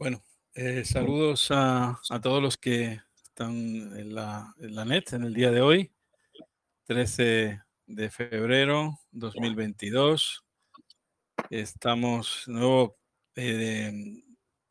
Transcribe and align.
Bueno, 0.00 0.24
eh, 0.54 0.82
saludos 0.86 1.48
a, 1.50 2.00
todos 2.22 2.42
los 2.42 2.56
que 2.56 3.02
están 3.22 3.54
en 3.54 4.14
la, 4.14 4.54
en 4.58 4.74
la, 4.74 4.86
net 4.86 5.12
en 5.12 5.24
el 5.24 5.34
día 5.34 5.50
de 5.50 5.60
hoy, 5.60 5.92
13 6.86 7.60
de 7.84 8.10
febrero 8.10 8.98
2022. 9.10 10.42
Estamos 11.50 12.48
nuevo 12.48 12.96
eh, 13.36 13.92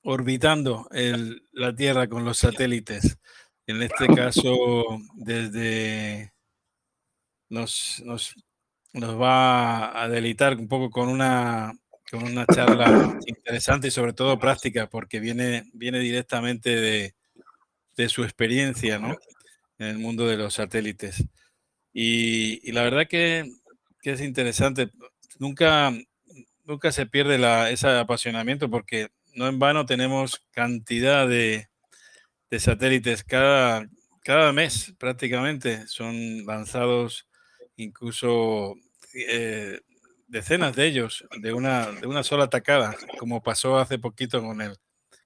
orbitando 0.01 0.87
el, 0.89 1.47
la 1.51 1.75
Tierra 1.75 2.07
con 2.09 2.25
los 2.25 2.39
satélites. 2.39 3.19
En 3.67 3.83
este 3.83 4.07
caso, 4.07 4.83
desde 5.13 6.33
nos, 7.49 8.01
nos, 8.03 8.33
nos 8.93 9.21
va 9.21 10.01
a 10.01 10.09
delitar 10.09 10.57
un 10.57 10.67
poco 10.67 10.89
con 10.89 11.07
una 11.07 11.78
con 12.09 12.23
una 12.23 12.45
charla 12.45 13.19
interesante 13.25 13.89
y 13.89 13.91
sobre 13.91 14.13
todo 14.13 14.39
práctica, 14.39 14.89
porque 14.89 15.19
viene, 15.19 15.69
viene 15.73 15.99
directamente 15.99 16.75
de, 16.75 17.15
de 17.95 18.09
su 18.09 18.23
experiencia 18.23 18.97
¿no? 18.97 19.15
en 19.77 19.87
el 19.87 19.97
mundo 19.99 20.27
de 20.27 20.37
los 20.37 20.55
satélites. 20.55 21.23
Y, 21.93 22.71
la 22.71 22.83
verdad 22.83 23.07
que, 23.07 23.51
que, 24.01 24.11
es 24.11 24.21
interesante. 24.21 24.89
Nunca, 25.37 25.91
nunca 26.65 26.91
se 26.91 27.05
pierde 27.05 27.37
la, 27.37 27.69
ese 27.69 27.87
apasionamiento 27.89 28.69
porque 28.69 29.09
no 29.33 29.47
en 29.47 29.59
vano 29.59 29.85
tenemos 29.85 30.45
cantidad 30.51 31.27
de, 31.27 31.67
de 32.49 32.59
satélites 32.59 33.23
cada, 33.23 33.87
cada 34.23 34.51
mes 34.53 34.93
prácticamente. 34.97 35.87
Son 35.87 36.45
lanzados 36.45 37.27
incluso 37.75 38.75
eh, 39.13 39.79
decenas 40.29 40.75
de 40.75 40.87
ellos 40.87 41.25
de 41.41 41.53
una, 41.53 41.91
de 41.91 42.07
una 42.07 42.23
sola 42.23 42.45
atacada, 42.45 42.95
como 43.17 43.41
pasó 43.41 43.77
hace 43.77 43.99
poquito 43.99 44.41
con, 44.41 44.61
el, 44.61 44.77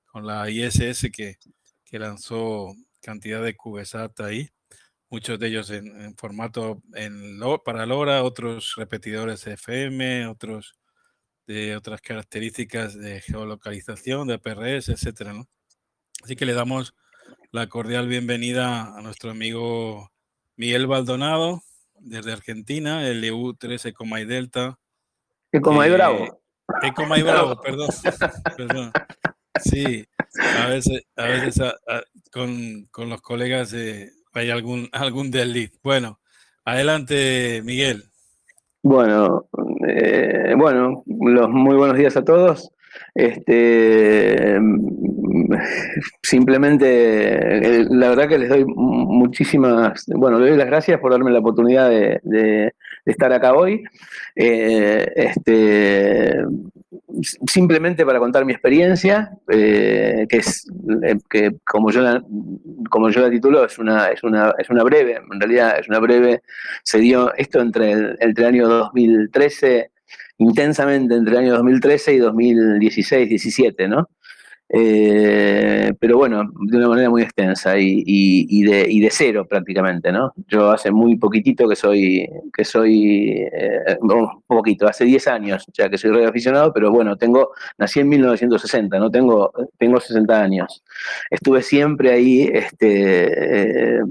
con 0.05 0.25
la 0.25 0.49
ISS 0.49 1.09
que, 1.11 1.37
que 1.85 1.99
lanzó 1.99 2.73
cantidad 3.01 3.43
de 3.43 3.55
CubeSat 3.55 4.19
ahí, 4.21 4.49
muchos 5.09 5.37
de 5.37 5.47
ellos 5.47 5.69
en, 5.69 6.15
formato 6.15 6.81
en, 6.95 7.39
para 7.63 7.85
LoRa, 7.85 8.23
otros 8.23 8.73
repetidores 8.77 9.45
FM, 9.45 10.27
otros 10.27 10.73
de 11.45 11.75
otras 11.75 12.01
características 12.01 12.97
de 12.97 13.19
geolocalización, 13.21 14.27
de 14.27 14.39
PRS, 14.39 14.89
etcétera, 14.89 15.33
¿no? 15.33 15.49
Así 16.23 16.37
que 16.37 16.45
le 16.45 16.53
damos 16.53 16.95
la 17.51 17.67
cordial 17.67 18.07
bienvenida 18.07 18.97
a 18.97 19.01
nuestro 19.01 19.31
amigo 19.31 20.09
Miguel 20.55 20.87
Baldonado 20.87 21.61
desde 21.99 22.31
Argentina, 22.31 23.07
el 23.07 23.21
EU13 23.23 24.21
y 24.21 24.25
Delta, 24.25 24.79
Eco 25.53 25.83
eh, 25.83 25.91
Bravo. 25.91 26.41
Eco 26.81 27.03
Bravo, 27.07 27.61
perdón. 27.61 27.89
perdón. 28.57 28.91
Sí, 29.61 30.03
a 30.59 30.67
veces, 30.67 31.03
a 31.15 31.25
veces 31.25 31.61
con, 32.31 32.87
con, 32.91 33.09
los 33.09 33.21
colegas 33.21 33.71
eh, 33.73 34.09
hay 34.33 34.49
algún, 34.49 34.89
algún 34.91 35.29
desliz. 35.29 35.79
Bueno, 35.83 36.19
adelante, 36.65 37.61
Miguel. 37.63 38.05
Bueno, 38.81 39.47
eh, 39.87 40.55
bueno, 40.57 41.03
los 41.05 41.49
muy 41.49 41.75
buenos 41.75 41.97
días 41.97 42.17
a 42.17 42.25
todos. 42.25 42.71
Este, 43.13 44.59
simplemente, 46.23 47.81
eh, 47.81 47.85
la 47.89 48.09
verdad 48.09 48.27
que 48.27 48.39
les 48.39 48.49
doy 48.49 48.65
muchísimas, 48.65 50.03
bueno, 50.07 50.39
les 50.39 50.49
doy 50.49 50.57
las 50.57 50.67
gracias 50.67 50.99
por 50.99 51.11
darme 51.11 51.31
la 51.31 51.39
oportunidad 51.39 51.89
de, 51.89 52.73
estar 53.05 53.31
acá 53.33 53.53
hoy. 53.53 53.83
Eh, 54.35 55.11
este, 55.15 56.43
simplemente 57.47 58.05
para 58.05 58.19
contar 58.19 58.45
mi 58.45 58.53
experiencia, 58.53 59.31
eh, 59.49 60.25
que 60.29 60.37
es 60.37 60.65
que 61.29 61.55
como 61.65 61.91
yo 61.91 62.01
la, 62.01 62.23
como 62.89 63.09
yo 63.09 63.21
la 63.21 63.29
titulo, 63.29 63.65
es 63.65 63.77
una, 63.77 64.07
es 64.07 64.23
una, 64.23 64.53
es 64.57 64.69
una 64.69 64.83
breve, 64.83 65.21
en 65.31 65.39
realidad 65.39 65.79
es 65.79 65.87
una 65.87 65.99
breve, 65.99 66.41
se 66.83 66.99
dio 66.99 67.33
esto 67.35 67.61
entre 67.61 67.91
el, 67.91 68.17
entre 68.19 68.45
el 68.45 68.49
año 68.53 68.67
2013 68.67 69.91
intensamente 70.37 71.15
entre 71.15 71.33
el 71.33 71.39
año 71.39 71.53
2013 71.53 72.15
y 72.15 72.19
2016-17, 72.19 73.87
¿no? 73.87 74.09
Eh, 74.75 75.93
pero 75.99 76.17
bueno, 76.17 76.51
de 76.61 76.77
una 76.77 76.87
manera 76.89 77.07
muy 77.07 77.21
extensa 77.21 77.77
y, 77.77 78.63
de, 78.63 79.09
cero 79.11 79.45
prácticamente, 79.47 80.11
¿no? 80.11 80.33
Yo 80.47 80.71
hace 80.71 80.89
muy 80.89 81.15
poquitito 81.17 81.69
que 81.69 81.75
soy, 81.75 82.27
que 82.51 82.65
soy, 82.65 83.45
eh, 83.53 83.97
poquito, 84.47 84.87
hace 84.87 85.05
10 85.05 85.27
años 85.27 85.65
ya 85.73 85.89
que 85.89 85.97
soy 85.99 86.09
radioaficionado, 86.11 86.73
pero 86.73 86.91
bueno, 86.91 87.15
tengo, 87.17 87.51
nací 87.77 87.99
en 87.99 88.09
1960, 88.09 88.97
¿no? 88.97 89.11
Tengo, 89.11 89.51
tengo 89.77 89.99
60 89.99 90.41
años. 90.41 90.83
Estuve 91.29 91.61
siempre 91.61 92.11
ahí, 92.11 92.49
este, 92.51 93.97
eh, 93.97 94.01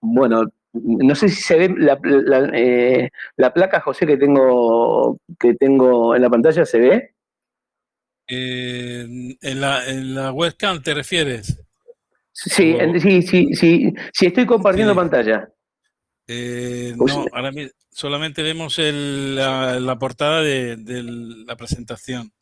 bueno, 0.00 0.44
no 0.74 1.14
sé 1.14 1.28
si 1.28 1.40
se 1.40 1.56
ve 1.56 1.74
la, 1.78 1.98
eh, 2.52 3.10
la, 3.36 3.54
placa, 3.54 3.80
José, 3.80 4.06
que 4.06 4.16
tengo, 4.16 5.16
que 5.38 5.54
tengo 5.54 6.14
en 6.16 6.22
la 6.22 6.30
pantalla, 6.30 6.66
¿se 6.66 6.78
ve? 6.78 7.13
Eh, 8.26 9.36
en, 9.40 9.60
la, 9.60 9.86
en, 9.86 10.14
la, 10.14 10.32
webcam 10.32 10.82
te 10.82 10.94
refieres? 10.94 11.60
Sí, 12.32 12.76
sí, 13.00 13.22
sí, 13.22 13.54
sí, 13.54 13.94
sí, 14.12 14.26
estoy 14.26 14.46
compartiendo 14.46 14.94
pantalla. 14.94 15.48
Eh, 16.26 16.94
pues 16.96 17.14
no, 17.14 17.26
ahora 17.32 17.52
solamente 17.90 18.42
vemos 18.42 18.78
el, 18.78 19.36
la, 19.36 19.96
portada 19.98 20.42
de, 20.42 20.76
la 21.46 21.56
presentación. 21.56 22.32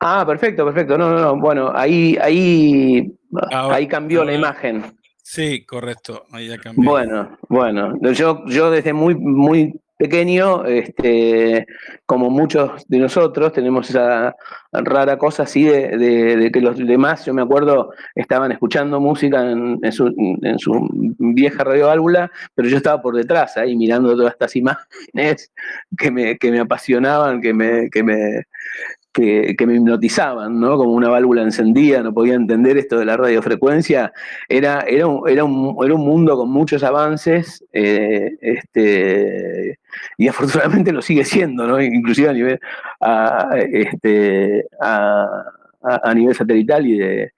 Ah, 0.00 0.24
perfecto, 0.26 0.64
perfecto. 0.64 0.98
No, 0.98 1.10
no, 1.10 1.20
no. 1.20 1.36
Bueno, 1.36 1.70
ahí, 1.74 2.16
ahí, 2.20 3.14
ahí 3.52 3.86
cambió 3.86 4.24
la 4.24 4.34
imagen. 4.34 4.96
Sí, 5.22 5.64
correcto. 5.64 6.24
Ahí 6.32 6.48
ya 6.48 6.58
cambió. 6.58 6.90
Bueno, 6.90 7.38
bueno. 7.48 7.94
Yo, 8.12 8.44
yo 8.46 8.70
desde 8.70 8.92
muy, 8.92 9.14
muy 9.14 9.80
pequeño, 9.96 10.64
este, 10.66 11.66
como 12.04 12.30
muchos 12.30 12.86
de 12.88 12.98
nosotros, 12.98 13.52
tenemos 13.52 13.88
esa 13.88 14.34
rara 14.72 15.16
cosa 15.18 15.44
así 15.44 15.64
de, 15.64 16.50
que 16.52 16.60
los 16.60 16.76
demás, 16.78 17.24
yo 17.24 17.32
me 17.32 17.42
acuerdo, 17.42 17.92
estaban 18.14 18.52
escuchando 18.52 19.00
música 19.00 19.50
en, 19.50 19.92
su, 19.92 20.14
en 20.42 20.58
su, 20.58 20.88
vieja 21.18 21.64
radioválvula, 21.64 22.30
pero 22.54 22.68
yo 22.68 22.76
estaba 22.76 23.00
por 23.00 23.16
detrás 23.16 23.56
ahí 23.56 23.76
mirando 23.76 24.14
todas 24.14 24.32
estas 24.32 24.54
imágenes 24.56 25.52
que 25.96 26.10
me, 26.10 26.38
que 26.38 26.50
me 26.50 26.60
apasionaban, 26.60 27.40
que 27.40 27.54
me, 27.54 27.88
que 27.90 28.02
me, 28.02 28.44
que, 29.16 29.66
me 29.66 29.76
hipnotizaban, 29.76 30.60
¿no? 30.60 30.76
Como 30.76 30.92
una 30.92 31.08
válvula 31.08 31.42
encendida, 31.42 32.02
no 32.02 32.12
podía 32.12 32.34
entender 32.34 32.76
esto 32.76 32.98
de 32.98 33.06
la 33.06 33.16
radiofrecuencia. 33.16 34.12
Era, 34.48 34.80
era, 34.82 35.06
un, 35.06 35.28
era, 35.28 35.44
un, 35.44 35.76
era 35.84 35.94
un 35.94 36.04
mundo 36.04 36.36
con 36.36 36.50
muchos 36.50 36.82
avances, 36.82 37.64
eh, 37.72 38.36
este, 38.40 39.78
y 40.18 40.28
afortunadamente 40.28 40.92
lo 40.92 41.00
sigue 41.00 41.24
siendo, 41.24 41.66
¿no? 41.66 41.80
Inclusive 41.80 42.28
a 42.28 42.32
nivel, 42.32 42.60
este, 43.72 44.66
a 44.80 46.14
nivel 46.14 46.34
satelital 46.34 46.86
y 46.86 46.98
de, 46.98 47.32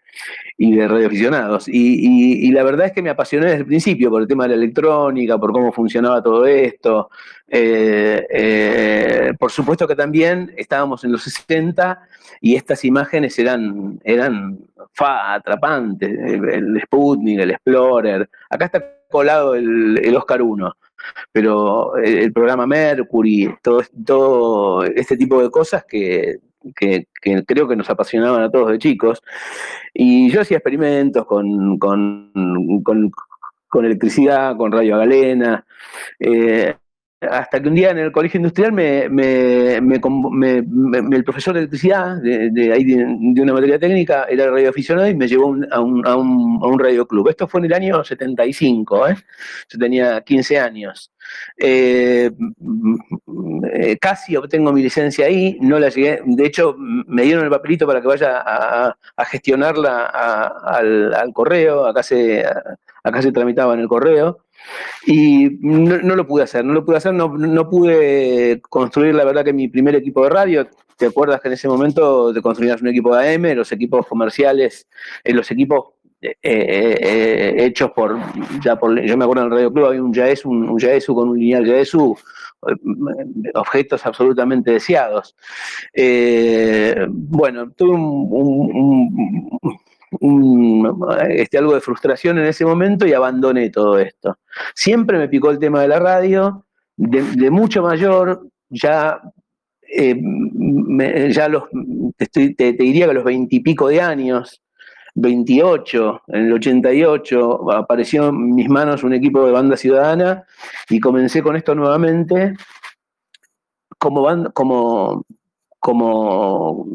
y 0.56 0.74
de 0.74 0.88
radioaficionados. 0.88 1.68
Y, 1.68 2.48
y, 2.48 2.50
la 2.52 2.64
verdad 2.64 2.86
es 2.86 2.92
que 2.92 3.02
me 3.02 3.10
apasioné 3.10 3.46
desde 3.46 3.60
el 3.60 3.66
principio 3.66 4.10
por 4.10 4.22
el 4.22 4.28
tema 4.28 4.44
de 4.44 4.50
la 4.50 4.56
electrónica, 4.56 5.38
por 5.38 5.52
cómo 5.52 5.72
funcionaba 5.72 6.22
todo 6.22 6.46
esto. 6.46 7.10
Eh, 7.46 8.26
eh, 8.30 9.32
por 9.38 9.50
supuesto 9.50 9.86
que 9.86 9.94
también 9.94 10.52
estábamos 10.56 11.04
en 11.04 11.12
los 11.12 11.22
60 11.22 12.00
y 12.40 12.56
estas 12.56 12.84
imágenes 12.84 13.38
eran, 13.38 14.00
eran 14.04 14.58
fa, 14.92 15.34
atrapantes. 15.34 16.10
El, 16.10 16.80
Sputnik, 16.84 17.40
el 17.40 17.52
Explorer. 17.52 18.28
Acá 18.50 18.64
está 18.66 18.84
colado 19.08 19.54
el, 19.54 20.00
el 20.02 20.16
Oscar 20.16 20.42
1 20.42 20.74
pero 21.32 21.96
el, 21.96 22.32
programa 22.32 22.66
Mercury, 22.66 23.54
todo, 23.62 23.82
todo 24.04 24.84
este 24.84 25.16
tipo 25.16 25.42
de 25.42 25.50
cosas 25.50 25.84
que 25.88 26.38
que, 26.74 27.06
creo 27.46 27.68
que 27.68 27.76
nos 27.76 27.90
apasionaban 27.90 28.42
a 28.42 28.50
todos 28.50 28.70
de 28.70 28.78
chicos. 28.78 29.22
Y 29.94 30.30
yo 30.30 30.40
hacía 30.40 30.58
experimentos 30.58 31.26
con, 31.26 31.78
con, 31.78 32.82
con, 33.68 33.84
electricidad, 33.84 34.56
con 34.56 34.72
radio 34.72 34.98
galena. 34.98 35.64
Eh, 36.18 36.74
hasta 37.20 37.60
que 37.60 37.68
un 37.68 37.74
día 37.74 37.90
en 37.90 37.98
el 37.98 38.12
colegio 38.12 38.38
industrial 38.38 38.72
me, 38.72 39.08
me, 39.08 39.80
me, 39.80 39.96
el 41.16 41.24
profesor 41.24 41.54
de 41.54 41.60
electricidad 41.60 42.16
de, 42.22 42.50
de, 42.50 43.42
una 43.42 43.52
materia 43.52 43.78
técnica 43.78 44.26
era 44.28 44.50
radioaficionado 44.50 45.08
y 45.08 45.16
me 45.16 45.26
llevó 45.26 45.46
a, 45.46 45.48
un, 45.48 45.66
a, 45.72 45.80
un, 45.80 46.06
a 46.06 46.16
un. 46.66 47.28
Esto 47.28 47.48
fue 47.48 47.60
en 47.60 47.66
el 47.66 47.72
año 47.72 48.04
75, 48.04 49.08
¿eh? 49.08 49.16
yo 49.68 49.78
tenía 49.78 50.20
15 50.20 50.58
años. 50.60 51.12
Eh, 51.56 52.30
eh, 53.74 53.98
casi 53.98 54.36
obtengo 54.36 54.72
mi 54.72 54.82
licencia 54.82 55.26
ahí, 55.26 55.58
no 55.60 55.78
la 55.78 55.88
llegué, 55.88 56.22
de 56.24 56.46
hecho 56.46 56.76
me 56.78 57.22
dieron 57.22 57.44
el 57.44 57.50
papelito 57.50 57.86
para 57.86 58.00
que 58.00 58.06
vaya 58.06 58.42
a, 58.44 58.96
gestionarla 59.26 60.06
al, 60.06 61.32
correo, 61.34 61.84
acá 61.86 62.02
se, 62.02 62.44
acá 63.02 63.20
se 63.20 63.32
tramitaba 63.32 63.74
en 63.74 63.80
el 63.80 63.88
correo. 63.88 64.38
Y 65.06 65.58
no, 65.60 66.16
lo 66.16 66.26
pude 66.26 66.44
hacer, 66.44 66.64
no 66.64 66.72
lo 66.72 66.84
pude 66.84 66.98
hacer, 66.98 67.14
no, 67.14 67.28
no, 67.28 67.68
pude 67.70 68.60
construir 68.62 69.14
la 69.14 69.24
verdad 69.24 69.44
que 69.44 69.52
mi 69.52 69.68
primer 69.68 69.94
equipo 69.94 70.24
de 70.24 70.30
radio, 70.30 70.68
¿te 70.96 71.06
acuerdas 71.06 71.40
que 71.40 71.48
en 71.48 71.54
ese 71.54 71.68
momento 71.68 72.32
te 72.34 72.42
construías 72.42 72.82
un 72.82 72.88
equipo 72.88 73.16
de 73.16 73.34
AM, 73.34 73.56
los 73.56 73.72
equipos 73.72 74.06
comerciales, 74.06 74.88
eh, 75.24 75.32
los 75.32 75.50
equipos 75.50 75.94
eh, 76.20 76.34
eh, 76.42 77.54
hechos 77.58 77.92
por, 77.92 78.18
ya 78.60 78.76
por, 78.76 79.00
yo 79.00 79.16
me 79.16 79.24
acuerdo 79.24 79.44
en 79.44 79.52
el 79.52 79.54
Radio 79.54 79.72
Club 79.72 79.86
había 79.86 80.02
un 80.02 80.12
Yaesu, 80.12 80.50
un, 80.50 80.68
un 80.68 80.78
con 81.14 81.28
un 81.28 81.38
lineal 81.38 81.64
Yaesu, 81.64 82.16
objetos 83.54 84.04
absolutamente 84.04 84.72
deseados. 84.72 85.36
bueno, 87.06 87.70
tuve 87.70 87.94
un, 87.94 89.48
este, 91.30 91.58
algo 91.58 91.74
de 91.74 91.80
frustración 91.80 92.38
en 92.38 92.46
ese 92.46 92.64
momento 92.64 93.06
y 93.06 93.12
abandoné 93.12 93.70
todo 93.70 93.98
esto. 93.98 94.38
Siempre 94.74 95.18
me 95.18 95.28
picó 95.28 95.50
el 95.50 95.58
tema 95.58 95.82
de 95.82 95.88
la 95.88 95.98
radio, 95.98 96.64
de, 96.96 97.50
mucho 97.50 97.82
mayor, 97.82 98.48
ya, 98.68 99.20
eh, 99.88 100.20
ya 101.30 101.48
los, 101.48 101.64
te, 102.16 102.72
diría 102.72 103.06
que 103.06 103.10
a 103.10 103.14
los 103.14 103.24
veintipico 103.24 103.88
de 103.88 104.00
años, 104.00 104.62
28, 105.14 106.22
en 106.28 106.46
el 106.46 106.52
88, 106.52 107.72
apareció 107.72 108.28
en 108.28 108.54
mis 108.54 108.68
manos 108.68 109.02
un 109.04 109.14
equipo 109.14 109.44
de 109.44 109.52
banda 109.52 109.76
ciudadana 109.76 110.44
y 110.88 111.00
comencé 111.00 111.42
con 111.42 111.56
esto 111.56 111.74
nuevamente 111.74 112.54
como, 113.98 114.22
banda, 114.22 114.50
como 114.50 115.24
como 115.78 116.86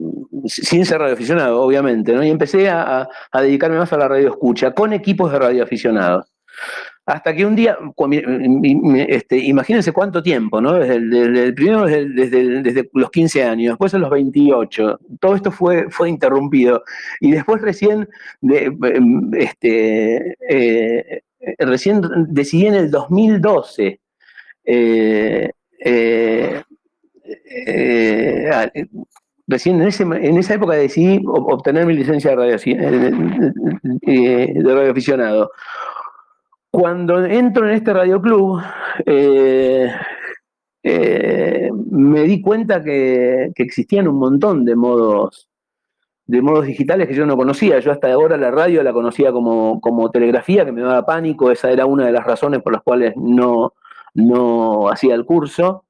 sin 0.46 0.86
ser 0.86 1.00
radioaficionado, 1.00 1.62
obviamente, 1.62 2.14
¿no? 2.14 2.24
Y 2.24 2.30
empecé 2.30 2.70
a, 2.70 3.08
dedicarme 3.34 3.78
más 3.78 3.94
a 3.94 3.98
la 3.98 4.08
radio 4.08 4.30
escucha, 4.30 4.72
con 4.72 4.94
equipos 4.94 5.32
de 5.32 5.40
radioaficionados. 5.40 6.26
Hasta 7.06 7.34
que 7.34 7.46
un 7.46 7.56
día, 7.56 7.78
este, 9.08 9.38
imagínense 9.38 9.92
cuánto 9.92 10.24
tiempo, 10.24 10.62
¿no? 10.62 10.74
Desde 10.74 10.96
el, 10.96 11.54
primero, 11.54 11.86
desde, 11.86 12.90
los 12.94 13.12
15 13.12 13.44
años, 13.44 13.72
después 13.74 13.94
a 13.94 13.98
los 13.98 14.10
28, 14.10 15.00
todo 15.20 15.36
esto 15.36 15.52
fue, 15.52 15.90
fue 15.90 16.10
interrumpido. 16.10 16.84
Y 17.20 17.32
después 17.32 17.62
recién, 17.62 18.08
este, 19.34 20.38
eh, 20.50 21.24
recién 21.60 22.02
decidí 22.30 22.68
en 22.68 22.76
el 22.76 22.92
2012 22.92 24.00
eh, 24.66 25.52
eh, 25.80 26.64
eh, 27.46 28.50
ah, 28.52 28.70
eh, 28.74 28.88
recién 29.48 29.82
en, 29.82 29.88
esa 30.38 30.54
época 30.54 30.74
decidí 30.74 31.22
obtener 31.26 31.86
mi 31.86 31.94
licencia 31.94 32.32
de, 32.32 32.36
radio, 32.36 32.58
eh. 34.02 35.48
Cuando 36.72 37.24
entro 37.24 37.68
en 37.68 37.76
este 37.76 37.94
radioclub, 37.94 38.62
me 41.92 42.24
di 42.24 42.42
cuenta 42.42 42.84
que, 42.84 43.52
existían 43.56 44.08
un 44.08 44.18
montón 44.18 44.66
de 44.66 44.76
modos 44.76 45.50
de 46.26 46.42
modos 46.42 46.66
digitales 46.66 47.08
que 47.08 47.16
yo 47.16 47.26
no 47.26 47.36
conocía. 47.36 47.80
Yo 47.80 47.92
hasta 47.92 48.12
ahora 48.12 48.38
la 48.38 48.50
radio 48.50 48.82
la 48.82 48.94
conocía 48.94 49.34
como, 49.34 49.82
como 49.82 50.10
telegrafía, 50.10 50.66
que 50.66 50.72
me 50.72 50.82
daba 50.82 51.06
pánico, 51.06 51.52
esa 51.52 51.70
era 51.70 51.86
una 51.86 52.06
de 52.06 52.14
las 52.14 52.24
razones 52.24 52.62
por 52.62 52.72
las 52.72 52.82
cuales 52.82 53.14
no, 53.18 53.74
no 54.14 54.90
hacía 54.90 55.16
el 55.16 55.26
curso. 55.26 55.86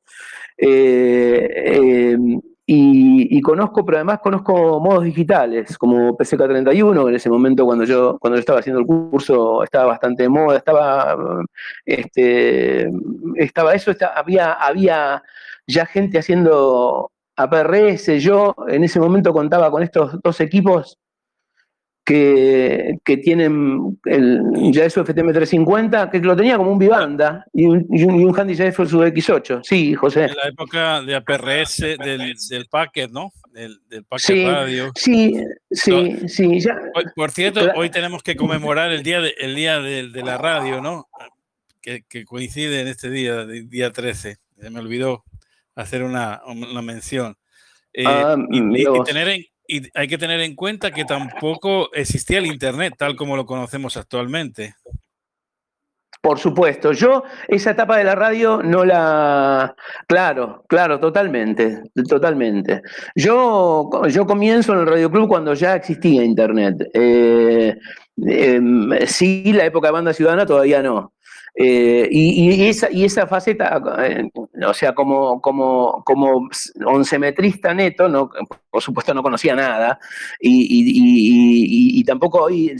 Eh, 0.57 1.47
eh, 1.55 2.17
y, 2.65 3.41
conozco, 3.41 3.85
pero 3.85 3.97
además 3.97 4.19
conozco 4.19 4.79
modos 4.79 5.03
digitales, 5.03 5.77
como 5.77 6.17
PCK31, 6.17 7.09
en 7.09 7.15
ese 7.15 7.29
momento 7.29 7.65
cuando 7.65 7.83
yo, 7.83 8.17
cuando 8.19 8.37
yo 8.37 8.39
estaba 8.39 8.59
haciendo 8.59 8.79
el 8.79 8.87
curso 8.87 9.63
estaba 9.63 9.85
bastante 9.85 10.23
de 10.23 10.29
moda, 10.29 10.57
estaba, 10.57 11.43
este, 11.85 12.89
estaba 13.35 13.73
eso, 13.73 13.91
había, 14.15 14.53
había 14.53 15.21
ya 15.67 15.85
gente 15.85 16.19
haciendo 16.19 17.11
APRS, 17.35 18.21
yo 18.21 18.55
en 18.69 18.83
ese 18.85 18.99
momento 18.99 19.33
contaba 19.33 19.69
con 19.69 19.83
estos 19.83 20.21
dos 20.21 20.39
equipos 20.39 20.97
que, 22.05 22.97
que 23.05 23.17
tienen 23.17 23.97
el 24.05 24.41
JSU 24.73 25.03
FTM350, 25.03 26.11
que 26.11 26.19
lo 26.19 26.35
tenía 26.35 26.57
como 26.57 26.71
un 26.71 26.79
Vivanda 26.79 27.45
y 27.53 27.65
un, 27.65 27.87
y 27.89 28.03
un, 28.03 28.19
y 28.19 28.25
un 28.25 28.37
Handy 28.37 28.55
su 28.55 28.61
X8. 28.63 29.61
Sí, 29.63 29.93
José. 29.93 30.25
En 30.25 30.35
la 30.35 30.49
época 30.49 31.01
de 31.01 31.15
APRS 31.15 31.77
del, 31.77 32.35
del 32.49 32.65
packet, 32.67 33.09
¿no? 33.09 33.31
Del, 33.51 33.79
del 33.87 34.03
packet 34.03 34.25
sí, 34.25 34.45
radio. 34.45 34.91
Sí, 34.95 35.35
sí, 35.71 36.27
sí. 36.27 36.59
Ya. 36.59 36.77
Por 37.15 37.31
cierto, 37.31 37.61
hoy 37.75 37.89
tenemos 37.89 38.21
que 38.21 38.35
conmemorar 38.35 38.91
el 38.91 39.03
día 39.03 39.21
de, 39.21 39.33
el 39.39 39.55
día 39.55 39.79
de, 39.79 40.09
de 40.09 40.23
la 40.23 40.37
radio, 40.37 40.81
¿no? 40.81 41.07
Que, 41.81 42.03
que, 42.07 42.25
coincide 42.25 42.81
en 42.81 42.87
este 42.87 43.09
día, 43.09 43.45
día 43.45 43.91
13. 43.91 44.37
Se 44.59 44.69
me 44.69 44.79
olvidó 44.79 45.23
hacer 45.75 46.03
una, 46.03 46.41
una 46.45 46.81
mención. 46.81 47.37
Eh, 47.93 48.03
ah, 48.07 48.35
y, 48.49 48.81
y, 48.81 49.03
tener 49.05 49.27
en, 49.27 49.43
y 49.67 49.89
hay 49.93 50.07
que 50.07 50.17
tener 50.17 50.39
en 50.41 50.55
cuenta 50.55 50.91
que 50.91 51.05
tampoco 51.05 51.93
existía 51.93 52.39
el 52.39 52.45
Internet 52.45 52.95
tal 52.97 53.15
como 53.15 53.35
lo 53.35 53.45
conocemos 53.45 53.97
actualmente. 53.97 54.75
Por 56.23 56.39
supuesto, 56.39 56.93
yo 56.93 57.23
esa 57.49 57.71
etapa 57.71 57.97
de 57.97 58.05
la 58.05 58.15
radio 58.15 58.63
no 58.63 58.85
la... 58.85 59.75
Claro, 60.07 60.63
claro, 60.69 60.97
totalmente, 60.97 61.81
totalmente. 62.07 62.81
Yo, 63.13 63.89
yo 64.07 64.25
comienzo 64.25 64.71
en 64.71 64.79
el 64.79 64.87
Radio 64.87 65.11
Club 65.11 65.27
cuando 65.27 65.53
ya 65.53 65.75
existía 65.75 66.23
Internet. 66.23 66.77
Eh, 66.93 67.75
eh, 68.25 69.05
sí, 69.05 69.51
la 69.51 69.65
época 69.65 69.89
de 69.89 69.91
banda 69.91 70.13
ciudadana 70.13 70.45
todavía 70.45 70.81
no. 70.81 71.11
Eh, 71.55 72.07
y, 72.09 72.67
esa, 72.67 72.91
y 72.91 73.05
esa 73.05 73.27
faceta, 73.27 73.79
eh, 73.99 74.27
o 74.65 74.73
sea, 74.73 74.95
como, 74.95 75.39
como, 75.39 76.03
como 76.03 76.49
oncemetrista 76.83 77.75
neto, 77.75 78.09
no, 78.09 78.31
por 78.71 78.81
supuesto 78.81 79.13
no 79.13 79.21
conocía 79.21 79.55
nada 79.55 79.99
y, 80.39 81.99
y 81.99 82.03
tampoco 82.05 82.45
hoy 82.45 82.75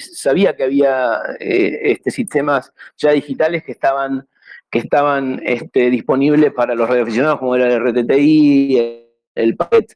sabía 0.00 0.56
que 0.56 0.64
había 0.64 1.20
eh, 1.38 1.92
este, 1.92 2.10
sistemas 2.10 2.72
ya 2.96 3.12
digitales 3.12 3.62
que 3.62 3.70
estaban, 3.70 4.26
que 4.68 4.80
estaban 4.80 5.40
este, 5.44 5.88
disponibles 5.88 6.52
para 6.52 6.74
los 6.74 6.88
radioaficionados, 6.88 7.38
como 7.38 7.54
era 7.54 7.72
el 7.72 7.80
RTTI, 7.86 8.98
el 9.36 9.56
PAET. 9.56 9.92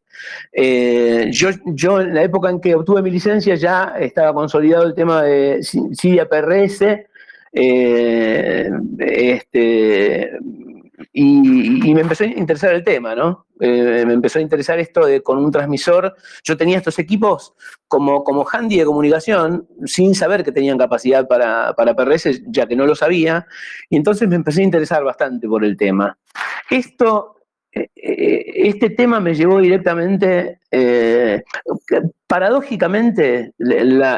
yo, 1.32 1.50
yo 1.67 2.00
en 2.00 2.14
la 2.14 2.23
época 2.23 2.50
en 2.50 2.61
que 2.61 2.76
obtuve 2.76 3.02
mi 3.02 3.11
licencia 3.11 3.56
ya 3.56 3.97
estaba 3.99 4.32
consolidado 4.32 4.85
el 4.85 4.94
tema 4.94 5.25
de 5.25 5.61
CIDIA 5.62 6.29
PRS, 6.29 7.09
eh, 7.58 8.70
este, 8.99 10.31
y, 11.14 11.95
me 11.95 12.02
empezó 12.02 12.25
a 12.25 12.26
interesar 12.26 12.75
el 12.75 12.85
tema, 12.85 13.14
¿no? 13.14 13.47
Eh, 13.61 14.04
me 14.07 14.12
empezó 14.12 14.38
a 14.38 14.42
interesar 14.42 14.78
esto 14.78 15.07
de 15.07 15.23
con 15.23 15.38
un 15.38 15.50
transmisor. 15.50 16.14
Yo 16.45 16.59
tenía 16.59 16.76
estos 16.76 16.99
equipos 16.99 17.54
como, 17.88 18.23
como 18.25 18.45
handy 18.47 18.76
de 18.76 18.85
comunicación, 18.85 19.66
sin 19.87 20.14
saber 20.14 20.45
que 20.45 20.52
tenían 20.52 20.76
capacidad 20.76 21.26
para, 21.26 21.73
para 21.73 21.97
PRS, 21.97 22.42
ya 22.49 22.66
que 22.66 22.76
no 22.76 22.87
lo 22.87 22.95
sabía, 22.95 23.47
y 23.88 23.97
entonces 23.97 24.28
me 24.28 24.37
empecé 24.37 24.61
a 24.61 24.64
interesar 24.64 25.02
bastante 25.02 25.49
por 25.49 25.64
el 25.64 25.78
tema. 25.78 26.19
Esto, 26.69 27.37
eh, 27.73 27.88
este 28.09 28.91
tema 28.91 29.21
me 29.21 29.35
llevó 29.35 29.61
directamente 29.61 30.59
paradójicamente, 32.27 33.53
lo 33.59 34.09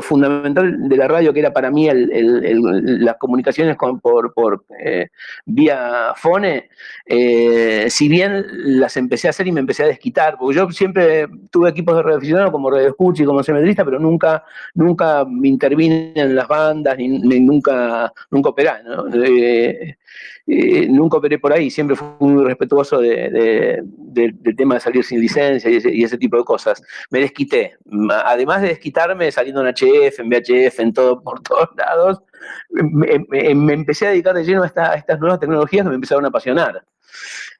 fundamental 0.00 0.88
de 0.88 0.96
la 0.96 1.06
radio, 1.06 1.34
que 1.34 1.40
era 1.40 1.52
para 1.52 1.70
mí 1.70 1.86
las 1.92 3.16
comunicaciones 3.16 3.76
por, 3.76 4.64
eh, 4.82 5.08
vía 5.44 6.14
fone, 6.16 6.70
eh, 7.04 7.86
si 7.90 8.08
bien 8.08 8.46
las 8.80 8.96
empecé 8.96 9.26
a 9.26 9.30
hacer 9.30 9.48
y 9.48 9.52
me 9.52 9.60
empecé 9.60 9.84
a 9.84 9.88
desquitar, 9.88 10.38
porque 10.38 10.56
yo 10.56 10.70
siempre 10.70 11.28
tuve 11.50 11.68
equipos 11.68 11.94
de 11.96 12.02
radioaficionado 12.02 12.50
como 12.50 12.70
radio 12.70 12.88
escucha 12.88 13.22
y 13.22 13.26
como 13.26 13.42
semetrista, 13.42 13.84
pero 13.84 13.98
nunca, 13.98 14.42
nunca 14.74 15.26
me 15.26 15.48
intervine 15.48 16.12
en 16.14 16.34
las 16.34 16.48
bandas, 16.48 16.96
ni, 16.96 17.40
nunca, 17.40 18.10
nunca 18.30 18.48
operé, 18.48 18.70
eh, 20.46 20.86
nunca 20.88 21.18
operé 21.18 21.38
por 21.38 21.52
ahí, 21.52 21.70
siempre 21.70 21.96
fui 21.96 22.08
muy 22.18 22.44
respetuoso 22.44 22.98
del 23.00 24.56
tema 24.56 24.74
de 24.74 24.80
salir 24.80 25.04
sin 25.04 25.20
licencia 25.20 25.70
y 25.70 26.04
ese, 26.04 26.18
tipo 26.18 26.36
de 26.36 26.44
cosas. 26.44 26.82
Me 27.10 27.20
desquité. 27.20 27.76
Además 28.24 28.62
de 28.62 28.68
desquitarme 28.68 29.30
saliendo 29.30 29.66
en 29.66 29.74
HF, 29.74 30.20
en 30.20 30.28
VHF, 30.28 30.80
en 30.80 30.92
todo, 30.92 31.22
por 31.22 31.40
todos 31.42 31.68
lados, 31.76 32.22
me, 32.70 33.72
empecé 33.74 34.06
a 34.06 34.10
dedicar 34.10 34.34
de 34.34 34.44
lleno 34.44 34.62
a, 34.62 34.94
estas 34.94 35.20
nuevas 35.20 35.40
tecnologías 35.40 35.84
que 35.84 35.88
me 35.90 35.94
empezaron 35.94 36.24
a 36.24 36.28
apasionar. 36.28 36.84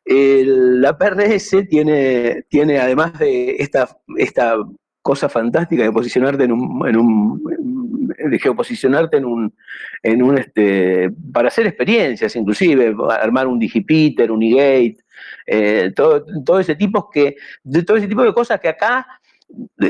la 0.05 0.99
PRS 0.99 1.69
tiene, 1.69 2.45
tiene, 2.49 2.79
además 2.79 3.19
de 3.19 3.57
esta, 3.59 3.89
esta 4.17 4.57
cosa 5.03 5.29
fantástica 5.29 5.83
de 5.83 5.93
posicionarte 5.93 6.45
en 6.45 6.53
un, 6.53 6.89
en 6.89 6.97
un 6.97 7.80
de 8.29 8.39
geoposicionarte 8.39 9.17
en 9.19 9.25
un, 9.25 9.55
en 10.03 10.23
un 10.23 10.39
este, 10.39 11.11
para 11.33 11.49
hacer 11.49 11.67
experiencias, 11.67 12.35
inclusive, 12.37 12.95
armar 13.21 13.47
un 13.47 13.59
Digipiter, 13.59 14.31
un 14.31 14.43
eGate, 14.43 14.99
eh, 15.47 15.93
todo, 15.95 16.25
todo, 16.45 16.61
ese 16.61 16.77
tipo 16.77 17.11
que, 17.11 17.37
de 17.63 17.83
todo 17.83 17.97
ese 17.97 18.09
tipo 18.09 18.23
de 18.23 18.33
cosas 18.33 18.61
que 18.61 18.69
acá 18.69 19.07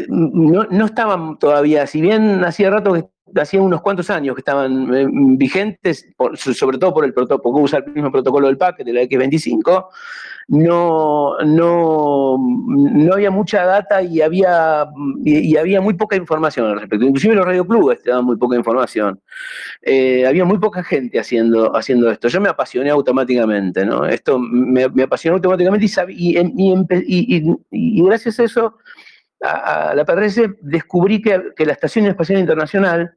no, 0.09 0.65
no 0.65 0.85
estaban 0.87 1.39
todavía, 1.39 1.87
si 1.87 2.01
bien 2.01 2.43
hacía 2.45 2.71
rato 2.71 2.95
que 2.95 3.41
hacía 3.41 3.61
unos 3.61 3.81
cuantos 3.81 4.11
años 4.11 4.35
que 4.35 4.41
estaban 4.41 4.95
eh, 4.95 5.07
vigentes, 5.37 6.09
sobre 6.35 6.79
todo 6.79 6.93
por 6.93 7.05
el 7.05 7.15
protocolo, 7.15 7.59
usa 7.59 7.81
el 7.81 7.93
mismo 7.93 8.11
protocolo 8.11 8.47
del 8.47 8.59
paquete 8.59 8.93
de 8.93 8.95
la 8.95 9.03
X25, 9.03 9.89
no, 10.51 11.39
no, 11.45 12.37
no 12.37 13.15
había 13.15 13.31
mucha 13.31 13.65
data 13.65 14.03
y 14.03 14.21
había, 14.21 14.85
y, 15.25 15.57
había 15.57 15.81
muy 15.81 15.95
poca 15.95 16.17
información 16.17 16.67
al 16.67 16.81
respecto. 16.81 17.07
Inclusive 17.07 17.37
los 17.37 17.47
radioclubes 17.47 18.03
te 18.03 18.11
daban 18.11 18.25
muy 18.25 18.37
poca 18.37 18.57
información. 18.57 19.21
Eh, 19.81 20.27
había 20.27 20.45
muy 20.45 20.59
poca 20.59 20.83
gente 20.83 21.21
haciendo, 21.21 21.77
haciendo 21.77 22.11
esto. 22.11 22.27
Yo 22.27 22.41
me 22.41 22.49
apasioné 22.49 22.91
automáticamente, 22.91 23.87
¿no? 23.87 24.05
Esto 24.05 24.41
me, 24.41 24.83
apasionó 25.05 25.37
automáticamente 25.37 25.87
y, 26.09 26.37
y, 26.37 27.57
y, 27.71 28.03
gracias 28.03 28.41
a 28.41 28.45
eso 28.45 28.75
a, 29.43 29.95
la 29.95 30.05
PRS 30.05 30.43
descubrí 30.63 31.23
que, 31.23 31.41
que, 31.55 31.65
la 31.65 31.75
Estación 31.75 32.07
Espacial 32.07 32.41
Internacional 32.41 33.15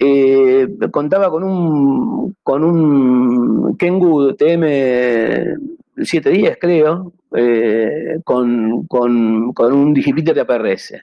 eh, 0.00 0.66
contaba 0.90 1.30
con 1.30 1.44
un, 1.44 2.36
con 2.42 2.64
un 2.64 3.76
Kengu 3.76 4.34
TM 4.34 5.75
710, 5.96 6.58
creo, 6.60 7.12
eh, 7.34 8.18
con, 8.24 8.86
con, 8.86 9.52
con, 9.52 9.72
un 9.72 9.94
Digipiter 9.94 10.34
de 10.34 10.42
APRS 10.42 10.94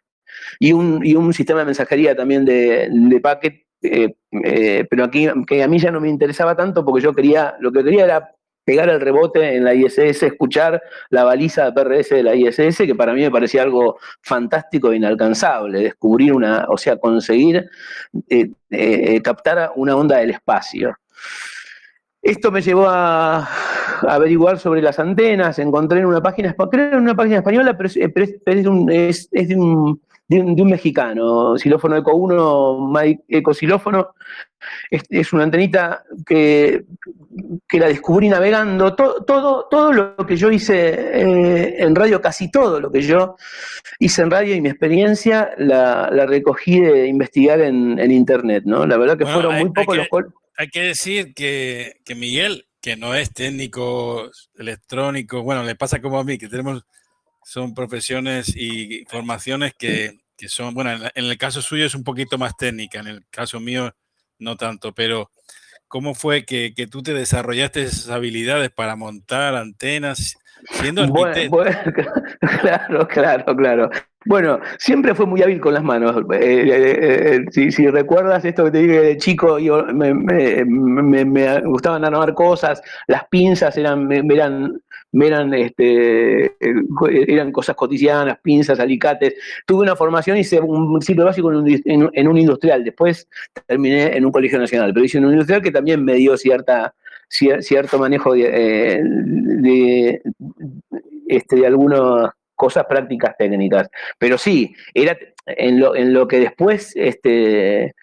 y 0.59 0.73
un, 0.73 1.05
y 1.05 1.15
un 1.15 1.33
sistema 1.33 1.59
de 1.59 1.65
mensajería 1.65 2.15
también 2.15 2.45
de, 2.45 2.89
de 2.91 3.19
packet, 3.19 3.65
eh, 3.81 4.15
pero 4.89 5.03
aquí 5.03 5.27
que 5.47 5.63
a 5.63 5.67
mí 5.67 5.79
ya 5.79 5.91
no 5.91 5.99
me 5.99 6.09
interesaba 6.09 6.55
tanto 6.55 6.85
porque 6.85 7.03
yo 7.03 7.13
quería, 7.13 7.55
lo 7.59 7.71
que 7.71 7.83
quería 7.83 8.05
era 8.05 8.35
pegar 8.65 8.89
el 8.89 9.01
rebote 9.01 9.55
en 9.55 9.63
la 9.63 9.73
ISS, 9.73 10.23
escuchar 10.23 10.81
la 11.09 11.23
baliza 11.23 11.65
de 11.65 11.73
PRS 11.73 12.09
de 12.09 12.23
la 12.23 12.35
ISS, 12.35 12.77
que 12.77 12.95
para 12.95 13.13
mí 13.13 13.21
me 13.21 13.31
parecía 13.31 13.63
algo 13.63 13.97
fantástico 14.21 14.91
e 14.91 14.97
inalcanzable, 14.97 15.81
descubrir 15.81 16.33
una, 16.33 16.65
o 16.69 16.77
sea, 16.77 16.97
conseguir 16.97 17.69
eh, 18.29 18.49
eh, 18.69 19.21
captar 19.21 19.71
una 19.75 19.95
onda 19.95 20.17
del 20.17 20.31
espacio. 20.31 20.95
Esto 22.23 22.51
me 22.51 22.61
llevó 22.61 22.87
a, 22.87 23.47
averiguar 24.07 24.57
sobre 24.57 24.81
las 24.81 24.97
antenas, 24.97 25.59
encontré 25.59 25.99
en 25.99 26.05
una 26.05 26.21
página, 26.21 26.55
creo 26.71 26.93
en 26.93 27.03
una 27.03 27.15
página 27.15 27.37
española, 27.37 27.77
pero 27.77 27.87
es, 27.89 28.65
un, 28.65 28.89
es 28.89 29.29
de 29.29 29.55
un 29.55 30.01
de 30.27 30.39
un, 30.39 30.69
mexicano, 30.69 31.57
xilófono 31.57 31.97
Eco 31.97 32.15
1, 32.15 32.89
Mike 32.91 33.23
Eco 33.27 33.53
Xilófono. 33.53 34.15
Es, 34.89 35.33
una 35.33 35.43
antenita 35.43 36.03
que, 36.25 36.85
que, 37.67 37.79
la 37.79 37.87
descubrí 37.87 38.29
navegando. 38.29 38.95
Todo, 38.95 39.23
todo, 39.25 39.67
todo 39.69 39.91
lo 39.91 40.15
que 40.25 40.37
yo 40.37 40.49
hice 40.49 40.93
eh, 40.93 41.83
en 41.83 41.93
radio, 41.93 42.21
casi 42.21 42.49
todo 42.49 42.79
lo 42.79 42.89
que 42.89 43.01
yo 43.01 43.35
hice 43.99 44.21
en 44.21 44.31
radio 44.31 44.55
y 44.55 44.61
mi 44.61 44.69
experiencia 44.69 45.51
la, 45.57 46.09
recogí 46.25 46.79
de 46.79 47.07
investigar 47.07 47.59
en, 47.59 47.99
internet, 48.11 48.63
¿no? 48.65 48.85
La 48.87 48.97
verdad 48.97 49.17
que 49.17 49.25
fueron 49.25 49.55
muy 49.55 49.71
pocos 49.71 49.97
los 49.97 50.07
Hay 50.57 50.69
que 50.69 50.81
decir 50.81 51.33
que, 51.33 52.01
que 52.05 52.15
Miguel, 52.15 52.67
que 52.81 52.95
no 52.95 53.15
es 53.15 53.33
técnico 53.33 54.29
electrónico, 54.55 55.41
bueno, 55.41 55.63
le 55.63 55.75
pasa 55.75 56.01
como 56.01 56.19
a 56.19 56.23
mí, 56.23 56.37
que 56.37 56.49
tenemos 56.49 56.85
son 57.45 57.73
profesiones 57.73 58.55
y 58.55 59.05
formaciones 59.09 59.73
que, 59.77 60.19
son, 60.47 60.73
bueno, 60.73 60.91
en 60.91 61.25
el 61.25 61.37
caso 61.37 61.61
suyo 61.61 61.85
es 61.85 61.95
un 61.95 62.03
poquito 62.03 62.37
más 62.37 62.55
técnica, 62.57 62.99
en 62.99 63.07
el 63.07 63.25
caso 63.29 63.59
mío 63.59 63.95
no 64.39 64.57
tanto, 64.57 64.93
pero 64.93 65.31
¿cómo 65.87 66.15
fue 66.15 66.45
que, 66.45 66.73
tú 66.91 67.01
te 67.01 67.13
desarrollaste 67.13 67.83
esas 67.83 68.09
habilidades 68.09 68.71
para 68.71 68.95
montar 68.95 69.55
antenas 69.55 70.35
siendo 70.69 71.03
arquitecto? 71.03 71.63
claro, 72.61 73.07
claro, 73.07 73.55
claro. 73.55 73.89
Bueno, 74.25 74.59
siempre 74.77 75.13
fue 75.15 75.25
muy 75.25 75.41
hábil 75.41 75.59
con 75.59 75.73
las 75.73 75.83
manos. 75.83 76.15
Eh, 76.33 76.65
eh, 76.67 77.45
eh, 77.51 77.71
si, 77.71 77.87
recuerdas 77.87 78.45
esto 78.45 78.65
que 78.65 78.71
te 78.71 78.77
dije 78.79 79.01
de 79.01 79.17
chico, 79.17 79.59
yo 79.59 79.83
me, 79.85 80.13
me, 80.13 81.61
gustaban 81.61 82.05
armar 82.05 82.33
cosas, 82.33 82.81
las 83.07 83.25
pinzas 83.27 83.77
eran, 83.77 84.09
eran 84.11 84.81
eran, 85.21 85.53
este, 85.53 86.55
eran 87.27 87.51
cosas 87.51 87.75
cotidianas, 87.75 88.39
pinzas, 88.41 88.79
alicates. 88.79 89.35
Tuve 89.65 89.83
una 89.83 89.95
formación, 89.95 90.37
hice 90.37 90.59
un 90.59 91.01
ciclo 91.01 91.25
básico 91.25 91.51
en 91.51 92.27
un, 92.27 92.37
industrial, 92.37 92.83
después 92.83 93.27
terminé 93.67 94.17
en 94.17 94.25
un 94.25 94.31
colegio 94.31 94.57
nacional, 94.57 94.91
pero 94.93 95.05
hice 95.05 95.19
en 95.19 95.25
un 95.25 95.33
industrial 95.33 95.61
que 95.61 95.71
también 95.71 96.03
me 96.03 96.15
dio 96.15 96.35
cierta, 96.37 96.95
cierto 97.33 97.97
manejo 97.97 98.33
de, 98.33 98.49
eh, 98.51 99.01
de, 99.03 100.21
este, 101.27 101.55
de 101.55 101.67
algunas 101.67 102.31
cosas 102.55 102.85
prácticas 102.85 103.35
técnicas. 103.37 103.89
Pero 104.17 104.37
sí, 104.37 104.73
era 104.93 105.17
en 105.45 105.79
lo, 105.79 105.95
en 105.95 106.13
lo 106.13 106.27
que 106.27 106.39
después, 106.39 106.93
este, 106.95 107.95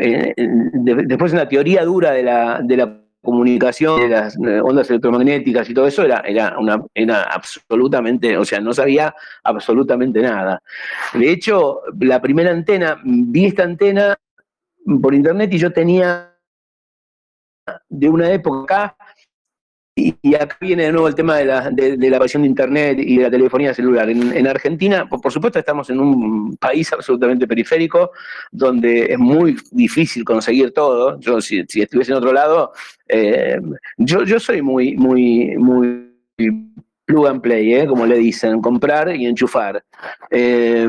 eh, 0.00 0.34
después 0.36 1.32
una 1.32 1.48
teoría 1.48 1.84
dura 1.84 2.12
de 2.12 2.22
la, 2.22 2.60
de 2.62 2.76
la 2.76 3.00
comunicación 3.22 4.00
de 4.02 4.08
las 4.08 4.36
eh, 4.36 4.60
ondas 4.60 4.90
electromagnéticas 4.90 5.68
y 5.70 5.74
todo 5.74 5.86
eso 5.86 6.04
era, 6.04 6.20
era, 6.20 6.58
una, 6.58 6.84
era 6.94 7.22
absolutamente, 7.22 8.36
o 8.36 8.44
sea, 8.44 8.60
no 8.60 8.74
sabía 8.74 9.14
absolutamente 9.42 10.20
nada. 10.20 10.62
De 11.14 11.30
hecho, 11.30 11.80
la 12.00 12.20
primera 12.20 12.50
antena, 12.50 13.00
vi 13.02 13.46
esta 13.46 13.64
antena 13.64 14.14
por 15.00 15.14
internet 15.14 15.52
y 15.54 15.58
yo 15.58 15.72
tenía 15.72 16.33
de 17.88 18.08
una 18.08 18.30
época 18.30 18.96
y, 19.96 20.34
acá 20.34 20.56
viene 20.60 20.84
de 20.84 20.92
nuevo 20.92 21.06
el 21.06 21.14
tema 21.14 21.36
de 21.36 21.44
la, 21.44 21.70
de, 21.70 21.96
la 21.96 22.16
aparición 22.16 22.42
de 22.42 22.48
Internet 22.48 22.98
y 22.98 23.18
de 23.18 23.22
la 23.22 23.30
telefonía 23.30 23.72
celular. 23.72 24.10
En, 24.10 24.46
Argentina, 24.48 25.08
por, 25.08 25.32
supuesto, 25.32 25.60
estamos 25.60 25.88
en 25.88 26.00
un 26.00 26.56
país 26.56 26.92
absolutamente 26.92 27.46
periférico, 27.46 28.10
donde 28.50 29.12
es 29.12 29.18
muy 29.18 29.56
difícil 29.70 30.24
conseguir 30.24 30.72
todo. 30.72 31.20
Yo, 31.20 31.40
si, 31.40 31.60
estuviese 31.60 32.10
en 32.10 32.18
otro 32.18 32.32
lado, 32.32 32.72
eh, 33.08 33.60
yo, 33.96 34.24
yo 34.24 34.40
soy 34.40 34.62
muy, 34.62 34.96
muy, 34.96 35.56
muy 35.56 36.12
plug 37.04 37.26
and 37.26 37.40
play, 37.40 37.74
¿eh? 37.74 37.86
como 37.86 38.06
le 38.06 38.16
dicen, 38.18 38.60
comprar 38.60 39.14
y 39.14 39.26
enchufar. 39.26 39.84
Eh, 40.30 40.88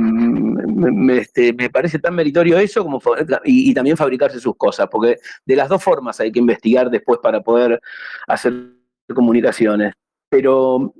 este, 1.09 1.53
me, 1.53 1.69
parece 1.69 1.99
tan 1.99 2.15
meritorio 2.15 2.57
eso 2.57 2.83
como 2.83 3.01
y, 3.43 3.73
también 3.73 3.97
fabricarse 3.97 4.39
sus 4.39 4.55
cosas, 4.55 4.87
porque 4.89 5.17
de 5.45 5.55
las 5.55 5.69
dos 5.69 5.83
formas 5.83 6.19
hay 6.19 6.31
que 6.31 6.39
investigar 6.39 6.89
después 6.89 7.19
para 7.21 7.41
poder 7.41 7.79
hacer 8.27 8.53
comunicaciones. 9.13 9.93
Pero, 10.29 10.93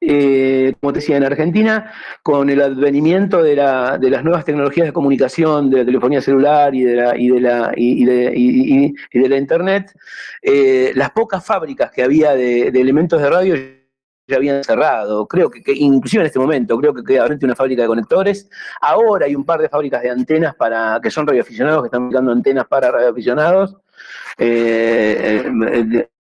eh, 0.00 0.74
como 0.80 0.92
te 0.92 1.00
decía, 1.00 1.16
en 1.16 1.24
Argentina, 1.24 1.92
con 2.22 2.48
el 2.48 2.60
advenimiento 2.60 3.42
de, 3.42 3.56
la, 3.56 3.98
de, 3.98 4.10
las 4.10 4.22
nuevas 4.24 4.44
tecnologías 4.44 4.86
de 4.86 4.92
comunicación, 4.92 5.70
de 5.70 5.78
la 5.78 5.84
telefonía 5.84 6.20
celular 6.20 6.74
y 6.74 6.84
de 6.84 6.96
la, 6.96 7.18
y 7.18 7.28
de 7.28 7.40
la, 7.40 7.72
y, 7.76 8.04
de 8.04 9.28
la 9.28 9.36
Internet, 9.36 9.92
eh, 10.42 10.92
las 10.94 11.10
pocas 11.10 11.44
fábricas 11.44 11.90
que 11.90 12.02
había 12.02 12.34
de, 12.34 12.68
elementos 12.68 13.20
de 13.20 13.30
radio 13.30 13.79
ya 14.30 14.36
habían 14.36 14.64
cerrado. 14.64 15.26
Creo 15.26 15.50
que, 15.50 15.62
inclusive 15.74 16.22
en 16.22 16.26
este 16.26 16.38
momento, 16.38 16.78
creo 16.78 16.94
que 16.94 17.04
queda 17.04 17.26
frente 17.26 17.44
una 17.44 17.56
fábrica 17.56 17.82
de 17.82 17.88
conectores. 17.88 18.48
Ahora 18.80 19.26
hay 19.26 19.34
un 19.34 19.44
par 19.44 19.60
de 19.60 19.68
fábricas 19.68 20.02
de 20.02 20.10
antenas 20.10 20.54
para 20.54 21.00
que 21.02 21.10
son 21.10 21.26
radioaficionados, 21.26 21.82
que 21.82 21.86
están 21.86 22.04
aplicando 22.04 22.32
antenas 22.32 22.66
para 22.66 22.90
radioaficionados. 22.90 23.76
Eh, 24.38 25.44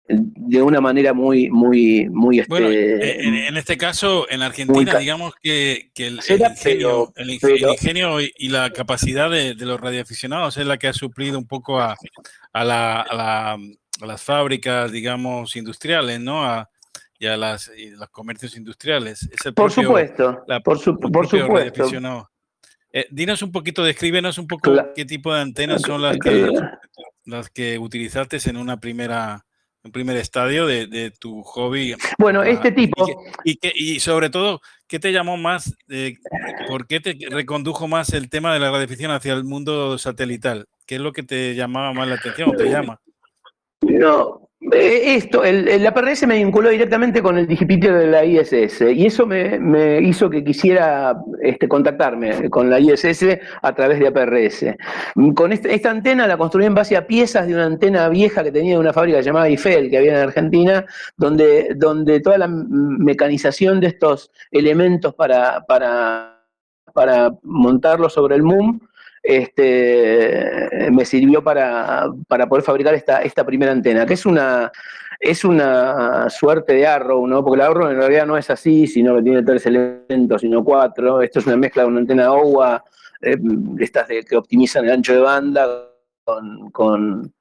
de 0.07 0.61
una 0.61 0.81
manera 0.81 1.15
muy, 1.15 1.51
muy, 1.51 2.09
muy... 2.11 2.43
Bueno, 2.47 2.69
este, 2.69 3.27
en, 3.27 3.57
este 3.57 3.79
caso, 3.79 4.27
en 4.29 4.43
Argentina, 4.43 4.99
digamos 4.99 5.35
que, 5.43 5.91
el, 5.97 6.17
ingenio, 6.17 7.13
el, 7.17 7.31
ingenio, 7.31 8.21
y 8.21 8.49
la 8.49 8.71
capacidad 8.71 9.31
de, 9.31 9.55
los 9.55 9.81
radioaficionados 9.81 10.59
es 10.59 10.67
la 10.67 10.77
que 10.77 10.89
ha 10.89 10.93
suplido 10.93 11.39
un 11.39 11.47
poco 11.47 11.81
a, 11.81 11.97
a, 12.53 12.65
la, 12.65 13.01
a, 13.01 13.57
las 14.07 14.23
fábricas, 14.23 14.93
digamos, 14.93 15.57
industriales, 15.57 16.21
¿no? 16.21 16.45
A, 16.45 16.69
y 17.19 17.27
a 17.27 17.37
las, 17.37 17.71
los 17.77 18.09
comercios 18.11 18.57
industriales. 18.57 19.29
Es 19.31 19.53
por 19.53 19.71
supuesto, 19.71 20.45
por, 20.65 21.13
por 21.13 21.27
supuesto. 21.29 22.31
Eh, 22.93 23.07
dinos 23.11 23.43
un 23.43 23.51
poquito, 23.51 23.83
descríbenos 23.83 24.39
un 24.39 24.47
poco 24.47 24.73
qué 24.95 25.05
tipo 25.05 25.35
de 25.35 25.41
antenas 25.41 25.83
son 25.83 26.01
las 26.01 26.17
que, 26.17 26.49
las 27.25 27.51
que 27.51 27.79
utilizaste 27.79 28.39
en 28.49 28.57
una 28.57 28.79
primera 28.79 29.45
un 29.85 29.93
primer 29.93 30.17
estadio 30.17 30.67
de, 30.67 31.13
tu 31.19 31.43
hobby. 31.43 31.95
Bueno, 32.19 32.43
este 32.43 32.73
tipo. 32.73 33.07
Y, 33.45 33.57
que, 33.57 33.71
y, 33.75 34.01
sobre 34.01 34.31
todo, 34.31 34.61
¿qué 34.87 34.99
te 34.99 35.13
llamó 35.13 35.37
más? 35.37 35.77
¿Por 36.67 36.87
qué 36.87 37.01
te 37.01 37.17
recondujo 37.29 37.87
más 37.87 38.13
el 38.15 38.31
tema 38.31 38.55
de 38.55 38.61
la 38.61 38.71
radiodifusión 38.71 39.11
hacia 39.11 39.35
el 39.35 39.45
mundo 39.45 39.99
satelital? 39.99 40.67
¿Qué 40.87 40.95
es 40.95 41.01
lo 41.03 41.13
que 41.13 41.23
te 41.23 41.55
llamaba 41.55 41.93
más 41.93 42.09
la 42.09 42.15
atención 42.15 42.49
o 42.49 42.53
te 42.53 42.71
llama? 42.71 43.01
No, 43.83 44.41
eh, 44.41 44.44
esto, 44.73 45.45
el, 45.45 45.83
la 45.83 45.93
PRS 45.93 46.27
me 46.27 46.37
vinculó 46.37 46.71
directamente 46.71 47.23
con 47.23 47.37
el 47.37 47.47
Digipiter 47.47 47.93
de 47.93 48.07
la 48.07 48.25
ISS 48.25 48.81
y 48.81 49.07
eso 49.07 49.27
me, 49.27 50.01
hizo 50.01 50.31
que 50.31 50.43
quisiera 50.43 51.19
este, 51.43 51.69
contactarme 51.69 52.49
con 52.49 52.71
la 52.71 52.81
ISS 52.81 53.39
a 53.63 53.75
través 53.75 53.99
de 53.99 54.09
APRS. 54.09 54.67
Con 55.35 55.53
este, 55.53 55.75
esta 55.75 55.91
antena 55.91 56.27
la 56.27 56.39
construí 56.39 56.65
en 56.67 56.75
base 56.75 56.97
a 56.97 57.07
piezas 57.07 57.47
de 57.47 57.55
una 57.55 57.67
antena 57.67 58.09
vieja 58.09 58.43
que 58.43 58.53
tenía 58.53 58.75
de 58.75 58.81
una 58.81 58.93
fábrica 58.93 59.21
llamada 59.21 59.49
Eiffel 59.49 59.91
que 59.91 59.99
había 59.99 60.13
en 60.13 60.29
Argentina, 60.29 60.85
donde, 61.17 61.75
donde 61.77 62.21
toda 62.21 62.39
la 62.39 62.49
mecanización 62.49 63.81
de 63.81 63.89
estos 63.89 64.31
elementos 64.51 65.15
para, 65.15 65.65
para 65.67 66.35
para 66.95 67.31
montarlo 67.43 68.09
sobre 68.09 68.37
el 68.37 68.43
MUM, 68.45 68.81
este, 69.25 70.91
me 70.93 71.07
sirvió 71.07 71.43
para, 71.43 72.11
poder 72.29 72.63
fabricar 72.63 72.95
esta, 72.95 73.23
esta 73.23 73.45
primera 73.45 73.73
antena, 73.73 74.05
que 74.05 74.15
es 74.15 74.27
una, 74.27 74.71
es 75.19 75.47
una 75.47 76.29
suerte 76.29 76.75
de 76.75 76.87
Arrow, 76.87 77.27
¿no? 77.27 77.43
Porque 77.43 77.59
la 77.59 77.67
Arrow 77.67 77.89
en 77.89 77.97
realidad 77.97 78.27
no 78.27 78.37
es 78.37 78.51
así, 78.51 78.87
sino 78.87 79.17
que 79.17 79.23
tiene 79.23 79.43
tres 79.43 79.65
elementos, 79.65 80.43
sino 80.43 80.63
cuatro. 80.63 81.23
Esto 81.23 81.39
es 81.39 81.47
una 81.47 81.57
mezcla 81.57 81.83
de 81.83 81.89
una 81.89 82.01
antena 82.01 82.33
OWA, 82.33 82.85
eh, 83.23 83.39
estas 83.79 84.09
de, 84.09 84.23
que 84.25 84.37
optimizan 84.37 84.85
el 84.85 84.93
ancho 84.93 85.15
de 85.15 85.21
banda 85.21 85.89
con, 86.25 87.33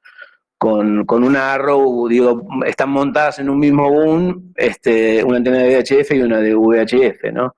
con, 0.58 1.06
con, 1.06 1.24
una 1.24 1.54
Arrow, 1.54 2.08
digo, 2.08 2.48
están 2.66 2.92
montadas 2.92 3.40
en 3.40 3.50
un 3.50 3.60
mismo 3.60 3.90
boom, 3.90 4.54
este, 4.56 5.22
una 5.22 5.38
antena 5.38 5.58
de 5.58 5.80
VHF 5.80 6.12
y 6.12 6.22
una 6.22 6.40
de 6.40 6.56
VHF, 6.56 7.34
¿no? 7.34 7.54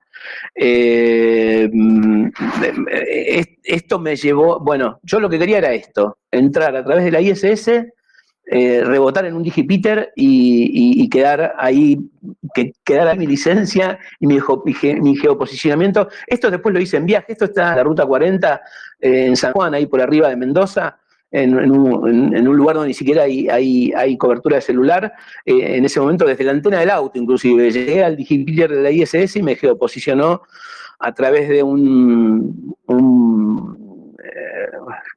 Eh, 0.54 1.68
mm, 1.72 2.28
esto 3.62 3.98
me 3.98 4.16
llevó, 4.16 4.60
bueno, 4.60 5.00
yo 5.02 5.20
lo 5.20 5.28
que 5.28 5.38
quería 5.38 5.58
era 5.58 5.72
esto, 5.72 6.18
entrar 6.30 6.74
a 6.76 6.84
través 6.84 7.04
de 7.04 7.10
la 7.10 7.20
ISS, 7.20 7.92
eh, 8.48 8.84
rebotar 8.84 9.24
en 9.24 9.34
un 9.34 9.42
Digipeater 9.42 10.12
y, 10.14 11.08
quedar 11.08 11.54
ahí, 11.58 11.98
que 12.54 12.74
quedara 12.84 13.16
mi 13.16 13.26
licencia 13.26 13.98
y 14.20 14.26
mi, 14.28 14.38
mi, 15.00 15.16
geoposicionamiento. 15.16 16.08
Esto 16.28 16.50
después 16.50 16.72
lo 16.72 16.80
hice 16.80 16.96
en 16.96 17.06
viaje, 17.06 17.32
esto 17.32 17.46
está 17.46 17.70
en 17.70 17.76
la 17.76 17.82
ruta 17.82 18.06
40 18.06 18.60
eh, 19.00 19.26
en 19.26 19.36
San 19.36 19.52
Juan, 19.52 19.74
ahí 19.74 19.86
por 19.86 20.00
arriba 20.00 20.28
de 20.28 20.36
Mendoza, 20.36 20.96
en, 21.42 21.70
un, 21.70 22.56
lugar 22.56 22.76
donde 22.76 22.88
ni 22.88 22.94
siquiera 22.94 23.24
hay, 23.24 24.16
cobertura 24.18 24.56
de 24.56 24.62
celular. 24.62 25.12
Eh, 25.44 25.76
en 25.76 25.84
ese 25.84 26.00
momento, 26.00 26.24
desde 26.24 26.44
la 26.44 26.52
antena 26.52 26.80
del 26.80 26.90
auto, 26.90 27.18
inclusive, 27.18 27.70
llegué 27.70 28.02
al 28.02 28.16
Digipeater 28.16 28.70
de 28.70 28.82
la 28.82 28.90
ISS 28.90 29.36
y 29.36 29.42
me 29.42 29.56
geoposicionó 29.56 30.42
a 30.98 31.12
través 31.12 31.48
de 31.48 31.62
un, 31.62 32.74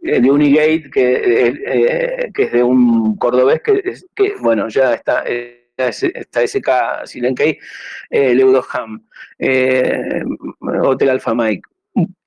eh, 0.03 0.19
de 0.21 0.31
un 0.31 0.39
que, 0.39 0.89
eh, 0.93 2.31
que, 2.33 2.43
es 2.43 2.51
de 2.51 2.63
un 2.63 3.15
cordobés 3.17 3.61
que, 3.61 4.33
bueno, 4.41 4.67
ya 4.67 4.93
está, 4.93 5.23
está 5.77 6.45
SK 6.45 6.69
Silenkey, 7.05 7.57
eh, 8.09 8.35
Leudoham, 8.35 9.05
Hotel 10.83 11.09
Alpha 11.09 11.33
Mike 11.33 11.61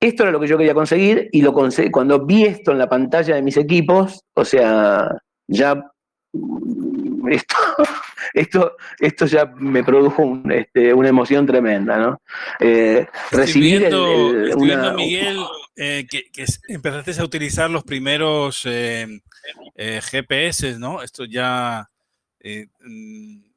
esto 0.00 0.23
era 0.23 0.33
lo 0.33 0.40
que 0.40 0.49
yo 0.49 0.59
quería 0.59 0.75
conseguir 0.75 1.28
y 1.33 1.42
lo 1.42 1.52
conseguí. 1.52 1.90
Cuando 1.90 2.25
vi 2.25 2.45
esto 2.45 2.73
en 2.73 2.78
la 2.78 2.88
pantalla 2.88 3.35
de 3.35 3.42
mis 3.42 3.57
equipos, 3.57 4.25
o 4.35 4.45
sea, 4.45 5.16
ya 5.47 5.75
mm, 6.33 7.28
esto, 7.28 7.57
esto, 8.35 8.76
esto 8.99 9.26
ya 9.26 9.47
me 9.57 9.85
produjo 9.85 10.40
este, 10.50 10.92
una 10.92 11.09
emoción 11.09 11.47
tremenda, 11.47 11.99
¿no? 11.99 12.21
Eh, 12.61 13.07
recibir 13.31 13.85
el, 13.85 14.57
Miguel, 14.97 15.38
eh, 15.76 16.07
que, 16.11 16.25
empezaste 16.69 17.21
a 17.21 17.25
utilizar 17.25 17.71
los 17.71 17.85
primeros 17.85 18.62
eh, 18.66 19.21
GPS, 19.76 20.78
¿no? 20.78 21.02
Esto 21.02 21.25
ya 21.25 21.88
mm, 22.45 23.51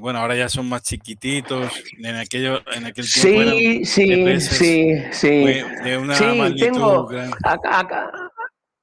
bueno, 0.00 0.18
ahora 0.18 0.36
ya 0.36 0.48
son 0.48 0.68
más 0.68 0.82
chiquititos. 0.82 1.72
En 1.98 2.16
aquello, 2.16 2.60
en 2.74 2.86
aquel 2.86 3.10
tiempo 3.10 3.50
sí, 3.52 3.84
sí, 3.84 4.40
sí, 4.40 4.94
sí. 5.12 5.62
De 5.84 5.98
una 5.98 6.18
magnitud 6.34 7.14
acá, 7.44 8.10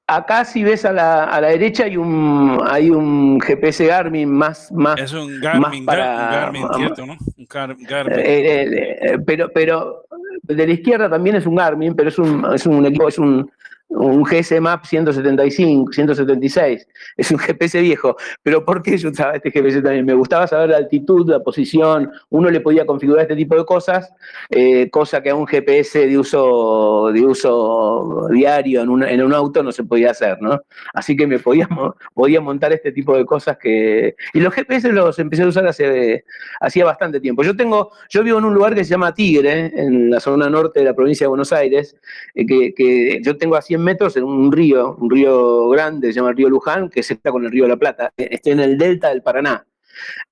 acá, 0.08 0.46
si 0.46 0.64
ves 0.64 0.86
a 0.86 0.94
la, 0.94 1.26
a 1.26 1.42
la 1.42 1.50
derecha 1.50 1.84
hay 1.86 1.98
un 1.98 2.62
hay 2.66 2.90
un 2.90 3.40
GPS 3.40 3.86
Garmin 3.86 4.30
más 4.30 4.72
más 4.72 5.00
es 5.00 5.14
un 5.14 5.40
Garmin, 5.42 5.86
para, 5.86 6.06
Garmin, 6.06 6.68
cierto, 6.76 7.06
¿no? 7.06 7.18
Un 7.38 7.46
Garmin. 7.46 7.86
Eh, 7.90 8.24
eh, 8.26 8.98
eh, 9.02 9.18
pero 9.26 9.50
pero 9.54 10.06
de 10.44 10.68
la 10.68 10.74
izquierda 10.74 11.10
también 11.10 11.36
es 11.36 11.46
un 11.46 11.56
Garmin, 11.56 11.94
pero 11.94 12.10
es 12.10 12.18
un 12.18 12.46
es 12.54 12.66
un 12.66 12.86
equipo 12.86 13.10
es 13.10 13.18
un 13.18 13.52
un 13.90 14.24
GS 14.24 14.60
Map 14.60 14.86
175, 14.86 15.94
176, 15.94 16.88
es 17.16 17.32
un 17.32 17.38
GPS 17.38 17.82
viejo, 17.82 18.18
pero 18.44 18.66
¿por 18.66 18.82
qué 18.82 18.98
yo 18.98 19.10
usaba 19.10 19.36
este 19.36 19.50
GPS 19.50 19.82
también? 19.82 20.06
Me 20.06 20.14
gustaba 20.14 20.46
saber 20.46 20.70
la 20.70 20.78
altitud, 20.78 21.30
la 21.30 21.40
posición, 21.40 22.12
uno 22.30 22.50
le 22.50 22.60
podía 22.60 22.86
configurar 22.86 23.24
este 23.24 23.36
tipo 23.36 23.56
de 23.56 23.66
cosas, 23.66 24.14
eh, 24.50 24.90
cosa 24.90 25.22
que 25.24 25.30
a 25.30 25.36
un 25.36 25.48
GPS 25.48 26.06
de 26.06 26.18
uso, 26.18 27.12
de 27.14 27.22
uso 27.22 28.28
diario 28.32 28.82
en 28.82 28.90
un, 28.90 29.04
en 29.04 29.24
un 29.24 29.34
auto 29.34 29.64
no 29.64 29.72
se 29.72 29.84
podía 29.84 30.12
hacer, 30.12 30.42
¿no? 30.42 30.62
Así 30.94 31.16
que 31.16 31.26
me 31.26 31.40
podía, 31.40 31.68
podía 32.14 32.42
montar 32.42 32.74
este 32.74 32.92
tipo 32.92 33.16
de 33.16 33.26
cosas 33.26 33.58
que... 33.58 34.16
Y 34.34 34.40
los 34.42 34.54
GPS 34.54 34.92
los 34.92 35.18
empecé 35.20 35.44
a 35.44 35.48
usar 35.48 35.66
hace 35.68 36.26
hacía 36.60 36.86
bastante 36.86 37.20
tiempo. 37.20 37.44
Yo 37.44 37.56
tengo, 37.56 37.92
yo 38.10 38.24
vivo 38.24 38.40
en 38.40 38.46
un 38.46 38.54
lugar 38.54 38.76
que 38.76 38.84
se 38.84 38.92
llama 38.92 39.14
Tigre, 39.14 39.72
en 39.76 40.10
la 40.10 40.20
zona 40.20 40.50
norte 40.50 40.80
de 40.80 40.86
la 40.86 40.94
provincia 40.94 41.26
de 41.26 41.30
Buenos 41.30 41.54
Aires, 41.54 41.96
eh, 42.36 42.46
que, 42.46 42.74
que 42.74 43.22
yo 43.24 43.38
tengo 43.38 43.56
así 43.56 43.77
metros 43.80 44.16
en 44.18 44.24
un 44.24 44.52
río, 44.52 44.96
un 45.00 45.10
río 45.10 45.70
grande, 45.70 46.08
se 46.08 46.14
llama 46.14 46.32
el 46.32 46.38
río 46.38 46.50
Luján, 46.50 46.90
que 46.90 47.04
se 47.04 47.14
está 47.14 47.32
con 47.32 47.46
el 47.46 47.52
río 47.52 47.64
de 47.64 47.70
la 47.70 47.78
Plata. 47.78 48.12
Estoy 48.16 48.54
en 48.54 48.60
el 48.60 48.78
delta 48.78 49.10
del 49.10 49.22
Paraná. 49.22 49.66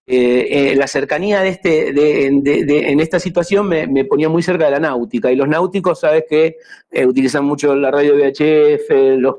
Eh, 0.08 0.71
eh, 0.71 0.75
la 0.75 0.86
cercanía 0.86 1.41
de 1.41 1.49
este, 1.49 2.27
en 2.27 2.99
esta 2.99 3.19
situación 3.19 3.67
me, 3.67 4.05
ponía 4.05 4.29
muy 4.29 4.43
cerca 4.43 4.65
de 4.65 4.71
la 4.71 4.79
náutica 4.79 5.31
y 5.31 5.36
los 5.36 5.47
náuticos, 5.47 5.99
sabes 5.99 6.25
que 6.29 6.58
eh, 6.91 7.05
utilizan 7.08 7.43
mucho 7.43 7.75
la 7.75 7.89
radio 7.89 8.15
VHF, 8.15 9.17
los, 9.17 9.38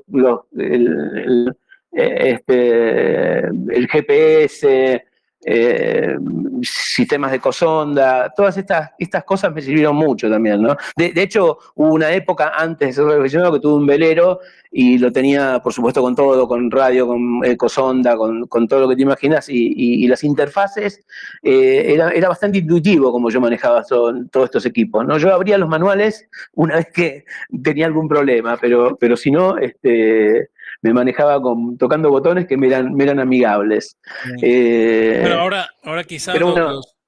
el, 0.58 1.56
este, 1.92 3.38
el 3.46 3.88
GPS, 3.88 5.04
eh, 5.48 6.16
sistemas 6.60 7.30
de 7.30 7.38
cosonda, 7.38 8.32
todas 8.34 8.56
estas, 8.56 8.90
estas 8.98 9.22
cosas 9.22 9.54
me 9.54 9.62
sirvieron 9.62 9.94
mucho 9.94 10.28
también, 10.28 10.60
¿no? 10.60 10.76
De, 10.96 11.12
hecho, 11.22 11.58
hubo 11.76 11.94
una 11.94 12.10
época 12.10 12.52
antes 12.56 12.88
de 12.88 12.92
ser 12.94 13.04
reflexionado 13.04 13.52
que 13.52 13.60
tuve 13.60 13.74
un 13.74 13.86
velero 13.86 14.40
y 14.72 14.98
lo 14.98 15.12
tenía, 15.12 15.60
por 15.62 15.72
supuesto, 15.72 16.02
con 16.02 16.16
todo, 16.16 16.48
con 16.48 16.68
radio, 16.68 17.06
con 17.06 17.44
ecosonda, 17.44 18.16
con, 18.16 18.48
con 18.48 18.66
todo 18.66 18.80
lo 18.80 18.88
que 18.88 18.96
te 18.96 19.02
imaginas, 19.02 19.48
y, 19.48 20.04
las 20.08 20.24
interfaces, 20.24 21.04
eh, 21.44 21.92
era, 21.94 22.10
era, 22.10 22.28
bastante 22.28 22.58
intuitivo 22.58 23.12
como 23.12 23.30
yo 23.30 23.40
manejaba 23.40 23.84
todos 23.84 24.44
estos 24.44 24.66
equipos, 24.66 25.06
¿no? 25.06 25.16
Yo 25.16 25.32
abría 25.32 25.58
los 25.58 25.68
manuales 25.68 26.28
una 26.54 26.76
vez 26.76 26.88
que 26.92 27.24
tenía 27.62 27.86
algún 27.86 28.08
problema, 28.08 28.56
pero, 28.60 28.96
pero 28.96 29.16
si 29.16 29.30
no, 29.30 29.58
este, 29.58 30.50
me 30.86 30.94
manejaba 30.94 31.40
con, 31.40 31.76
tocando 31.76 32.10
botones 32.10 32.46
que 32.46 32.56
me 32.56 32.68
eran, 32.68 32.98
eran 33.00 33.18
amigables. 33.18 33.96
Eh, 34.42 35.20
pero 35.22 35.40
ahora, 35.40 35.68
ahora 35.82 36.04
quizás 36.04 36.38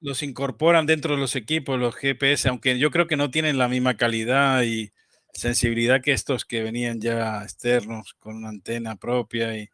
los, 0.01 0.23
incorporan 0.23 0.85
dentro 0.85 1.15
de 1.15 1.21
los 1.21 1.35
equipos, 1.35 1.79
los 1.79 1.95
GPS, 1.95 2.49
aunque 2.49 2.77
yo 2.77 2.91
creo 2.91 3.07
que 3.07 3.17
no 3.17 3.31
tienen 3.31 3.57
la 3.57 3.67
misma 3.67 3.95
calidad 3.95 4.63
y 4.63 4.91
sensibilidad 5.33 6.01
que 6.01 6.11
estos 6.11 6.45
que 6.45 6.63
venían 6.63 6.99
ya 6.99 7.43
externos 7.43 8.15
con 8.19 8.35
una 8.35 8.49
antena 8.49 8.95
propia 8.95 9.57
y 9.57 9.69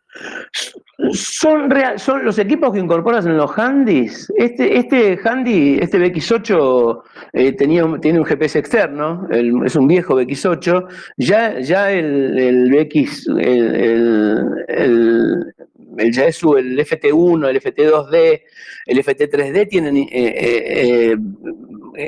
son, 1.11 1.69
real, 1.69 1.99
son 1.99 2.23
los 2.23 2.39
equipos 2.39 2.73
que 2.73 2.79
incorporas 2.79 3.25
en 3.25 3.37
los 3.37 3.51
handys. 3.57 4.31
Este, 4.37 4.77
este 4.77 5.19
handy, 5.23 5.77
este 5.81 5.99
BX8, 5.99 7.01
eh, 7.33 7.51
tenía 7.53 7.85
tiene 8.01 8.19
un 8.19 8.25
GPS 8.25 8.59
externo, 8.59 9.27
es 9.29 9.75
un 9.75 9.87
viejo 9.87 10.15
BX8. 10.19 10.87
Ya, 11.17 11.59
ya 11.59 11.91
el, 11.91 12.37
el 12.37 12.71
BX, 12.71 13.27
el, 13.27 14.65
el, 14.67 15.53
el 15.97 16.11
Yaesu, 16.11 16.57
el 16.57 16.79
FT1, 16.79 17.49
el 17.49 17.61
FT2D, 17.61 18.41
el 18.85 19.03
FT3D 19.03 19.69
tienen 19.69 19.97
eh, 19.97 20.07
eh, 20.11 21.17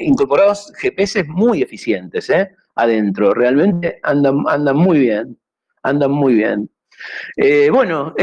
incorporados 0.03 0.71
GPS 0.81 1.23
muy 1.25 1.61
eficientes 1.61 2.31
adentro. 2.75 3.33
Realmente 3.33 3.99
andan, 4.03 4.43
andan 4.47 4.77
muy 4.77 4.99
bien. 4.99 5.37
Andan 5.83 6.11
muy 6.11 6.35
bien. 6.35 6.69
Eh, 7.35 7.69
bueno, 7.71 8.13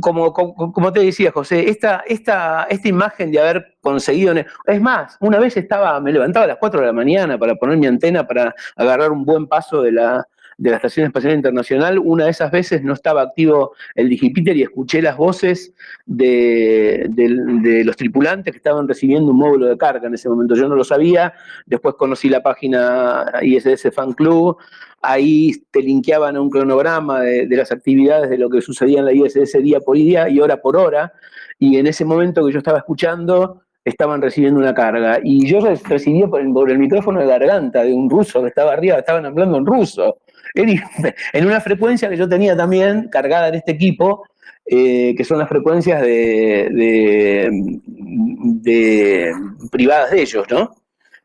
como, 0.00 0.32
como, 0.32 0.92
te 0.92 1.00
decía, 1.00 1.32
José, 1.32 1.68
esta, 1.68 2.04
esta, 2.06 2.64
esta 2.64 2.88
imagen 2.88 3.30
de 3.30 3.40
haber 3.40 3.76
conseguido. 3.80 4.34
Es 4.66 4.80
más, 4.80 5.16
una 5.20 5.38
vez 5.38 5.56
estaba, 5.56 6.00
me 6.00 6.12
levantaba 6.12 6.44
a 6.44 6.48
las 6.48 6.58
4 6.58 6.80
de 6.80 6.86
la 6.86 6.92
mañana 6.92 7.38
para 7.38 7.54
poner 7.54 7.78
mi 7.78 7.86
antena 7.86 8.26
para 8.26 8.54
agarrar 8.76 9.10
un 9.12 9.24
buen 9.24 9.46
paso 9.46 9.82
de 9.82 9.92
la, 9.92 10.26
de 10.58 10.70
la 10.70 10.76
Estación 10.76 11.06
Espacial 11.06 11.34
Internacional. 11.34 11.98
Una 11.98 12.24
de 12.24 12.30
esas 12.30 12.50
veces 12.50 12.82
no 12.82 12.92
estaba 12.92 13.22
activo 13.22 13.74
el 13.94 14.08
Digipiter 14.08 14.56
y 14.56 14.62
escuché 14.62 15.02
las 15.02 15.16
voces 15.16 15.72
de, 16.06 17.06
de, 17.10 17.84
los 17.84 17.96
tripulantes 17.96 18.52
que 18.52 18.58
estaban 18.58 18.86
recibiendo 18.86 19.32
un 19.32 19.38
módulo 19.38 19.66
de 19.66 19.76
carga 19.76 20.06
en 20.06 20.14
ese 20.14 20.28
momento. 20.28 20.54
Yo 20.54 20.68
no 20.68 20.76
lo 20.76 20.84
sabía. 20.84 21.34
Después 21.66 21.94
conocí 21.96 22.28
la 22.28 22.42
página 22.42 23.26
ISS 23.42 23.88
Fan 23.92 24.12
Club 24.12 24.58
ahí 25.02 25.52
te 25.70 25.82
linkeaban 25.82 26.36
a 26.36 26.40
un 26.40 26.48
cronograma 26.48 27.20
de, 27.20 27.46
las 27.50 27.72
actividades 27.72 28.30
de 28.30 28.38
lo 28.38 28.48
que 28.48 28.62
sucedía 28.62 29.00
en 29.00 29.04
la 29.04 29.12
ISS 29.12 29.62
día 29.62 29.80
por 29.80 29.96
día 29.96 30.28
y 30.28 30.40
hora 30.40 30.62
por 30.62 30.76
hora, 30.76 31.12
y 31.58 31.76
en 31.76 31.86
ese 31.86 32.04
momento 32.04 32.46
que 32.46 32.52
yo 32.52 32.58
estaba 32.58 32.78
escuchando, 32.78 33.62
estaban 33.84 34.22
recibiendo 34.22 34.60
una 34.60 34.74
carga. 34.74 35.18
Y 35.22 35.46
yo 35.46 35.60
recibí 35.60 36.24
por 36.26 36.70
el, 36.70 36.78
micrófono 36.78 37.20
de 37.20 37.26
garganta 37.26 37.82
de 37.82 37.92
un 37.92 38.08
ruso 38.08 38.40
que 38.42 38.48
estaba 38.48 38.72
arriba, 38.72 38.98
estaban 38.98 39.26
hablando 39.26 39.58
en 39.58 39.66
ruso. 39.66 40.18
En 41.32 41.46
una 41.46 41.60
frecuencia 41.62 42.10
que 42.10 42.16
yo 42.16 42.28
tenía 42.28 42.54
también 42.54 43.08
cargada 43.08 43.48
en 43.48 43.54
este 43.54 43.72
equipo, 43.72 44.24
eh, 44.66 45.14
que 45.16 45.24
son 45.24 45.38
las 45.38 45.48
frecuencias 45.48 46.02
de, 46.02 46.68
privadas 49.70 50.10
de 50.10 50.22
ellos, 50.22 50.44
¿no? 50.50 50.74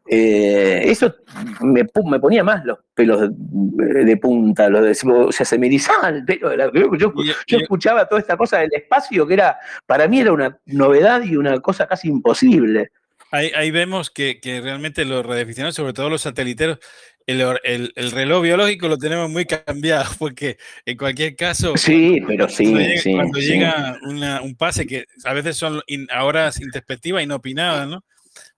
Eh, 0.10 0.84
eso 0.86 1.14
me, 1.62 1.86
ponía 1.86 2.44
más 2.44 2.64
los 2.64 2.80
pelos 2.94 3.30
de, 3.30 4.18
punta, 4.18 4.70
lo 4.70 4.82
de, 4.82 4.92
o 4.92 5.32
sea, 5.32 5.46
se 5.46 5.58
me 5.58 5.68
erizaba 5.68 6.10
el 6.10 6.24
pelo 6.24 6.50
de 6.50 6.58
la 6.58 6.72
yo, 6.74 6.90
yo, 6.98 7.58
escuchaba 7.58 8.08
toda 8.08 8.22
esta 8.22 8.38
cosa 8.38 8.60
del 8.60 8.74
espacio 8.74 9.28
que 9.28 9.34
era, 9.34 9.58
para 9.86 10.08
mí 10.08 10.20
era 10.22 10.32
una 10.32 10.58
novedad 10.66 11.24
y 11.24 11.36
una 11.36 11.60
cosa 11.60 11.88
casi 11.88 12.08
imposible. 12.08 12.92
Ahí, 13.32 13.72
vemos 13.72 14.10
que, 14.10 14.40
realmente 14.64 15.04
los 15.04 15.26
radioaficionados, 15.26 15.76
sobre 15.76 15.92
todo 15.92 16.10
los 16.10 16.22
sateliteros, 16.22 16.80
el, 17.26 17.92
reloj 18.12 18.42
biológico 18.42 18.88
lo 18.88 18.98
tenemos 18.98 19.30
muy 19.30 19.46
cambiado, 19.46 20.06
porque 20.20 20.58
en 20.86 20.98
cualquier 20.98 21.36
caso, 21.36 21.76
sí, 21.76 22.22
pero 22.26 22.48
sí, 22.48 22.74
cuando 23.14 23.40
llega, 23.40 24.00
un 24.02 24.56
pase 24.56 24.88
que 24.88 25.06
a 25.26 25.34
veces 25.34 25.58
son 25.58 25.82
horas 26.18 26.62
introspectivas, 26.62 27.24
inopinadas, 27.24 27.90
¿no? 27.90 28.06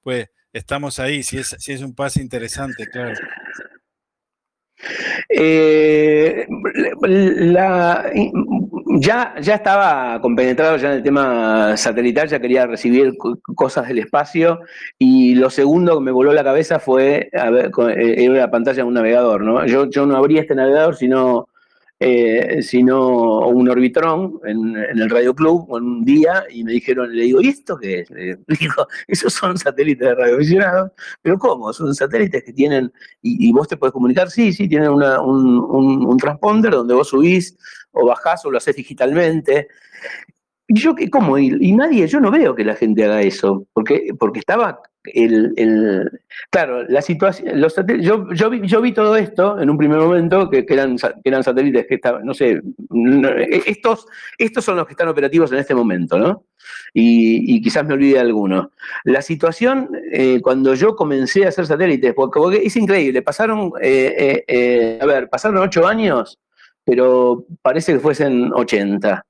Pues 0.04 0.30
estamos 0.54 1.00
ahí, 1.00 1.24
si 1.24 1.38
es, 1.38 1.56
es 1.68 1.82
un 1.82 1.94
pase 1.94 2.22
interesante, 2.22 2.88
claro. 2.88 3.14
Eh, 5.28 6.48
ya, 9.02 9.36
ya 9.42 9.56
estaba 9.56 10.20
compenetrado 10.22 10.78
ya 10.78 10.90
en 10.92 10.98
el 10.98 11.04
tema 11.04 11.76
satelital, 11.76 12.30
ya 12.30 12.40
quería 12.40 12.66
recibir 12.66 13.14
cosas 13.56 13.88
del 13.88 14.00
espacio 14.00 14.60
y 14.98 15.36
lo 15.36 15.50
segundo 15.50 15.98
que 15.98 16.06
me 16.06 16.12
voló 16.12 16.32
la 16.34 16.44
cabeza 16.44 16.80
fue 16.80 17.30
a 17.34 17.50
ver, 17.50 17.72
eh, 17.98 18.30
la 18.30 18.50
pantalla 18.50 18.78
de 18.78 18.84
un 18.84 18.94
navegador. 18.94 19.42
¿no? 19.44 19.66
Yo, 19.66 19.90
yo 19.90 20.06
no 20.06 20.16
abría 20.16 20.42
este 20.42 20.56
navegador 20.56 20.96
sino 20.96 21.49
eh, 22.02 22.62
sino 22.62 23.50
un 23.50 23.70
Orbitron 23.70 24.40
en, 24.46 24.74
el 24.78 25.10
Radio 25.10 25.36
Club 25.36 25.70
un 25.70 26.06
día 26.06 26.46
y 26.50 26.64
me 26.64 26.72
dijeron, 26.72 27.14
le 27.14 27.24
digo, 27.24 27.42
¿y 27.42 27.50
esto 27.50 27.78
qué 27.78 28.00
es? 28.00 28.10
Le 28.10 28.38
digo, 28.48 28.88
esos 29.08 29.34
son 29.34 29.58
satélites 29.58 30.08
de 30.08 30.16
radioaficionados, 30.16 30.92
pero 31.22 31.38
¿cómo? 31.38 31.74
Son 31.74 31.94
satélites 31.94 32.44
que 32.44 32.54
tienen, 32.54 32.92
y, 33.22 33.52
vos 33.52 33.68
te 33.68 33.76
podés 33.76 33.92
comunicar, 33.92 34.30
sí, 34.30 34.54
sí, 34.54 34.70
tienen 34.70 34.92
un, 34.92 35.04
un, 35.04 36.18
transponder 36.18 36.72
donde 36.72 36.94
vos 36.94 37.10
subís 37.10 37.58
o 37.92 38.06
bajás 38.06 38.46
o 38.46 38.52
lo 38.52 38.60
haces 38.60 38.78
digitalmente. 38.78 39.68
Y 40.68 40.80
yo, 40.80 40.96
¿cómo? 41.12 41.38
Y, 41.38 41.58
y, 41.60 41.74
nadie, 41.74 42.08
yo 42.08 42.22
no 42.22 42.32
veo 42.32 42.56
que 42.56 42.64
la 42.64 42.76
gente 42.76 43.04
haga 43.04 43.22
eso, 43.22 43.68
porque, 43.74 44.14
porque 44.18 44.40
estaba 44.40 44.80
el, 45.06 46.22
claro, 46.50 46.84
la 46.84 47.02
situación, 47.02 47.60
los 47.60 47.76
yo, 48.00 48.32
yo, 48.34 48.50
vi, 48.50 48.68
yo 48.68 48.82
vi 48.82 48.92
todo 48.92 49.16
esto 49.16 49.60
en 49.60 49.70
un 49.70 49.78
primer 49.78 50.00
momento, 50.00 50.50
que, 50.50 50.66
eran, 50.68 50.98
eran 51.24 51.44
satélites 51.44 51.88
que 51.88 51.96
estaban, 51.96 52.26
no 52.26 52.34
sé, 52.34 52.62
estos, 53.66 54.06
estos 54.38 54.66
son 54.66 54.78
los 54.78 54.86
que 54.86 54.94
están 54.94 55.08
operativos 55.08 55.52
en 55.52 55.60
este 55.60 55.76
momento, 55.76 56.18
¿no? 56.18 56.46
Y, 56.94 57.62
quizás 57.62 57.86
me 57.86 57.94
olvide 57.94 58.20
alguno. 58.20 58.72
La 59.04 59.22
situación, 59.22 59.90
eh, 60.12 60.40
cuando 60.42 60.74
yo 60.76 60.96
comencé 60.96 61.46
a 61.46 61.50
hacer 61.50 61.66
satélites, 61.66 62.14
porque, 62.14 62.62
es 62.64 62.76
increíble, 62.76 63.22
pasaron, 63.22 63.72
eh, 63.82 64.44
eh, 64.48 65.00
a 65.02 65.06
ver, 65.06 65.30
pasaron 65.30 65.58
ocho 65.58 65.88
años, 65.88 66.40
pero 66.84 67.46
parece 67.62 67.94
que 67.94 68.00
fuesen 68.00 68.52
80. 68.54 69.26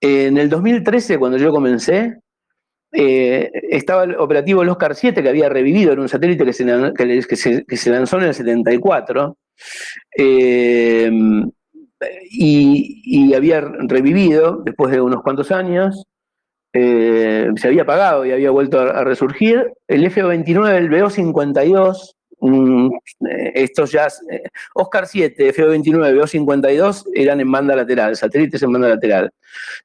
En 0.00 0.38
el 0.38 0.48
2013, 0.48 1.18
cuando 1.18 1.38
yo 1.38 1.50
comencé, 1.50 2.18
eh, 2.98 3.50
estaba 3.68 4.04
el 4.04 4.16
operativo 4.16 4.62
el 4.62 4.70
Oscar 4.70 4.94
7 4.94 5.22
que 5.22 5.28
había 5.28 5.50
revivido, 5.50 5.92
en 5.92 6.00
un 6.00 6.08
satélite 6.08 6.46
que 6.46 7.36
se, 7.76 7.90
lanzó 7.90 8.16
en 8.16 8.24
el 8.24 8.34
74, 8.34 9.36
eh, 10.16 11.10
y, 12.30 13.34
había 13.34 13.60
revivido 13.60 14.62
después 14.64 14.92
de 14.92 15.02
unos 15.02 15.22
cuantos 15.22 15.52
años, 15.52 16.06
eh, 16.72 17.50
se 17.56 17.68
había 17.68 17.82
apagado 17.82 18.24
y 18.24 18.32
había 18.32 18.50
vuelto 18.50 18.80
a, 18.80 18.90
a 19.00 19.04
resurgir. 19.04 19.72
El 19.86 20.10
FO29, 20.10 20.74
el 20.74 20.90
BO52, 20.90 22.14
Mm, 22.40 22.88
eh, 23.28 23.52
estos 23.54 23.92
ya, 23.92 24.08
eh, 24.30 24.42
Oscar 24.74 25.06
7, 25.06 25.52
FO29, 25.54 26.20
O52 26.22 27.04
eran 27.14 27.40
en 27.40 27.50
banda 27.50 27.74
lateral, 27.74 28.16
satélites 28.16 28.62
en 28.62 28.72
banda 28.72 28.88
lateral. 28.88 29.30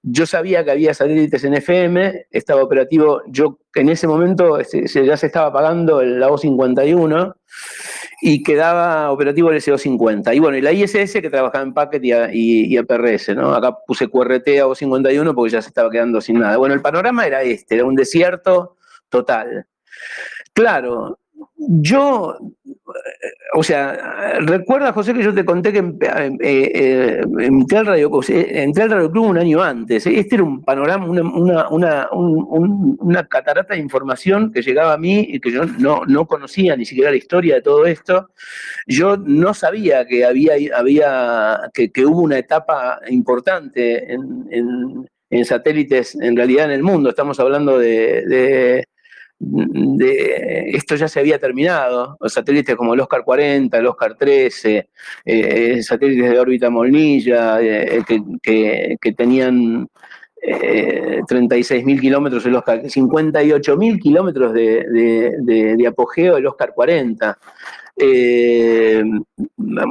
Yo 0.03 0.25
sabía 0.25 0.63
que 0.65 0.71
había 0.71 0.93
satélites 0.93 1.43
en 1.45 1.53
FM, 1.53 2.25
estaba 2.29 2.61
operativo, 2.61 3.21
yo 3.27 3.59
en 3.75 3.89
ese 3.89 4.07
momento 4.07 4.59
ya 4.59 5.17
se 5.17 5.25
estaba 5.25 5.47
apagando 5.47 6.03
la 6.03 6.29
O51 6.29 7.35
y 8.21 8.43
quedaba 8.43 9.11
operativo 9.11 9.49
el 9.49 9.61
SO50. 9.61 10.35
Y 10.35 10.39
bueno, 10.39 10.57
y 10.57 10.61
la 10.61 10.71
ISS 10.71 11.13
que 11.13 11.29
trabajaba 11.29 11.63
en 11.63 11.73
Packet 11.73 12.03
y, 12.33 12.77
APRS, 12.77 13.35
¿no? 13.35 13.53
Acá 13.53 13.75
puse 13.87 14.09
QRT 14.09 14.47
a 14.59 14.67
O51 14.67 15.33
porque 15.33 15.51
ya 15.51 15.61
se 15.61 15.69
estaba 15.69 15.89
quedando 15.89 16.21
sin 16.21 16.39
nada. 16.39 16.57
Bueno, 16.57 16.75
el 16.75 16.81
panorama 16.81 17.25
era 17.25 17.41
este, 17.41 17.75
era 17.75 17.85
un 17.85 17.95
desierto 17.95 18.77
total. 19.09 19.65
Claro, 20.53 21.19
yo, 21.57 22.37
eh, 22.65 23.27
o 23.53 23.63
sea, 23.63 24.39
recuerda, 24.39 24.93
José, 24.93 25.13
que 25.13 25.23
yo 25.23 25.33
te 25.33 25.45
conté 25.45 25.71
que 25.71 25.79
eh, 25.79 26.71
eh, 26.73 27.21
entré, 27.39 27.77
al 27.77 27.85
radio, 27.85 28.09
entré 28.27 28.83
al 28.83 28.89
Radio 28.89 29.11
Club 29.11 29.25
un 29.27 29.37
año 29.37 29.61
antes. 29.61 30.07
Este 30.07 30.35
era 30.35 30.43
un 30.43 30.63
panorama, 30.63 31.05
una, 31.05 31.69
una, 31.69 32.09
una, 32.11 33.27
catarata 33.27 33.75
de 33.75 33.79
información 33.79 34.51
que 34.51 34.61
llegaba 34.61 34.93
a 34.93 34.97
mí 34.97 35.25
y 35.29 35.39
que 35.39 35.51
yo 35.51 35.65
no, 35.65 36.03
no, 36.05 36.25
conocía 36.25 36.75
ni 36.75 36.85
siquiera 36.85 37.11
la 37.11 37.17
historia 37.17 37.55
de 37.55 37.61
todo 37.61 37.85
esto. 37.85 38.29
Yo 38.87 39.17
no 39.17 39.53
sabía 39.53 40.05
que 40.05 40.25
había, 40.25 40.53
había 40.75 41.69
que, 41.73 41.91
hubo 42.05 42.21
una 42.21 42.39
etapa 42.39 42.99
importante 43.09 44.11
en, 44.11 45.07
en, 45.29 45.45
satélites, 45.45 46.15
en 46.15 46.35
realidad 46.35 46.65
en 46.65 46.71
el 46.71 46.83
mundo. 46.83 47.09
Estamos 47.09 47.39
hablando 47.39 47.77
de, 47.77 48.83
esto 50.67 50.95
ya 50.95 51.07
se 51.07 51.19
había 51.19 51.39
terminado. 51.39 52.17
Satélites 52.27 52.75
como 52.75 52.93
el 52.93 52.99
Oscar 52.99 53.23
40, 53.23 53.77
el 53.77 53.87
Oscar 53.87 54.15
13, 54.17 54.89
eh, 55.25 55.83
satélites 55.83 56.29
de 56.29 56.39
órbita 56.39 56.69
Molnilla, 56.69 57.61
eh, 57.61 58.03
que, 58.41 59.13
tenían 59.15 59.87
eh, 60.41 61.21
36.000 61.27 61.99
kilómetros, 61.99 62.45
el 62.45 62.55
Oscar, 62.55 62.83
58.000 62.83 63.99
kilómetros 63.99 64.53
de, 64.53 65.85
apogeo 65.87 66.37
el 66.37 66.47
Oscar 66.47 66.73
40. 66.73 67.37
Eh, 67.97 69.03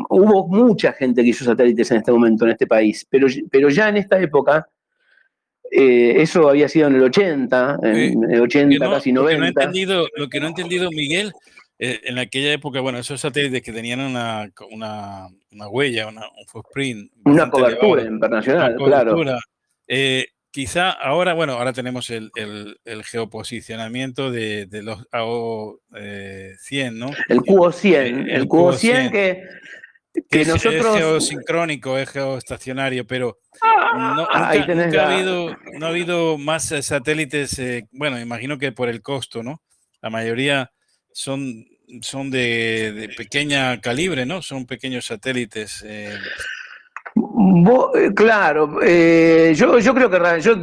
hubo 0.08 0.48
mucha 0.48 0.92
gente 0.92 1.22
que 1.22 1.28
hizo 1.28 1.44
satélites 1.44 1.90
en 1.90 1.98
este 1.98 2.12
momento 2.12 2.44
en 2.44 2.52
este 2.52 2.66
país, 2.66 3.06
pero, 3.08 3.28
pero 3.50 3.68
ya 3.68 3.88
en 3.88 3.98
esta 3.98 4.18
época 4.20 4.66
eh, 5.70 6.20
eso 6.20 6.48
había 6.48 6.68
sido 6.68 6.88
en 6.88 6.96
el 6.96 7.02
80, 7.04 7.78
en 7.82 8.24
el 8.30 8.40
80, 8.40 8.90
casi 8.90 9.12
90. 9.12 9.12
Lo 9.12 9.28
que, 9.28 9.38
no 9.38 9.44
he 9.44 9.48
entendido, 9.48 10.08
lo 10.16 10.28
que 10.28 10.40
no 10.40 10.46
he 10.46 10.48
entendido, 10.48 10.90
Miguel, 10.90 11.32
eh, 11.78 12.00
en 12.04 12.18
aquella 12.18 12.52
época, 12.52 12.80
bueno, 12.80 12.98
esos 12.98 13.20
satélites 13.20 13.62
que 13.62 13.72
tenían 13.72 14.00
una, 14.00 14.50
una, 14.70 15.28
una 15.52 15.68
huella, 15.68 16.08
una, 16.08 16.22
un 16.22 16.46
footprint. 16.46 17.10
Una 17.24 17.48
cobertura 17.48 18.02
internacional, 18.02 18.76
claro. 18.76 19.16
Eh, 19.86 20.26
quizá 20.50 20.90
ahora, 20.90 21.32
bueno, 21.32 21.54
ahora 21.54 21.72
tenemos 21.72 22.10
el, 22.10 22.30
el, 22.34 22.78
el 22.84 23.04
geoposicionamiento 23.04 24.30
de, 24.30 24.66
de 24.66 24.82
los 24.82 25.08
AO100, 25.10 26.92
¿no? 26.92 27.10
El 27.28 27.38
QO100, 27.40 28.26
el, 28.28 28.48
QO100 28.48 29.10
que 29.10 29.42
que, 30.28 30.44
nosotros... 30.44 30.96
Es 30.96 31.02
geosincrónico, 31.02 31.98
es 31.98 32.10
geoestacionario, 32.10 33.06
pero 33.06 33.38
no, 33.96 34.16
nunca, 34.16 35.04
ha 35.04 35.14
habido, 35.14 35.56
no 35.78 35.86
ha 35.86 35.88
habido 35.88 36.38
más 36.38 36.70
eh, 36.72 36.82
satélites, 36.82 37.58
eh, 37.58 37.88
bueno, 37.92 38.18
imagino 38.20 38.58
que 38.58 38.72
por 38.72 38.88
el 38.88 39.02
costo, 39.02 39.42
¿no? 39.42 39.62
La 40.00 40.10
mayoría 40.10 40.72
son, 41.12 41.66
son 42.02 42.30
de, 42.30 43.10
pequeña 43.16 43.80
calibre, 43.80 44.26
¿no? 44.26 44.42
Son 44.42 44.66
pequeños 44.66 45.06
satélites. 45.06 45.84
Eh. 45.86 46.16
Claro, 48.14 48.80
yo, 48.82 49.78
yo 49.78 49.94
creo 49.94 50.10
que 50.10 50.40
yo 50.40 50.56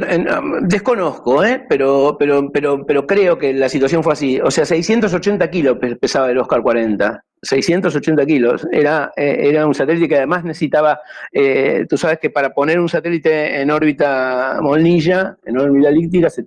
desconozco, 0.62 1.44
¿eh? 1.44 1.64
pero, 1.68 2.16
pero, 2.18 2.50
pero, 2.50 2.84
pero 2.86 3.06
creo 3.06 3.38
que 3.38 3.52
la 3.52 3.68
situación 3.68 4.02
fue 4.02 4.12
así. 4.12 4.40
O 4.40 4.50
sea, 4.50 4.64
680 4.64 5.50
kilos 5.50 5.78
pesaba 6.00 6.30
el 6.30 6.38
Oscar 6.38 6.62
40. 6.62 7.24
680 7.42 8.26
kilos. 8.26 8.66
Era, 8.72 9.12
eh, 9.16 9.48
era 9.48 9.66
un 9.66 9.74
satélite 9.74 10.08
que 10.08 10.16
además 10.16 10.44
necesitaba, 10.44 11.00
eh, 11.32 11.86
tú 11.88 11.96
sabes 11.96 12.18
que 12.18 12.30
para 12.30 12.52
poner 12.52 12.80
un 12.80 12.88
satélite 12.88 13.60
en 13.60 13.70
órbita 13.70 14.58
molnilla, 14.60 15.36
en 15.44 15.58
órbita 15.58 15.88
elíptica, 15.88 16.30
se, 16.30 16.44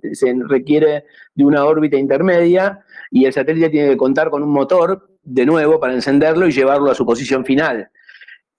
requiere 0.48 1.04
de 1.34 1.44
una 1.44 1.64
órbita 1.64 1.96
intermedia 1.96 2.80
y 3.10 3.24
el 3.24 3.32
satélite 3.32 3.70
tiene 3.70 3.90
que 3.90 3.96
contar 3.96 4.30
con 4.30 4.42
un 4.42 4.50
motor, 4.50 5.08
de 5.24 5.46
nuevo, 5.46 5.78
para 5.78 5.94
encenderlo 5.94 6.48
y 6.48 6.52
llevarlo 6.52 6.90
a 6.90 6.94
su 6.94 7.06
posición 7.06 7.44
final. 7.44 7.88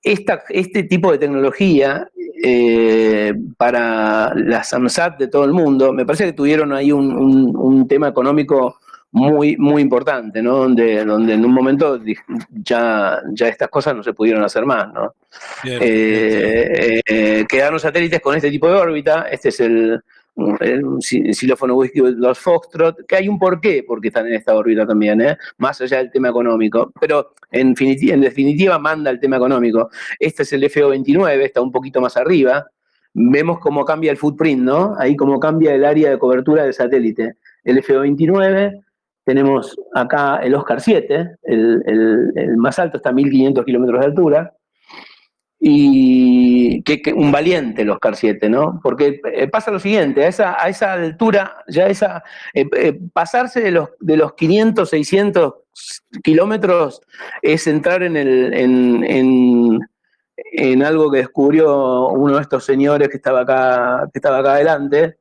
Esta, 0.04 0.44
este 0.50 0.84
tipo 0.84 1.12
de 1.12 1.18
tecnología 1.18 2.10
eh, 2.44 3.34
para 3.58 4.34
la 4.36 4.64
SAMSAT 4.64 5.18
de 5.18 5.28
todo 5.30 5.46
el 5.46 5.54
mundo, 5.54 5.94
me 5.94 6.06
parece 6.06 6.26
que 6.26 6.34
tuvieron 6.34 6.74
ahí 6.74 6.92
un, 6.92 7.56
un 7.56 7.88
tema 7.88 8.10
económico 8.10 8.80
muy, 9.14 9.56
muy 9.58 9.82
importante, 9.84 10.42
¿no? 10.42 10.58
Donde, 10.58 11.06
donde 11.06 11.36
en 11.36 11.46
un 11.46 11.54
momento 11.54 12.02
ya, 12.50 13.22
ya 13.32 13.48
estas 13.48 13.70
cosas 13.70 13.96
no 13.96 14.02
se 14.02 14.14
pudieron 14.14 14.44
hacer 14.44 14.66
más, 14.66 14.92
¿no? 14.92 15.14
Eh, 15.64 17.00
eh, 17.06 17.46
quedaron 17.48 17.80
satélites 17.80 18.20
con 18.22 18.36
este 18.36 18.50
tipo 18.50 18.68
de 18.68 18.74
órbita, 18.74 19.28
este 19.32 19.50
es 19.50 19.60
el 19.60 20.04
un 20.36 21.02
xilófono 21.02 21.76
whisky 21.76 22.00
los 22.00 22.40
Foxtrot, 22.40 23.06
que 23.08 23.16
hay 23.16 23.28
un 23.28 23.38
porqué 23.38 23.84
porque 23.88 24.08
están 24.08 24.28
en 24.28 24.34
esta 24.34 24.56
órbita 24.56 24.86
también, 24.86 25.22
¿eh? 25.22 25.38
más 25.58 25.80
allá 25.82 25.98
del 25.98 26.12
tema 26.12 26.30
económico. 26.30 26.92
Pero 27.00 27.34
en, 27.52 27.76
en 27.80 28.22
definitiva 28.22 28.80
manda 28.80 29.12
el 29.12 29.20
tema 29.20 29.38
económico. 29.38 29.90
Este 30.20 30.44
es 30.44 30.54
el 30.54 30.64
FO29, 30.64 31.42
está 31.42 31.62
un 31.62 31.72
poquito 31.72 32.02
más 32.02 32.18
arriba. 32.18 32.66
Vemos 33.14 33.60
cómo 33.60 33.86
cambia 33.86 34.12
el 34.12 34.18
footprint, 34.18 34.64
¿no? 34.64 34.96
Ahí 34.98 35.16
cómo 35.16 35.40
cambia 35.40 35.76
el 35.76 35.86
área 35.86 36.10
de 36.10 36.18
cobertura 36.18 36.64
del 36.64 36.74
satélite. 36.74 37.36
El 37.64 37.84
FO29, 37.84 38.84
tenemos 39.24 39.80
acá 39.94 40.38
el 40.38 40.56
Oscar 40.56 40.82
7, 40.82 41.36
el, 41.44 41.84
el 42.36 42.58
más 42.58 42.80
alto 42.80 42.98
está 42.98 43.10
a 43.10 43.14
1500 43.14 43.64
kilómetros 43.64 44.00
de 44.00 44.06
altura 44.06 44.54
y 45.66 46.84
que, 46.84 47.14
un 47.14 47.32
valiente 47.32 47.84
el 47.84 47.90
Oscar 47.90 48.18
7, 48.18 48.50
¿no? 48.50 48.82
Porque 48.84 49.22
eh, 49.32 49.48
pasa 49.48 49.72
lo 49.72 49.80
siguiente, 49.80 50.26
a 50.26 50.28
esa, 50.28 50.62
a 50.62 50.68
esa 50.68 50.92
altura, 50.92 51.64
ya 51.70 51.88
esa, 51.88 52.22
eh, 52.54 52.68
eh, 52.76 53.00
pasarse 53.14 53.62
de 53.62 53.72
los, 53.72 53.92
de 54.02 54.18
los 54.18 54.34
500, 54.34 54.90
600 54.90 55.54
kilómetros 56.22 57.02
es 57.42 57.66
entrar 57.68 58.04
en, 58.04 58.18
el, 58.18 58.54
en, 58.54 59.80
en, 60.36 60.84
algo 60.84 61.10
que 61.10 61.20
descubrió 61.20 62.10
uno 62.10 62.36
de 62.36 62.42
estos 62.42 62.66
señores 62.66 63.08
que 63.08 63.16
estaba 63.16 63.44
acá, 63.44 64.10
que 64.12 64.20
estaba 64.20 64.40
acá 64.40 64.56
adelante, 64.56 65.16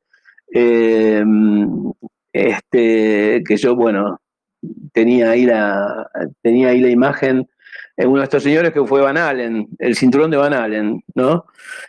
este, 2.32 3.44
que 3.46 3.56
yo, 3.56 3.76
bueno, 3.76 4.20
tenía 4.92 5.30
ahí 5.30 5.44
la, 5.44 6.10
tenía 6.42 6.70
ahí 6.70 6.80
la 6.80 6.90
imagen 6.90 7.48
uno 7.96 8.18
de 8.18 8.24
estos 8.24 8.42
señores 8.42 8.72
que 8.72 8.84
fue 8.84 9.00
Van 9.00 9.16
Allen, 9.16 9.68
el 9.78 9.96
cinturón 9.96 10.30
de 10.30 10.36
Van 10.36 10.54
Allen, 10.54 11.02
¿no? 11.14 11.46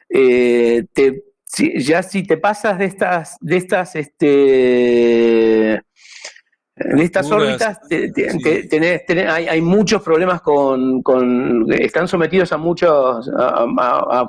Eh, 0.10 0.86
ya 1.78 2.04
si 2.04 2.24
te 2.24 2.38
pasas 2.38 2.78
de 2.80 2.86
estas, 2.86 3.38
de 3.40 3.58
estas, 3.58 3.96
este, 3.96 4.24
de 6.76 7.04
estas 7.04 7.32
órbitas, 7.32 7.80
hay, 9.30 9.62
muchos 9.62 10.02
problemas 10.02 10.42
con, 10.42 11.02
están 11.72 12.08
sometidos 12.08 12.52
a 12.52 12.58
muchos, 12.58 13.30
a, 13.38 14.26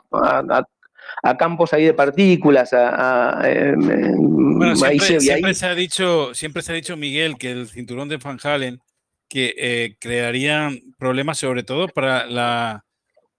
campos 1.39 1.73
ahí 1.73 1.87
de 1.87 1.95
partículas. 1.95 2.73
Em, 2.73 3.91
em, 3.91 4.59
bueno, 4.59 4.77
siempre, 4.77 5.55
se 5.55 5.67
ha 5.67 5.75
dicho, 5.75 6.35
siempre 6.35 6.63
se 6.63 6.73
ha 6.73 6.75
dicho 6.75 6.97
Miguel 6.97 7.37
que 7.39 7.53
el 7.53 7.69
cinturón 7.69 8.09
de 8.09 8.19
Van 8.19 8.39
Halen 8.43 8.81
que 9.29 9.55
eh, 9.57 9.97
crearían 9.99 10.81
problemas 10.99 11.39
sobre 11.39 11.63
todo 11.63 11.89
para 11.89 12.27
la, 12.27 12.85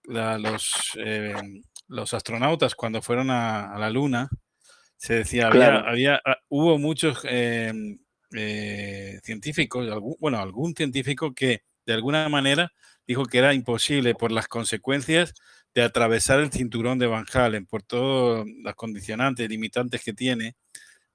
los, 0.04 0.72
eh, 0.98 1.34
los 1.88 2.14
astronautas 2.14 2.74
cuando 2.74 3.02
fueron 3.02 3.30
a, 3.30 3.76
la 3.78 3.90
Luna. 3.90 4.28
Se 4.96 5.14
decía, 5.14 5.48
había, 5.48 6.20
ah, 6.24 6.38
hubo 6.48 6.78
muchos 6.78 7.20
eh, 7.24 7.72
científicos, 9.22 9.88
bueno, 10.18 10.38
algún 10.38 10.74
científico 10.74 11.34
que 11.34 11.62
de 11.84 11.94
alguna 11.94 12.28
manera 12.28 12.72
dijo 13.06 13.24
que 13.24 13.38
era 13.38 13.54
imposible 13.54 14.14
por 14.14 14.32
las 14.32 14.48
consecuencias 14.48 15.34
de 15.74 15.82
atravesar 15.82 16.40
el 16.40 16.50
cinturón 16.50 16.98
de 16.98 17.06
Van 17.06 17.26
Halen, 17.32 17.66
por 17.66 17.82
todas 17.82 18.46
las 18.62 18.74
condicionantes, 18.74 19.48
limitantes 19.48 20.02
que 20.02 20.14
tiene 20.14 20.56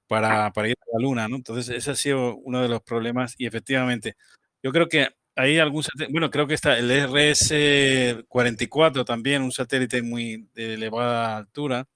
para, 0.06 0.52
para 0.52 0.68
ir 0.68 0.76
a 0.80 0.96
la 0.98 1.02
Luna, 1.02 1.28
¿no? 1.28 1.36
Entonces, 1.36 1.68
ese 1.74 1.90
ha 1.90 1.96
sido 1.96 2.36
uno 2.36 2.62
de 2.62 2.68
los 2.68 2.82
problemas 2.82 3.34
y 3.38 3.46
efectivamente 3.46 4.16
yo 4.62 4.72
creo 4.72 4.88
que 4.88 5.08
hay 5.34 5.58
algún 5.58 5.82
bueno, 6.10 6.30
creo 6.30 6.46
que 6.46 6.54
está 6.54 6.78
el 6.78 6.90
RS-44 6.90 9.04
también, 9.04 9.42
un 9.42 9.52
satélite 9.52 10.00
muy 10.02 10.46
de 10.54 10.74
elevada 10.74 11.38
altura. 11.38 11.86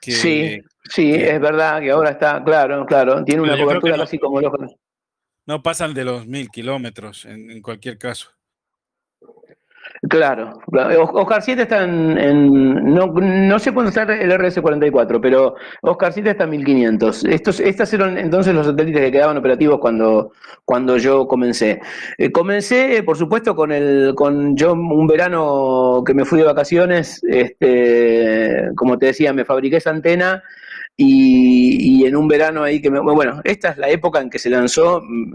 sí, 0.00 0.60
sí, 0.84 1.14
es 1.14 1.40
verdad 1.40 1.80
que 1.80 1.90
ahora 1.90 2.10
está, 2.10 2.44
claro, 2.44 2.86
claro, 2.86 3.24
tiene 3.24 3.42
una 3.42 3.58
cobertura 3.58 3.96
casi 3.96 4.16
como 4.18 4.40
los... 4.40 4.52
No 5.46 5.62
pasan 5.62 5.92
de 5.92 6.04
los 6.04 6.26
mil 6.26 6.48
kilómetros 6.48 7.26
en 7.26 7.60
cualquier 7.60 7.98
caso. 7.98 8.33
Claro, 10.08 10.60
Oscar 11.12 11.40
7 11.40 11.62
está 11.62 11.84
en, 11.84 12.94
no, 12.94 13.58
sé 13.58 13.72
cuándo 13.72 13.88
está 13.88 14.02
el 14.02 14.30
RS-44, 14.32 15.18
pero 15.20 15.54
Oscar 15.80 16.12
7 16.12 16.30
está 16.30 16.44
en 16.44 16.50
1500. 16.50 17.24
Estos, 17.24 17.60
estas 17.60 17.92
eran 17.94 18.18
entonces 18.18 18.54
los 18.54 18.66
satélites 18.66 19.00
que 19.00 19.12
quedaban 19.12 19.38
operativos 19.38 19.78
cuando, 19.78 20.32
cuando 20.64 20.98
yo 20.98 21.26
comencé. 21.26 21.80
Eh, 22.18 22.30
comencé, 22.32 23.02
por 23.02 23.16
supuesto, 23.16 23.56
con 23.56 23.72
el, 23.72 24.14
con 24.14 24.56
yo 24.56 24.74
un 24.74 25.06
verano 25.06 26.02
que 26.04 26.12
me 26.12 26.26
fui 26.26 26.40
de 26.40 26.44
vacaciones, 26.44 27.22
este, 27.26 28.70
como 28.76 28.98
te 28.98 29.06
decía, 29.06 29.32
me 29.32 29.46
fabriqué 29.46 29.76
esa 29.78 29.90
antena 29.90 30.42
y, 30.96 32.04
en 32.06 32.16
un 32.16 32.28
verano 32.28 32.62
ahí 32.62 32.80
que 32.80 32.90
me, 32.90 33.00
bueno, 33.00 33.40
esta 33.44 33.70
es 33.70 33.78
la 33.78 33.88
época 33.88 34.20
en 34.20 34.30
que 34.30 34.38
se 34.38 34.50
lanzó, 34.50 35.02
mm, 35.02 35.34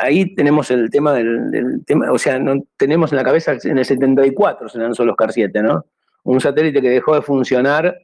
ahí 0.00 0.34
tenemos 0.34 0.70
el 0.70 0.90
tema 0.90 1.12
del, 1.12 1.82
tema, 1.84 2.12
o 2.12 2.18
sea, 2.18 2.38
no 2.38 2.62
tenemos 2.76 3.12
en 3.12 3.16
la 3.16 3.24
cabeza 3.24 3.56
en 3.62 3.78
el 3.78 3.84
74 3.84 4.68
se 4.68 4.78
lanzó 4.78 5.04
los 5.04 5.16
CAR 5.16 5.32
7, 5.32 5.62
¿no? 5.62 5.86
Un 6.22 6.40
satélite 6.40 6.80
que 6.80 6.90
dejó 6.90 7.14
de 7.14 7.22
funcionar. 7.22 7.96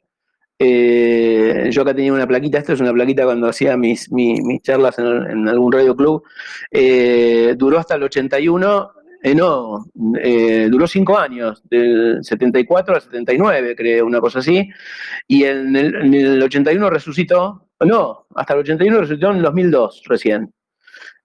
Eh, 0.59 1.69
yo 1.71 1.83
acá 1.83 1.93
tenía 1.93 2.11
una 2.11 2.27
plaquita, 2.27 2.57
esto 2.57 2.73
es 2.73 2.81
una 2.81 2.91
plaquita 2.91 3.25
cuando 3.25 3.47
hacía 3.47 3.77
mis, 3.77 4.11
mis, 4.11 4.61
charlas 4.63 4.97
en, 4.97 5.47
algún 5.47 5.71
radio 5.71 5.95
club, 5.95 6.23
eh, 6.71 7.53
duró 7.55 7.77
hasta 7.77 7.95
el 7.95 8.03
81 8.03 8.91
eh, 9.23 9.33
no, 9.33 9.85
eh, 10.21 10.67
duró 10.69 10.87
cinco 10.87 11.17
años, 11.17 11.61
del 11.69 12.19
74 12.23 12.95
al 12.95 13.01
79, 13.01 13.75
creo, 13.75 14.05
una 14.05 14.19
cosa 14.19 14.39
así. 14.39 14.69
Y 15.27 15.43
en 15.43 15.75
el, 15.75 16.41
81 16.41 16.89
resucitó, 16.89 17.67
no, 17.81 18.27
hasta 18.35 18.53
el 18.53 18.59
81 18.59 18.99
resucitó 18.99 19.31
en 19.31 19.37
el 19.37 19.43
2002 19.43 20.03
recién. 20.05 20.53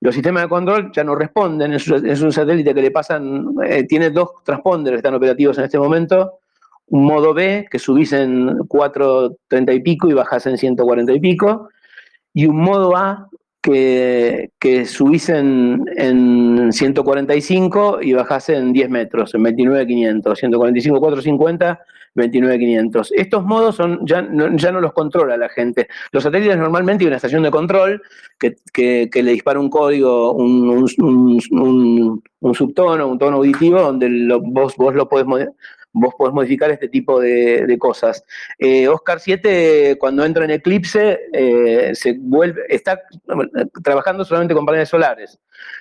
Los 0.01 0.15
sistemas 0.15 0.45
de 0.45 0.49
control 0.49 0.91
ya 0.93 1.05
no 1.05 1.15
responden, 1.15 1.75
es, 1.75 1.89
un 1.89 2.33
satélite 2.33 2.75
que 2.75 2.83
le 2.83 2.91
pasan, 2.91 3.55
eh, 3.65 3.85
tiene 3.85 4.11
dos 4.11 4.31
transponders 4.45 4.95
que 4.95 4.97
están 4.97 5.15
operativos 5.15 5.59
en 5.59 5.65
este 5.65 5.79
momento, 5.79 6.41
un 6.87 7.05
modo 7.05 7.33
B, 7.33 7.69
que 7.71 7.79
subís 7.79 8.13
en 8.13 8.67
430 8.67 9.73
y 9.73 9.81
pico 9.81 10.09
y 10.09 10.15
bajás 10.15 10.47
en 10.47 10.59
140 10.59 11.13
y 11.13 11.21
pico, 11.21 11.69
y 12.35 12.47
un 12.47 12.57
modo 12.57 12.97
A, 12.97 13.29
que, 13.63 14.51
que 14.59 14.85
subís 14.85 15.29
en, 15.29 16.73
145 16.73 18.03
y 18.03 18.13
bajás 18.13 18.49
en 18.49 18.73
10 18.73 18.91
metros, 18.91 19.35
en 19.35 19.45
29.500, 19.45 20.37
145, 20.37 21.01
450, 21.01 21.81
29.500. 22.15 23.11
Estos 23.15 23.45
modos 23.45 23.77
son, 23.77 24.05
ya, 24.05 24.21
no, 24.21 24.55
ya 24.57 24.73
no 24.73 24.81
los 24.81 24.93
controla 24.93 25.37
la 25.37 25.49
gente. 25.49 25.89
Los 26.11 26.25
satélites 26.25 26.59
normalmente 26.59 27.05
hay 27.05 27.09
una 27.09 27.17
estación 27.17 27.45
de 27.45 27.51
control 27.51 28.03
que, 28.39 29.09
le 29.15 29.33
dispara 29.33 29.61
un 29.61 29.71
código, 29.71 30.33
un, 30.33 30.89
un, 32.41 32.55
subtono, 32.55 33.07
un 33.07 33.19
tono 33.19 33.37
auditivo, 33.37 33.81
donde 33.81 34.39
vos, 34.43 34.77
vos 34.77 34.95
lo 34.95 35.09
podés 35.09 35.27
vos 35.93 36.15
podés 36.15 36.35
modificar 36.35 36.71
este 36.71 36.89
tipo 36.89 37.21
de, 37.21 37.77
cosas. 37.79 38.25
Eh, 38.59 38.89
Oscar 38.89 39.21
7, 39.21 39.97
cuando 39.99 40.25
entra 40.25 40.45
en 40.45 40.53
Eclipse, 40.53 41.21
eh, 41.33 41.95
se 41.95 42.17
vuelve, 42.19 42.63
está 42.69 43.01
trabajando 43.83 44.25
solamente 44.25 44.55
con 44.55 44.67
paneles 44.67 44.89
solares. 44.89 45.39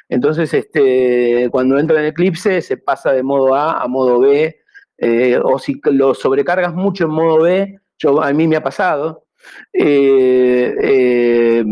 Entonces, 0.10 0.54
este, 0.54 1.48
cuando 1.52 1.80
entra 1.80 2.00
en 2.00 2.08
Eclipse, 2.08 2.62
se 2.62 2.78
pasa 2.78 3.12
de 3.12 3.24
modo 3.24 3.56
A 3.56 3.82
a 3.82 3.88
modo 3.88 4.20
B, 4.20 4.62
eh, 4.98 5.40
o 5.42 5.58
si 5.60 5.80
lo 5.84 6.14
sobrecargas 6.14 6.74
mucho 6.74 7.06
en 7.06 7.12
modo 7.12 7.44
B, 7.44 7.80
yo, 7.98 8.22
a 8.22 8.32
mí 8.34 8.48
me 8.48 8.56
ha 8.56 8.64
pasado, 8.64 9.26
se, 9.74 11.66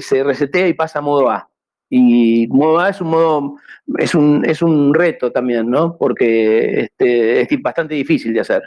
se 0.00 0.24
resetea 0.24 0.68
y 0.68 0.74
pasa 0.74 0.98
a 0.98 1.02
modo 1.02 1.30
A. 1.30 1.48
Y 1.90 2.46
modo 2.48 2.80
A 2.80 2.90
es 2.90 3.00
un 3.00 3.08
modo, 3.08 3.56
es 3.98 4.14
un, 4.14 4.44
es 4.44 4.60
un 4.60 4.92
reto 4.92 5.32
también, 5.32 5.70
¿no? 5.70 5.96
Porque 5.96 6.80
este, 6.80 7.40
es 7.40 7.62
bastante 7.62 7.94
difícil 7.94 8.34
de 8.34 8.40
hacer. 8.40 8.62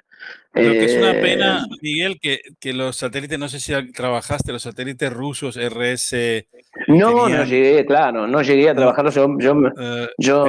Lo 0.54 0.72
que 0.72 0.86
es 0.86 0.96
una 0.96 1.14
pena, 1.14 1.64
eh, 1.64 1.78
Miguel, 1.82 2.20
que, 2.20 2.74
los 2.74 2.98
satélites, 2.98 3.40
no 3.40 3.48
sé 3.48 3.60
si 3.60 3.74
trabajaste, 3.94 4.52
los 4.52 4.64
satélites 4.64 5.14
rusos 5.14 5.56
RS. 5.56 6.48
No, 6.88 7.30
no 7.30 7.46
llegué, 7.46 7.86
claro, 7.86 8.28
no 8.28 8.42
llegué 8.42 8.70
a 8.70 8.76
trabajarlos. 8.76 9.16
Yo, 10.18 10.48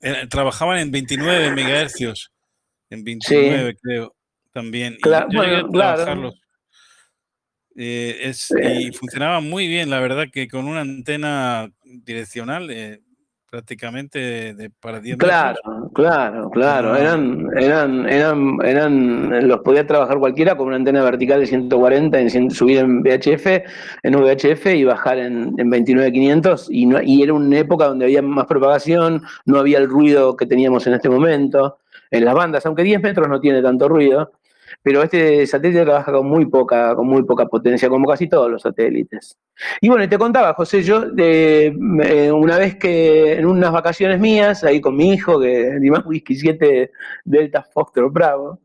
eh, 0.00 0.26
trabajaban 0.30 0.78
en 0.78 0.90
29 0.90 1.50
megahercios, 1.50 2.32
en 2.88 3.04
29 3.04 3.76
creo, 3.82 4.14
también. 4.52 4.96
Claro, 5.02 5.28
claro. 5.70 6.32
Eh, 7.80 8.32
y 8.60 8.90
funcionaba 8.90 9.40
muy 9.40 9.68
bien, 9.68 9.88
la 9.88 10.00
verdad 10.00 10.26
que 10.32 10.48
con 10.48 10.66
una 10.66 10.80
antena 10.80 11.70
direccional 11.84 12.68
eh, 12.72 13.02
prácticamente 13.48 14.52
de, 14.52 14.70
para 14.70 14.98
10 14.98 15.16
Claro, 15.16 15.60
claro, 15.94 16.50
claro. 16.50 16.96
Eran, 16.96 17.46
eran, 17.56 18.08
eran, 18.08 18.58
eran, 18.64 19.46
los 19.46 19.60
podía 19.60 19.86
trabajar 19.86 20.18
cualquiera 20.18 20.56
con 20.56 20.66
una 20.66 20.76
antena 20.76 21.04
vertical 21.04 21.38
de 21.38 21.46
140, 21.46 22.18
en, 22.18 22.50
subir 22.50 22.78
en 22.78 23.00
VHF, 23.00 23.46
en 24.02 24.14
VHF 24.16 24.66
y 24.74 24.82
bajar 24.82 25.18
en, 25.18 25.54
en 25.56 25.70
29500 25.70 26.66
y, 26.70 26.86
no, 26.86 27.00
y 27.00 27.22
era 27.22 27.32
una 27.32 27.58
época 27.58 27.86
donde 27.86 28.06
había 28.06 28.22
más 28.22 28.46
propagación, 28.46 29.22
no 29.44 29.60
había 29.60 29.78
el 29.78 29.88
ruido 29.88 30.36
que 30.36 30.46
teníamos 30.46 30.84
en 30.88 30.94
este 30.94 31.08
momento 31.08 31.78
en 32.10 32.24
las 32.24 32.34
bandas, 32.34 32.64
aunque 32.66 32.82
10 32.82 33.02
metros 33.02 33.28
no 33.28 33.40
tiene 33.40 33.62
tanto 33.62 33.88
ruido. 33.88 34.32
Pero 34.82 35.02
este 35.02 35.46
satélite 35.46 35.84
trabaja 35.84 36.12
con 36.12 36.26
muy 36.26 36.46
poca, 36.46 36.94
con 36.94 37.06
muy 37.06 37.22
poca 37.24 37.46
potencia, 37.46 37.88
como 37.88 38.08
casi 38.08 38.28
todos 38.28 38.50
los 38.50 38.62
satélites. 38.62 39.36
Y 39.80 39.88
bueno, 39.88 40.08
te 40.08 40.18
contaba, 40.18 40.54
José, 40.54 40.82
yo 40.82 41.00
de, 41.10 41.76
una 42.32 42.58
vez 42.58 42.76
que 42.76 43.34
en 43.34 43.46
unas 43.46 43.72
vacaciones 43.72 44.20
mías, 44.20 44.64
ahí 44.64 44.80
con 44.80 44.96
mi 44.96 45.12
hijo, 45.12 45.40
que 45.40 45.76
ni 45.80 45.90
más 45.90 46.06
whisky 46.06 46.36
7 46.36 46.90
Delta 47.24 47.62
Foster 47.62 48.04
Bravo, 48.04 48.60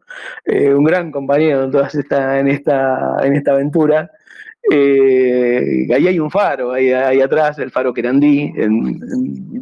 eh, 0.46 0.74
un 0.74 0.84
gran 0.84 1.12
compañero 1.12 1.64
en, 1.64 1.72
todas 1.72 1.96
esta, 1.96 2.40
en, 2.40 2.48
esta, 2.48 3.18
en 3.24 3.36
esta 3.36 3.52
aventura, 3.52 4.12
eh, 4.72 5.88
ahí 5.94 6.08
hay 6.08 6.20
un 6.20 6.32
faro, 6.32 6.72
ahí, 6.72 6.92
atrás, 6.92 7.60
el 7.60 7.72
faro 7.72 7.94
Querandí, 7.94 8.52
en, 8.56 9.02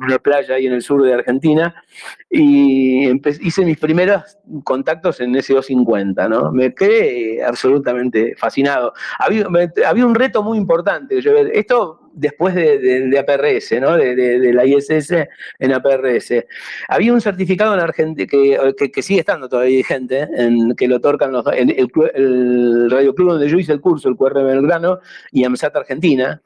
una 0.02 0.20
playa 0.20 0.56
ahí 0.56 0.68
en 0.68 0.74
el 0.74 0.82
sur 0.82 1.04
de 1.04 1.14
Argentina, 1.14 1.84
y 2.30 3.10
hice 3.42 3.66
mis 3.66 3.78
primeros 3.78 4.38
contactos 4.64 5.20
en 5.20 5.36
ese 5.36 5.54
250, 5.54 6.30
¿no? 6.30 6.52
Me 6.52 6.74
quedé 6.74 7.44
absolutamente 7.44 8.36
fascinado. 8.38 8.94
Había, 9.20 9.48
había 9.88 10.06
un 10.06 10.16
reto 10.16 10.44
muy 10.44 10.58
importante. 10.58 11.20
esto 11.54 12.01
después 12.14 12.56
de, 12.56 13.18
APRS, 13.18 13.80
¿no? 13.82 13.98
De, 13.98 14.54
la 14.54 14.66
ISS 14.66 15.12
en 15.60 15.74
APRS. 15.74 16.46
Había 16.88 17.14
un 17.14 17.22
certificado 17.22 17.74
en 17.74 17.80
Argentina 17.80 18.28
que, 18.28 19.02
sigue 19.02 19.22
estando 19.22 19.50
todavía 19.50 19.78
vigente, 19.78 20.28
en, 20.36 20.76
que 20.76 20.88
lo 20.88 20.98
otorgan 20.98 21.32
los, 21.32 21.46
el, 21.48 21.90
el, 22.16 22.92
Radio 22.92 23.16
Club 23.16 23.32
donde 23.32 23.50
yo 23.50 23.58
hice 23.58 23.74
el 23.74 23.82
curso, 23.82 24.10
el 24.10 24.16
QR 24.16 24.44
Belgrano 24.44 25.00
y 25.32 25.44
AMSAT 25.44 25.76
Argentina, 25.76 26.42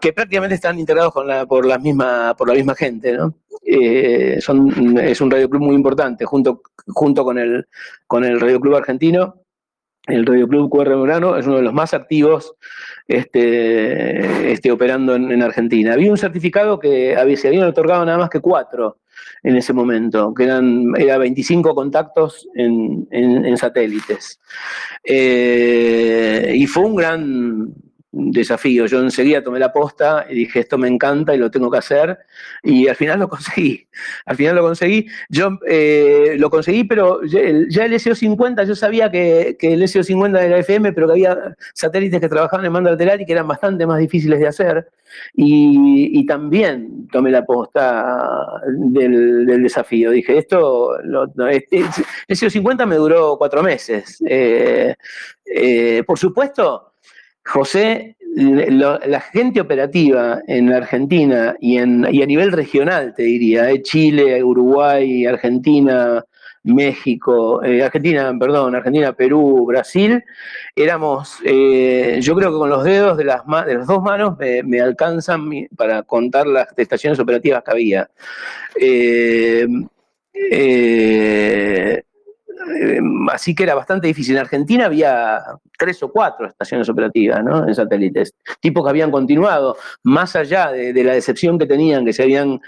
que 0.00 0.12
prácticamente 0.12 0.56
están 0.56 0.78
integrados 0.78 1.12
con 1.12 1.26
la, 1.26 1.46
por, 1.46 1.66
la 1.66 1.78
misma, 1.78 2.34
por 2.36 2.48
la 2.48 2.54
misma 2.54 2.74
gente, 2.74 3.12
¿no? 3.12 3.34
Eh, 3.66 4.38
son, 4.40 4.98
es 4.98 5.20
un 5.20 5.30
radio 5.30 5.48
club 5.48 5.62
muy 5.62 5.74
importante, 5.74 6.24
junto, 6.24 6.62
junto 6.88 7.24
con, 7.24 7.38
el, 7.38 7.66
con 8.06 8.24
el 8.24 8.38
Radio 8.40 8.60
Club 8.60 8.76
Argentino 8.76 9.43
el 10.06 10.26
Radio 10.26 10.48
Club 10.48 10.70
QR 10.70 10.90
Belgrano 10.90 11.36
es 11.36 11.46
uno 11.46 11.56
de 11.56 11.62
los 11.62 11.72
más 11.72 11.94
activos 11.94 12.54
este, 13.08 14.52
este, 14.52 14.70
operando 14.70 15.14
en, 15.14 15.42
Argentina. 15.42 15.94
Había 15.94 16.10
un 16.10 16.18
certificado 16.18 16.78
que 16.78 17.16
había, 17.16 17.36
se 17.36 17.48
habían 17.48 17.64
otorgado 17.64 18.04
nada 18.04 18.18
más 18.18 18.30
que 18.30 18.40
cuatro 18.40 18.98
en 19.42 19.56
ese 19.56 19.72
momento, 19.72 20.32
que 20.34 20.44
eran 20.44 20.92
era 20.96 21.18
25 21.18 21.74
contactos 21.74 22.48
en, 22.54 23.56
satélites. 23.56 24.40
Eh, 25.04 26.52
y 26.54 26.66
fue 26.66 26.84
un 26.84 26.96
gran, 26.96 27.74
desafío. 28.14 28.86
Yo 28.86 29.00
enseguida 29.00 29.42
tomé 29.42 29.58
la 29.58 29.72
posta 29.72 30.26
y 30.28 30.34
dije, 30.34 30.60
esto 30.60 30.78
me 30.78 30.88
encanta 30.88 31.34
y 31.34 31.38
lo 31.38 31.50
tengo 31.50 31.70
que 31.70 31.78
hacer. 31.78 32.18
Y 32.62 32.88
al 32.88 32.96
final 32.96 33.18
lo 33.18 33.28
conseguí. 33.28 33.86
Al 34.26 34.36
final 34.36 34.56
lo 34.56 34.62
conseguí. 34.62 35.06
Yo 35.28 35.58
eh, 35.66 36.36
lo 36.38 36.50
conseguí, 36.50 36.84
pero 36.84 37.22
ya 37.24 37.40
el, 37.40 37.68
SO50, 37.68 38.66
yo 38.66 38.74
sabía 38.74 39.10
que, 39.10 39.56
el 39.60 39.82
SO50 39.82 40.40
era 40.40 40.58
FM, 40.58 40.92
pero 40.92 41.06
que 41.06 41.12
había 41.12 41.56
satélites 41.74 42.20
que 42.20 42.28
trabajaban 42.28 42.66
en 42.66 42.72
mando 42.72 42.90
lateral 42.90 43.20
y 43.20 43.26
que 43.26 43.32
eran 43.32 43.48
bastante 43.48 43.86
más 43.86 43.98
difíciles 43.98 44.40
de 44.40 44.46
hacer. 44.46 44.88
Y, 45.34 46.24
también 46.26 47.06
tomé 47.12 47.30
la 47.30 47.44
posta 47.44 48.62
del, 48.66 49.46
desafío. 49.62 50.10
Dije, 50.10 50.38
esto, 50.38 50.98
lo, 51.02 51.26
este, 51.48 51.80
el 52.28 52.36
SO50 52.36 52.86
me 52.86 52.96
duró 52.96 53.36
cuatro 53.36 53.62
meses. 53.62 54.22
Eh, 54.26 54.94
eh, 55.44 56.02
por 56.06 56.18
supuesto, 56.18 56.93
José, 57.44 58.16
la 58.36 59.20
gente 59.20 59.60
operativa 59.60 60.40
en 60.46 60.72
Argentina 60.72 61.56
y, 61.60 61.78
a 61.78 61.86
nivel 61.86 62.52
regional, 62.52 63.14
te 63.14 63.22
diría, 63.22 63.70
eh, 63.70 63.82
Chile, 63.82 64.42
Uruguay, 64.42 65.24
Argentina, 65.26 66.24
México, 66.64 67.62
eh, 67.62 67.82
Argentina, 67.82 68.34
perdón, 68.38 68.74
Argentina, 68.74 69.12
Perú, 69.12 69.66
Brasil, 69.66 70.24
éramos, 70.74 71.38
eh, 71.44 72.18
yo 72.22 72.34
creo 72.34 72.50
que 72.50 72.58
con 72.58 72.70
los 72.70 72.82
dedos 72.82 73.18
de 73.18 73.24
las, 73.24 73.42
de 73.66 73.74
las 73.74 73.86
dos 73.86 74.02
manos 74.02 74.36
me, 74.38 74.80
alcanzan 74.80 75.48
para 75.76 76.02
contar 76.02 76.46
las 76.46 76.66
estaciones 76.76 77.18
operativas 77.20 77.62
que 77.62 77.70
había. 77.70 78.10
Eh, 78.80 79.66
así 83.32 83.54
que 83.54 83.62
era 83.62 83.74
bastante 83.74 84.06
difícil. 84.06 84.36
En 84.36 84.42
Argentina 84.42 84.86
había 84.86 85.42
tres 85.78 86.02
o 86.02 86.10
cuatro 86.10 86.46
estaciones 86.46 86.88
operativas 86.88 87.42
¿no? 87.44 87.66
en 87.66 87.74
satélites, 87.74 88.34
tipos 88.60 88.84
que 88.84 88.90
habían 88.90 89.10
continuado, 89.10 89.76
más 90.02 90.36
allá 90.36 90.70
de, 90.70 91.04
la 91.04 91.14
decepción 91.14 91.58
que 91.58 91.66
tenían, 91.66 92.04
que 92.04 92.12
se 92.12 92.22
habían, 92.22 92.60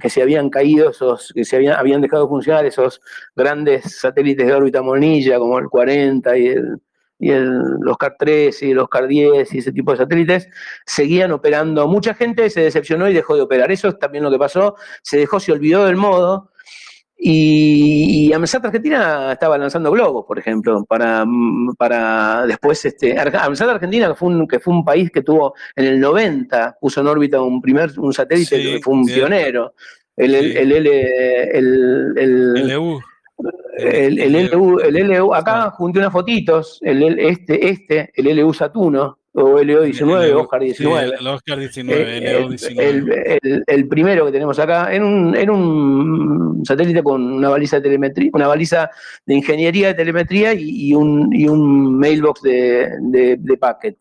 que, 0.00 0.10
se 0.10 0.22
habían 0.22 0.50
caído 0.50 0.90
esos, 0.90 1.32
que 1.34 1.44
se 1.44 1.56
habían, 1.56 1.76
habían 1.76 2.00
dejado 2.00 2.24
de 2.24 2.28
funcionar 2.28 2.64
esos 2.64 3.00
grandes 3.34 3.98
satélites 4.00 4.46
de 4.46 4.54
órbita 4.54 4.82
monilla, 4.82 5.38
como 5.38 5.58
el 5.58 5.68
40 5.68 6.36
y 6.38 6.46
el, 6.48 6.78
y 7.18 7.30
el, 7.30 7.48
los 7.80 7.96
CAR 7.96 8.16
3 8.18 8.62
y 8.62 8.74
los 8.74 8.88
CAR 8.88 9.08
10 9.08 9.52
y 9.52 9.58
ese 9.58 9.72
tipo 9.72 9.90
de 9.90 9.98
satélites, 9.98 10.48
seguían 10.86 11.32
operando. 11.32 11.88
Mucha 11.88 12.14
gente 12.14 12.48
se 12.50 12.60
decepcionó 12.60 13.08
y 13.08 13.12
dejó 13.12 13.34
de 13.34 13.42
operar. 13.42 13.70
Eso 13.72 13.88
es 13.88 13.98
también 13.98 14.24
lo 14.24 14.30
que 14.30 14.38
pasó. 14.38 14.76
Se 15.02 15.18
dejó, 15.18 15.40
se 15.40 15.52
olvidó 15.52 15.86
del 15.86 15.96
modo 15.96 16.50
y, 17.20 18.32
AMSAT 18.32 18.66
Argentina 18.66 19.32
estaba 19.32 19.58
lanzando 19.58 19.90
globos, 19.90 20.24
por 20.24 20.38
ejemplo, 20.38 20.84
para, 20.84 21.26
para 21.76 22.46
después, 22.46 22.84
este, 22.84 23.18
AMSAT 23.18 23.68
Argentina, 23.70 24.08
que 24.08 24.14
fue, 24.14 24.28
un, 24.28 24.46
que 24.46 24.60
fue 24.60 24.72
un 24.72 24.84
país 24.84 25.10
que 25.10 25.22
tuvo 25.22 25.54
en 25.74 25.86
el 25.86 26.00
90, 26.00 26.78
puso 26.80 27.00
en 27.00 27.08
órbita 27.08 27.40
un 27.40 27.60
primer 27.60 27.90
un 27.98 28.12
satélite 28.12 28.62
que 28.62 28.80
fue 28.80 28.94
un 28.94 29.04
pionero. 29.04 29.74
El, 30.16 30.34
el, 30.34 30.56
el, 30.56 30.72
el, 30.72 30.86
el, 32.16 32.68
LU. 32.68 33.00
El, 33.76 34.18
el, 34.18 34.50
LU, 34.50 34.80
el 34.80 35.08
LU, 35.08 35.34
acá 35.34 35.70
junté 35.70 35.98
unas 36.00 36.12
fotitos, 36.12 36.78
el, 36.82 37.18
este, 37.18 37.68
este, 37.68 38.12
el 38.14 38.36
LU 38.36 38.52
Satuno, 38.52 39.17
o 39.32 39.60
LO19, 39.60 40.34
Oscar 40.34 40.62
19. 40.62 41.16
el 41.20 41.26
Oscar 41.26 41.58
19, 41.58 42.20
LO19. 42.20 43.38
El, 43.42 43.64
el, 43.66 43.88
primero 43.88 44.26
que 44.26 44.32
tenemos 44.32 44.58
acá, 44.58 44.92
en 44.94 45.02
un, 45.02 45.36
en 45.36 45.50
un 45.50 46.64
satélite 46.64 47.02
con 47.02 47.22
una 47.22 47.50
baliza 47.50 47.76
de 47.76 47.82
telemetría, 47.82 48.30
una 48.32 48.48
baliza 48.48 48.90
de 49.26 49.34
ingeniería 49.34 49.88
de 49.88 49.94
telemetría 49.94 50.54
y, 50.54 50.94
un, 50.94 51.28
y 51.32 51.46
un 51.46 51.98
mailbox 51.98 52.42
de, 52.42 52.88
de, 53.00 53.56
packet. 53.58 53.96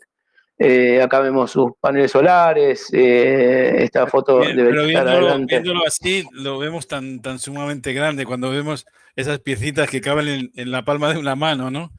Eh, 0.59 1.01
acá 1.03 1.19
vemos 1.19 1.51
sus 1.51 1.73
paneles 1.79 2.09
solares, 2.09 2.87
eh, 2.91 3.83
esta 3.83 4.07
foto 4.07 4.39
de 4.39 4.55
pero 4.55 4.85
viéndolo, 4.85 5.45
viéndolo, 5.45 5.81
así, 5.85 6.23
lo 6.31 6.57
vemos 6.57 6.87
tan, 6.87 7.21
tan 7.21 7.37
sumamente 7.37 7.93
grande 7.93 8.25
cuando 8.25 8.49
vemos 8.49 8.87
esas 9.15 9.39
piecitas 9.39 9.87
que 9.87 10.01
caben 10.01 10.27
en, 10.27 10.51
en 10.55 10.71
la 10.71 10.83
palma 10.83 11.13
de 11.13 11.19
una 11.19 11.35
mano, 11.35 11.69
¿no? 11.69 11.91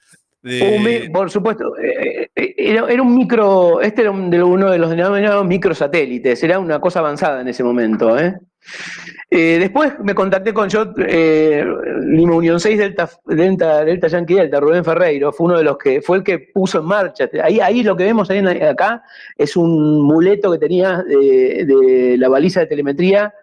Por 1.12 1.31
supuesto, 1.31 1.77
eh, 1.79 2.31
eh, 2.35 2.55
era, 2.57 3.03
un 3.03 3.14
micro, 3.14 3.81
este 3.81 4.03
era 4.03 4.11
uno 4.12 4.70
de 4.70 4.79
los 4.79 4.90
denominados 4.90 5.44
microsatélites, 5.44 6.42
era 6.44 6.59
una 6.61 6.81
cosa 6.81 7.01
avanzada 7.01 7.40
en 7.40 7.48
ese 7.48 7.64
momento. 7.64 8.16
¿eh? 8.18 8.38
después 9.31 9.94
me 10.01 10.14
contacté 10.14 10.53
con 10.53 10.68
yo, 10.68 10.92
Lima 10.96 12.35
Unión 12.35 12.61
6 12.61 12.79
Delta, 12.79 13.09
Delta, 13.27 13.85
Delta 13.85 14.09
Yankee 14.09 14.35
Delta, 14.35 14.61
Rubén 14.61 14.85
Ferreiro, 14.85 15.33
fue 15.33 15.46
uno 15.46 15.59
de 15.59 15.64
los 15.64 15.77
que, 15.77 16.03
fue 16.03 16.18
el 16.18 16.22
que 16.22 16.38
puso 16.38 16.79
en 16.79 16.85
marcha. 16.85 17.29
Ahí, 17.42 17.59
ahí 17.61 17.83
lo 17.83 17.96
que 17.96 18.05
vemos 18.05 18.31
ahí 18.31 18.38
acá 18.38 19.03
es 19.37 19.57
un 19.57 20.03
muleto 20.03 20.53
que 20.53 20.59
tenía 20.59 21.03
de, 21.03 22.16
la 22.16 22.29
baliza 22.29 22.61
de 22.61 22.66
telemetría 22.66 23.35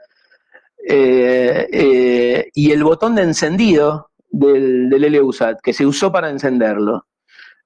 y 0.87 2.71
el 2.71 2.83
botón 2.83 3.15
de 3.15 3.23
encendido 3.23 4.11
del, 4.35 4.89
del 4.89 5.13
LUSAT, 5.13 5.61
que 5.61 5.73
se 5.73 5.85
usó 5.85 6.11
para 6.11 6.29
encenderlo. 6.29 7.05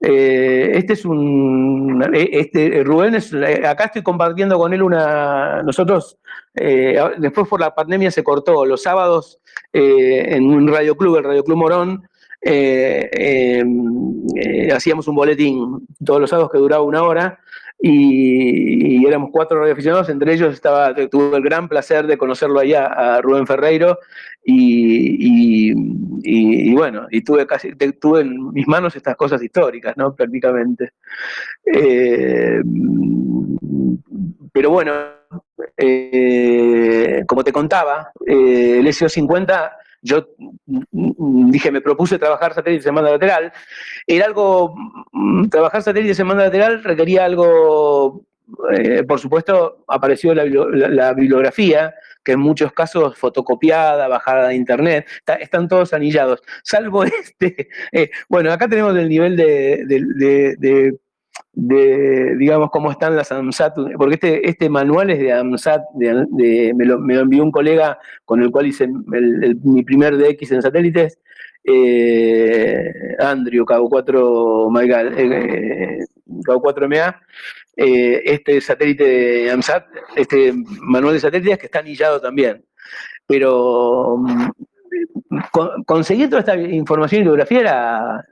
Eh, 0.02 0.72
este 0.76 0.94
es 0.94 1.04
un. 1.04 2.02
Eh, 2.14 2.30
este, 2.32 2.84
Rubén, 2.84 3.16
es, 3.16 3.34
eh, 3.34 3.66
acá 3.68 3.86
estoy 3.86 4.02
compartiendo 4.02 4.58
con 4.58 4.74
él 4.74 4.82
una. 4.82 5.62
Nosotros, 5.64 6.18
después 6.54 7.48
por 7.48 7.60
la 7.60 7.76
pandemia 7.76 8.12
se 8.12 8.24
cortó. 8.24 8.66
Los 8.66 8.84
sábados 8.84 9.40
en 9.74 10.46
un 10.46 10.68
radio 10.68 10.96
club, 10.96 11.18
el 11.18 11.24
Radio 11.24 11.44
Club 11.44 11.58
Morón, 11.58 12.08
hacíamos 14.74 15.08
un 15.08 15.16
boletín 15.16 15.88
todos 16.06 16.22
los 16.22 16.30
sábados 16.30 16.52
que 16.52 16.60
duraba 16.60 16.84
una 16.84 17.04
hora 17.04 17.40
y, 17.82 19.06
éramos 19.06 19.30
cuatro 19.32 19.60
radioaficionados, 19.60 20.10
entre 20.10 20.34
ellos 20.34 20.54
estaba, 20.54 20.94
tuve 20.94 21.38
el 21.38 21.44
gran 21.44 21.68
placer 21.68 22.06
de 22.06 22.18
conocerlo 22.18 22.60
allá 22.60 22.86
a 22.86 23.22
Rubén 23.22 23.48
Ferreiro 23.48 23.98
y, 24.44 25.74
y 26.24 26.74
bueno, 26.74 27.08
y 27.10 27.22
tuve 27.22 27.48
casi, 27.48 27.72
tuve 27.76 28.22
en 28.22 28.52
mis 28.52 28.68
manos 28.68 28.96
estas 28.96 29.16
cosas 29.16 29.42
históricas, 29.42 29.96
¿no? 29.98 30.14
Prácticamente. 30.14 30.92
Eh, 31.66 32.62
pero 34.52 34.72
bueno, 34.72 34.94
eh, 35.78 37.24
como 37.28 37.44
te 37.44 37.52
contaba, 37.52 38.12
eh, 38.26 38.80
el 38.80 38.88
SO50 38.88 39.72
yo 40.02 40.28
mm, 40.66 41.52
dije, 41.52 41.72
me 41.72 41.82
propuse 41.82 42.18
trabajar 42.20 42.54
satélites 42.54 42.86
en 42.88 42.96
banda 42.96 43.12
lateral. 43.12 43.52
Era 44.08 44.26
algo, 44.26 44.76
mm, 45.12 45.50
trabajar 45.50 45.82
satélites 45.82 46.20
en 46.20 46.28
banda 46.28 46.46
lateral 46.46 46.84
requería 46.84 47.26
algo 47.26 48.26
eh, 48.72 49.04
por 49.04 49.20
supuesto, 49.20 49.84
apareció 49.88 50.34
la, 50.34 51.14
bibliografía, 51.14 51.94
que 52.24 52.34
en 52.34 52.40
muchos 52.40 52.74
casos 52.74 53.18
fotocopiada, 53.18 54.08
bajada 54.08 54.50
de 54.50 54.56
internet, 54.56 55.08
están 55.40 55.68
todos 55.68 55.94
anillados, 55.94 56.42
salvo 56.64 57.04
este. 57.22 57.70
Eh, 57.92 58.10
bueno, 58.28 58.52
acá 58.52 58.68
tenemos 58.68 58.96
el 58.98 59.10
nivel 59.10 59.36
de, 59.36 60.98
digamos, 61.54 62.70
cómo 62.72 62.92
están 62.92 63.16
las 63.16 63.32
AMSAT, 63.32 63.76
porque 63.98 64.16
este, 64.16 64.50
este 64.50 64.70
manual 64.70 65.10
es 65.10 65.20
de 65.20 65.34
AMSAT, 65.34 65.82
me, 65.96 66.86
lo, 66.86 67.22
envió 67.22 67.44
un 67.44 67.52
colega 67.52 68.00
con 68.26 68.42
el 68.42 68.52
cual 68.52 68.68
hice 68.68 68.88
mi 68.88 69.84
primer 69.84 70.18
DX 70.18 70.52
en 70.52 70.62
satélites, 70.62 71.20
eh, 71.64 72.92
Andrew, 73.20 73.66
Cabo 73.66 73.90
4 73.90 74.70
Maigal, 74.70 75.14
eh, 75.18 76.00
Cabo 76.44 76.62
4MA, 76.62 77.20
eh, 77.76 78.22
este 78.26 78.62
satélite 78.62 79.04
de 79.04 79.52
AMSAT, 79.52 79.86
este 80.16 80.54
manual 80.82 81.14
de 81.14 81.20
satélites 81.20 81.58
que 81.58 81.66
está 81.66 81.80
anillado 81.80 82.20
también. 82.22 82.64
Pero 83.28 84.18
conseguir 85.86 86.30
toda 86.30 86.40
esta 86.40 86.58
información 86.58 87.20
y 87.20 87.24
bibliografía 87.24 87.60
era 87.60 88.26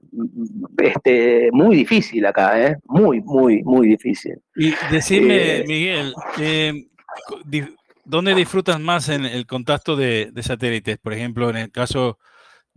este, 0.82 1.50
muy 1.52 1.76
difícil 1.76 2.26
acá, 2.26 2.60
¿eh? 2.60 2.78
muy, 2.86 3.22
muy, 3.22 3.62
muy 3.64 3.90
difícil. 3.90 4.42
Y 4.56 4.74
decime, 4.92 5.64
Miguel, 5.68 6.14
¿dónde 8.04 8.34
disfrutas 8.34 8.80
más 8.80 9.10
en 9.10 9.26
el 9.26 9.46
contacto 9.46 9.96
de, 9.96 10.32
de 10.32 10.44
satélites? 10.44 10.98
Por 10.98 11.14
ejemplo, 11.14 11.50
en 11.50 11.58
el 11.58 11.72
caso 11.72 12.18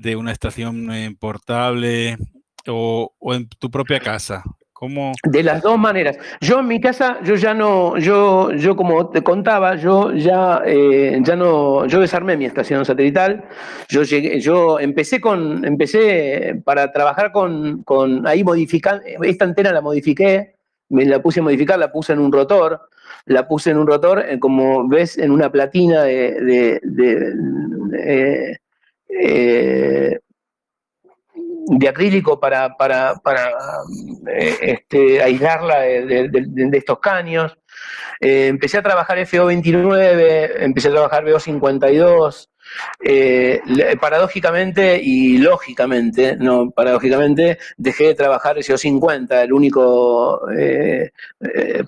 de 0.01 0.17
una 0.17 0.33
estación 0.33 0.91
eh, 0.93 1.15
portable 1.19 2.17
o, 2.67 3.13
en 3.35 3.49
tu 3.49 3.71
propia 3.71 4.01
casa? 4.01 4.43
De 5.25 5.43
las 5.43 5.61
dos 5.61 5.79
maneras. 5.79 6.17
Yo 6.41 6.61
en 6.61 6.67
mi 6.67 6.81
casa, 6.81 7.19
yo 7.23 7.35
ya 7.35 7.53
no, 7.53 7.99
yo, 7.99 8.51
yo 8.53 8.77
como 8.77 9.11
te 9.11 9.23
contaba, 9.23 9.77
yo 9.77 10.13
ya, 10.13 10.63
eh, 10.65 11.19
ya 11.23 11.37
no, 11.37 11.85
yo 11.87 12.01
desarmé 12.01 12.37
mi 12.39 12.47
estación 12.47 12.87
satelital. 12.87 13.45
Yo 13.89 14.05
llegué, 14.05 14.41
yo 14.41 14.81
empecé 14.81 15.21
con, 15.21 15.67
empecé 15.67 16.63
para 16.65 16.93
trabajar 16.93 17.31
con, 17.31 17.83
con 17.83 18.27
ahí 18.27 18.43
modificar, 18.43 19.03
esta 19.23 19.45
antena 19.45 19.71
la 19.71 19.83
modifiqué, 19.83 20.55
me 20.89 21.05
la 21.05 21.21
puse 21.21 21.41
a 21.41 21.43
modificar, 21.43 21.79
la 21.79 21.93
puse 21.93 22.15
en 22.15 22.19
un 22.19 22.33
rotor, 22.33 22.81
la 23.27 23.47
puse 23.47 23.71
en 23.71 23.77
un 23.77 23.87
rotor, 23.87 24.25
eh, 24.27 24.39
como 24.39 24.89
ves, 24.89 25.19
en 25.19 25.31
una 25.31 25.53
platina 25.53 26.05
de, 26.05 26.81
de 26.83 28.59
eh, 29.09 30.19
de 31.71 31.89
acrílico 31.89 32.41
para, 32.41 32.77
para, 32.77 33.15
para 33.17 33.53
eh, 34.27 34.59
este, 34.61 35.23
aislarla 35.23 35.81
de, 35.81 36.71
estos 36.73 36.99
caños. 36.99 37.57
Eh, 38.21 38.49
empecé 38.49 38.79
a 38.79 38.83
trabajar 38.83 39.19
FO29, 39.19 40.53
empecé 40.59 40.89
a 40.89 40.93
trabajar 40.93 41.25
BO52. 41.25 42.49
paradójicamente 44.01 45.01
y 45.01 45.39
lógicamente, 45.39 46.37
no 46.37 46.71
paradójicamente, 46.71 47.59
dejé 47.77 48.09
de 48.09 48.15
trabajar 48.15 48.57
SO50, 48.57 49.43
el 49.45 49.53
único, 49.53 50.41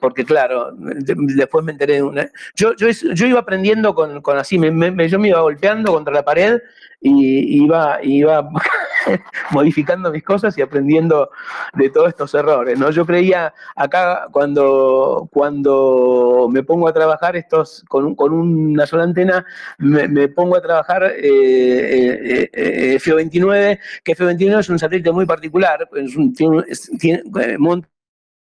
porque 0.01 0.25
claro, 0.25 0.71
después 0.77 1.65
me 1.65 1.73
enteré 1.73 1.95
de 1.95 2.03
una... 2.03 2.31
Yo, 2.55 2.75
yo, 2.77 2.89
yo 2.89 3.27
iba 3.27 3.41
aprendiendo 3.41 3.95
con, 3.95 4.23
con 4.23 4.39
así, 4.39 4.59
me, 4.59 5.09
yo 5.09 5.19
me 5.19 5.29
iba 5.29 5.41
golpeando 5.41 5.93
contra 5.93 6.15
la 6.15 6.25
pared 6.25 6.61
y 7.03 7.65
iba, 7.65 7.99
iba 8.03 8.49
modificando 9.51 10.11
mis 10.11 10.23
cosas 10.23 10.57
y 10.57 10.63
aprendiendo 10.63 11.31
de 11.75 11.91
todos 11.91 12.09
estos 12.09 12.33
errores. 12.35 12.79
¿no? 12.79 12.91
Yo 12.91 13.05
creía 13.05 13.53
acá 13.75 14.29
cuando, 14.31 15.29
cuando 15.33 16.49
me 16.51 16.63
pongo 16.63 16.89
a 16.89 16.93
trabajar 16.93 17.37
estos 17.37 17.85
con, 17.89 18.15
con 18.15 18.33
una 18.33 18.87
sola 18.87 19.03
antena, 19.03 19.45
me, 19.79 20.29
pongo 20.29 20.57
a 20.57 20.63
trabajar 20.63 21.13
eh, 21.17 22.49
eh, 22.53 22.99
F29, 22.99 23.81
que 24.05 24.17
F29 24.17 24.61
es 24.61 24.69
un 24.69 24.79
satélite 24.79 25.11
muy 25.11 25.27
particular, 25.27 25.89
es 25.95 26.17
un, 26.17 26.33
tiene, 26.33 27.23
monta 27.59 27.89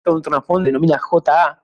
un 0.06 0.22
transponder, 0.22 0.72
denomina 0.72 0.98
JA, 0.98 1.60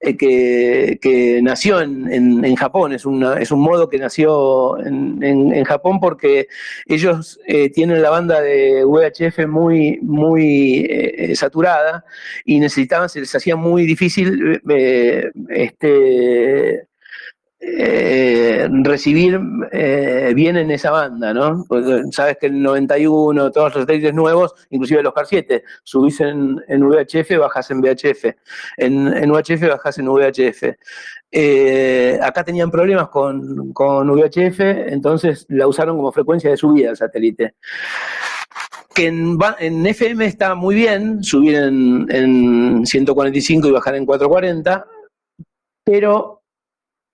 eh, 0.00 0.16
que, 0.16 1.40
nació 1.42 1.80
en, 1.80 2.56
Japón, 2.56 2.92
es, 2.92 3.04
es, 3.40 3.50
un 3.50 3.60
modo 3.60 3.88
que 3.88 3.98
nació 3.98 4.78
en, 4.84 5.64
Japón 5.64 6.00
porque 6.00 6.48
ellos 6.86 7.40
eh, 7.46 7.70
tienen 7.70 8.02
la 8.02 8.10
banda 8.10 8.40
de 8.40 8.84
VHF 8.84 9.46
muy, 9.48 9.98
muy 10.02 10.86
eh, 10.88 11.34
saturada 11.34 12.04
y 12.44 12.60
necesitaban, 12.60 13.08
se 13.08 13.20
les 13.20 13.34
hacía 13.34 13.56
muy 13.56 13.86
difícil 13.86 14.60
este, 15.48 16.86
eh, 17.58 18.68
recibir 18.82 19.40
eh, 19.72 20.32
bien 20.34 20.56
en 20.56 20.70
esa 20.70 20.90
banda, 20.90 21.32
¿no? 21.32 21.64
Porque 21.66 22.02
sabes 22.12 22.36
que 22.38 22.46
el 22.46 22.62
91, 22.62 23.50
todos 23.50 23.74
los 23.74 23.82
satélites 23.82 24.12
nuevos, 24.12 24.54
inclusive 24.70 25.02
los 25.02 25.14
CAR 25.14 25.26
7, 25.26 25.64
subís 25.82 26.20
en, 26.20 26.56
VHF, 26.68 27.38
bajas 27.38 27.70
en 27.70 27.80
VHF. 27.80 28.24
En, 28.76 29.08
en 29.08 29.30
UHF, 29.30 29.68
bajas 29.68 29.98
en 29.98 30.08
VHF. 30.08 30.64
Eh, 31.30 32.18
acá 32.22 32.44
tenían 32.44 32.70
problemas 32.70 33.08
con, 33.08 33.72
con 33.72 34.10
VHF, 34.10 34.60
entonces 34.88 35.46
la 35.48 35.66
usaron 35.66 35.96
como 35.96 36.12
frecuencia 36.12 36.50
de 36.50 36.56
subida 36.56 36.90
al 36.90 36.96
satélite 36.96 37.54
que 38.94 39.08
en, 39.08 39.38
en, 39.58 39.86
FM 39.86 40.24
está 40.24 40.54
muy 40.54 40.74
bien, 40.74 41.22
subir 41.22 41.56
en, 41.56 42.06
en, 42.10 42.86
145 42.86 43.68
y 43.68 43.70
bajar 43.70 43.94
en 43.94 44.06
440, 44.06 44.86
pero 45.84 46.35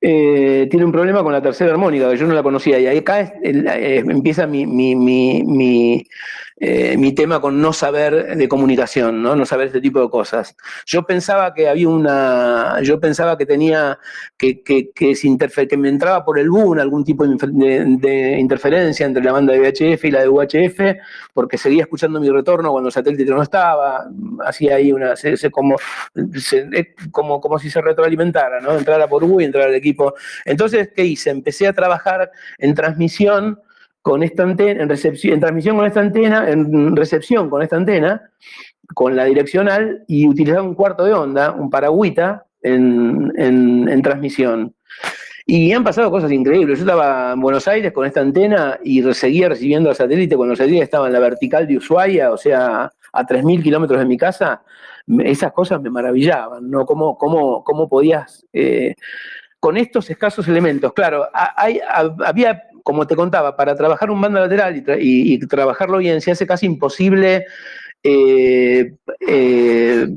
eh, 0.04 0.66
tiene 0.68 0.84
un 0.84 0.90
problema 0.90 1.22
con 1.22 1.32
la 1.32 1.40
tercera 1.40 1.70
armónica, 1.70 2.10
que 2.10 2.16
yo 2.16 2.26
no 2.26 2.34
la 2.34 2.42
conocía. 2.42 2.78
Y 2.80 2.86
ahí 2.88 2.98
acá 2.98 3.20
eh, 3.42 4.02
empieza 4.04 4.48
mi, 4.48 4.66
mi, 4.66 4.96
mi, 4.96 6.08
eh, 6.56 6.96
mi 6.96 7.14
tema 7.14 7.40
con 7.40 7.60
no 7.60 7.72
saber 7.72 8.36
de 8.36 8.48
comunicación, 8.48 9.22
¿no? 9.22 9.34
no 9.34 9.46
saber 9.46 9.68
este 9.68 9.80
tipo 9.80 10.00
de 10.00 10.10
cosas. 10.10 10.54
Yo 10.86 11.04
pensaba 11.04 11.54
que 11.54 11.68
había 11.68 11.88
una, 11.88 12.80
yo 12.82 13.00
pensaba 13.00 13.38
que 13.38 13.46
tenía, 13.46 13.98
que, 14.36 14.62
que, 14.62 14.90
que, 14.90 15.14
que 15.68 15.76
me 15.76 15.88
entraba 15.88 16.24
por 16.24 16.38
el 16.38 16.50
boom 16.50 16.78
algún 16.78 17.04
tipo 17.04 17.26
de, 17.26 18.36
interferencia 18.38 19.06
entre 19.06 19.24
la 19.24 19.32
banda 19.32 19.52
de 19.54 19.60
VHF 19.60 20.04
y 20.04 20.10
la 20.10 20.20
de 20.20 20.28
UHF, 20.28 20.80
porque 21.32 21.58
seguía 21.58 21.82
escuchando 21.82 22.20
mi 22.20 22.28
retorno 22.28 22.70
cuando 22.70 22.88
el 22.88 22.92
satélite 22.92 23.24
no 23.24 23.42
estaba, 23.42 24.06
hacía 24.44 24.76
ahí 24.76 24.92
una, 24.92 25.14
como, 25.50 25.76
como, 27.10 27.40
como 27.40 27.58
si 27.58 27.70
se 27.70 27.80
retroalimentara, 27.80 28.60
¿no? 28.60 28.76
entrara 28.76 29.08
por 29.08 29.24
U 29.24 29.40
y 29.40 29.44
entrara 29.44 29.68
al 29.68 29.74
equipo. 29.74 30.14
Entonces, 30.44 30.90
¿qué 30.94 31.04
hice? 31.04 31.30
Empecé 31.30 31.66
a 31.66 31.72
trabajar 31.72 32.30
en 32.58 32.74
transmisión 32.74 33.58
con 34.02 34.22
esta 34.22 34.42
antena, 34.42 34.82
en, 34.82 34.88
recepción, 34.88 35.34
en 35.34 35.40
transmisión 35.40 35.76
con 35.76 35.86
esta 35.86 36.00
antena, 36.00 36.50
en 36.50 36.96
recepción 36.96 37.48
con 37.48 37.62
esta 37.62 37.76
antena, 37.76 38.30
con 38.94 39.16
la 39.16 39.24
direccional 39.24 40.04
y 40.06 40.28
utilizaba 40.28 40.62
un 40.62 40.74
cuarto 40.74 41.04
de 41.04 41.14
onda, 41.14 41.52
un 41.52 41.70
paragüita, 41.70 42.44
en, 42.62 43.32
en, 43.36 44.02
transmisión. 44.02 44.74
Y 45.44 45.72
han 45.72 45.82
pasado 45.82 46.10
cosas 46.10 46.30
increíbles. 46.30 46.78
Yo 46.78 46.84
estaba 46.84 47.32
en 47.32 47.40
Buenos 47.40 47.66
Aires 47.66 47.92
con 47.92 48.06
esta 48.06 48.20
antena 48.20 48.78
y 48.84 49.02
seguía 49.14 49.48
recibiendo 49.48 49.90
el 49.90 49.96
satélite 49.96 50.36
cuando 50.36 50.54
satélite 50.54 50.84
estaba 50.84 51.08
en 51.08 51.12
la 51.12 51.18
vertical 51.18 51.66
de 51.66 51.78
Ushuaia, 51.78 52.30
o 52.30 52.36
sea, 52.36 52.92
a 53.12 53.26
3.000 53.26 53.62
kilómetros 53.62 53.98
de 53.98 54.06
mi 54.06 54.16
casa. 54.16 54.62
Esas 55.24 55.52
cosas 55.52 55.82
me 55.82 55.90
maravillaban, 55.90 56.70
¿no? 56.70 56.86
¿Cómo, 56.86 57.18
cómo, 57.18 57.64
cómo 57.64 57.88
podías, 57.88 58.46
eh, 58.52 58.94
con 59.58 59.76
estos 59.76 60.08
escasos 60.10 60.46
elementos? 60.46 60.92
Claro, 60.92 61.28
hay, 61.32 61.80
había 62.24 62.62
como 62.82 63.06
te 63.06 63.16
contaba, 63.16 63.56
para 63.56 63.74
trabajar 63.74 64.10
un 64.10 64.20
bando 64.20 64.40
lateral 64.40 64.82
y, 65.00 65.38
trabajarlo 65.46 65.98
bien 65.98 66.20
se 66.20 66.30
hace 66.30 66.46
casi 66.46 66.66
imposible 66.66 67.46
eh, 68.02 68.94
eh, 69.20 70.08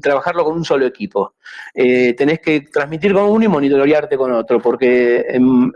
trabajarlo 0.00 0.44
con 0.44 0.56
un 0.56 0.64
solo 0.64 0.86
equipo. 0.86 1.34
Eh, 1.74 2.14
tenés 2.14 2.40
que 2.40 2.62
transmitir 2.62 3.12
con 3.12 3.24
uno 3.24 3.44
y 3.44 3.48
monitorearte 3.48 4.16
con 4.16 4.32
otro, 4.32 4.60
porque 4.60 5.26
el, 5.28 5.72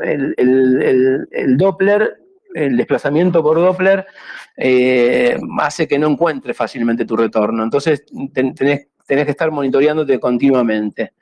Doppler, 1.56 2.18
el 2.54 2.76
desplazamiento 2.76 3.42
por 3.42 3.58
Doppler, 3.58 4.06
hace 5.58 5.88
que 5.88 5.98
no 5.98 6.08
encuentres 6.08 6.56
fácilmente 6.56 7.04
tu 7.04 7.16
retorno. 7.16 7.64
Entonces 7.64 8.04
tenés 8.34 8.86
tenés 9.06 9.24
que 9.24 9.30
estar 9.32 9.50
monitoreándote 9.50 10.18
continuamente. 10.18 11.12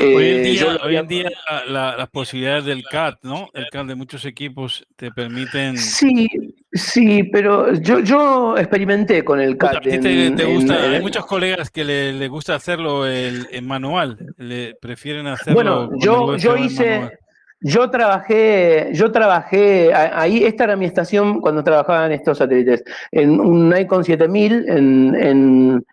Hoy 0.00 0.96
en 0.96 1.08
día, 1.08 1.30
las 1.68 2.08
posibilidades 2.10 2.64
del 2.66 2.84
CAT, 2.84 3.18
¿no? 3.22 3.48
El 3.54 3.66
CAT 3.70 3.86
de 3.86 3.94
muchos 3.94 4.24
equipos 4.24 4.86
te 4.96 5.10
permiten... 5.10 5.78
Sí, 5.78 6.28
sí, 6.72 7.24
pero 7.24 7.72
yo, 7.74 8.00
yo 8.00 8.56
experimenté 8.58 9.24
con 9.24 9.40
el 9.40 9.56
CAT. 9.56 9.82
te, 9.82 10.44
gusta, 10.44 10.82
hay 10.82 11.00
muchos 11.00 11.24
colegas 11.26 11.70
que 11.70 11.84
les 11.84 12.14
le 12.14 12.28
gusta 12.28 12.54
hacerlo 12.54 13.06
en 13.08 13.66
manual, 13.66 14.18
le 14.36 14.74
prefieren 14.74 15.26
hacerlo... 15.26 15.54
Bueno, 15.54 15.90
yo, 15.98 16.36
yo 16.36 16.56
hice... 16.56 17.18
Yo 17.60 17.88
trabajé, 17.90 18.90
yo 18.92 19.10
trabajé, 19.10 19.90
ahí, 19.94 20.44
esta 20.44 20.64
era 20.64 20.76
mi 20.76 20.84
estación 20.84 21.40
cuando 21.40 21.64
trabajaba 21.64 22.04
en 22.04 22.12
estos 22.12 22.36
satélites, 22.36 22.84
en 23.10 23.40
un 23.40 23.70
Nikon 23.70 24.04
7000, 24.04 24.68
en, 24.68 25.14
en 25.14 25.86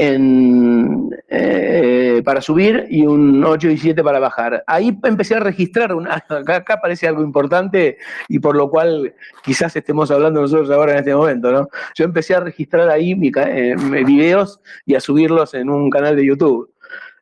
en, 0.00 1.10
eh, 1.28 2.22
para 2.24 2.40
subir 2.40 2.86
y 2.88 3.04
un 3.04 3.42
8 3.42 3.68
y 3.68 3.78
7 3.78 4.04
para 4.04 4.20
bajar. 4.20 4.62
Ahí 4.68 4.96
empecé 5.02 5.34
a 5.34 5.40
registrar, 5.40 5.92
una, 5.92 6.14
acá, 6.28 6.74
aparece 6.74 7.08
algo 7.08 7.24
importante 7.24 7.98
y 8.28 8.38
por 8.38 8.54
lo 8.54 8.70
cual 8.70 9.12
quizás 9.42 9.74
estemos 9.74 10.12
hablando 10.12 10.40
nosotros 10.40 10.70
ahora 10.70 10.92
en 10.92 10.98
este 10.98 11.14
momento, 11.14 11.50
¿no? 11.50 11.68
Yo 11.96 12.04
empecé 12.04 12.36
a 12.36 12.40
registrar 12.40 12.88
ahí 12.88 13.16
mi, 13.16 13.32
eh, 13.34 13.74
videos 14.06 14.60
y 14.86 14.94
a 14.94 15.00
subirlos 15.00 15.54
en 15.54 15.68
un 15.68 15.90
canal 15.90 16.14
de 16.14 16.26
YouTube. 16.26 16.72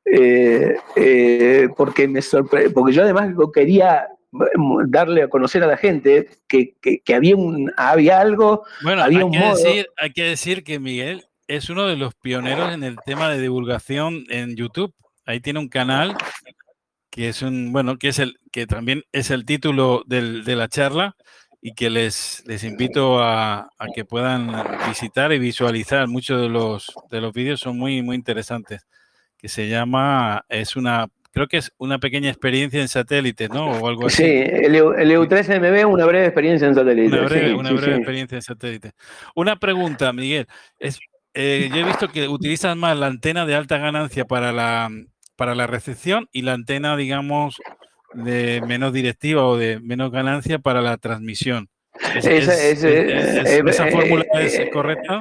Eh, 0.05 0.77
eh, 0.97 1.69
porque 1.77 2.07
me 2.07 2.23
sorpre 2.23 2.71
porque 2.71 2.93
yo 2.93 3.03
además 3.03 3.35
quería 3.53 4.07
darle 4.87 5.23
a 5.23 5.29
conocer 5.29 5.65
a 5.65 5.67
la 5.67 5.77
gente 5.77 6.29
que, 6.47 6.77
que, 6.81 7.15
había, 7.15 7.35
un, 7.35 7.73
había 7.77 8.21
algo, 8.21 8.65
bueno, 8.85 9.03
había 9.03 9.19
hay 9.19 9.25
un 9.25 9.33
que 9.33 9.39
modo. 9.39 9.57
Decir, 9.57 9.89
hay 9.97 10.13
que 10.13 10.23
decir 10.25 10.63
que 10.63 10.79
Miguel 10.79 11.25
es 11.49 11.71
uno 11.71 11.87
de 11.87 11.97
los 11.97 12.15
pioneros 12.15 12.73
en 12.73 12.83
el 12.83 12.97
tema 13.05 13.31
de 13.31 13.41
divulgación 13.41 14.25
en 14.29 14.57
YouTube. 14.57 14.95
Ahí 15.25 15.41
tiene 15.41 15.61
un 15.61 15.69
canal 15.69 16.17
que 17.11 17.29
es 17.29 17.43
un, 17.43 17.73
bueno, 17.73 17.97
que 17.99 18.09
es 18.09 18.19
el, 18.19 18.39
que 18.53 18.67
también 18.67 19.03
es 19.13 19.31
el 19.31 19.47
título 19.47 20.03
del, 20.07 20.45
de 20.45 20.55
la 20.55 20.69
charla 20.69 21.17
y 21.63 21.73
que 21.73 21.89
les, 21.89 22.45
les 22.47 22.63
invito 22.63 23.21
a, 23.23 23.71
a, 23.79 23.87
que 23.95 24.05
puedan 24.05 24.53
visitar 24.87 25.33
y 25.33 25.39
visualizar. 25.39 26.07
Muchos 26.09 26.41
de 26.43 26.49
los, 26.49 26.93
de 27.11 27.21
los 27.21 27.33
vídeos 27.33 27.61
son 27.61 27.79
muy, 27.79 28.03
muy 28.03 28.17
interesantes. 28.17 28.87
Que 29.39 29.49
se 29.49 29.69
llama, 29.69 30.45
es 30.49 30.77
una, 30.77 31.09
creo 31.33 31.49
que 31.49 31.57
es 31.57 31.73
una 31.79 31.99
pequeña 31.99 32.29
experiencia 32.29 32.81
en 32.81 32.89
satélites, 32.89 33.49
¿no? 33.51 33.71
O 33.71 33.89
algo 33.89 34.07
así. 34.07 34.23
Sí, 34.23 34.25
el, 34.25 34.75
el 34.75 35.11
EU3MB, 35.11 35.87
una 35.87 36.05
breve 36.05 36.27
experiencia 36.27 36.69
en 36.69 36.75
satélites. 36.75 37.13
Una 37.13 37.29
breve, 37.29 37.49
sí, 37.49 37.55
una 37.55 37.73
breve 37.73 37.93
sí. 37.93 37.99
experiencia 37.99 38.37
en 38.37 38.43
satélites. 38.43 38.93
Una 39.35 39.57
pregunta, 39.57 40.13
Miguel. 40.13 40.47
Es, 40.79 40.99
eh, 41.37 41.69
yo 41.71 41.77
he 41.77 41.85
visto 41.85 42.09
que 42.09 42.29
utilizas 42.29 42.77
más 42.77 42.99
la 42.99 43.07
antena 43.07 43.47
de 43.47 43.55
alta 43.55 43.79
ganancia 43.79 44.25
para 44.25 44.53
la, 44.53 44.91
para 45.37 45.55
la 45.55 45.67
recepción 45.67 46.29
y 46.33 46.43
la 46.43 46.55
antena, 46.55 46.97
digamos, 46.97 47.57
de 48.15 48.63
menos 48.67 48.93
directiva 48.93 49.47
o 49.47 49.57
de 49.57 49.79
menos 49.81 50.11
ganancia 50.11 50.59
para 50.59 50.81
la 50.81 50.97
transmisión. 50.97 51.69
¿Es, 52.15 52.27
Esa, 52.27 52.53
es, 52.53 52.85
es, 52.85 52.85
es, 52.85 53.65
¿Esa 53.67 53.87
fórmula 53.87 54.25
es 54.41 54.71
correcta? 54.73 55.21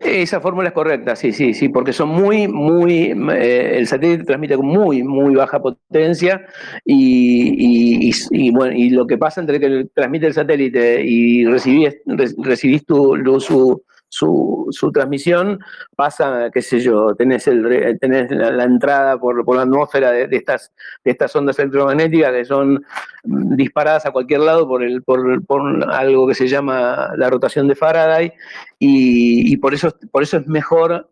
Esa 0.00 0.40
fórmula 0.40 0.68
es 0.68 0.74
correcta, 0.74 1.16
sí, 1.16 1.32
sí, 1.32 1.52
sí, 1.52 1.68
porque 1.68 1.92
son 1.92 2.08
muy, 2.08 2.48
muy, 2.48 3.14
eh, 3.32 3.76
el 3.76 3.86
satélite 3.86 4.24
transmite 4.24 4.56
con 4.56 4.66
muy, 4.66 5.02
muy 5.02 5.34
baja 5.34 5.60
potencia 5.60 6.46
y, 6.84 7.54
y, 7.58 8.08
y, 8.08 8.12
y, 8.30 8.50
bueno, 8.50 8.74
y 8.74 8.90
lo 8.90 9.06
que 9.06 9.18
pasa 9.18 9.40
entre 9.40 9.60
que 9.60 9.86
transmite 9.94 10.26
el 10.26 10.34
satélite 10.34 11.02
y 11.04 11.44
recibís, 11.44 11.96
recibís 12.38 12.86
tu, 12.86 13.16
su, 13.40 13.82
su, 14.16 14.66
su, 14.70 14.90
transmisión, 14.92 15.58
pasa, 15.94 16.50
qué 16.50 16.62
sé 16.62 16.80
yo, 16.80 17.14
tenés, 17.14 17.46
el, 17.48 17.98
tenés 18.00 18.30
la, 18.30 18.64
entrada 18.64 19.18
por, 19.18 19.44
por, 19.44 19.56
la 19.56 19.62
atmósfera 19.62 20.10
de, 20.10 20.28
estas, 20.30 20.72
de 21.04 21.10
estas 21.10 21.36
ondas 21.36 21.58
electromagnéticas 21.58 22.32
que 22.32 22.44
son 22.46 22.82
disparadas 23.24 24.06
a 24.06 24.12
cualquier 24.12 24.40
lado 24.40 24.66
por, 24.66 24.82
el, 24.82 25.02
por, 25.02 25.44
por 25.44 25.92
algo 25.92 26.26
que 26.26 26.34
se 26.34 26.48
llama 26.48 27.10
la 27.16 27.28
rotación 27.28 27.68
de 27.68 27.74
Faraday 27.74 28.32
y, 28.78 29.52
y 29.52 29.56
por, 29.58 29.74
eso, 29.74 29.94
por 30.10 30.22
eso 30.22 30.38
es 30.38 30.46
mejor 30.46 31.10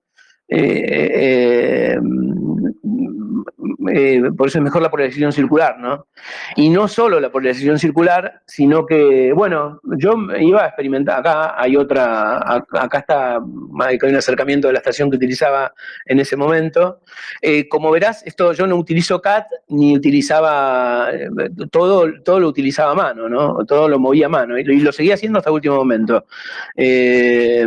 eh, 0.49 0.87
eh, 1.97 1.99
eh, 3.93 4.23
por 4.37 4.49
eso 4.49 4.59
es 4.59 4.65
mejor 4.65 4.83
la 4.83 4.91
polarización 4.91 5.33
circular, 5.33 5.79
¿no? 5.79 6.07
Y 6.57 6.71
no 6.71 6.89
solo 6.89 7.21
la 7.21 7.31
polarización 7.31 7.79
circular, 7.79 8.43
sino 8.47 8.87
que, 8.87 9.33
bueno, 9.33 9.81
yo 9.99 10.15
iba 10.39 10.65
a 10.65 10.67
experimentar, 10.69 11.21
acá 11.21 11.61
hay 11.61 11.77
otra, 11.77 12.39
acá 12.39 12.99
está, 12.99 13.41
hay 13.81 13.99
un 14.03 14.17
acercamiento 14.17 14.69
de 14.69 14.75
la 14.75 14.79
estación 14.79 15.11
que 15.11 15.17
utilizaba 15.17 15.73
en 16.07 16.21
ese 16.21 16.37
momento. 16.37 17.01
Eh, 17.43 17.69
como 17.69 17.91
verás, 17.91 18.23
esto 18.27 18.53
yo 18.53 18.67
no 18.67 18.77
utilizo 18.77 19.21
CAT 19.21 19.47
ni 19.69 19.97
utilizaba, 19.97 21.11
todo, 21.71 22.23
todo 22.23 22.41
lo 22.41 22.49
utilizaba 22.49 22.93
a 22.93 22.95
mano, 22.95 23.29
¿no? 23.29 23.65
Todo 23.67 23.89
lo 23.89 23.99
movía 23.99 24.27
a 24.27 24.31
mano 24.31 24.59
y 24.59 24.65
lo, 24.65 24.73
y 24.73 24.81
lo 24.81 24.93
seguía 24.93 25.15
haciendo 25.15 25.39
hasta 25.39 25.51
el 25.51 25.55
último 25.55 25.77
momento. 25.77 26.27
Eh, 26.77 27.67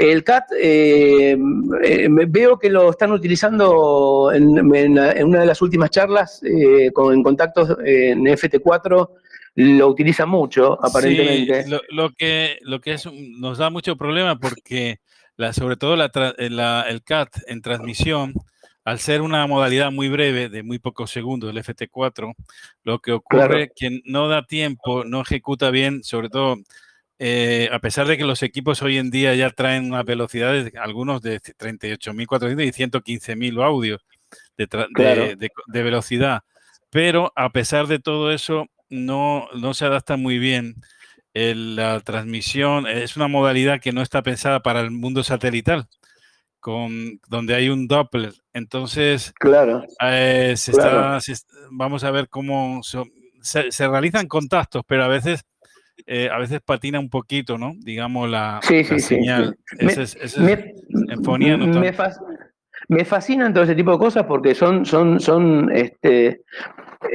el 0.00 0.24
CAT 0.24 0.52
eh, 0.58 1.36
eh, 1.82 2.08
veo 2.28 2.58
que 2.58 2.70
lo 2.70 2.90
están 2.90 3.12
utilizando 3.12 4.32
en, 4.32 4.58
en, 4.74 4.98
en 4.98 5.26
una 5.26 5.40
de 5.40 5.46
las 5.46 5.60
últimas 5.60 5.90
charlas 5.90 6.42
eh, 6.42 6.90
con, 6.92 7.14
en 7.14 7.22
contactos 7.22 7.76
en 7.84 8.24
FT4 8.24 9.10
lo 9.56 9.88
utiliza 9.88 10.26
mucho, 10.26 10.78
aparentemente. 10.82 11.64
Sí, 11.64 11.70
lo, 11.70 11.80
lo, 11.90 12.10
que, 12.10 12.58
lo 12.62 12.80
que 12.80 12.92
es, 12.92 13.06
nos 13.12 13.58
da 13.58 13.68
mucho 13.68 13.96
problema 13.96 14.38
porque 14.38 15.00
la, 15.36 15.52
sobre 15.52 15.76
todo 15.76 15.96
la, 15.96 16.10
la, 16.38 16.86
el 16.88 17.02
CAT 17.02 17.28
en 17.46 17.60
transmisión, 17.60 18.32
al 18.84 19.00
ser 19.00 19.20
una 19.20 19.46
modalidad 19.46 19.90
muy 19.90 20.08
breve, 20.08 20.48
de 20.48 20.62
muy 20.62 20.78
pocos 20.78 21.10
segundos, 21.10 21.50
el 21.50 21.62
FT4, 21.62 22.34
lo 22.84 23.00
que 23.00 23.12
ocurre 23.12 23.42
es 23.42 23.48
claro. 23.48 23.72
que 23.76 24.00
no 24.04 24.28
da 24.28 24.46
tiempo, 24.46 25.04
no 25.04 25.20
ejecuta 25.20 25.70
bien, 25.70 26.02
sobre 26.04 26.30
todo 26.30 26.56
eh, 27.22 27.68
a 27.70 27.78
pesar 27.80 28.06
de 28.06 28.16
que 28.16 28.24
los 28.24 28.42
equipos 28.42 28.80
hoy 28.80 28.96
en 28.96 29.10
día 29.10 29.34
ya 29.34 29.50
traen 29.50 29.92
unas 29.92 30.06
velocidades, 30.06 30.72
algunos 30.76 31.20
de 31.20 31.38
38.400 31.38 32.64
y 32.64 32.72
115.000 32.72 33.62
audios 33.62 34.00
de, 34.56 34.66
claro. 34.66 35.22
de, 35.26 35.36
de, 35.36 35.50
de, 35.66 35.82
velocidad, 35.82 36.40
pero 36.88 37.30
a 37.36 37.50
pesar 37.50 37.88
de 37.88 37.98
todo 37.98 38.32
eso, 38.32 38.68
no, 38.88 39.48
no 39.54 39.74
se 39.74 39.84
adapta 39.84 40.16
muy 40.16 40.38
bien. 40.38 40.76
El, 41.32 41.76
la 41.76 42.00
transmisión 42.00 42.86
es 42.88 43.16
una 43.16 43.28
modalidad 43.28 43.80
que 43.80 43.92
no 43.92 44.02
está 44.02 44.22
pensada 44.22 44.60
para 44.60 44.80
el 44.80 44.90
mundo 44.90 45.22
satelital, 45.22 45.88
con, 46.58 47.20
donde 47.28 47.54
hay 47.54 47.68
un 47.68 47.86
Doppler. 47.86 48.32
Entonces, 48.52 49.32
claro, 49.38 49.84
eh, 50.00 50.54
se 50.56 50.72
claro. 50.72 51.16
Está, 51.18 51.20
se, 51.20 51.44
vamos 51.70 52.02
a 52.02 52.10
ver 52.10 52.28
cómo 52.28 52.80
se, 52.82 53.88
realizan 53.88 54.26
contactos, 54.26 54.82
pero 54.86 55.04
a 55.04 55.08
veces 55.08 55.44
eh, 56.06 56.28
a 56.30 56.38
veces 56.38 56.60
patina 56.60 56.98
un 56.98 57.10
poquito, 57.10 57.58
¿no? 57.58 57.74
Digamos 57.78 58.28
la, 58.28 58.60
sí, 58.62 58.82
la 58.82 58.88
sí, 58.88 59.00
señal. 59.00 59.58
Sí, 59.66 59.76
ese, 59.80 60.02
ese 60.02 60.24
es, 60.24 60.38
me, 60.38 60.74
en 61.08 61.24
fonía 61.24 61.56
no 61.56 61.66
me, 61.66 61.92
me, 62.88 63.04
fascinan 63.04 63.52
todo 63.52 63.64
ese 63.64 63.74
tipo 63.74 63.92
de 63.92 63.98
cosas 63.98 64.24
porque 64.26 64.54
son, 64.54 64.84
son, 64.84 65.20
son, 65.20 65.70
este, 65.72 66.42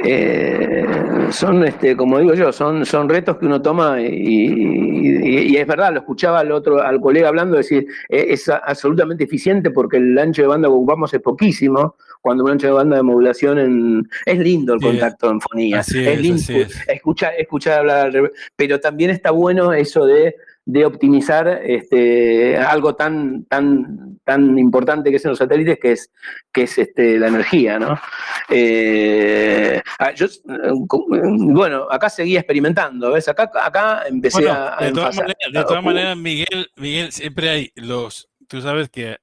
eh, 0.04 0.86
son, 1.30 1.64
este, 1.64 1.96
como 1.96 2.18
digo 2.18 2.34
yo, 2.34 2.52
son, 2.52 2.84
son 2.84 3.08
retos 3.08 3.36
que 3.36 3.46
uno 3.46 3.62
toma 3.62 4.00
y, 4.00 4.06
y, 4.06 5.52
y, 5.52 5.56
es 5.56 5.66
verdad, 5.66 5.92
lo 5.92 6.00
escuchaba 6.00 6.40
al 6.40 6.52
otro, 6.52 6.82
al 6.82 7.00
colega 7.00 7.28
hablando, 7.28 7.56
decir, 7.56 7.86
eh, 8.08 8.26
es 8.30 8.48
absolutamente 8.48 9.24
eficiente 9.24 9.70
porque 9.70 9.98
el 9.98 10.18
ancho 10.18 10.42
de 10.42 10.48
banda 10.48 10.68
que 10.68 10.74
ocupamos 10.74 11.12
es 11.14 11.20
poquísimo, 11.20 11.96
cuando 12.20 12.44
un 12.44 12.50
ancho 12.50 12.66
de 12.66 12.72
banda 12.72 12.96
de 12.96 13.02
modulación 13.02 13.58
en, 13.58 14.08
es 14.24 14.38
lindo 14.38 14.74
el 14.74 14.80
contacto 14.80 15.30
en 15.30 15.40
fonía, 15.40 15.80
es, 15.80 15.94
es, 15.94 16.20
lindo 16.20 16.42
es. 16.48 16.88
Escuchar, 16.88 17.34
escuchar 17.38 17.78
hablar, 17.80 18.32
pero 18.56 18.80
también 18.80 19.10
está 19.10 19.30
bueno 19.30 19.72
eso 19.72 20.04
de, 20.06 20.34
de 20.66 20.84
optimizar 20.84 21.60
este, 21.64 22.56
algo 22.56 22.96
tan, 22.96 23.44
tan, 23.44 24.18
tan 24.24 24.58
importante 24.58 25.10
que 25.10 25.16
es 25.16 25.24
en 25.24 25.30
los 25.30 25.38
satélites, 25.38 25.78
que 25.80 25.92
es, 25.92 26.10
que 26.52 26.62
es 26.62 26.76
este, 26.76 27.20
la 27.20 27.28
energía, 27.28 27.78
¿no? 27.78 27.96
Eh, 28.50 29.80
yo, 30.16 30.26
bueno, 30.48 31.86
acá 31.88 32.10
seguía 32.10 32.40
experimentando, 32.40 33.12
¿ves? 33.12 33.28
Acá, 33.28 33.48
acá 33.62 34.02
empecé 34.08 34.42
bueno, 34.42 34.54
a, 34.54 34.76
De 34.84 34.92
todas, 34.92 35.84
maneras, 35.84 36.16
de 36.16 36.22
Miguel, 36.22 36.68
Miguel, 36.74 37.12
siempre 37.12 37.48
hay 37.48 37.72
los, 37.76 38.28
tú 38.48 38.60
sabes 38.60 38.88
que 38.90 39.18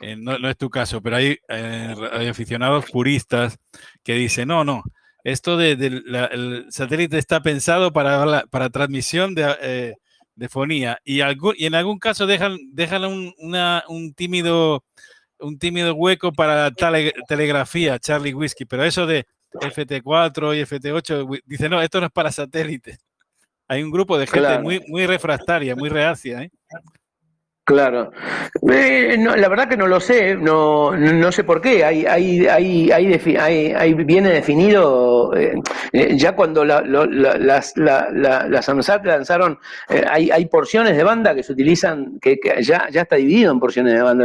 eh, 0.00 0.16
no, 0.16 0.36
no, 0.40 0.50
es 0.50 0.56
tu 0.56 0.68
caso, 0.68 1.00
pero 1.00 1.14
hay, 1.14 1.38
eh, 1.48 1.94
hay, 2.12 2.26
aficionados 2.26 2.90
puristas 2.90 3.56
que 4.02 4.14
dicen, 4.14 4.48
no, 4.48 4.64
no, 4.64 4.82
esto 5.22 5.56
de, 5.56 5.76
de 5.76 5.86
el 6.32 6.66
satélite 6.70 7.18
está 7.18 7.40
pensado 7.40 7.92
para, 7.92 8.26
la, 8.26 8.46
para 8.46 8.70
transmisión 8.70 9.36
de, 9.36 9.56
eh, 9.62 9.94
de 10.38 10.48
fonía 10.48 11.00
y, 11.04 11.20
algún, 11.20 11.54
y, 11.56 11.66
en 11.66 11.74
algún 11.74 11.98
caso 11.98 12.26
dejan, 12.26 12.56
dejan 12.72 13.04
un, 13.04 13.34
una, 13.38 13.82
un, 13.88 14.14
tímido 14.14 14.84
un 15.40 15.58
tímido 15.58 15.94
hueco 15.94 16.32
para 16.32 16.54
la 16.54 16.70
tele, 16.70 17.12
telegrafía, 17.26 17.98
Charlie 17.98 18.34
Whiskey, 18.34 18.66
pero 18.66 18.84
eso 18.84 19.06
de 19.06 19.26
FT4 19.52 20.56
y 20.56 20.64
FT8, 20.64 21.42
dice, 21.44 21.68
no, 21.68 21.82
esto 21.82 22.00
no 22.00 22.06
es 22.06 22.12
para 22.12 22.32
satélite. 22.32 22.98
Hay 23.66 23.82
un 23.82 23.90
grupo 23.90 24.16
de 24.16 24.26
gente 24.26 24.40
claro. 24.40 24.62
muy, 24.62 24.80
muy 24.88 25.06
refractaria, 25.06 25.76
muy 25.76 25.88
reacia. 25.88 26.42
¿eh? 26.42 26.50
Claro. 27.68 28.12
Eh, 28.72 29.14
la 29.18 29.46
verdad 29.46 29.68
que 29.68 29.76
no 29.76 29.86
lo 29.86 30.00
sé, 30.00 30.34
no, 30.34 30.96
no 30.96 31.30
sé 31.30 31.44
por 31.44 31.60
qué. 31.60 31.84
Hay, 31.84 32.06
hay, 32.06 32.46
hay, 32.46 32.90
hay, 32.90 33.74
hay, 33.76 33.92
viene 33.92 34.30
definido, 34.30 35.36
eh, 35.36 35.52
eh, 35.92 36.16
ya 36.16 36.34
cuando 36.34 36.64
las, 36.64 37.76
la, 37.76 38.08
las 38.48 38.68
AMSAT 38.70 39.04
lanzaron, 39.04 39.58
hay, 40.10 40.30
hay 40.30 40.46
porciones 40.46 40.96
de 40.96 41.04
banda 41.04 41.34
que 41.34 41.42
se 41.42 41.52
utilizan, 41.52 42.18
que, 42.20 42.40
que, 42.40 42.62
ya, 42.62 42.88
ya 42.90 43.02
está 43.02 43.16
dividido 43.16 43.52
en 43.52 43.60
porciones 43.60 43.92
de 43.92 44.00
banda. 44.00 44.24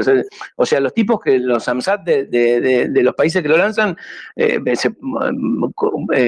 O 0.56 0.66
sea, 0.66 0.80
los 0.80 0.94
tipos 0.94 1.20
que 1.20 1.38
los 1.38 1.68
AMSAT 1.68 2.02
de, 2.02 2.28
de, 2.28 3.04
los 3.04 3.14
países 3.14 3.44
que 3.44 3.50
lo 3.50 3.58
lanzan 3.58 3.98
se, 4.38 4.90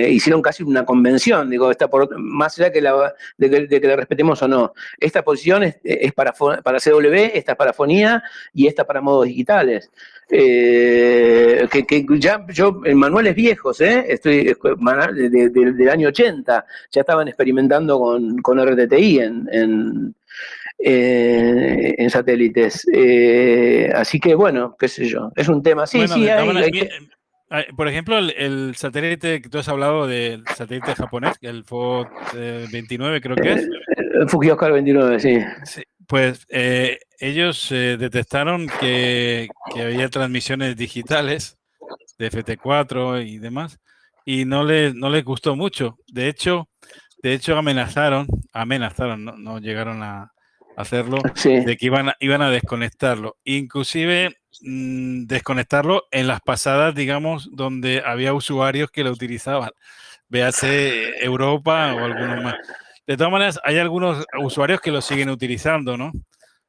hicieron 0.10 0.42
casi 0.42 0.64
una 0.64 0.84
convención, 0.84 1.50
digo, 1.50 1.72
está 1.72 1.88
por, 1.88 2.20
más 2.20 2.60
allá 2.60 2.74
que 2.74 2.82
la, 2.82 3.14
de, 3.38 3.50
que, 3.50 3.68
de 3.68 3.80
que 3.80 3.88
la 3.88 3.96
respetemos 3.96 4.42
o 4.42 4.50
no. 4.50 4.74
Esta 5.00 5.24
posición 5.24 5.64
es, 5.64 5.78
para, 6.14 6.34
para 6.34 6.76
hacer 6.76 6.94
W, 7.06 7.32
esta 7.34 7.56
para 7.56 7.74
fonía 7.74 8.24
y 8.54 8.68
esta 8.68 8.86
para 8.86 9.02
modos 9.02 9.26
digitales. 9.26 9.92
Eh, 10.30 11.68
que, 11.72 12.06
ya 12.18 12.46
yo 12.50 12.82
en 12.84 12.98
manuales 12.98 13.36
viejos, 13.36 13.80
¿eh? 13.82 14.06
estoy 14.10 14.56
del 14.56 15.90
año 15.90 16.08
80, 16.08 16.66
ya 16.92 17.02
estaban 17.02 17.28
experimentando 17.28 18.00
con, 18.00 18.42
con 18.42 18.60
RTTI 18.60 19.20
en, 19.20 19.50
en, 19.52 20.16
en 20.80 22.10
satélites. 22.10 22.88
así 23.94 24.20
que 24.20 24.34
bueno, 24.34 24.76
qué 24.80 24.88
sé 24.88 25.06
yo, 25.06 25.32
es 25.36 25.48
un 25.48 25.62
tema. 25.62 25.86
Sí, 25.86 26.08
sí, 26.08 26.28
hay, 26.28 27.66
por 27.76 27.88
ejemplo, 27.88 28.18
el, 28.18 28.76
satélite 28.76 29.42
que 29.42 29.50
tú 29.50 29.60
has 29.60 29.70
hablado 29.70 30.08
del 30.08 30.44
satélite 30.56 30.96
japonés, 30.96 31.36
el 31.42 31.64
FOD 31.64 32.08
29 32.72 33.22
creo 33.22 33.36
que 33.36 33.54
es. 33.54 33.70
El 34.14 34.28
Fukuoka 34.28 34.70
29, 34.70 35.20
sí. 35.20 35.38
Pues 36.08 36.46
eh, 36.50 37.00
ellos 37.20 37.72
eh, 37.72 37.98
detectaron 37.98 38.68
que, 38.80 39.48
había 39.74 40.10
transmisiones 40.10 40.76
digitales 40.76 41.58
de 42.18 42.32
FT4 42.32 43.26
y 43.28 43.40
demás, 43.40 43.80
y 44.26 44.46
no 44.46 44.64
les, 44.64 44.96
no 44.96 45.10
les 45.10 45.24
gustó 45.24 45.56
mucho. 45.56 45.98
De 46.08 46.28
hecho, 46.28 46.70
de 47.22 47.34
hecho 47.34 47.58
amenazaron, 47.58 48.28
amenazaron, 48.54 49.26
no, 49.26 49.60
llegaron 49.60 50.04
a 50.04 50.32
hacerlo, 50.78 51.18
de 51.44 51.78
que 51.78 51.86
iban 51.86 52.10
a, 52.10 52.16
iban 52.20 52.42
a 52.42 52.50
desconectarlo. 52.50 53.38
Inclusive 53.44 54.36
Mm, 54.62 55.26
desconectarlo 55.26 56.06
en 56.12 56.28
las 56.28 56.42
pasadas, 56.42 56.96
digamos, 56.96 57.50
donde 57.52 58.02
había 58.06 58.34
usuarios 58.34 58.90
que 58.92 59.04
lo 59.04 59.12
utilizaban. 59.12 59.72
Véase 60.30 61.24
Europa 61.24 61.94
o 61.94 62.06
algunos 62.06 62.44
más. 62.44 62.56
De 63.08 63.18
todas 63.18 63.32
maneras, 63.32 63.60
hay 63.64 63.78
algunos 63.78 64.26
usuarios 64.42 64.82
que 64.82 64.92
lo 64.92 65.02
siguen 65.02 65.30
utilizando, 65.30 65.98
¿no? 65.98 66.12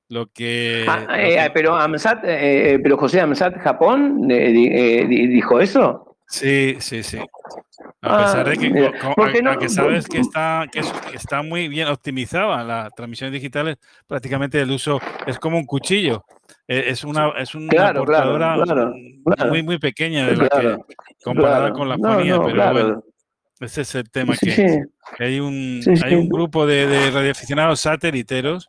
Lo 0.09 0.26
que. 0.26 0.84
Ah, 0.89 1.07
eh, 1.18 1.51
pero 1.53 1.74
AMSAT, 1.74 2.20
eh, 2.24 2.78
pero 2.82 2.97
José 2.97 3.20
AMSAT 3.20 3.59
Japón 3.59 4.30
eh, 4.30 5.07
dijo 5.09 5.61
eso. 5.61 6.16
Sí, 6.28 6.76
sí, 6.80 7.03
sí. 7.03 7.18
A 8.03 8.18
pesar 8.18 8.49
de 8.49 8.57
que, 8.57 8.93
ah, 9.03 9.57
que 9.59 9.68
sabes 9.68 10.07
que 10.07 10.18
está, 10.18 10.66
que, 10.70 10.80
está 11.14 11.43
muy 11.43 11.68
bien 11.68 11.89
optimizada 11.89 12.62
la 12.62 12.91
transmisión 12.91 13.32
digital, 13.32 13.76
prácticamente 14.07 14.61
el 14.61 14.70
uso 14.70 15.01
es 15.26 15.39
como 15.39 15.57
un 15.57 15.66
cuchillo. 15.66 16.24
Es 16.68 17.05
una, 17.05 17.30
es 17.39 17.55
una 17.55 17.93
portadora 17.93 18.57
muy, 19.49 19.62
muy 19.62 19.78
pequeña 19.78 20.26
de 20.26 20.37
la 20.37 20.49
que, 20.49 20.76
comparada 21.22 21.72
con 21.72 21.89
la 21.89 21.97
fonía, 21.97 22.41
pero 22.41 22.72
bueno, 22.72 23.05
ese 23.61 23.82
es 23.82 23.94
el 23.94 24.11
tema 24.11 24.34
que 24.36 24.84
hay 25.18 25.40
un, 25.40 25.82
hay 26.02 26.14
un 26.14 26.28
grupo 26.28 26.66
de, 26.66 26.86
de 26.86 27.11
radioaficionados 27.11 27.80
sateliteros 27.80 28.68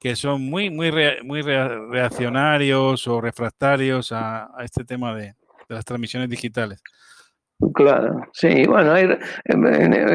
que 0.00 0.16
son 0.16 0.42
muy, 0.42 0.70
muy, 0.70 0.90
muy 1.24 1.42
reaccionarios 1.42 3.06
o 3.06 3.20
refractarios 3.20 4.12
a, 4.12 4.44
a 4.56 4.64
este 4.64 4.84
tema 4.84 5.14
de, 5.14 5.34
de 5.68 5.74
las 5.74 5.84
transmisiones 5.84 6.30
digitales. 6.30 6.82
Claro, 7.74 8.26
sí, 8.32 8.64
bueno, 8.66 8.92
hay, 8.92 9.06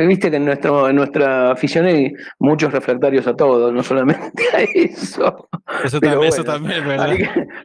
viste 0.08 0.32
que 0.32 0.38
en, 0.38 0.46
nuestro, 0.46 0.89
en 0.89 0.96
nuestra 0.96 1.52
afición 1.52 1.86
hay 1.86 2.12
muchos 2.39 2.74
refractarios 2.74 3.28
a 3.28 3.36
todo, 3.36 3.72
no 3.72 3.84
solamente 3.84 4.43
a 4.54 4.62
eso. 4.62 5.48
Eso 5.84 6.00
también, 6.00 6.24
eso 6.24 6.43
también, 6.43 6.88
¿verdad? 6.88 7.10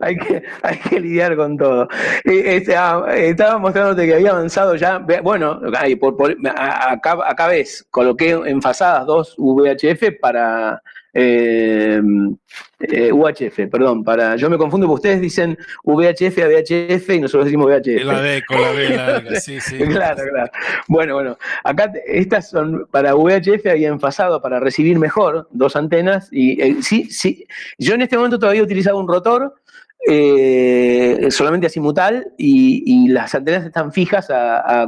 Hay 0.00 0.16
que, 0.16 0.42
hay 0.62 0.78
que, 0.78 1.00
lidiar 1.00 1.34
con 1.34 1.56
todo. 1.56 1.88
Este, 2.24 2.76
ah, 2.76 3.06
estaba 3.14 3.58
mostrándote 3.58 4.06
que 4.06 4.14
había 4.14 4.32
avanzado 4.32 4.74
ya, 4.74 4.98
bueno, 5.22 5.60
acá, 6.56 7.18
acá 7.26 7.46
ves, 7.48 7.86
coloqué 7.90 8.32
en 8.32 8.60
fazadas 8.60 9.06
dos 9.06 9.34
VHF 9.38 10.20
para 10.20 10.82
eh, 11.12 12.00
eh, 12.80 13.12
UHF, 13.12 13.68
perdón, 13.70 14.04
para 14.04 14.36
yo 14.36 14.48
me 14.48 14.56
confundo 14.56 14.86
porque 14.86 15.08
ustedes 15.08 15.20
dicen 15.20 15.58
VHF 15.84 16.38
a 16.38 16.48
VHF 16.48 17.10
y 17.10 17.20
nosotros 17.20 17.46
decimos 17.46 17.66
VHF. 17.66 18.04
La 18.04 18.20
D 18.20 18.42
con 18.46 18.60
la 18.60 18.72
B 18.72 19.36
sí, 19.40 19.60
sí. 19.60 19.78
claro, 19.78 20.22
claro. 20.30 20.50
Bueno, 20.88 21.14
bueno, 21.14 21.38
acá 21.64 21.92
estas 22.06 22.50
son 22.50 22.86
para 22.90 23.14
VHF 23.14 23.66
había 23.66 23.88
enfasado 23.88 24.40
para 24.40 24.60
recibir 24.60 24.98
mejor 24.98 25.48
dos 25.50 25.76
antenas 25.76 26.28
y 26.30 26.60
eh, 26.60 26.76
sí, 26.82 27.10
sí. 27.10 27.46
Yo 27.78 27.94
en 27.94 28.02
este 28.02 28.16
momento 28.16 28.38
todavía 28.38 28.62
utilizaba 28.62 28.98
un 28.98 29.08
rotor 29.08 29.54
eh, 30.06 31.28
solamente 31.30 31.66
azimutal 31.66 32.32
y, 32.38 32.82
y, 32.86 33.08
las 33.08 33.34
antenas 33.34 33.66
están 33.66 33.92
fijas 33.92 34.30
a, 34.30 34.86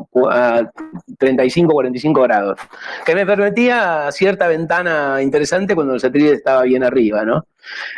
35-45 1.19 2.23
grados, 2.23 2.59
que 3.05 3.15
me 3.15 3.27
permitía 3.27 4.11
cierta 4.11 4.49
ventana 4.49 5.21
interesante 5.21 5.75
cuando 5.75 5.95
el 5.95 6.01
satélite 6.01 6.33
estaba 6.33 6.63
bien 6.63 6.83
arriba, 6.83 7.25
¿no? 7.25 7.47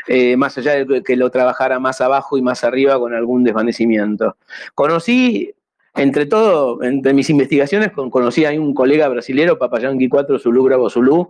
Eh, 0.08 0.36
más 0.36 0.58
allá 0.58 0.84
de 0.84 1.02
que 1.02 1.16
lo 1.16 1.30
trabajara 1.30 1.78
más 1.78 2.00
abajo 2.00 2.36
y 2.36 2.42
más 2.42 2.64
arriba 2.64 2.98
con 2.98 3.14
algún 3.14 3.44
desvanecimiento. 3.44 4.36
Conocí 4.74 5.54
entre 5.96 6.26
todo, 6.26 6.82
entre 6.82 7.14
mis 7.14 7.30
investigaciones, 7.30 7.90
conocí 7.92 8.44
a 8.44 8.50
un 8.50 8.74
colega 8.74 9.08
brasilero, 9.08 9.58
Papayanqui 9.58 10.08
4 10.08 10.38
Zulu 10.38 10.64
Bravo 10.64 10.90
Zulu, 10.90 11.28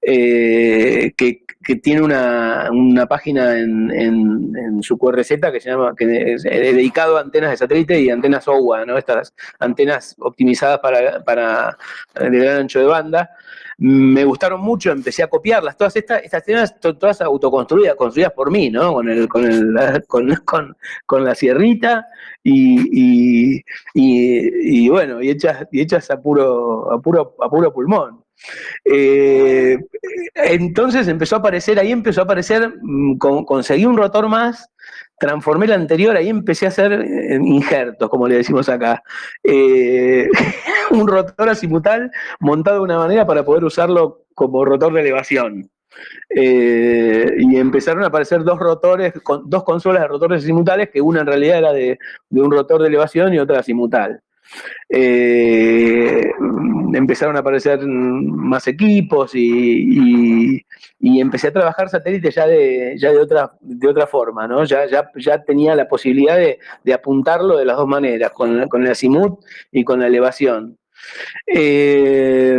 eh, 0.00 1.12
que, 1.16 1.42
tiene 1.82 2.00
una, 2.00 3.06
página 3.08 3.58
en, 3.58 4.82
su 4.82 4.96
QRZ 4.96 5.40
que 5.52 5.60
se 5.60 5.70
llama, 5.70 5.94
que 5.96 6.34
es 6.34 6.44
dedicado 6.44 7.16
a 7.16 7.20
antenas 7.20 7.50
de 7.50 7.56
satélite 7.56 8.00
y 8.00 8.08
antenas 8.08 8.46
OWA, 8.46 8.86
¿no? 8.86 8.96
Estas 8.96 9.34
antenas 9.58 10.14
optimizadas 10.18 10.78
para, 10.78 11.24
para 11.24 11.76
el 12.14 12.38
gran 12.38 12.60
ancho 12.60 12.78
de 12.78 12.86
banda 12.86 13.30
me 13.78 14.24
gustaron 14.24 14.60
mucho, 14.62 14.90
empecé 14.90 15.22
a 15.22 15.28
copiarlas, 15.28 15.76
todas 15.76 15.94
estas, 15.96 16.22
estas 16.22 16.42
escenas, 16.42 16.80
todas 16.80 17.20
autoconstruidas, 17.20 17.94
construidas 17.94 18.32
por 18.32 18.50
mí, 18.50 18.70
¿no? 18.70 18.94
Con 18.94 19.08
el, 19.08 19.28
con 19.28 19.44
el, 19.44 19.74
con, 21.06 21.24
la 21.24 21.34
sierrita 21.34 22.06
y, 22.42 23.62
y, 23.94 24.88
bueno, 24.88 25.22
y 25.22 25.30
hechas, 25.30 25.66
y 25.70 25.80
hechas 25.82 26.10
a 26.10 26.20
puro, 26.20 26.90
a 26.92 27.00
puro, 27.00 27.36
a 27.40 27.50
puro 27.50 27.72
pulmón. 27.72 28.24
Eh, 28.84 29.78
entonces 30.34 31.08
empezó 31.08 31.36
a 31.36 31.38
aparecer, 31.40 31.78
ahí 31.78 31.92
empezó 31.92 32.20
a 32.22 32.24
aparecer, 32.24 32.74
mm, 32.80 33.16
conseguí 33.18 33.84
un 33.84 33.96
rotor 33.96 34.28
más, 34.28 34.70
transformé 35.18 35.66
el 35.66 35.72
anterior, 35.72 36.16
ahí 36.16 36.28
empecé 36.28 36.66
a 36.66 36.68
hacer 36.68 36.92
eh, 36.92 37.38
injertos, 37.42 38.08
como 38.08 38.28
le 38.28 38.36
decimos 38.36 38.68
acá. 38.68 39.02
Eh, 39.42 40.28
un 40.90 41.06
rotor 41.06 41.48
azimutal 41.48 42.10
montado 42.40 42.78
de 42.78 42.82
una 42.82 42.98
manera 42.98 43.26
para 43.26 43.44
poder 43.44 43.64
usarlo 43.64 44.26
como 44.34 44.64
rotor 44.64 44.92
de 44.92 45.00
elevación. 45.00 45.70
Eh, 46.28 47.34
y 47.38 47.56
empezaron 47.56 48.04
a 48.04 48.08
aparecer 48.08 48.44
dos 48.44 48.58
rotores, 48.58 49.14
dos 49.44 49.64
consolas 49.64 50.02
de 50.02 50.08
rotores 50.08 50.42
azimutales, 50.42 50.90
que 50.90 51.00
una 51.00 51.20
en 51.20 51.26
realidad 51.26 51.58
era 51.58 51.72
de, 51.72 51.98
un 52.30 52.50
rotor 52.50 52.82
de 52.82 52.88
elevación 52.88 53.32
y 53.32 53.38
otra 53.38 53.60
azimutal. 53.60 54.20
Eh, 54.88 56.22
empezaron 56.94 57.36
a 57.36 57.40
aparecer 57.40 57.80
más 57.86 58.66
equipos 58.68 59.32
y, 59.34 60.64
empecé 61.00 61.48
a 61.48 61.52
trabajar 61.52 61.88
satélites 61.88 62.34
ya 62.34 62.46
de, 62.46 62.94
ya 62.98 63.10
de, 63.12 63.18
otra, 63.18 63.52
de 63.60 63.88
otra 63.88 64.06
forma, 64.06 64.46
¿no? 64.46 64.64
Ya, 64.64 64.86
ya, 64.86 65.10
ya 65.16 65.42
tenía 65.42 65.74
la 65.74 65.88
posibilidad 65.88 66.36
de, 66.36 66.58
apuntarlo 66.92 67.56
de 67.56 67.64
las 67.64 67.76
dos 67.76 67.88
maneras, 67.88 68.30
con, 68.32 68.68
con 68.68 68.84
el 68.84 68.92
azimut 68.92 69.40
y 69.72 69.84
con 69.84 70.00
la 70.00 70.06
elevación. 70.06 70.78
Eh, 71.46 72.58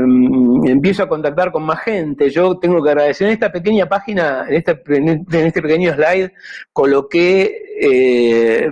empiezo 0.66 1.04
a 1.04 1.10
contactar 1.10 1.52
con 1.52 1.64
más 1.64 1.82
gente. 1.82 2.30
Yo 2.30 2.58
tengo 2.60 2.84
que 2.84 2.90
agradecer 2.90 3.28
en 3.28 3.34
esta 3.34 3.52
pequeña 3.52 3.88
página, 3.88 4.46
en 4.48 4.56
este, 4.56 4.82
en 4.88 5.26
este 5.46 5.62
pequeño 5.62 5.94
slide, 5.94 6.32
coloqué 6.72 7.62
eh, 7.80 8.70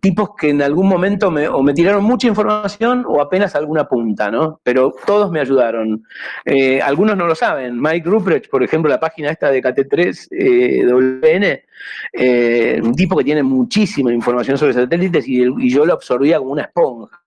tipos 0.00 0.30
que 0.36 0.50
en 0.50 0.62
algún 0.62 0.88
momento 0.88 1.30
me, 1.30 1.46
o 1.48 1.62
me 1.62 1.72
tiraron 1.72 2.02
mucha 2.04 2.26
información 2.26 3.04
o 3.06 3.20
apenas 3.20 3.54
alguna 3.54 3.88
punta, 3.88 4.30
¿no? 4.30 4.60
Pero 4.62 4.92
todos 5.06 5.30
me 5.30 5.40
ayudaron. 5.40 6.04
Eh, 6.44 6.80
algunos 6.80 7.16
no 7.16 7.26
lo 7.26 7.34
saben. 7.34 7.80
Mike 7.80 8.08
Ruprecht, 8.08 8.50
por 8.50 8.62
ejemplo, 8.62 8.90
la 8.90 9.00
página 9.00 9.30
esta 9.30 9.50
de 9.50 9.62
KT3WN, 9.62 11.44
eh, 11.44 11.64
eh, 12.12 12.80
un 12.82 12.94
tipo 12.94 13.16
que 13.16 13.24
tiene 13.24 13.42
muchísima 13.42 14.12
información 14.12 14.58
sobre 14.58 14.72
satélites 14.74 15.26
y, 15.28 15.70
yo 15.70 15.86
lo 15.86 15.92
absorbía 15.92 16.38
como 16.38 16.52
una 16.52 16.62
esponja 16.62 17.20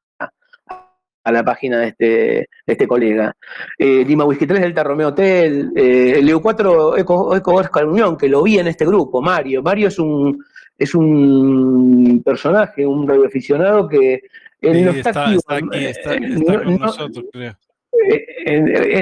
a 1.25 1.31
la 1.31 1.43
página 1.45 1.79
de 1.79 1.87
este, 1.87 2.49
este 2.65 2.85
colega. 2.85 3.33
Lima 3.77 4.25
Whisky 4.25 4.45
3 4.45 4.59
Delta 4.59 4.83
Romeo 4.83 5.07
Hotel, 5.07 5.71
el 5.73 6.27
EU4 6.27 6.99
Eco, 6.99 7.33
Eco 7.33 7.53
Oscar 7.53 7.85
Unión, 7.85 8.17
que 8.17 8.27
lo 8.27 8.43
vi 8.43 8.59
en 8.59 8.67
este 8.67 8.85
grupo, 8.85 9.21
Mario. 9.21 9.63
Mario 9.63 9.87
es 9.87 9.99
un 9.99 10.43
es 10.77 10.95
un 10.95 12.21
personaje, 12.25 12.85
un 12.85 13.07
radioaficionado 13.07 13.87
que 13.87 14.23
no 14.61 14.91
está, 14.91 15.09
activo. 15.09 15.41
Está, 15.73 16.17
con 16.63 16.79
nosotros, 16.79 17.25
creo. 17.31 17.55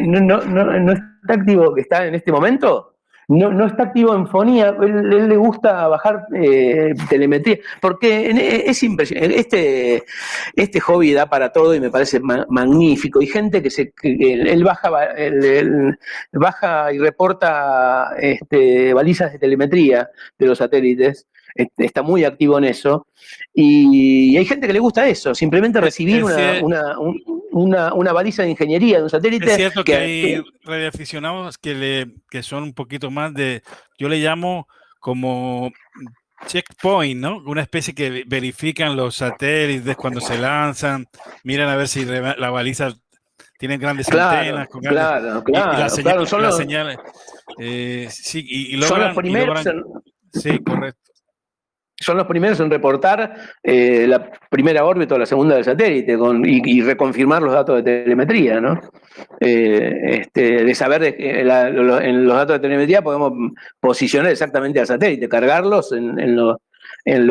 no, 0.03 0.91
está 0.91 1.33
activo, 1.33 1.73
que 1.73 1.81
está 1.81 2.05
en 2.07 2.15
este 2.15 2.31
momento. 2.31 2.91
no, 3.31 3.49
no 3.51 3.65
está 3.65 3.83
activo 3.83 4.13
en 4.13 4.27
fonía, 4.27 4.75
él, 4.81 5.13
él 5.13 5.29
le 5.29 5.37
gusta 5.37 5.87
bajar 5.87 6.25
eh, 6.35 6.93
telemetría, 7.09 7.59
porque 7.79 8.63
es 8.65 8.83
impresionante, 8.83 9.39
este, 9.39 10.03
este 10.55 10.79
hobby 10.81 11.13
da 11.13 11.27
para 11.27 11.51
todo 11.51 11.73
y 11.73 11.79
me 11.79 11.89
parece 11.89 12.19
magnífico, 12.19 13.21
y 13.21 13.27
gente 13.27 13.63
que 13.63 13.69
se, 13.69 13.93
él 14.03 14.63
baja, 14.65 14.91
baja 16.33 16.93
y 16.93 16.97
reporta 16.97 18.15
este, 18.19 18.93
balizas 18.93 19.31
de 19.31 19.39
telemetría 19.39 20.09
de 20.37 20.45
los 20.45 20.57
satélites, 20.57 21.27
está 21.55 22.01
muy 22.01 22.23
activo 22.23 22.57
en 22.57 22.65
eso, 22.65 23.07
y, 23.53 24.37
hay 24.37 24.45
gente 24.45 24.67
que 24.67 24.73
le 24.73 24.79
gusta 24.79 25.07
eso, 25.07 25.35
simplemente 25.35 25.81
recibir 25.81 26.23
una, 26.23 26.97
una, 27.51 27.93
una, 27.93 28.13
baliza 28.13 28.43
de 28.43 28.49
ingeniería 28.51 28.97
de 28.97 29.03
un 29.03 29.09
satélite. 29.09 29.45
Es 29.45 29.55
cierto 29.55 29.83
que, 29.83 29.95
hay 29.95 30.43
radioaficionados 30.63 31.57
que, 31.57 31.73
le, 31.73 32.07
que 32.29 32.43
son 32.43 32.63
un 32.63 32.73
poquito 32.73 33.11
más 33.11 33.33
de, 33.33 33.61
yo 33.97 34.07
le 34.07 34.19
llamo 34.19 34.67
como 34.99 35.71
checkpoint, 36.47 37.19
¿no? 37.19 37.37
Una 37.45 37.61
especie 37.61 37.93
que 37.93 38.23
verifican 38.25 38.95
los 38.95 39.17
satélites 39.17 39.95
cuando 39.95 40.21
se 40.21 40.37
lanzan, 40.37 41.07
miran 41.43 41.69
a 41.69 41.75
ver 41.75 41.87
si 41.87 42.05
la 42.05 42.49
baliza 42.49 42.93
tiene 43.61 43.77
grandes 43.77 44.09
antenas. 44.09 44.67
claro, 44.81 45.43
claro, 45.43 46.25
son 46.25 46.41
los, 46.41 46.57
señales. 46.57 46.97
Eh, 47.59 48.07
sí, 48.09 48.43
y, 48.43 48.81
son 48.81 49.01
los 49.01 49.15
primeros. 49.15 49.63
sí, 50.33 50.57
correcto 50.63 51.10
son 52.01 52.17
los 52.17 52.27
primeros 52.27 52.59
en 52.59 52.69
reportar 52.69 53.33
eh, 53.63 54.05
la 54.07 54.29
primera 54.49 54.83
órbita 54.83 55.15
o 55.15 55.19
la 55.19 55.25
segunda 55.25 55.55
del 55.55 55.63
satélite 55.63 56.17
y, 56.43 56.81
reconfirmar 56.81 57.41
los 57.41 57.53
datos 57.53 57.77
de 57.77 58.03
telemetría, 58.03 58.59
¿no? 58.59 58.81
Eh, 59.39 60.21
este, 60.21 60.63
de 60.65 60.75
saber 60.75 61.15
que 61.15 61.41
en 61.41 62.25
los 62.25 62.35
datos 62.35 62.55
de 62.55 62.59
telemetría 62.59 63.01
podemos 63.01 63.33
posicionar 63.79 64.31
exactamente 64.31 64.79
al 64.79 64.87
satélite, 64.87 65.29
cargarlos 65.29 65.91
en, 65.91 66.35
los, 66.35 66.57
en, 67.05 67.27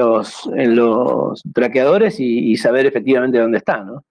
los, 0.76 1.42
traqueadores 1.52 2.20
y, 2.20 2.56
saber 2.56 2.86
efectivamente 2.86 3.38
dónde 3.38 3.58
está, 3.58 3.84
¿no? 3.84 4.04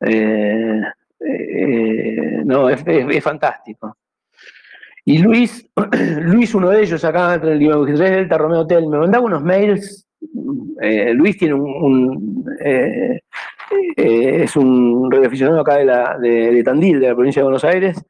Eh, 0.00 0.82
no, 2.44 2.68
es, 2.68 3.24
fantástico. 3.24 3.96
Y 5.04 5.18
Luis, 5.18 5.66
Luis, 6.22 6.54
uno 6.54 6.70
de 6.70 6.82
ellos 6.82 7.04
acá 7.04 7.34
en 7.34 7.44
el 7.44 7.58
Lima 7.58 7.76
Delta 7.76 8.38
Romeo 8.38 8.60
Hotel, 8.60 8.86
me 8.86 8.98
mandaba 8.98 9.24
unos 9.24 9.42
mails. 9.42 10.06
Eh, 10.80 11.12
Luis 11.14 11.36
tiene 11.36 11.54
un, 11.54 12.44
eh, 12.60 13.20
eh, 13.96 14.42
es 14.44 14.56
un 14.56 15.10
radioaficionado 15.10 15.60
acá 15.60 15.76
de, 15.76 15.84
la, 15.84 16.18
de, 16.18 16.62
Tandil, 16.64 17.00
de 17.00 17.08
la 17.08 17.14
provincia 17.14 17.40
de 17.40 17.44
Buenos 17.44 17.64
Aires, 17.64 18.02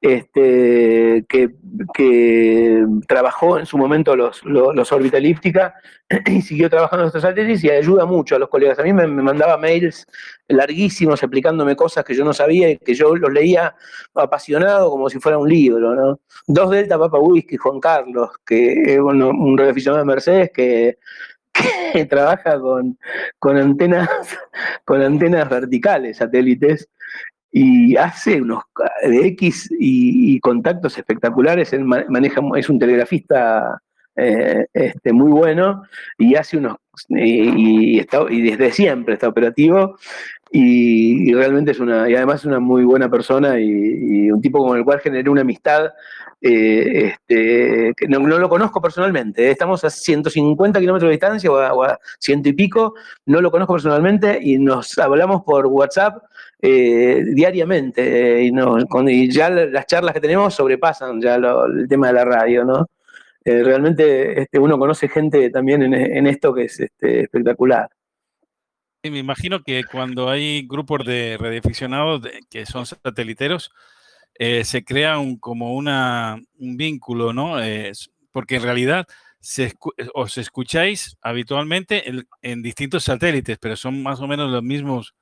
este, 0.00 1.26
que, 1.28 1.50
trabajó 3.06 3.58
en 3.58 3.66
su 3.66 3.76
momento 3.76 4.16
los, 4.16 4.42
los, 4.44 4.92
elíptica 5.12 5.74
y 6.26 6.42
siguió 6.42 6.70
trabajando 6.70 7.04
en 7.04 7.06
estos 7.08 7.22
satélites 7.22 7.62
y 7.64 7.70
ayuda 7.70 8.06
mucho 8.06 8.36
a 8.36 8.38
los 8.38 8.48
colegas. 8.48 8.78
A 8.78 8.82
mí 8.82 8.92
me, 8.92 9.06
mandaba 9.06 9.58
mails 9.58 10.06
larguísimos 10.48 11.22
explicándome 11.22 11.76
cosas 11.76 12.04
que 12.04 12.14
yo 12.14 12.24
no 12.24 12.32
sabía 12.32 12.70
y 12.70 12.78
que 12.78 12.94
yo 12.94 13.14
los 13.14 13.32
leía 13.32 13.74
apasionado 14.14 14.90
como 14.90 15.10
si 15.10 15.20
fuera 15.20 15.38
un 15.38 15.48
libro. 15.48 16.18
Dos 16.46 16.70
Delta 16.70 16.98
Papa 16.98 17.18
Whisky, 17.18 17.56
Juan 17.56 17.80
Carlos, 17.80 18.30
que 18.44 18.94
es 18.94 18.98
un 18.98 19.58
radioaficionado 19.58 20.04
de 20.04 20.12
Mercedes 20.12 20.50
que 20.52 20.98
que 21.52 22.04
trabaja 22.06 22.58
con, 22.60 22.98
con, 23.38 23.56
antenas, 23.56 24.08
con 24.84 25.02
antenas 25.02 25.48
verticales, 25.48 26.18
satélites, 26.18 26.88
y 27.52 27.96
hace 27.96 28.40
unos 28.40 28.62
de 29.02 29.26
X 29.28 29.68
y, 29.78 30.38
contactos 30.40 30.96
espectaculares. 30.98 31.72
Él 31.72 31.84
maneja, 31.84 32.40
es 32.56 32.68
un 32.68 32.78
telegrafista 32.78 33.80
eh, 34.16 34.66
este, 34.72 35.12
muy 35.12 35.30
bueno 35.30 35.82
y 36.18 36.34
hace 36.34 36.58
unos 36.58 36.76
y, 37.08 38.00
y 38.00 38.42
desde 38.42 38.72
siempre 38.72 39.14
está 39.14 39.28
operativo 39.28 39.96
y, 40.52 41.32
realmente 41.32 41.70
es 41.70 41.80
una 41.80 42.10
y 42.10 42.14
además 42.14 42.40
es 42.40 42.46
una 42.46 42.58
muy 42.58 42.84
buena 42.84 43.08
persona 43.08 43.58
y, 43.60 44.30
un 44.30 44.40
tipo 44.40 44.66
con 44.66 44.76
el 44.76 44.84
cual 44.84 45.00
generé 45.00 45.30
una 45.30 45.42
amistad 45.42 45.90
eh, 46.40 47.12
este, 47.12 47.92
que 47.96 48.08
no, 48.08 48.18
lo 48.20 48.48
conozco 48.48 48.80
personalmente, 48.80 49.46
eh. 49.46 49.50
estamos 49.50 49.84
a 49.84 49.90
150 49.90 50.80
kilómetros 50.80 51.08
de 51.08 51.12
distancia 51.12 51.50
o 51.52 51.82
a, 51.82 51.98
ciento 52.18 52.48
y 52.48 52.52
pico, 52.54 52.94
no 53.26 53.40
lo 53.40 53.50
conozco 53.50 53.74
personalmente 53.74 54.38
y 54.40 54.58
nos 54.58 54.98
hablamos 54.98 55.42
por 55.44 55.66
WhatsApp 55.66 56.22
eh, 56.62 57.24
diariamente 57.34 58.42
y, 58.42 58.50
no, 58.50 58.78
y 59.08 59.30
ya 59.30 59.50
las 59.50 59.86
charlas 59.86 60.14
que 60.14 60.20
tenemos 60.20 60.54
sobrepasan 60.54 61.20
ya 61.20 61.36
el 61.36 61.86
tema 61.88 62.08
de 62.08 62.12
la 62.14 62.24
radio, 62.24 62.64
¿no? 62.64 62.86
realmente 63.42 64.42
este, 64.42 64.58
uno 64.58 64.78
conoce 64.78 65.08
gente 65.08 65.50
también 65.50 65.82
en, 65.82 66.26
esto 66.26 66.52
que 66.52 66.64
es 66.64 66.78
este, 66.78 67.22
espectacular. 67.22 67.88
Me 69.02 69.18
imagino 69.18 69.62
que 69.62 69.84
cuando 69.84 70.28
hay 70.28 70.66
grupos 70.66 71.06
de 71.06 71.38
radioaficionados 71.38 72.22
que 72.50 72.66
son 72.66 72.84
sateliteros, 72.84 73.70
eh, 74.34 74.64
se 74.64 74.84
crea 74.84 75.18
un, 75.18 75.38
como 75.38 75.74
una, 75.74 76.38
un 76.58 76.76
vínculo, 76.76 77.32
¿no? 77.32 77.56
porque 78.32 78.56
en 78.56 78.62
realidad 78.62 79.06
se, 79.40 79.74
os 80.14 80.38
escucháis 80.38 81.16
habitualmente 81.22 82.04
en, 82.42 82.62
distintos 82.62 83.04
satélites, 83.04 83.58
pero 83.58 83.76
son 83.76 84.02
más 84.02 84.20
o 84.20 84.26
menos 84.26 84.50
los 84.50 84.62
mismos 84.62 85.14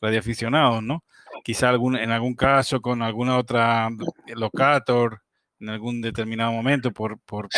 radioaficionados, 0.00 0.82
¿no? 0.82 1.04
Quizá 1.42 1.68
algún, 1.68 1.96
en 1.96 2.10
algún 2.10 2.34
caso 2.34 2.80
con 2.80 3.02
alguna 3.02 3.36
otra 3.38 3.88
locator 4.34 5.22
en 5.58 5.70
algún 5.70 6.00
determinado 6.00 6.52
momento 6.52 6.92
por, 6.92 7.18
por 7.20 7.48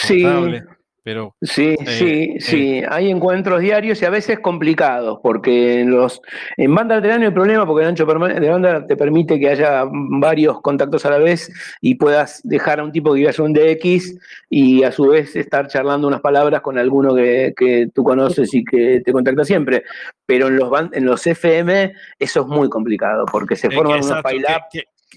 pero, 1.09 1.35
sí, 1.41 1.75
eh, 1.81 1.87
sí, 1.87 2.33
eh, 2.35 2.37
sí. 2.39 2.83
Hay 2.87 3.11
encuentros 3.11 3.63
diarios 3.63 4.03
y 4.03 4.05
a 4.05 4.11
veces 4.11 4.41
complicados, 4.41 5.21
porque 5.23 5.81
en 5.81 5.91
los 5.91 6.21
en 6.59 6.75
banda 6.75 6.97
alterna 6.97 7.17
no 7.17 7.25
hay 7.25 7.33
problema, 7.33 7.65
porque 7.65 7.83
el 7.83 7.89
ancho 7.89 8.05
de 8.05 8.51
banda 8.51 8.87
te 8.87 8.95
permite 8.95 9.41
que 9.41 9.49
haya 9.49 9.85
varios 9.91 10.61
contactos 10.61 11.07
a 11.07 11.11
la 11.13 11.17
vez 11.17 11.51
y 11.81 11.95
puedas 11.95 12.43
dejar 12.45 12.81
a 12.81 12.85
un 12.85 12.93
tipo 12.93 13.15
que 13.15 13.21
vive 13.21 13.33
un 13.39 13.55
DX 13.55 14.19
y 14.51 14.83
a 14.83 14.93
su 14.93 15.07
vez 15.07 15.35
estar 15.35 15.67
charlando 15.69 16.07
unas 16.07 16.21
palabras 16.21 16.61
con 16.61 16.77
alguno 16.77 17.15
que, 17.15 17.89
tú 17.95 18.05
conoces 18.05 18.53
y 18.53 18.63
que 18.63 19.01
te 19.03 19.11
contacta 19.11 19.47
siempre. 19.47 19.85
Pero 20.27 20.49
en 20.49 20.57
los 20.59 20.71
en 20.93 21.07
los 21.07 21.27
FM 21.27 21.95
eso 22.19 22.41
es 22.43 22.47
muy 22.47 22.69
complicado, 22.69 23.25
porque 23.33 23.57
se 23.57 23.71
forman 23.71 24.05
unos 24.05 24.23
pile 24.25 24.45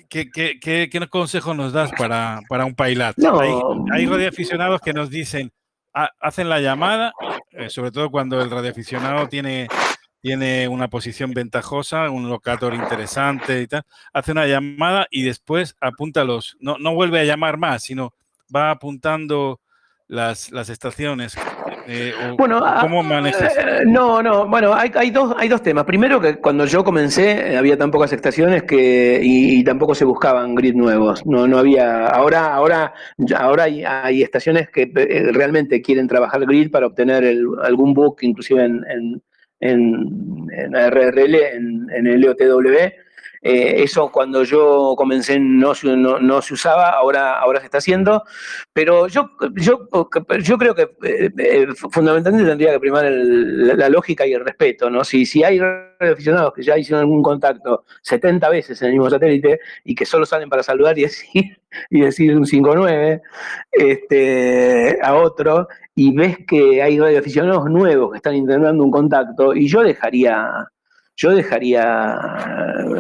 ¿Qué, 0.07 0.31
qué, 0.31 0.57
qué, 0.59 1.07
consejo 1.09 1.53
nos 1.53 1.73
das 1.73 1.91
para, 1.97 2.39
para 2.47 2.63
un 2.63 2.75
pailat? 2.75 3.17
Hay, 3.19 3.51
hay 3.91 4.05
radioaficionados 4.05 4.79
que 4.79 4.93
nos 4.93 5.09
dicen, 5.09 5.51
hacen 5.93 6.49
la 6.49 6.59
llamada, 6.59 7.13
eh, 7.51 7.69
sobre 7.69 7.91
todo 7.91 8.09
cuando 8.09 8.41
el 8.41 8.49
radioaficionado 8.49 9.27
tiene, 9.27 9.67
tiene 10.21 10.67
una 10.67 10.89
posición 10.89 11.31
ventajosa, 11.31 12.09
un 12.09 12.29
locator 12.29 12.73
interesante 12.73 13.61
y 13.61 13.67
tal, 13.67 13.83
hace 14.13 14.31
una 14.31 14.47
llamada 14.47 15.07
y 15.11 15.23
después 15.23 15.75
apunta 15.81 16.23
los, 16.23 16.57
no, 16.59 16.77
no 16.77 16.93
vuelve 16.93 17.19
a 17.19 17.25
llamar 17.25 17.57
más, 17.57 17.83
sino 17.83 18.13
va 18.53 18.71
apuntando 18.71 19.59
las, 20.07 20.51
las 20.51 20.69
estaciones 20.69 21.37
eh, 21.87 22.13
bueno, 22.37 22.59
¿Cómo 22.81 22.99
ah, 23.01 23.03
manejas? 23.03 23.57
Eh, 23.57 23.83
no, 23.85 24.21
no, 24.21 24.47
bueno, 24.47 24.73
hay, 24.73 24.91
hay, 24.95 25.11
dos, 25.11 25.33
hay 25.37 25.47
dos 25.47 25.61
temas. 25.61 25.85
Primero 25.85 26.19
que 26.19 26.35
cuando 26.35 26.65
yo 26.65 26.83
comencé 26.83 27.53
eh, 27.53 27.57
había 27.57 27.77
tan 27.77 27.91
pocas 27.91 28.13
estaciones 28.13 28.63
que 28.63 29.19
y, 29.21 29.63
tampoco 29.63 29.95
se 29.95 30.05
buscaban 30.05 30.55
grid 30.55 30.75
nuevos. 30.75 31.25
No, 31.25 31.47
no 31.47 31.57
había. 31.57 32.07
Ahora, 32.07 32.53
ahora, 32.53 32.93
ahora 33.37 33.63
hay, 33.63 33.83
hay 33.83 34.23
estaciones 34.23 34.69
que 34.69 34.91
realmente 35.33 35.81
quieren 35.81 36.07
trabajar 36.07 36.45
grid 36.45 36.71
para 36.71 36.87
obtener 36.87 37.23
algún 37.63 37.93
book, 37.93 38.17
inclusive 38.21 38.63
en, 38.63 38.83
en, 38.89 39.21
en, 39.59 40.47
en 40.51 40.73
RRL, 40.73 41.35
en, 41.35 41.87
en 41.93 42.21
LOTW 42.21 42.91
eh, 43.43 43.81
eso 43.83 44.11
cuando 44.11 44.43
yo 44.43 44.93
comencé 44.95 45.39
no, 45.39 45.73
no, 46.19 46.41
se 46.43 46.53
usaba, 46.53 46.91
ahora, 46.91 47.39
ahora 47.39 47.59
se 47.59 47.65
está 47.65 47.79
haciendo, 47.79 48.23
pero 48.71 49.07
yo, 49.07 49.31
yo, 49.55 49.89
yo 50.43 50.57
creo 50.59 50.75
que 50.75 50.83
eh, 51.03 51.31
eh, 51.37 51.67
fundamentalmente 51.89 52.47
tendría 52.47 52.71
que 52.73 52.79
primar 52.79 53.05
la, 53.05 53.89
lógica 53.89 54.27
y 54.27 54.33
el 54.33 54.45
respeto, 54.45 54.91
¿no? 54.91 55.03
Si, 55.03 55.25
si 55.25 55.43
hay 55.43 55.59
aficionados 55.99 56.53
que 56.53 56.61
ya 56.61 56.77
hicieron 56.77 57.01
algún 57.01 57.23
contacto 57.23 57.83
70 58.03 58.47
veces 58.49 58.79
en 58.81 58.89
el 58.89 58.93
mismo 58.93 59.09
satélite 59.09 59.59
y 59.85 59.95
que 59.95 60.05
solo 60.05 60.25
salen 60.25 60.47
para 60.47 60.61
saludar 60.61 60.97
y 60.99 61.03
decir, 61.03 61.59
y 61.89 62.01
decir 62.01 62.37
un 62.37 62.45
5-9 62.45 63.21
este, 63.71 64.99
a 65.01 65.15
otro, 65.15 65.67
y 65.95 66.15
ves 66.15 66.37
que 66.47 66.81
hay 66.81 66.99
radioaficionados 66.99 67.65
nuevos 67.71 68.11
que 68.11 68.17
están 68.17 68.35
intentando 68.35 68.83
un 68.83 68.91
contacto, 68.91 69.55
y 69.55 69.67
yo 69.67 69.81
dejaría 69.81 70.67
yo 71.21 71.35
dejaría, 71.35 72.17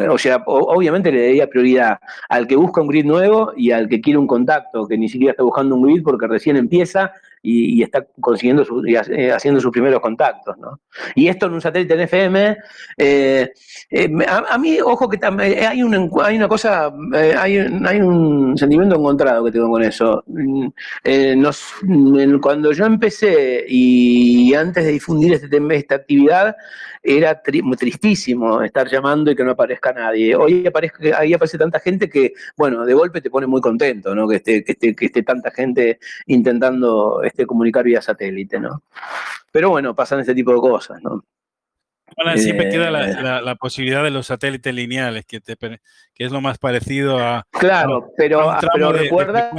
o 0.09 0.17
sea, 0.17 0.43
obviamente 0.45 1.11
le 1.11 1.25
daría 1.25 1.47
prioridad 1.47 1.97
al 2.29 2.45
que 2.45 2.55
busca 2.55 2.79
un 2.81 2.87
grid 2.87 3.05
nuevo 3.05 3.51
y 3.57 3.71
al 3.71 3.89
que 3.89 3.99
quiere 3.99 4.19
un 4.19 4.27
contacto, 4.27 4.87
que 4.87 4.95
ni 4.95 5.09
siquiera 5.09 5.31
está 5.31 5.41
buscando 5.41 5.75
un 5.75 5.81
grid 5.81 6.03
porque 6.03 6.27
recién 6.27 6.55
empieza 6.55 7.11
y, 7.41 7.81
está 7.81 8.05
consiguiendo 8.19 8.63
y 8.85 8.95
eh, 8.95 9.31
haciendo 9.31 9.59
sus 9.59 9.71
primeros 9.71 9.99
contactos. 10.01 10.55
¿no? 10.59 10.79
Y 11.15 11.29
esto 11.29 11.47
en 11.47 11.53
un 11.53 11.61
satélite 11.61 11.95
en 11.95 11.99
FM, 12.01 12.57
eh, 12.97 13.51
a, 14.27 14.57
mí, 14.59 14.77
ojo 14.79 15.09
que 15.09 15.17
también 15.17 15.57
hay, 15.57 15.81
hay 15.81 15.81
una 15.81 16.47
cosa, 16.47 16.93
hay, 17.39 17.57
hay, 17.57 18.01
un 18.01 18.55
sentimiento 18.55 18.97
encontrado 18.97 19.43
que 19.45 19.51
tengo 19.51 19.71
con 19.71 19.81
eso. 19.81 20.23
Mm, 20.27 20.67
cuando 22.39 22.71
yo 22.71 22.85
empecé 22.85 23.65
y 23.67 24.53
antes 24.53 24.85
de 24.85 24.91
difundir 24.91 25.33
este 25.33 25.49
esta 25.71 25.95
actividad, 25.95 26.55
era 27.03 27.41
muy 27.63 27.77
tristísimo 27.77 28.61
estar 28.61 28.87
llamando 28.87 29.31
y 29.31 29.35
que 29.35 29.43
no 29.43 29.51
aparezca 29.51 29.91
nadie. 29.91 30.35
Hoy 30.35 30.67
aparece, 30.67 31.13
ahí 31.13 31.33
aparece 31.33 31.57
tanta 31.57 31.79
gente 31.79 32.09
que, 32.09 32.33
bueno, 32.55 32.85
de 32.85 32.93
golpe 32.93 33.21
te 33.21 33.29
pone 33.29 33.47
muy 33.47 33.61
contento, 33.61 34.13
¿no? 34.13 34.27
Que 34.27 34.35
esté, 34.37 34.63
que 34.63 34.73
esté, 34.73 34.95
que 34.95 35.05
esté 35.05 35.23
tanta 35.23 35.51
gente 35.51 35.99
intentando 36.27 37.23
este, 37.23 37.45
comunicar 37.45 37.83
vía 37.83 38.01
satélite, 38.01 38.59
¿no? 38.59 38.83
Pero 39.51 39.69
bueno, 39.69 39.95
pasan 39.95 40.19
este 40.19 40.35
tipo 40.35 40.53
de 40.53 40.59
cosas, 40.59 41.01
¿no? 41.01 41.23
Bueno, 42.15 42.37
siempre 42.37 42.69
queda 42.69 42.87
eh. 42.89 43.41
la, 43.41 43.55
posibilidad 43.55 44.03
de 44.03 44.11
los 44.11 44.27
satélites 44.27 44.73
lineales, 44.73 45.25
que, 45.25 45.39
te, 45.39 45.55
que 45.55 45.79
es 46.25 46.31
lo 46.31 46.41
más 46.41 46.57
parecido 46.57 47.17
a. 47.19 47.43
Claro, 47.51 48.11
pero, 48.17 48.53
pero 48.73 48.91
recuerda. 48.91 49.51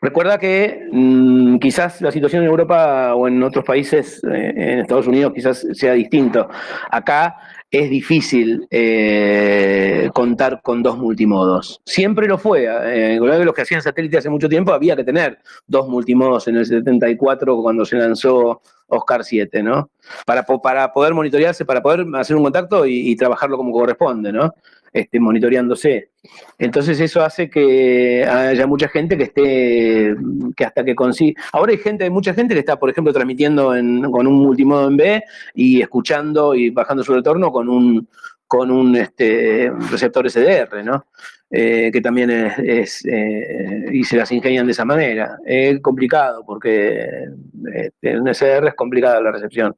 Recuerda 0.00 0.38
que 0.38 0.88
mm, 0.90 1.58
quizás 1.58 2.00
la 2.00 2.10
situación 2.10 2.42
en 2.42 2.48
Europa 2.48 3.14
o 3.14 3.28
en 3.28 3.42
otros 3.42 3.64
países, 3.64 4.22
eh, 4.24 4.52
en 4.56 4.78
Estados 4.80 5.06
Unidos, 5.06 5.32
quizás 5.34 5.66
sea 5.72 5.92
distinto. 5.92 6.48
Acá 6.90 7.36
es 7.70 7.88
difícil 7.88 8.66
eh, 8.70 10.10
contar 10.12 10.60
con 10.62 10.82
dos 10.82 10.98
multimodos. 10.98 11.80
Siempre 11.84 12.26
lo 12.26 12.36
fue. 12.36 12.66
Eh, 12.66 13.18
los 13.20 13.54
que 13.54 13.62
hacían 13.62 13.80
satélite 13.80 14.18
hace 14.18 14.28
mucho 14.28 14.48
tiempo 14.48 14.72
había 14.72 14.96
que 14.96 15.04
tener 15.04 15.38
dos 15.66 15.88
multimodos 15.88 16.48
en 16.48 16.56
el 16.56 16.66
74 16.66 17.62
cuando 17.62 17.84
se 17.84 17.96
lanzó 17.96 18.60
Oscar 18.88 19.24
7, 19.24 19.62
¿no? 19.62 19.90
Para, 20.26 20.42
para 20.42 20.92
poder 20.92 21.14
monitorearse, 21.14 21.64
para 21.64 21.80
poder 21.80 22.04
hacer 22.14 22.34
un 22.34 22.42
contacto 22.42 22.84
y, 22.86 23.10
y 23.10 23.16
trabajarlo 23.16 23.56
como 23.56 23.72
corresponde, 23.72 24.32
¿no? 24.32 24.52
Este, 24.92 25.20
monitoreándose. 25.20 26.10
Entonces 26.58 27.00
eso 27.00 27.22
hace 27.22 27.48
que 27.48 28.24
haya 28.24 28.66
mucha 28.66 28.88
gente 28.88 29.16
que 29.16 29.24
esté, 29.24 30.14
que 30.56 30.64
hasta 30.64 30.84
que 30.84 30.94
consiga... 30.94 31.40
Ahora 31.52 31.72
hay 31.72 31.78
gente, 31.78 32.04
hay 32.04 32.10
mucha 32.10 32.34
gente 32.34 32.54
que 32.54 32.60
está, 32.60 32.76
por 32.76 32.90
ejemplo, 32.90 33.12
transmitiendo 33.12 33.68
con 33.68 34.26
un 34.26 34.34
multimodo 34.34 34.88
en 34.88 34.96
B 34.96 35.22
y 35.54 35.80
escuchando 35.80 36.54
y 36.54 36.70
bajando 36.70 37.02
su 37.02 37.14
retorno 37.14 37.50
con 37.50 37.68
un, 37.68 38.08
con 38.46 38.70
un 38.70 38.96
este, 38.96 39.70
receptor 39.90 40.28
SDR, 40.28 40.84
¿no? 40.84 41.06
Eh, 41.52 41.90
que 41.92 42.00
también 42.00 42.30
es, 42.30 43.04
eh, 43.06 43.86
y 43.90 44.04
se 44.04 44.16
las 44.16 44.30
ingenian 44.30 44.66
de 44.66 44.72
esa 44.72 44.84
manera. 44.84 45.38
Es 45.44 45.80
complicado 45.80 46.44
porque 46.46 47.26
este, 47.74 48.10
en 48.10 48.32
SDR 48.32 48.68
es 48.68 48.74
complicada 48.74 49.20
la 49.20 49.32
recepción. 49.32 49.74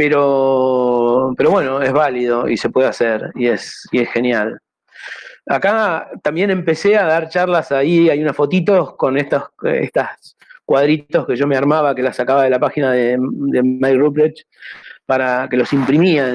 Pero, 0.00 1.34
pero 1.36 1.50
bueno, 1.50 1.82
es 1.82 1.92
válido 1.92 2.48
y 2.48 2.56
se 2.56 2.70
puede 2.70 2.88
hacer 2.88 3.32
y 3.34 3.48
es, 3.48 3.86
y 3.92 4.00
es 4.00 4.10
genial. 4.10 4.58
Acá 5.44 6.08
también 6.22 6.50
empecé 6.50 6.96
a 6.96 7.04
dar 7.04 7.28
charlas 7.28 7.70
ahí, 7.70 8.08
hay 8.08 8.22
unas 8.22 8.34
fotitos 8.34 8.96
con 8.96 9.18
estos 9.18 9.42
estas 9.62 10.38
cuadritos 10.64 11.26
que 11.26 11.36
yo 11.36 11.46
me 11.46 11.54
armaba, 11.54 11.94
que 11.94 12.02
las 12.02 12.16
sacaba 12.16 12.44
de 12.44 12.48
la 12.48 12.58
página 12.58 12.92
de, 12.92 13.18
de 13.20 13.62
Mike 13.62 14.46
para 15.04 15.46
que 15.50 15.58
los 15.58 15.70
imprimía 15.74 16.32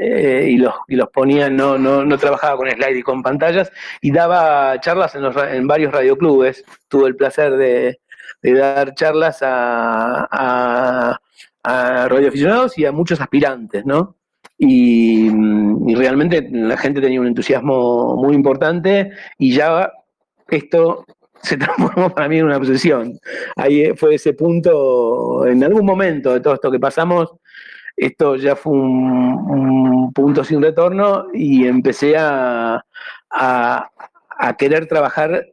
eh, 0.00 0.48
y, 0.50 0.56
los, 0.56 0.74
y 0.88 0.96
los 0.96 1.10
ponía, 1.10 1.48
no, 1.48 1.78
no, 1.78 2.04
no, 2.04 2.18
trabajaba 2.18 2.56
con 2.56 2.68
slide 2.68 2.98
y 2.98 3.02
con 3.04 3.22
pantallas, 3.22 3.70
y 4.00 4.10
daba 4.10 4.80
charlas 4.80 5.14
en, 5.14 5.22
los, 5.22 5.36
en 5.36 5.68
varios 5.68 5.92
radioclubes. 5.92 6.64
Tuve 6.88 7.06
el 7.06 7.14
placer 7.14 7.56
de, 7.56 8.00
de 8.42 8.54
dar 8.54 8.94
charlas 8.94 9.42
a, 9.42 10.26
a, 10.30 11.20
a 11.62 12.08
radioaficionados 12.08 12.78
y 12.78 12.86
a 12.86 12.92
muchos 12.92 13.20
aspirantes, 13.20 13.84
¿no? 13.84 14.16
Y, 14.62 15.30
realmente 15.94 16.48
la 16.52 16.76
gente 16.76 17.00
tenía 17.00 17.20
un 17.20 17.26
entusiasmo 17.26 18.16
muy 18.16 18.34
importante 18.34 19.10
y 19.38 19.54
ya 19.54 19.90
esto 20.48 21.04
se 21.42 21.56
transformó 21.58 22.14
para 22.14 22.28
mí 22.28 22.38
en 22.38 22.44
una 22.46 22.58
obsesión. 22.58 23.18
Ahí 23.56 23.92
fue 23.96 24.14
ese 24.14 24.34
punto, 24.34 25.46
en 25.46 25.64
algún 25.64 25.84
momento 25.84 26.32
de 26.34 26.40
todo 26.40 26.54
esto 26.54 26.70
que 26.70 26.78
pasamos, 26.78 27.32
esto 27.96 28.36
ya 28.36 28.54
fue 28.56 28.72
un, 28.72 30.12
punto 30.12 30.44
sin 30.44 30.60
retorno 30.60 31.28
y 31.32 31.66
empecé 31.66 32.16
a, 32.16 32.84
a, 33.30 33.90
a 34.38 34.56
querer 34.56 34.86
trabajar 34.86 35.46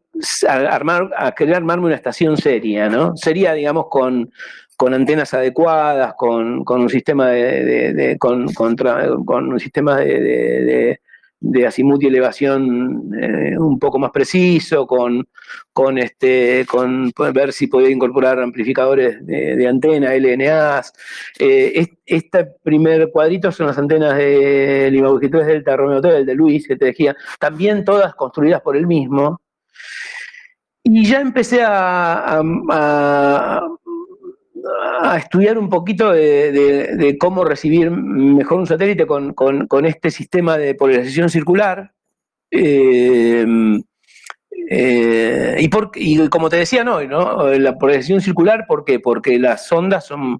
a, 0.47 0.53
armar, 0.53 1.09
a 1.17 1.31
querer 1.33 1.55
armarme 1.55 1.87
una 1.87 1.95
estación 1.95 2.37
seria, 2.37 2.89
¿no? 2.89 3.15
Sería, 3.15 3.53
digamos, 3.53 3.87
con, 3.89 4.31
con 4.75 4.93
antenas 4.93 5.33
adecuadas, 5.33 6.13
con, 6.17 6.63
con 6.63 6.81
un 6.81 6.89
sistema 6.89 7.29
de, 7.29 8.17
con, 8.19 8.53
con, 8.53 9.53
un 9.53 9.59
sistema 9.59 9.97
de, 9.97 10.99
de 11.39 11.67
azimut 11.67 12.01
y 12.01 12.07
elevación 12.07 13.11
eh, 13.21 13.57
un 13.57 13.77
poco 13.77 13.99
más 13.99 14.11
preciso, 14.11 14.87
con, 14.87 15.27
con, 15.71 15.97
este, 15.97 16.65
con 16.67 17.11
ver 17.33 17.53
si 17.53 17.67
podía 17.67 17.89
incorporar 17.89 18.39
amplificadores 18.39 19.25
de, 19.25 19.67
antena, 19.67 20.15
LNAs. 20.15 20.93
Eh, 21.39 21.87
este 22.05 22.45
primer 22.63 23.11
cuadrito 23.11 23.51
son 23.51 23.67
las 23.67 23.77
antenas 23.77 24.17
de 24.17 24.89
Lima 24.91 25.09
3 25.19 25.45
Delta 25.45 25.77
Romeo 25.77 25.99
Hotel, 25.99 26.25
de 26.25 26.35
Luis, 26.35 26.67
que 26.67 26.75
te 26.75 26.85
decía, 26.85 27.15
también 27.39 27.85
todas 27.85 28.15
construidas 28.15 28.61
por 28.61 28.75
él 28.75 28.87
mismo. 28.87 29.39
Y 30.89 31.05
ya 31.05 31.19
empecé 31.19 31.61
a, 31.63 32.41
a 34.99 35.17
estudiar 35.17 35.57
un 35.57 35.69
poquito 35.69 36.11
de, 36.11 37.17
cómo 37.19 37.43
recibir 37.43 37.91
mejor 37.91 38.59
un 38.59 38.67
satélite 38.67 39.05
con, 39.05 39.85
este 39.85 40.11
sistema 40.11 40.57
de 40.57 40.75
polarización 40.75 41.29
circular. 41.29 41.93
Eh, 42.51 43.45
eh, 44.69 45.57
y, 45.59 45.67
por, 45.67 45.91
y, 45.95 46.27
como 46.29 46.49
te 46.49 46.57
decía 46.57 46.83
no, 46.83 47.01
¿no? 47.03 47.47
La 47.53 47.77
polarización 47.77 48.21
circular, 48.21 48.65
¿por 48.67 48.83
qué? 48.83 48.99
Porque 48.99 49.39
las 49.39 49.71
ondas 49.71 50.05
son 50.05 50.39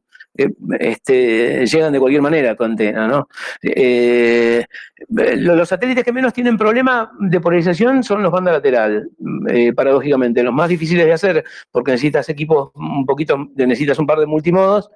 este, 0.79 1.65
llegan 1.65 1.93
de 1.93 1.99
cualquier 1.99 2.21
manera 2.21 2.55
tu 2.55 2.63
antena, 2.63 3.07
¿no? 3.07 3.27
Eh, 3.61 4.65
los 5.09 5.69
satélites 5.69 6.03
que 6.03 6.11
menos 6.11 6.33
tienen 6.33 6.57
problema 6.57 7.11
de 7.19 7.39
polarización 7.39 8.03
son 8.03 8.23
los 8.23 8.31
banda 8.31 8.51
lateral, 8.51 9.09
eh, 9.49 9.73
paradójicamente. 9.73 10.43
Los 10.43 10.53
más 10.53 10.69
difíciles 10.69 11.05
de 11.05 11.13
hacer, 11.13 11.43
porque 11.71 11.91
necesitas 11.91 12.29
equipos 12.29 12.71
un 12.75 13.05
poquito, 13.05 13.49
necesitas 13.55 13.99
un 13.99 14.07
par 14.07 14.19
de 14.19 14.25
multimodos, 14.25 14.89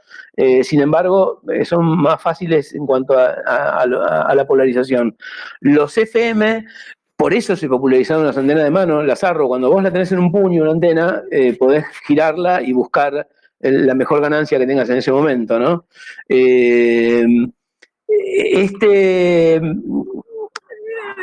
sin 0.63 0.81
embargo, 0.81 1.41
son 1.63 2.01
más 2.01 2.21
fáciles 2.21 2.73
en 2.73 2.85
cuanto 2.85 3.17
a, 3.17 3.85
la 3.85 4.45
polarización. 4.47 5.15
Los 5.59 5.97
FM 5.97 6.65
por 7.15 7.33
eso 7.35 7.55
se 7.55 7.67
popularizaron 7.67 8.25
las 8.25 8.37
antenas 8.37 8.63
de 8.63 8.71
mano, 8.71 9.03
las 9.03 9.23
arro, 9.23 9.47
cuando 9.47 9.69
vos 9.69 9.83
la 9.83 9.91
tenés 9.91 10.11
en 10.11 10.17
un 10.17 10.31
puño, 10.31 10.63
una 10.63 10.71
antena, 10.71 11.21
podés 11.59 11.85
girarla 12.07 12.63
y 12.63 12.73
buscar 12.73 13.27
la 13.61 13.95
mejor 13.95 14.21
ganancia 14.21 14.57
que 14.57 14.67
tengas 14.67 14.89
en 14.89 14.97
ese 14.97 15.11
momento, 15.11 15.59
¿no? 15.59 15.85
Eh, 16.27 17.25
este, 18.07 19.55
eh, 19.55 19.61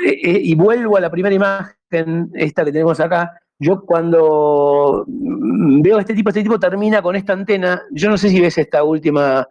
y 0.05 0.55
vuelvo 0.55 0.97
a 0.97 1.01
la 1.01 1.11
primera 1.11 1.35
imagen, 1.35 2.31
esta 2.35 2.65
que 2.65 2.73
tenemos 2.73 3.01
acá, 3.01 3.41
yo 3.59 3.83
cuando 3.85 5.05
veo 5.09 5.99
este 5.99 6.15
tipo, 6.15 6.31
este 6.31 6.43
tipo 6.43 6.61
termina 6.61 7.03
con 7.03 7.17
esta 7.17 7.33
antena, 7.33 7.83
yo 7.91 8.09
no 8.09 8.17
sé 8.17 8.29
si 8.29 8.41
ves 8.41 8.57
esta 8.59 8.85
última, 8.85 9.49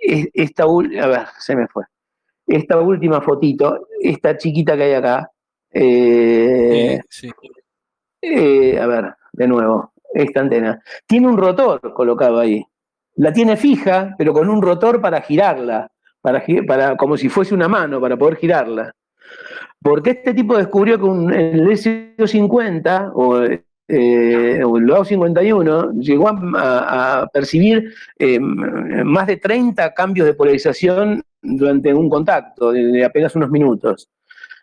esta, 0.00 0.64
a 0.64 1.06
ver, 1.06 1.26
se 1.38 1.56
me 1.56 1.66
fue, 1.66 1.84
esta 2.46 2.78
última 2.78 3.20
fotito, 3.20 3.88
esta 4.00 4.36
chiquita 4.36 4.76
que 4.76 4.82
hay 4.84 4.94
acá, 4.94 5.30
eh, 5.72 7.00
a 8.80 8.86
ver, 8.86 9.14
de 9.32 9.48
nuevo, 9.48 9.89
esta 10.12 10.40
antena. 10.40 10.82
Tiene 11.06 11.28
un 11.28 11.36
rotor 11.36 11.92
colocado 11.94 12.38
ahí. 12.38 12.64
La 13.16 13.32
tiene 13.32 13.56
fija, 13.56 14.14
pero 14.16 14.32
con 14.32 14.48
un 14.48 14.62
rotor 14.62 15.00
para 15.00 15.20
girarla, 15.20 15.90
para, 16.22 16.96
como 16.96 17.16
si 17.16 17.28
fuese 17.28 17.54
una 17.54 17.68
mano, 17.68 18.00
para 18.00 18.16
poder 18.16 18.36
girarla. 18.36 18.94
Porque 19.82 20.10
este 20.10 20.34
tipo 20.34 20.56
descubrió 20.56 20.98
que 20.98 21.04
un, 21.04 21.32
el 21.32 21.66
S50 21.66 23.12
o, 23.14 23.40
eh, 23.88 24.62
o 24.62 24.76
el 24.76 24.84
LOAU 24.84 25.04
51 25.04 25.92
llegó 25.94 26.28
a, 26.28 27.28
percibir 27.32 27.92
eh, 28.18 28.38
más 28.38 29.26
de 29.26 29.38
30 29.38 29.92
cambios 29.94 30.26
de 30.26 30.34
polarización 30.34 31.22
durante 31.42 31.92
un 31.94 32.08
contacto 32.10 32.72
de, 32.72 33.04
apenas 33.04 33.34
unos 33.34 33.50
minutos. 33.50 34.08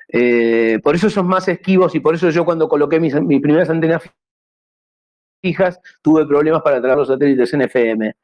Eh, 0.07 0.79
por 0.81 0.95
eso 0.95 1.09
son 1.09 1.27
más 1.27 1.47
esquivos 1.47 1.93
y 1.95 1.99
por 1.99 2.15
eso 2.15 2.29
yo 2.29 2.45
cuando 2.45 2.69
coloqué 2.69 2.99
mis 2.99 3.13
primeras 3.13 3.69
antenas 3.69 4.03
fijas, 5.41 5.79
tuve 6.01 6.25
problemas 6.25 6.61
para 6.61 6.81
traer 6.81 6.97
los 6.97 7.07
satélites 7.07 7.53
en 7.53 7.61
FM. 7.61 8.15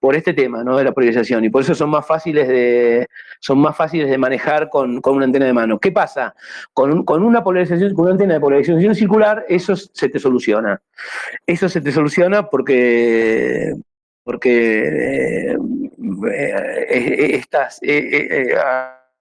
por 0.00 0.16
este 0.16 0.32
tema, 0.32 0.64
¿no? 0.64 0.76
De 0.76 0.84
la 0.84 0.92
polarización. 0.92 1.44
Y 1.44 1.50
por 1.50 1.62
eso 1.62 1.76
son 1.76 1.90
más 1.90 2.04
fáciles 2.04 2.48
de, 2.48 3.06
son 3.38 3.60
más 3.60 3.76
fáciles 3.76 4.10
de 4.10 4.18
manejar 4.18 4.68
con, 4.68 5.00
una 5.04 5.24
antena 5.24 5.46
de 5.46 5.52
mano. 5.52 5.78
¿Qué 5.78 5.92
pasa? 5.92 6.34
Con, 6.72 7.04
una 7.08 7.44
polarización, 7.44 7.94
con 7.94 8.04
una 8.06 8.12
antena 8.12 8.34
de 8.34 8.40
polarización 8.40 8.94
circular, 8.96 9.44
eso 9.48 9.76
se 9.76 10.08
te 10.08 10.18
soluciona. 10.18 10.82
Eso 11.46 11.68
se 11.68 11.80
te 11.80 11.92
soluciona 11.92 12.48
porque 12.48 13.74
porque 14.24 15.52
eh, 15.52 15.56
eh, 16.90 17.36
estás 17.36 17.80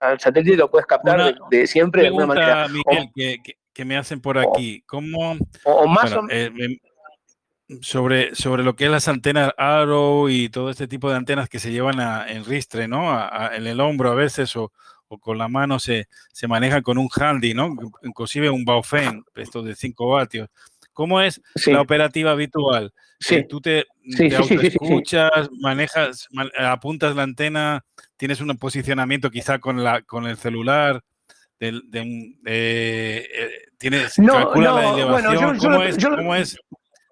al 0.02 0.20
satélite 0.20 0.58
lo 0.58 0.70
puedes 0.70 0.86
captar 0.86 1.36
de, 1.50 1.68
siempre 1.68 2.02
de 2.02 2.08
alguna 2.08 2.26
manera. 2.26 2.68
Miguel, 2.68 3.40
que, 3.74 3.86
me 3.86 3.98
hacen 3.98 4.20
por 4.20 4.38
aquí. 4.38 4.84
¿Cómo? 4.86 5.38
O, 5.64 5.88
más 5.88 6.14
sobre, 7.82 8.36
sobre 8.36 8.64
lo 8.64 8.76
que 8.76 8.86
es 8.86 8.92
las 8.92 9.08
antenas 9.08 9.52
Arrow 9.58 10.30
y 10.30 10.50
todo 10.50 10.70
este 10.70 10.88
tipo 10.88 11.10
de 11.10 11.16
antenas 11.16 11.50
que 11.50 11.60
se 11.60 11.72
llevan 11.72 12.00
en 12.28 12.46
ristre, 12.46 12.88
¿no? 12.88 13.12
en 13.54 13.68
el 13.68 13.80
hombro 13.80 14.12
a 14.12 14.16
veces 14.16 14.56
o, 14.56 14.72
con 15.20 15.38
la 15.38 15.48
mano 15.48 15.80
se, 15.80 16.08
se 16.32 16.48
manejan 16.48 16.82
con 16.82 16.98
un 16.98 17.10
handy, 17.14 17.54
¿no? 17.54 17.76
Inclusive 18.04 18.50
un 18.50 18.64
Baofeng, 18.64 19.26
esto 19.36 19.62
de 19.62 19.76
5 19.76 20.08
vatios. 20.08 20.50
¿Cómo 20.94 21.20
es 21.20 21.42
la 21.66 21.82
operativa 21.82 22.32
habitual? 22.32 22.94
Sí. 23.20 23.46
Tú 23.48 23.62
te, 23.62 23.86
escuchas, 24.04 25.50
manejas, 25.60 26.28
apuntas 26.58 27.16
la 27.16 27.24
antena, 27.24 27.86
tienes 28.18 28.42
un 28.42 28.58
posicionamiento 28.58 29.30
quizá 29.30 29.60
con, 29.60 29.84
la, 29.84 30.02
con 30.02 30.26
el 30.28 30.38
celular, 30.38 31.04
de, 31.60 32.36
eh, 32.46 33.28
tienes, 33.78 34.16
calcula 34.16 34.72
la 34.72 34.94
elevación, 34.94 35.58
¿Cómo, 35.60 36.36
es, 36.36 36.58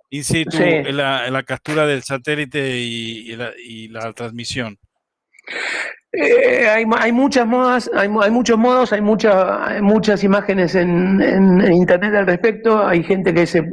in 0.10 0.24
situ 0.24 0.58
en 0.58 0.98
la, 0.98 1.44
captura 1.44 1.86
del 1.86 2.04
satélite 2.04 2.78
y, 2.78 3.36
la, 3.90 4.14
transmisión? 4.14 4.78
Eh, 6.12 6.68
hay, 6.68 6.86
hay, 6.98 7.12
muchas 7.12 7.46
modas, 7.46 7.90
hay, 7.94 8.10
hay, 8.20 8.32
muchos 8.32 8.58
modos, 8.58 8.92
hay, 8.92 9.02
muchas 9.02 9.80
muchas 9.82 10.24
imágenes 10.24 10.74
en, 10.74 11.62
internet 11.72 12.16
al 12.16 12.26
respecto. 12.26 12.86
Hay 12.86 13.04
gente 13.04 13.34
que 13.34 13.46
se. 13.46 13.64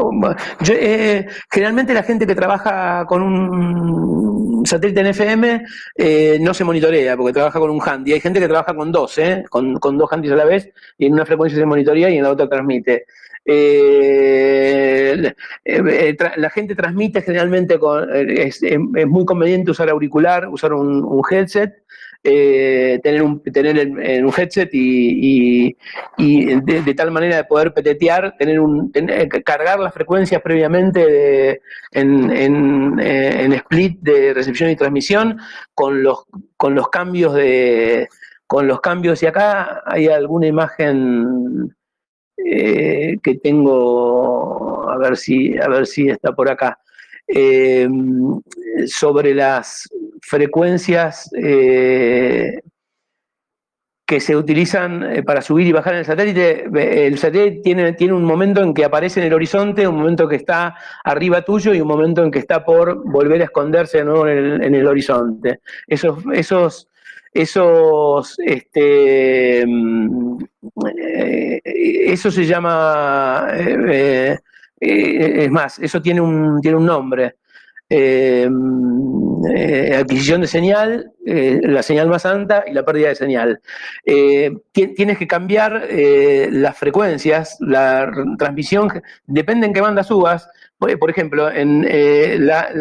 Eh, 0.69 1.27
generalmente 1.51 1.95
la 1.95 2.03
gente 2.03 2.27
que 2.27 2.35
trabaja 2.35 3.07
con 3.07 3.23
un 3.23 4.67
satélite 4.67 5.01
en 5.01 5.07
FM 5.07 5.65
eh, 5.97 6.39
no 6.41 6.53
se 6.53 6.65
monitorea 6.65 7.17
porque 7.17 7.33
trabaja 7.33 7.59
con 7.59 7.71
un 7.71 7.81
handy. 7.81 8.13
Hay 8.13 8.21
gente 8.21 8.41
que 8.41 8.49
trabaja 8.49 8.75
con 8.75 8.93
dos, 8.93 9.19
con, 9.49 9.79
con 9.79 9.97
dos 9.97 10.13
handys 10.13 10.33
a 10.33 10.37
la 10.37 10.45
vez 10.45 10.69
y 10.99 11.07
en 11.07 11.15
una 11.15 11.25
frecuencia 11.25 11.59
se 11.59 11.65
monitorea 11.65 12.11
y 12.11 12.19
en 12.19 12.23
la 12.23 12.31
otra 12.31 12.49
transmite. 12.49 13.07
Eh, 13.49 15.33
eh, 15.65 16.17
la 16.37 16.51
gente 16.51 16.75
transmite 16.75 17.23
generalmente 17.23 17.79
es, 18.29 18.61
muy 19.07 19.25
conveniente 19.25 19.71
usar 19.71 19.89
auricular, 19.89 20.49
usar 20.49 20.73
un, 20.73 21.23
headset, 21.31 21.73
eh, 22.25 22.99
tener 23.05 23.23
un 23.23 23.41
tener 23.45 23.87
un 24.25 24.33
headset 24.37 24.69
y, 24.73 25.77
de, 26.19 26.95
tal 26.97 27.13
manera 27.13 27.37
de 27.37 27.45
poder 27.45 27.73
petetear, 27.73 28.37
tener 28.37 28.59
un 28.59 28.91
cargar 29.45 29.79
las 29.79 29.95
frecuencias 29.95 30.43
previamente 30.43 31.63
en, 31.93 32.31
en, 32.33 33.53
split 33.53 34.01
de 34.01 34.35
recepción 34.35 34.71
y 34.71 34.77
transmisión 34.77 35.39
con 35.73 36.03
los 36.03 36.25
con 36.57 36.75
los 36.75 36.89
cambios 36.89 37.35
de 37.35 38.09
con 38.49 38.67
los 38.67 38.81
cambios. 38.81 39.23
Y 39.23 39.27
acá 39.27 39.83
hay 39.87 40.09
alguna 40.09 40.49
imagen 40.49 41.77
eh, 42.45 43.17
que 43.23 43.37
tengo, 43.37 44.89
a 44.91 44.99
ver 44.99 45.17
si, 45.17 45.57
a 45.59 45.69
ver 45.69 45.87
si 45.87 46.09
está 46.09 46.35
por 46.35 46.51
acá, 46.51 46.79
eh, 47.27 47.89
sobre 48.87 49.35
las 49.35 49.89
frecuencias 50.21 51.31
eh, 51.37 52.61
que 54.07 54.21
se 54.21 54.37
utilizan 54.37 55.25
para 55.27 55.43
subir 55.43 55.67
y 55.67 55.73
bajar 55.73 55.95
en 55.95 55.99
el 56.01 56.05
satélite. 56.05 56.67
El 57.07 57.19
satélite 57.19 57.63
tiene, 57.63 57.93
tiene 57.95 58.13
un 58.13 58.25
momento 58.25 58.63
en 58.63 58.73
que 58.73 58.85
aparece 58.85 59.21
en 59.21 59.27
el 59.27 59.33
horizonte, 59.33 59.89
un 59.89 59.97
momento 59.97 60.29
que 60.29 60.37
está 60.37 60.77
arriba 61.03 61.43
tuyo 61.43 61.75
y 61.75 61.81
un 61.81 61.89
momento 61.89 62.23
en 62.23 62.31
que 62.31 62.39
está 62.39 62.65
por 62.65 63.03
volver 63.11 63.41
a 63.41 63.45
esconderse 63.45 63.99
de 63.99 64.05
nuevo 64.05 64.29
en 64.29 64.39
el, 64.39 64.63
en 64.63 64.75
el 64.75 64.87
horizonte. 64.87 65.61
Esos, 65.89 66.19
esos 66.33 66.89
esos, 67.37 68.35
este, 68.39 69.61
eh, 69.61 71.61
eso 71.65 72.31
se 72.31 72.47
llama, 72.47 73.49
eh, 73.53 74.39
eh, 74.81 75.45
es 75.45 75.51
más, 75.51 75.79
eso 75.79 76.01
tiene 76.01 76.21
un, 76.21 76.61
tiene 76.61 76.79
un 76.79 76.87
nombre. 76.87 77.37
Adquisición 79.99 80.41
de 80.41 80.49
señal, 80.49 81.13
la 81.25 81.83
señal 81.85 82.09
más 82.09 82.27
alta 82.27 82.65
y 82.67 82.73
la 82.73 82.85
pérdida 82.85 83.09
de 83.09 83.15
señal. 83.15 83.61
tienes 84.73 85.19
que 85.19 85.29
cambiar 85.29 85.89
las 86.51 86.77
frecuencias, 86.77 87.57
la 87.61 88.11
transmisión, 88.39 88.89
depende 89.27 89.69
en 89.69 89.73
qué 89.73 89.81
banda 89.81 90.03
subas, 90.03 90.49
por 90.79 91.11
ejemplo, 91.11 91.51
en, 91.51 91.87
eh, 91.89 92.39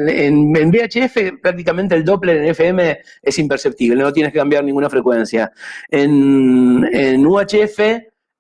en, 0.08 0.72
VHF 0.72 1.40
prácticamente 1.42 1.96
el 1.96 2.04
Doppler 2.04 2.38
en 2.38 2.46
FM 2.46 3.00
es 3.22 3.40
imperceptible, 3.40 4.04
no 4.04 4.12
tienes 4.12 4.34
que 4.34 4.40
cambiar 4.40 4.64
ninguna 4.64 4.90
frecuencia. 4.90 5.52
En, 5.90 7.26
UHF 7.26 7.80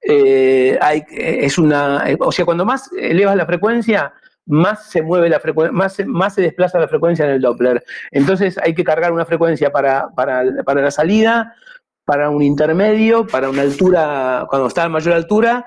eh, 0.01 0.77
hay, 0.81 1.03
es 1.09 1.57
una, 1.57 2.03
o 2.19 2.31
sea, 2.31 2.45
cuando 2.45 2.65
más 2.65 2.89
elevas 2.99 3.35
la 3.35 3.45
frecuencia, 3.45 4.13
más 4.47 4.89
se 4.89 5.01
mueve 5.01 5.29
la 5.29 5.39
frecuencia, 5.39 5.71
más, 5.71 5.97
más 6.05 6.35
se 6.35 6.41
desplaza 6.41 6.79
la 6.79 6.87
frecuencia 6.87 7.25
en 7.25 7.31
el 7.31 7.41
Doppler. 7.41 7.83
Entonces 8.11 8.57
hay 8.61 8.75
que 8.75 8.83
cargar 8.83 9.11
una 9.11 9.25
frecuencia 9.25 9.71
para, 9.71 10.09
para, 10.15 10.43
para 10.65 10.81
la 10.81 10.91
salida, 10.91 11.55
para 12.03 12.29
un 12.29 12.43
intermedio, 12.43 13.25
para 13.25 13.49
una 13.49 13.63
altura, 13.63 14.45
cuando 14.49 14.67
está 14.67 14.83
a 14.83 14.89
mayor 14.89 15.13
altura, 15.13 15.65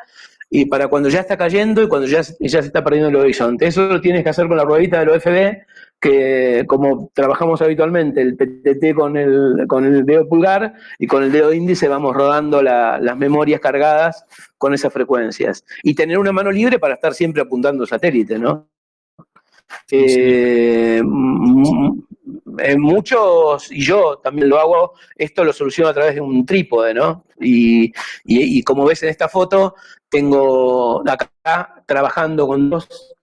y 0.51 0.64
para 0.64 0.88
cuando 0.88 1.09
ya 1.09 1.20
está 1.20 1.36
cayendo 1.36 1.82
y 1.82 1.88
cuando 1.88 2.07
ya, 2.07 2.22
ya 2.22 2.62
se 2.62 2.66
está 2.68 2.82
perdiendo 2.82 3.11
el 3.11 3.16
horizonte. 3.16 3.66
Eso 3.66 3.86
lo 3.86 4.01
tienes 4.01 4.22
que 4.22 4.30
hacer 4.30 4.49
con 4.49 4.57
la 4.57 4.64
ruedita 4.64 5.01
del 5.01 5.11
OFD, 5.11 5.59
que 6.01 6.64
como 6.66 7.11
trabajamos 7.12 7.61
habitualmente, 7.61 8.22
el 8.22 8.36
PTT 8.36 8.94
con 8.94 9.16
el, 9.16 9.66
con 9.66 9.84
el 9.84 10.07
dedo 10.07 10.26
pulgar 10.28 10.74
y 10.99 11.07
con 11.07 11.22
el 11.22 11.32
dedo 11.32 11.53
índice 11.53 11.88
vamos 11.88 12.14
rodando 12.14 12.62
las 12.62 13.16
memorias 13.16 13.61
cargadas 13.61 14.24
con 14.57 14.72
esas 14.72 14.92
frecuencias. 14.92 15.64
Y 15.82 15.94
tener 15.94 16.18
una 16.18 16.32
mano 16.32 16.51
libre 16.51 16.78
para 16.78 16.94
estar 16.94 17.12
siempre 17.12 17.42
apuntando 17.42 17.86
satélite, 17.86 18.38
¿no? 18.38 18.68
Eh, 19.90 21.03
muchos, 22.79 23.70
y 23.70 23.81
yo 23.81 24.18
también 24.18 24.49
lo 24.49 24.59
hago, 24.59 24.93
esto 25.16 25.45
lo 25.45 25.53
soluciono 25.53 25.91
a 25.91 25.95
través 25.95 26.14
de 26.14 26.20
un 26.20 26.45
trípode, 26.45 26.95
¿no? 26.95 27.24
Y, 27.41 27.93
como 28.62 28.85
ves 28.85 29.03
en 29.03 29.11
esta 29.11 29.29
foto, 29.29 29.74
tengo 30.09 31.03
acá 31.09 31.83
trabajando 31.87 32.47
con 32.47 32.70
dos 32.70 33.14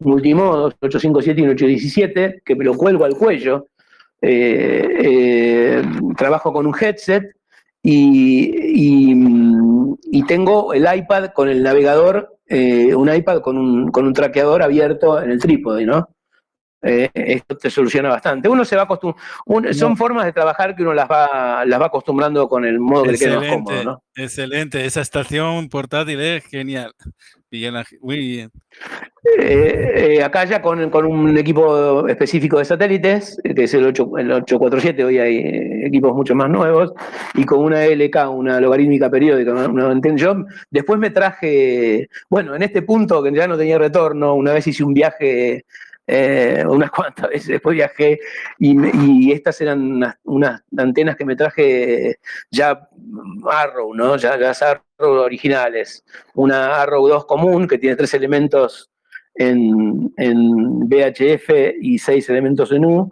multimodos, 0.00 0.74
857 0.80 1.40
y 1.40 1.44
817, 1.44 2.42
que 2.44 2.56
me 2.56 2.64
lo 2.64 2.74
cuelgo 2.74 3.04
al 3.04 3.16
cuello. 3.16 3.68
Eh, 4.22 4.86
eh, 5.02 5.82
trabajo 6.16 6.52
con 6.52 6.66
un 6.66 6.74
headset 6.78 7.34
y, 7.82 9.14
y, 10.12 10.22
tengo 10.26 10.74
el 10.74 10.86
iPad 10.94 11.30
con 11.34 11.48
el 11.48 11.62
navegador, 11.62 12.36
eh, 12.46 12.94
un 12.94 13.12
iPad 13.12 13.40
con 13.40 13.56
un, 13.56 13.90
con 13.90 14.06
un 14.06 14.12
traqueador 14.12 14.62
abierto 14.62 15.20
en 15.20 15.30
el 15.30 15.40
trípode, 15.40 15.86
¿no? 15.86 16.08
Eh, 16.82 17.10
esto 17.14 17.56
te 17.56 17.70
soluciona 17.70 18.08
bastante. 18.08 18.48
Uno 18.48 18.64
se 18.64 18.76
va 18.76 18.82
acostumbrando, 18.82 19.72
son 19.74 19.96
formas 19.96 20.24
de 20.24 20.32
trabajar 20.32 20.74
que 20.74 20.82
uno 20.82 20.94
las 20.94 21.08
va, 21.08 21.64
las 21.64 21.80
va 21.80 21.86
acostumbrando 21.86 22.48
con 22.48 22.64
el 22.64 22.78
modo 22.80 23.04
que 23.04 23.12
le 23.12 23.18
queda 23.18 23.40
más 23.40 23.48
cómodo, 23.48 23.84
¿no? 23.84 24.02
Excelente, 24.14 24.84
esa 24.84 25.00
estación 25.00 25.68
portátil 25.68 26.20
es 26.20 26.44
genial. 26.46 26.94
Muy 28.00 28.18
bien. 28.18 28.50
Eh, 29.38 30.16
eh, 30.16 30.22
acá 30.22 30.44
ya 30.44 30.62
con, 30.62 30.78
un 31.04 31.36
equipo 31.36 32.06
específico 32.06 32.58
de 32.58 32.64
satélites, 32.64 33.40
que 33.42 33.64
es 33.64 33.74
el, 33.74 33.86
8, 33.86 34.18
el 34.18 34.32
847, 34.32 35.04
hoy 35.04 35.18
hay 35.18 35.84
equipos 35.84 36.14
mucho 36.14 36.34
más 36.36 36.48
nuevos, 36.48 36.92
y 37.34 37.44
con 37.44 37.58
una 37.58 37.86
LK, 37.86 38.30
una 38.30 38.60
logarítmica 38.60 39.10
periódica, 39.10 39.52
una, 39.52 39.88
una 39.88 40.16
yo 40.16 40.44
después 40.70 41.00
me 41.00 41.10
traje, 41.10 42.08
bueno, 42.28 42.54
en 42.54 42.62
este 42.62 42.82
punto 42.82 43.20
que 43.20 43.32
ya 43.32 43.48
no 43.48 43.58
tenía 43.58 43.78
retorno, 43.78 44.34
una 44.34 44.52
vez 44.52 44.68
hice 44.68 44.84
un 44.84 44.94
viaje 44.94 45.64
eh, 46.10 46.64
unas 46.68 46.90
cuantas 46.90 47.28
veces 47.28 47.48
después 47.48 47.74
viajé 47.74 48.18
y, 48.58 49.32
estas 49.32 49.60
eran 49.60 50.02
unas, 50.24 50.62
antenas 50.76 51.16
que 51.16 51.24
me 51.24 51.36
traje 51.36 52.18
ya 52.50 52.88
Arrow, 53.48 53.94
¿no? 53.94 54.16
Ya, 54.16 54.38
ya 54.38 54.50
Arrow 54.50 55.12
originales. 55.20 56.04
Una 56.34 56.82
Arrow 56.82 57.06
2 57.06 57.26
común 57.26 57.68
que 57.68 57.78
tiene 57.78 57.96
tres 57.96 58.12
elementos 58.14 58.90
en, 59.34 60.12
en, 60.16 60.88
VHF 60.88 61.50
y 61.80 61.98
seis 61.98 62.28
elementos 62.28 62.72
en 62.72 62.84
U. 62.84 63.10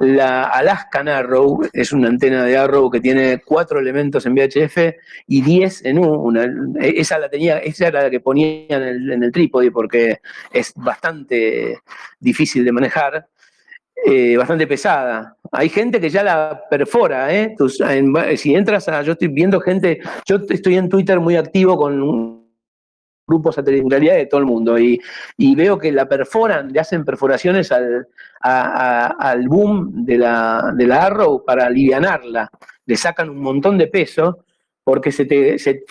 La 0.00 0.44
Alaskan 0.44 1.08
Arrow 1.08 1.60
es 1.72 1.92
una 1.92 2.08
antena 2.08 2.44
de 2.44 2.56
Arrow 2.56 2.90
que 2.90 3.00
tiene 3.00 3.40
cuatro 3.44 3.78
elementos 3.78 4.26
en 4.26 4.34
VHF 4.34 4.94
y 5.26 5.42
diez 5.42 5.84
en 5.84 5.98
U. 5.98 6.32
esa 6.80 7.18
la 7.18 7.28
tenía, 7.28 7.58
esa 7.58 7.88
era 7.88 8.02
la 8.02 8.10
que 8.10 8.20
ponía 8.20 8.66
en 8.68 9.22
el, 9.22 9.32
trípode 9.32 9.70
porque 9.70 10.18
es 10.52 10.72
bastante 10.74 11.78
difícil 12.18 12.64
de 12.64 12.72
manejar. 12.72 13.26
eh, 14.06 14.36
bastante 14.36 14.66
pesada. 14.66 15.36
Hay 15.52 15.68
gente 15.68 16.00
que 16.00 16.08
ya 16.08 16.22
la 16.22 16.62
perfora, 16.70 17.34
¿eh? 17.34 17.54
si 18.36 18.54
entras 18.54 18.88
a, 18.88 19.02
yo 19.02 19.12
estoy 19.12 19.28
viendo 19.28 19.60
gente, 19.60 20.00
yo 20.24 20.36
estoy 20.48 20.76
en 20.76 20.88
Twitter 20.88 21.20
muy 21.20 21.36
activo 21.36 21.76
con 21.76 22.39
grupos 23.30 23.54
satelitales 23.54 24.14
de 24.14 24.26
todo 24.26 24.40
el 24.40 24.46
mundo. 24.46 24.78
Y, 24.78 25.00
veo 25.54 25.78
que 25.78 25.92
la 25.92 26.06
perforan, 26.06 26.72
le 26.72 26.80
hacen 26.80 27.04
perforaciones 27.04 27.72
al, 27.72 28.08
al 28.40 29.48
boom 29.48 30.04
de 30.04 30.18
la, 30.18 30.72
de 30.74 30.86
la 30.86 31.04
Arrow 31.06 31.44
para 31.44 31.66
alivianarla, 31.66 32.50
le 32.86 32.96
sacan 32.96 33.30
un 33.30 33.40
montón 33.40 33.78
de 33.78 33.86
peso 33.86 34.44
porque 34.82 35.12
se 35.12 35.24
te, 35.24 35.58
se, 35.58 35.84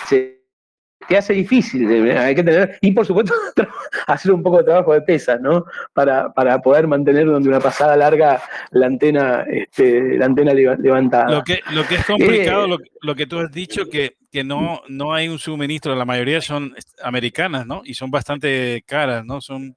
te 1.09 1.17
hace 1.17 1.33
difícil, 1.33 1.89
hay 2.11 2.35
que 2.35 2.43
tener, 2.43 2.77
y 2.81 2.91
por 2.91 3.03
supuesto 3.03 3.33
hacer 4.07 4.31
un 4.31 4.43
poco 4.43 4.59
de 4.59 4.65
trabajo 4.65 4.93
de 4.93 5.01
pesas, 5.01 5.41
¿no? 5.41 5.65
Para, 5.91 6.31
para 6.31 6.61
poder 6.61 6.85
mantener 6.85 7.25
durante 7.25 7.49
una 7.49 7.59
pasada 7.59 7.97
larga 7.97 8.41
la 8.71 8.85
antena, 8.85 9.43
este, 9.49 10.17
la 10.19 10.27
antena 10.27 10.53
levantada. 10.53 11.31
Lo 11.31 11.43
que, 11.43 11.61
lo 11.71 11.83
que 11.87 11.95
es 11.95 12.05
complicado, 12.05 12.75
eh, 12.75 12.77
lo, 13.01 13.15
que 13.15 13.25
tú 13.25 13.39
has 13.39 13.51
dicho, 13.51 13.89
que, 13.89 14.17
que 14.31 14.43
no, 14.43 14.83
no 14.87 15.11
hay 15.11 15.27
un 15.29 15.39
suministro, 15.39 15.95
la 15.95 16.05
mayoría 16.05 16.41
son 16.41 16.75
americanas, 17.03 17.65
¿no? 17.65 17.81
Y 17.83 17.95
son 17.95 18.11
bastante 18.11 18.83
caras, 18.85 19.25
¿no? 19.25 19.41
Son 19.41 19.75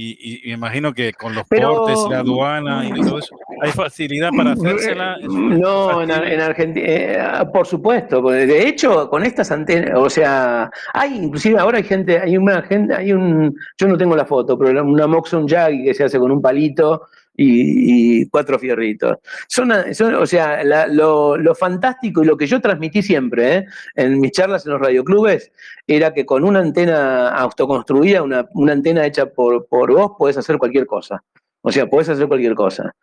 y, 0.00 0.42
me 0.46 0.52
imagino 0.52 0.92
que 0.92 1.12
con 1.12 1.34
los 1.34 1.44
portes, 1.44 1.98
la 2.10 2.20
aduana 2.20 2.88
y 2.88 2.92
todo 3.02 3.18
eso, 3.18 3.36
¿hay 3.62 3.70
facilidad 3.70 4.30
para 4.36 4.52
hacérsela? 4.52 5.16
No, 5.20 6.02
en, 6.02 6.10
Argentina, 6.10 6.86
eh, 6.86 7.44
por 7.52 7.66
supuesto. 7.66 8.22
De 8.22 8.66
hecho, 8.66 9.10
con 9.10 9.24
estas 9.24 9.50
antenas, 9.50 9.92
o 9.96 10.08
sea, 10.08 10.70
hay, 10.94 11.16
inclusive 11.16 11.58
ahora 11.58 11.78
hay 11.78 11.84
gente, 11.84 12.18
hay 12.18 12.36
una 12.36 12.62
gente, 12.62 12.94
hay 12.94 13.12
un, 13.12 13.54
yo 13.76 13.88
no 13.88 13.98
tengo 13.98 14.16
la 14.16 14.24
foto, 14.24 14.58
pero 14.58 14.82
una 14.82 15.06
Moxon 15.06 15.46
Jaggy 15.46 15.84
que 15.84 15.94
se 15.94 16.04
hace 16.04 16.18
con 16.18 16.30
un 16.30 16.40
palito 16.40 17.08
y, 17.42 18.26
cuatro 18.26 18.58
fierritos. 18.58 19.18
Son, 19.48 19.72
o 19.72 20.26
sea, 20.26 20.62
lo, 20.88 21.54
fantástico 21.54 22.22
y 22.22 22.26
lo 22.26 22.36
que 22.36 22.46
yo 22.46 22.60
transmití 22.60 23.02
siempre 23.02 23.56
¿eh? 23.56 23.66
en 23.96 24.20
mis 24.20 24.32
charlas 24.32 24.66
en 24.66 24.72
los 24.72 24.80
radioclubes 24.80 25.50
era 25.86 26.12
que 26.12 26.26
con 26.26 26.44
una 26.44 26.60
antena 26.60 27.28
autoconstruida, 27.30 28.22
una, 28.22 28.46
una 28.52 28.72
antena 28.72 29.06
hecha 29.06 29.26
por, 29.26 29.66
por 29.66 29.92
vos, 29.92 30.12
podés 30.18 30.36
hacer 30.36 30.58
cualquier 30.58 30.86
cosa. 30.86 31.22
O 31.62 31.72
sea, 31.72 31.86
podés 31.86 32.08
hacer 32.08 32.28
cualquier 32.28 32.54
cosa. 32.54 32.94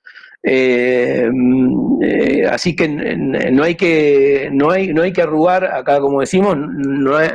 Eh, 0.43 1.29
eh, 2.01 2.47
así 2.49 2.75
que 2.75 2.87
no 2.87 3.63
hay 3.63 3.75
que, 3.75 4.49
no 4.51 4.69
hay, 4.69 4.93
no 4.93 5.01
hay 5.01 5.11
que 5.11 5.21
arrugar, 5.21 5.65
acá 5.65 5.99
como 5.99 6.21
decimos, 6.21 6.57
no 6.57 7.17
hay, 7.17 7.29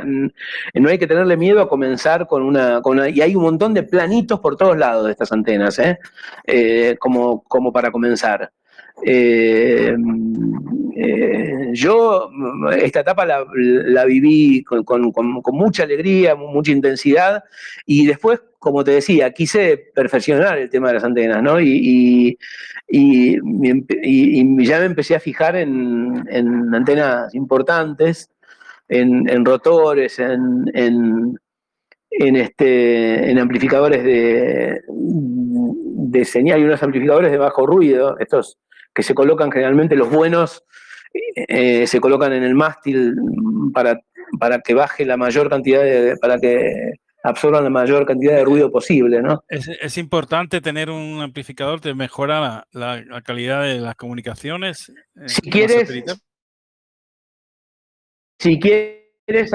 no 0.73 0.89
hay 0.89 0.97
que 0.97 1.07
tenerle 1.07 1.37
miedo 1.37 1.61
a 1.61 1.69
comenzar 1.69 2.25
con 2.27 2.43
una, 2.43 2.81
con 2.81 2.99
y 3.13 3.21
hay 3.21 3.35
un 3.35 3.43
montón 3.43 3.73
de 3.73 3.83
planitos 3.83 4.39
por 4.39 4.55
todos 4.57 4.77
lados 4.77 5.05
de 5.05 5.11
estas 5.11 5.31
antenas, 5.31 5.79
¿eh? 5.79 6.97
como, 6.99 7.43
como 7.43 7.71
para 7.71 7.91
comenzar. 7.91 8.51
Eh, 9.05 9.95
eh, 10.95 11.69
yo 11.73 12.29
esta 12.77 13.01
etapa 13.01 13.25
la, 13.25 14.05
viví 14.05 14.63
con, 14.63 15.11
mucha 15.51 15.83
alegría, 15.83 16.35
mucha 16.35 16.71
intensidad 16.71 17.43
y 17.85 18.05
después, 18.05 18.41
como 18.59 18.83
te 18.83 18.91
decía, 18.91 19.31
quise 19.31 19.91
perfeccionar 19.93 20.57
el 20.57 20.69
tema 20.69 20.89
de 20.89 20.93
las 20.95 21.03
antenas, 21.03 21.41
¿no? 21.41 21.59
Y, 21.59 22.37
ya 22.89 24.79
me 24.79 24.85
empecé 24.85 25.15
a 25.15 25.19
fijar 25.19 25.55
en, 25.55 26.23
antenas 26.73 27.33
importantes, 27.33 28.29
en, 28.87 29.45
rotores, 29.45 30.19
en, 30.19 31.37
este, 32.09 33.39
amplificadores 33.39 34.03
de 34.03 34.81
señal 36.25 36.59
y 36.59 36.63
unos 36.63 36.83
amplificadores 36.83 37.31
de 37.31 37.37
bajo 37.37 37.65
ruido, 37.65 38.17
estos 38.19 38.59
que 38.93 39.03
se 39.03 39.15
colocan 39.15 39.51
generalmente 39.51 39.95
los 39.95 40.09
buenos, 40.09 40.63
eh, 41.13 41.87
se 41.87 41.99
colocan 41.99 42.33
en 42.33 42.43
el 42.43 42.55
mástil 42.55 43.15
para, 43.73 43.99
para 44.39 44.59
que 44.59 44.73
baje 44.73 45.05
la 45.05 45.17
mayor 45.17 45.49
cantidad 45.49 45.81
de, 45.81 46.17
para 46.17 46.39
que 46.39 46.93
absorban 47.23 47.63
la 47.63 47.69
mayor 47.69 48.05
cantidad 48.05 48.35
de 48.35 48.43
ruido 48.43 48.71
posible, 48.71 49.21
¿no? 49.21 49.43
Es, 49.47 49.97
importante 49.97 50.59
tener 50.59 50.89
un 50.89 51.21
amplificador 51.21 51.79
que 51.79 51.93
mejora 51.93 52.67
la, 52.71 53.21
calidad 53.23 53.63
de 53.63 53.79
las 53.79 53.95
comunicaciones. 53.95 54.89
Eh, 54.89 55.29
si 55.29 55.41
quieres, 55.49 55.89
si 58.39 58.59
quieres, 58.59 59.53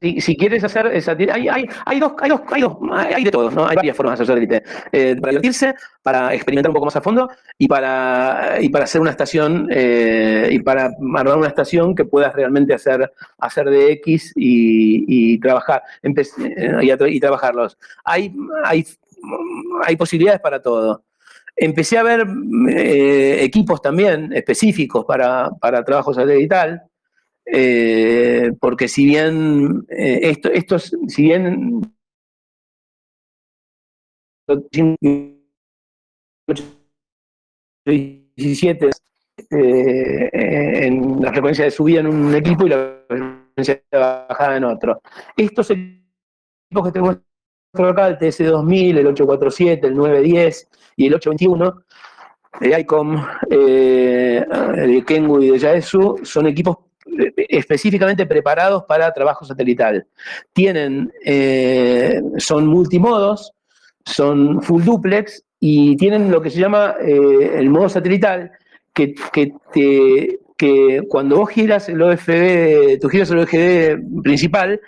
si, 0.00 0.36
quieres 0.36 0.62
hacer 0.62 0.86
esa 0.88 1.12
hay, 1.12 1.48
hay, 1.48 1.68
hay, 1.84 2.00
dos, 2.00 2.12
hay, 2.20 2.30
dos, 2.30 2.40
hay, 2.50 2.60
dos, 2.60 2.76
hay 2.92 3.24
de 3.24 3.30
todos, 3.30 3.52
¿no? 3.52 3.66
Hay 3.66 3.74
varias 3.74 3.96
formas 3.96 4.18
de 4.18 4.22
hacer 4.22 4.26
satélite. 4.26 4.62
Eh, 4.92 5.16
para 5.20 5.30
divertirse, 5.32 5.74
para 6.02 6.34
experimentar 6.34 6.70
un 6.70 6.74
poco 6.74 6.86
más 6.86 6.96
a 6.96 7.00
fondo 7.00 7.28
y 7.58 7.66
para, 7.66 8.58
y 8.60 8.68
para 8.68 8.84
hacer 8.84 9.00
una 9.00 9.10
estación 9.10 9.68
eh, 9.70 10.48
y 10.52 10.60
para 10.60 10.86
armar 10.86 11.36
una 11.36 11.48
estación 11.48 11.94
que 11.96 12.04
puedas 12.04 12.32
realmente 12.32 12.74
hacer, 12.74 13.12
hacer 13.38 13.70
de 13.70 13.92
X 13.92 14.32
y, 14.36 15.38
trabajar 15.40 15.82
eh, 16.02 16.96
y, 17.08 17.20
trabajarlos. 17.20 17.76
Hay, 18.04 18.34
hay, 18.64 18.86
hay 19.84 19.96
posibilidades 19.96 20.40
para 20.40 20.62
todo. 20.62 21.02
Empecé 21.56 21.98
a 21.98 22.04
ver 22.04 22.24
equipos 23.40 23.82
también 23.82 24.32
específicos 24.32 25.04
para, 25.04 25.50
para 25.60 25.84
trabajo 25.84 26.14
satelital 26.14 26.87
eh, 27.50 28.52
porque 28.60 28.88
si 28.88 29.06
bien 29.06 29.86
eh, 29.88 30.20
esto, 30.22 30.50
estos, 30.52 30.94
si 31.06 31.22
bien 31.22 31.80
17 38.36 38.90
eh, 39.50 40.30
en 40.86 41.22
la 41.22 41.32
frecuencia 41.32 41.64
de 41.64 41.70
subida 41.70 42.00
en 42.00 42.08
un 42.08 42.34
equipo 42.34 42.66
y 42.66 42.68
la 42.68 43.02
frecuencia 43.08 43.82
de 43.90 43.98
bajada 43.98 44.56
en 44.56 44.64
otro. 44.64 45.00
Estos 45.36 45.70
equipos 45.70 46.84
que 46.84 46.92
tenemos 46.92 47.16
acá, 47.72 48.08
el 48.08 48.18
TS2000, 48.18 48.98
el 48.98 49.06
847, 49.06 49.86
el 49.86 49.94
910 49.94 50.68
y 50.96 51.06
el 51.06 51.14
821, 51.14 51.84
de 52.60 52.80
ICOM, 52.80 53.26
de 53.48 55.04
Kengu 55.06 55.40
y 55.42 55.50
de 55.50 55.58
Yaesu, 55.58 56.20
son 56.24 56.46
equipos 56.46 56.87
específicamente 57.48 58.26
preparados 58.26 58.84
para 58.84 59.12
trabajo 59.12 59.44
satelital. 59.44 60.06
Tienen, 60.52 61.12
eh, 61.24 62.20
son 62.38 62.66
multimodos, 62.66 63.52
son 64.04 64.62
full 64.62 64.82
duplex 64.84 65.44
y 65.60 65.96
tienen 65.96 66.30
lo 66.30 66.40
que 66.40 66.50
se 66.50 66.60
llama 66.60 66.96
eh, 67.00 67.52
el 67.56 67.70
modo 67.70 67.88
satelital, 67.88 68.52
que, 68.92 69.14
que, 69.72 70.38
cuando 71.08 71.36
vos 71.36 71.50
giras 71.50 71.88
el 71.88 72.02
OFB, 72.02 72.98
tú 73.00 73.08
giras 73.08 73.30
el 73.30 73.38
OGD 73.38 74.22
principal, 74.22 74.80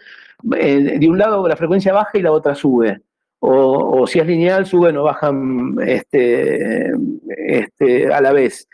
eh, 0.56 0.96
de 0.98 1.08
un 1.08 1.18
lado 1.18 1.46
la 1.46 1.56
frecuencia 1.56 1.92
baja 1.92 2.18
y 2.18 2.22
la 2.22 2.32
otra 2.32 2.54
sube 2.54 3.02
o, 3.40 4.06
si 4.06 4.18
es 4.18 4.26
lineal, 4.26 4.66
suben 4.66 4.96
o 4.98 5.04
bajan 5.04 5.76
este, 5.86 6.92
este, 7.36 8.12
a 8.12 8.20
la 8.20 8.32
vez. 8.32 8.68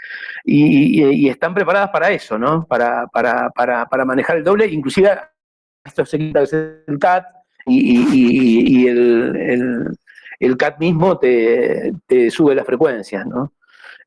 Y, 0.44 1.28
están 1.28 1.54
preparadas 1.54 1.90
para 1.90 2.10
eso, 2.10 2.38
¿no? 2.38 2.66
Para, 2.66 3.06
para, 3.06 3.50
para, 3.50 3.86
para 3.86 4.04
manejar 4.04 4.36
el 4.36 4.44
doble, 4.44 4.66
inclusive 4.66 5.10
esto 5.84 6.04
se 6.04 6.18
quita 6.18 6.42
el 6.42 6.98
CAT 6.98 7.26
y, 7.66 8.86
el, 8.86 9.96
el, 10.40 10.56
CAT 10.56 10.78
mismo 10.78 11.18
te, 11.18 11.92
sube 12.30 12.54
las 12.54 12.66
frecuencias, 12.66 13.24
¿no? 13.26 13.52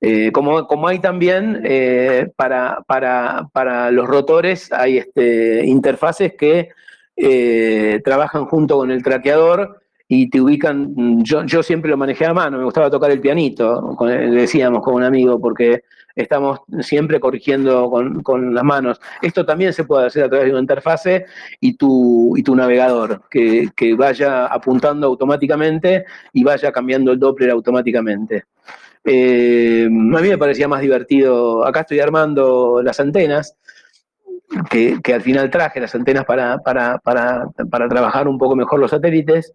Eh, 0.02 0.32
como, 0.32 0.66
como, 0.66 0.88
hay 0.88 1.00
también 1.00 1.62
eh, 1.66 2.32
para, 2.38 2.80
para, 2.88 3.50
para, 3.52 3.92
los 3.92 4.08
rotores, 4.08 4.72
hay 4.72 4.98
este, 4.98 5.66
interfaces 5.66 6.36
que 6.36 6.70
eh, 7.18 8.02
trabajan 8.06 8.46
junto 8.46 8.78
con 8.78 8.92
el 8.92 9.04
traqueador 9.04 9.79
y 10.12 10.28
te 10.28 10.42
ubican, 10.42 10.92
mm, 10.96 11.24
yo, 11.24 11.46
yo 11.46 11.62
siempre 11.62 11.92
lo 11.92 11.96
manejé 11.96 12.26
a 12.26 12.34
mano, 12.34 12.58
me 12.58 12.64
gustaba 12.64 12.90
tocar 12.90 13.12
el 13.12 13.22
pianito, 13.22 13.96
decíamos 14.02 14.84
con 14.84 14.96
un 14.96 15.04
amigo, 15.04 15.40
porque 15.40 15.84
estamos 16.16 16.62
siempre 16.82 17.20
corrigiendo 17.20 17.90
con, 18.24 18.54
las 18.54 18.64
manos. 18.64 19.00
Esto 19.22 19.46
también 19.46 19.72
se 19.72 19.84
puede 19.84 20.08
hacer 20.08 20.24
a 20.24 20.30
través 20.30 20.48
de 20.48 20.52
una 20.52 20.62
interfase 20.62 21.26
y 21.62 21.76
tu, 21.76 22.36
y 22.36 22.42
tu 22.42 22.56
navegador, 22.56 23.22
que, 23.30 23.70
vaya 23.96 24.48
apuntando 24.48 25.08
automáticamente 25.08 26.06
y 26.34 26.44
vaya 26.44 26.72
cambiando 26.72 27.12
el 27.12 27.20
Doppler 27.20 27.52
automáticamente. 27.52 28.46
Eh, 29.06 29.86
a 29.86 29.90
mí 30.22 30.28
me 30.28 30.38
parecía 30.40 30.68
más 30.68 30.82
divertido, 30.82 31.66
acá 31.66 31.82
estoy 31.82 32.00
armando 32.00 32.82
las 32.84 33.00
antenas, 33.00 33.56
que, 34.70 35.14
al 35.14 35.22
final 35.22 35.50
traje 35.50 35.80
las 35.80 35.94
antenas 35.96 36.26
para, 36.26 36.58
para, 36.60 37.00
trabajar 37.90 38.28
un 38.28 38.38
poco 38.38 38.56
mejor 38.56 38.80
los 38.80 38.92
satélites. 38.92 39.54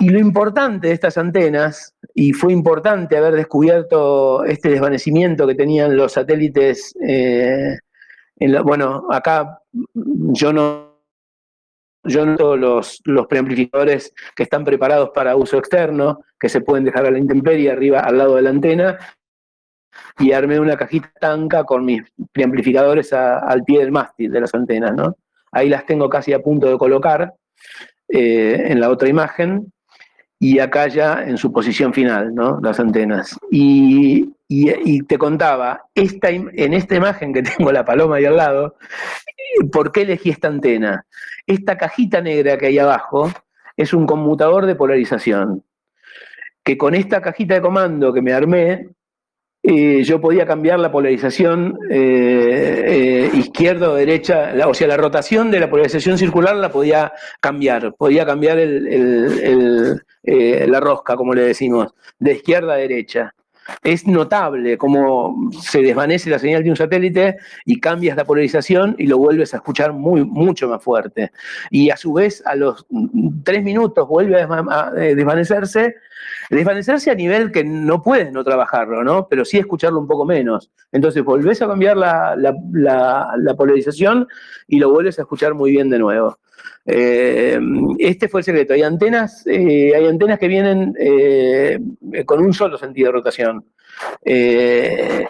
Y 0.00 0.10
lo 0.10 0.18
importante 0.18 0.88
de 0.88 0.94
estas 0.94 1.18
antenas, 1.18 1.94
y 2.14 2.32
fue 2.32 2.52
importante 2.52 3.16
haber 3.16 3.34
descubierto 3.34 4.44
este 4.44 4.70
desvanecimiento 4.70 5.46
que 5.46 5.56
tenían 5.56 5.96
los 5.96 6.12
satélites, 6.12 6.94
eh, 7.04 7.78
en 8.36 8.62
bueno, 8.62 9.06
acá 9.10 9.60
yo 9.94 10.52
no 10.52 10.88
yo 12.04 12.24
noto 12.24 12.56
los, 12.56 13.00
los 13.04 13.26
preamplificadores 13.26 14.14
que 14.34 14.44
están 14.44 14.64
preparados 14.64 15.10
para 15.10 15.36
uso 15.36 15.58
externo, 15.58 16.20
que 16.38 16.48
se 16.48 16.60
pueden 16.60 16.84
dejar 16.84 17.04
a 17.04 17.10
la 17.10 17.18
intemperie 17.18 17.70
arriba 17.70 18.00
al 18.00 18.18
lado 18.18 18.36
de 18.36 18.42
la 18.42 18.50
antena, 18.50 18.98
y 20.18 20.32
armé 20.32 20.58
una 20.58 20.76
cajita 20.76 21.12
tanca 21.20 21.64
con 21.64 21.84
mis 21.84 22.02
preamplificadores 22.32 23.12
al 23.12 23.64
pie 23.64 23.80
del 23.80 23.92
mástil 23.92 24.30
de 24.30 24.40
las 24.40 24.54
antenas, 24.54 24.94
¿no? 24.94 25.16
Ahí 25.52 25.68
las 25.68 25.86
tengo 25.86 26.08
casi 26.08 26.32
a 26.32 26.42
punto 26.42 26.68
de 26.68 26.78
colocar 26.78 27.34
eh, 28.08 28.64
en 28.66 28.80
la 28.80 28.90
otra 28.90 29.08
imagen 29.08 29.72
y 30.38 30.58
acá 30.60 30.86
ya 30.88 31.24
en 31.24 31.36
su 31.36 31.52
posición 31.52 31.92
final, 31.92 32.34
¿no? 32.34 32.60
Las 32.62 32.78
antenas. 32.80 33.38
Y, 33.50 34.34
te 35.06 35.18
contaba, 35.18 35.84
esta, 35.94 36.30
en 36.30 36.72
esta 36.72 36.94
imagen 36.94 37.34
que 37.34 37.42
tengo 37.58 37.72
la 37.72 37.84
paloma 37.84 38.16
ahí 38.16 38.24
al 38.24 38.36
lado, 38.36 38.76
¿por 39.72 39.92
qué 39.92 40.02
elegí 40.02 40.30
esta 40.30 40.48
antena? 40.48 41.04
Esta 41.46 41.76
cajita 41.76 42.20
negra 42.20 42.56
que 42.56 42.66
hay 42.66 42.78
abajo 42.78 43.30
es 43.76 43.92
un 43.92 44.06
conmutador 44.06 44.66
de 44.66 44.74
polarización, 44.74 45.64
que 46.64 46.76
con 46.78 46.94
esta 46.94 47.20
cajita 47.20 47.54
de 47.54 47.60
comando 47.60 48.12
que 48.12 48.22
me 48.22 48.32
armé, 48.32 48.88
eh, 49.62 50.04
yo 50.04 50.20
podía 50.20 50.46
cambiar 50.46 50.78
la 50.78 50.92
polarización 50.92 51.78
eh, 51.90 52.84
eh, 52.86 53.30
izquierda 53.34 53.90
o 53.90 53.94
derecha, 53.94 54.54
o 54.66 54.72
sea, 54.72 54.86
la 54.86 54.96
rotación 54.96 55.50
de 55.50 55.58
la 55.60 55.68
polarización 55.68 56.16
circular 56.16 56.54
la 56.56 56.70
podía 56.70 57.12
cambiar, 57.40 57.94
podía 57.94 58.24
cambiar 58.24 58.56
la 60.22 60.80
rosca, 60.80 61.16
como 61.16 61.34
le 61.34 61.42
decimos, 61.42 61.92
de 62.18 62.34
izquierda 62.34 62.74
a 62.74 62.76
derecha. 62.76 63.34
Es 63.82 64.06
notable 64.06 64.78
cómo 64.78 65.50
se 65.60 65.82
desvanece 65.82 66.30
la 66.30 66.38
señal 66.38 66.64
de 66.64 66.70
un 66.70 66.76
satélite 66.76 67.36
y 67.66 67.80
cambias 67.80 68.16
la 68.16 68.24
polarización 68.24 68.94
y 68.96 69.06
lo 69.06 69.18
vuelves 69.18 69.52
a 69.52 69.58
escuchar 69.58 69.92
muy, 69.92 70.24
mucho 70.24 70.68
más 70.68 70.82
fuerte. 70.82 71.32
Y 71.68 71.90
a 71.90 71.96
su 71.98 72.14
vez, 72.14 72.42
a 72.46 72.54
los 72.54 72.86
tres 73.44 73.62
minutos 73.62 74.08
vuelve 74.08 74.40
a 74.40 74.90
desvanecerse 74.92 75.96
Desvanecerse 76.50 77.10
a 77.10 77.14
nivel 77.14 77.52
que 77.52 77.62
no 77.62 78.02
puedes 78.02 78.32
no 78.32 78.42
trabajarlo, 78.42 79.04
¿no? 79.04 79.28
Pero 79.28 79.44
sí 79.44 79.58
escucharlo 79.58 80.00
un 80.00 80.06
poco 80.06 80.24
menos. 80.24 80.70
Entonces 80.92 81.22
volvés 81.22 81.60
a 81.60 81.66
cambiar 81.66 81.96
la, 81.96 83.54
polarización 83.56 84.26
y 84.66 84.78
lo 84.78 84.90
vuelves 84.90 85.18
a 85.18 85.22
escuchar 85.22 85.54
muy 85.54 85.70
bien 85.70 85.90
de 85.90 85.98
nuevo. 85.98 86.38
Eh, 86.86 87.60
este 87.98 88.28
fue 88.28 88.40
el 88.40 88.44
secreto. 88.44 88.72
Hay 88.72 88.82
antenas, 88.82 89.46
eh, 89.46 89.92
hay 89.94 90.06
antenas 90.06 90.38
que 90.38 90.48
vienen 90.48 90.94
eh, 90.98 91.78
con 92.24 92.42
un 92.42 92.54
solo 92.54 92.78
sentido 92.78 93.08
de 93.08 93.12
rotación. 93.12 93.64
Y, 94.24 95.26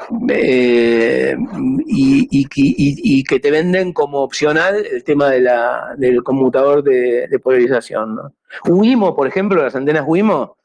que 3.25 3.41
te 3.41 3.51
venden 3.51 3.93
como 3.93 4.21
opcional 4.21 4.87
el 4.91 5.03
tema 5.03 5.31
del 5.31 6.23
conmutador 6.23 6.85
de, 6.85 7.41
polarización. 7.43 8.15
¿no? 8.15 9.15
Por 9.17 9.27
ejemplo, 9.27 9.63
las 9.63 9.75
antenas 9.75 10.05
Wimo, 10.07 10.58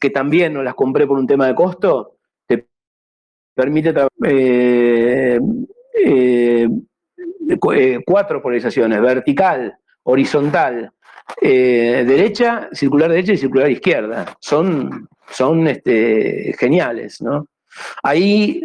que 0.00 0.10
también 0.10 0.52
no 0.52 0.62
las 0.62 0.74
compré 0.74 1.06
por 1.06 1.18
un 1.18 1.26
tema 1.26 1.46
de 1.46 1.54
costo, 1.54 2.16
te 2.46 2.66
permite 3.54 3.92
eh, 4.24 5.38
eh, 6.04 6.68
eh, 7.74 7.98
cuatro 8.06 8.40
polarizaciones, 8.40 9.00
vertical, 9.00 9.76
horizontal, 10.04 10.92
derecha, 11.40 12.68
circular 12.72 13.10
derecha 13.10 13.32
y 13.32 13.38
circular 13.38 13.70
izquierda. 13.70 14.36
Son, 14.40 15.08
son 15.30 15.66
este, 15.66 16.54
geniales, 16.58 17.20
¿no? 17.20 17.48
Ahí 18.02 18.62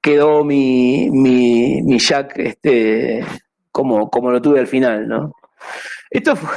quedó 0.00 0.44
mi, 0.44 1.10
mi, 1.10 1.98
jack 1.98 2.38
este, 2.38 3.24
como, 3.70 4.10
como 4.10 4.30
lo 4.30 4.40
tuve 4.40 4.60
al 4.60 4.66
final, 4.66 5.08
¿no? 5.08 5.32
Esto 6.10 6.36
fue, 6.36 6.48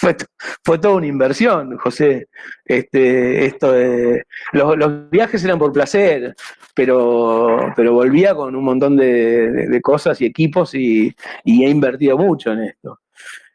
fue, 0.00 0.16
fue 0.64 0.78
toda 0.78 0.94
una 0.94 1.06
inversión, 1.06 1.76
José. 1.76 2.28
Este, 2.64 3.44
esto 3.44 3.72
de, 3.72 4.24
los, 4.52 5.10
viajes 5.10 5.44
eran 5.44 5.58
por 5.58 5.72
placer, 5.72 6.34
pero, 6.74 7.70
pero 7.76 7.92
volvía 7.92 8.34
con 8.34 8.56
un 8.56 8.64
montón 8.64 8.96
de, 8.96 9.78
cosas 9.82 10.18
y 10.22 10.24
equipos 10.24 10.74
y, 10.74 11.14
he 11.44 11.68
invertido 11.68 12.16
mucho 12.16 12.52
en 12.52 12.60
esto. 12.60 13.00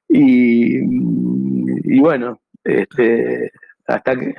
Y, 0.08 0.82
bueno, 2.00 2.40
este, 2.64 3.52
hasta 3.88 4.16
que... 4.16 4.36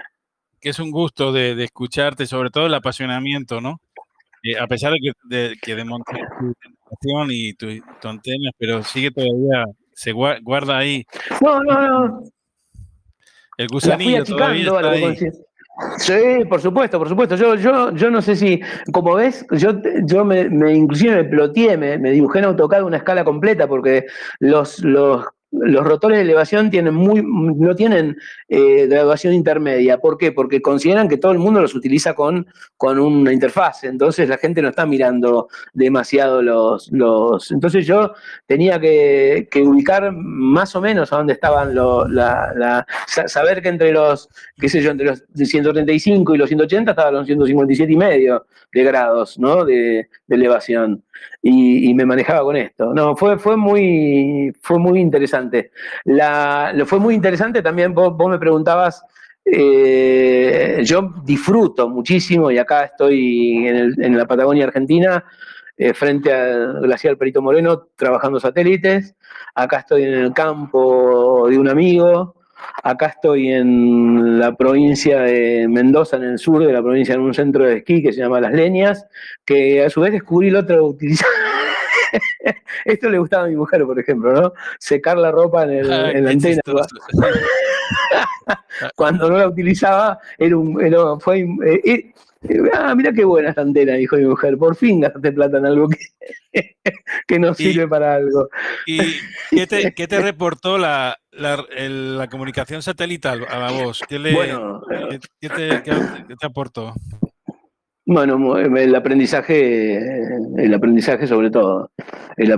Que 0.61 0.69
es 0.69 0.78
un 0.78 0.93
gusto 0.93 1.33
de, 1.33 1.61
escucharte, 1.65 2.27
sobre 2.27 2.51
todo 2.51 2.66
el 2.66 2.74
apasionamiento, 2.74 3.61
¿no? 3.61 3.81
Eh, 4.45 4.57
a 4.57 4.69
pesar 4.69 4.93
de 4.93 4.99
que, 5.01 5.12
de, 5.24 5.57
que 5.61 5.74
tu 5.74 7.31
y 7.31 7.55
tu, 7.55 7.66
tu 8.01 8.09
antena, 8.09 8.51
pero 8.57 8.85
sigue 8.85 9.11
todavía 9.11 9.65
se 9.97 10.12
guarda 10.12 10.77
ahí. 10.77 11.06
No, 11.40 11.62
no, 11.62 11.89
no. 11.89 12.23
El 13.56 13.68
gusanillo 13.68 14.24
todavía 14.24 14.64
está 14.64 14.90
ahí. 14.90 15.16
Sí, 15.98 16.44
por 16.48 16.60
supuesto, 16.60 16.98
por 16.98 17.09
supuesto. 17.09 17.35
Yo, 17.36 17.55
yo, 17.55 17.93
yo 17.94 18.10
no 18.10 18.20
sé 18.20 18.36
si, 18.36 18.60
como 18.93 19.14
ves, 19.14 19.47
yo, 19.52 19.73
yo 20.05 20.24
me, 20.24 20.48
me 20.51 20.74
inclusive 20.74 21.16
me 21.16 21.24
ploteé, 21.24 21.77
me, 21.78 21.98
me 21.98 22.10
dibujé 22.10 22.40
en 22.40 22.47
AutoCAD 22.47 22.82
una 22.85 22.98
escala 22.98 23.24
completa 23.24 23.66
porque 23.66 24.05
los, 24.39 24.81
los 24.81 25.24
los 25.52 25.85
rotores 25.85 26.18
de 26.18 26.24
elevación 26.24 26.70
tienen 26.70 26.94
muy, 26.94 27.23
no 27.23 27.74
tienen 27.74 28.16
eh, 28.48 28.82
elevación 28.82 29.35
intermedia. 29.35 29.98
¿Por 29.98 30.16
qué? 30.16 30.32
Porque 30.32 30.62
consideran 30.62 31.09
que 31.09 31.18
todo 31.18 31.32
el 31.32 31.39
mundo 31.39 31.60
los 31.60 31.74
utiliza 31.74 32.14
con, 32.14 32.47
con 32.77 32.98
una 32.98 33.32
interfaz. 33.32 33.85
Entonces 33.85 34.28
la 34.28 34.39
gente 34.39 34.62
no 34.62 34.68
está 34.68 34.86
mirando 34.86 35.48
demasiado 35.73 36.43
los. 36.43 36.90
los 36.93 37.51
entonces 37.51 37.86
yo 37.86 38.14
tenía 38.47 38.78
que, 38.81 39.48
ubicar 39.64 40.12
más 40.12 40.77
o 40.77 40.81
menos 40.81 41.12
a 41.12 41.16
dónde 41.16 41.32
estaban 41.32 41.74
los. 41.74 42.09
La, 42.10 42.86
saber 43.06 43.62
que 43.62 43.68
entre 43.68 43.93
los, 43.93 44.28
qué 44.56 44.68
sé 44.68 44.81
yo, 44.81 44.90
entre 44.90 45.06
los 45.06 45.24
135 45.35 46.35
y 46.35 46.39
los 46.39 46.48
180 46.48 46.90
estaban 46.90 47.14
los 47.14 47.27
157 47.27 47.93
y 47.93 47.97
medio 47.97 48.47
de 48.73 48.85
grados, 48.85 49.39
¿no? 49.39 49.64
De, 49.64 50.09
elevación. 50.28 51.02
Y, 51.43 51.94
me 51.94 52.05
manejaba 52.05 52.43
con 52.43 52.56
esto. 52.56 52.93
No, 52.93 53.16
fue, 53.16 53.39
fue, 53.39 53.56
muy, 53.56 54.52
fue 54.60 54.78
muy 54.78 55.01
interesante. 55.01 55.70
La, 56.05 56.73
lo 56.74 56.85
fue 56.85 56.98
muy 56.98 57.14
interesante 57.14 57.62
también, 57.62 57.94
vos, 57.94 58.14
me 58.28 58.35
preguntabas, 58.38 59.02
eh, 59.44 60.80
yo 60.82 61.14
disfruto 61.24 61.88
muchísimo 61.88 62.50
y 62.50 62.58
acá 62.58 62.84
estoy 62.84 63.68
en, 63.68 64.16
la 64.16 64.26
Patagonia 64.26 64.64
Argentina, 64.64 65.24
eh, 65.76 65.94
frente 65.94 66.32
al 66.32 66.80
glaciar 66.80 67.16
Perito 67.16 67.40
Moreno, 67.40 67.88
trabajando 67.94 68.40
satélites. 68.40 69.14
Acá 69.54 69.78
estoy 69.78 70.02
en 70.02 70.14
el 70.14 70.32
campo 70.32 71.46
de 71.48 71.58
un 71.58 71.68
amigo. 71.68 72.34
Acá 72.82 73.06
estoy 73.06 73.52
en 73.52 74.38
la 74.38 74.56
provincia 74.56 75.20
de 75.20 75.66
Mendoza, 75.68 76.16
en 76.16 76.24
el 76.24 76.38
sur 76.38 76.64
de 76.64 76.72
la 76.72 76.82
provincia, 76.82 77.14
en 77.14 77.20
un 77.20 77.34
centro 77.34 77.64
de 77.64 77.78
esquí 77.78 78.02
que 78.02 78.12
se 78.12 78.20
llama 78.20 78.40
Las 78.40 78.52
Leñas, 78.52 79.06
que 79.44 79.84
a 79.84 79.90
su 79.90 80.00
vez 80.00 80.12
descubrí 80.12 80.48
el 80.48 80.56
otro 80.56 80.86
utilizar. 80.86 81.28
Esto 82.85 83.09
le 83.09 83.18
gustaba 83.18 83.44
a 83.44 83.48
mi 83.48 83.56
mujer, 83.56 83.85
por 83.85 83.98
ejemplo, 83.98 84.32
¿no? 84.32 84.52
Secar 84.78 85.18
la 85.18 85.31
ropa 85.31 85.64
en, 85.64 85.93
ah, 85.93 86.12
la 86.12 86.31
antena. 86.31 86.60
Cuando 88.97 89.31
no 89.31 89.39
la 89.39 89.48
utilizaba, 89.48 90.18
era 90.39 90.56
un, 90.56 91.20
fue, 91.20 91.40
eh, 91.40 91.81
eh, 91.85 92.12
Ah, 92.74 92.94
mira 92.94 93.12
qué 93.12 93.24
buena 93.24 93.51
esta 93.51 93.62
antena, 93.62 93.94
dijo 93.94 94.16
mi 94.16 94.24
mujer. 94.24 94.56
Por 94.56 94.77
fin 94.77 95.01
gastaste 95.01 95.32
plata 95.32 95.59
en 95.59 95.66
algo 95.66 95.89
que, 95.89 95.98
que 97.27 97.39
no 97.39 97.55
sirve 97.55 97.89
para 97.89 98.14
algo. 98.14 98.48
¿Y 98.86 98.98
qué 99.51 99.66
te, 99.66 99.94
qué 99.94 100.06
te 100.06 100.20
reportó 100.20 100.78
la, 100.78 101.18
la, 101.32 102.28
comunicación 102.31 102.82
satelital 102.82 103.47
a 103.48 103.59
la 103.59 103.70
voz? 103.70 104.01
¿Qué, 104.09 104.18
le, 104.18 104.35
¿qué, 105.40 105.48
te, 105.48 105.82
qué 105.82 106.36
te 106.39 106.47
aportó? 106.47 106.94
Bueno, 108.09 108.57
el 108.57 108.95
aprendizaje, 108.95 109.97
el 109.97 110.73
aprendizaje 110.73 111.27
sobre 111.27 111.51
todo, 111.51 111.91
el, 112.37 112.53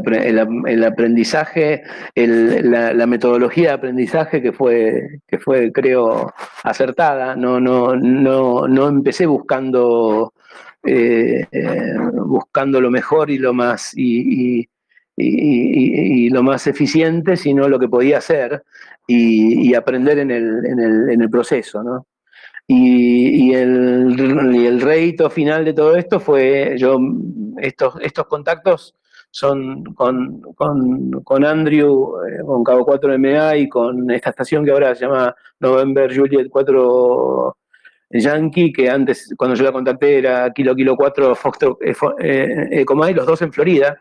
aprendizaje, 0.84 1.84
la, 2.14 3.06
metodología 3.06 3.68
de 3.68 3.74
aprendizaje 3.74 4.42
que 4.42 4.52
fue, 4.52 5.20
que 5.26 5.38
fue, 5.38 5.72
creo, 5.72 6.34
acertada. 6.64 7.34
No, 7.34 7.60
no, 7.60 7.96
no, 7.96 8.68
no 8.68 8.88
empecé 8.88 9.24
buscando, 9.24 10.34
eh, 10.84 11.46
buscando 12.26 12.78
lo 12.82 12.90
mejor 12.90 13.30
y 13.30 13.38
lo 13.38 13.54
más 13.54 13.94
y, 13.96 14.68
y, 15.16 16.28
lo 16.28 16.42
más 16.42 16.66
eficiente, 16.66 17.38
sino 17.38 17.68
lo 17.68 17.78
que 17.78 17.88
podía 17.88 18.18
hacer 18.18 18.64
y, 19.06 19.74
aprender 19.74 20.18
en 20.18 20.30
el, 20.30 20.66
en 20.66 20.78
el, 20.78 21.10
en 21.10 21.22
el 21.22 21.30
proceso, 21.30 21.82
¿no? 21.82 22.06
Y, 22.70 23.54
el, 23.54 24.14
y 24.54 25.30
final 25.30 25.64
de 25.64 25.72
todo 25.72 25.96
esto 25.96 26.20
fue, 26.20 26.74
yo, 26.76 26.98
estos, 27.56 27.94
estos 28.02 28.26
contactos 28.26 28.94
son 29.30 29.84
con, 29.94 30.42
con, 31.24 31.44
Andrew, 31.46 32.16
eh, 32.26 32.44
con 32.44 32.62
Cabo 32.62 32.86
4MA 32.86 33.58
y 33.58 33.68
con 33.70 34.10
esta 34.10 34.30
estación 34.30 34.66
que 34.66 34.72
ahora 34.72 34.94
se 34.94 35.06
llama 35.06 35.34
November 35.60 36.14
Juliet 36.14 36.48
4 36.50 37.56
Yankee, 38.10 38.72
que 38.72 38.90
antes, 38.90 39.34
cuando 39.38 39.56
yo 39.56 39.64
la 39.64 39.72
contacté, 39.72 40.18
era 40.18 40.52
Kilo 40.52 40.74
Kilo 40.74 40.94
4 40.94 41.34
Foxtrot 41.34 41.78
eh, 41.82 41.94
eh, 42.70 42.84
los 43.14 43.26
dos 43.26 43.40
en 43.40 43.52
Florida. 43.52 43.98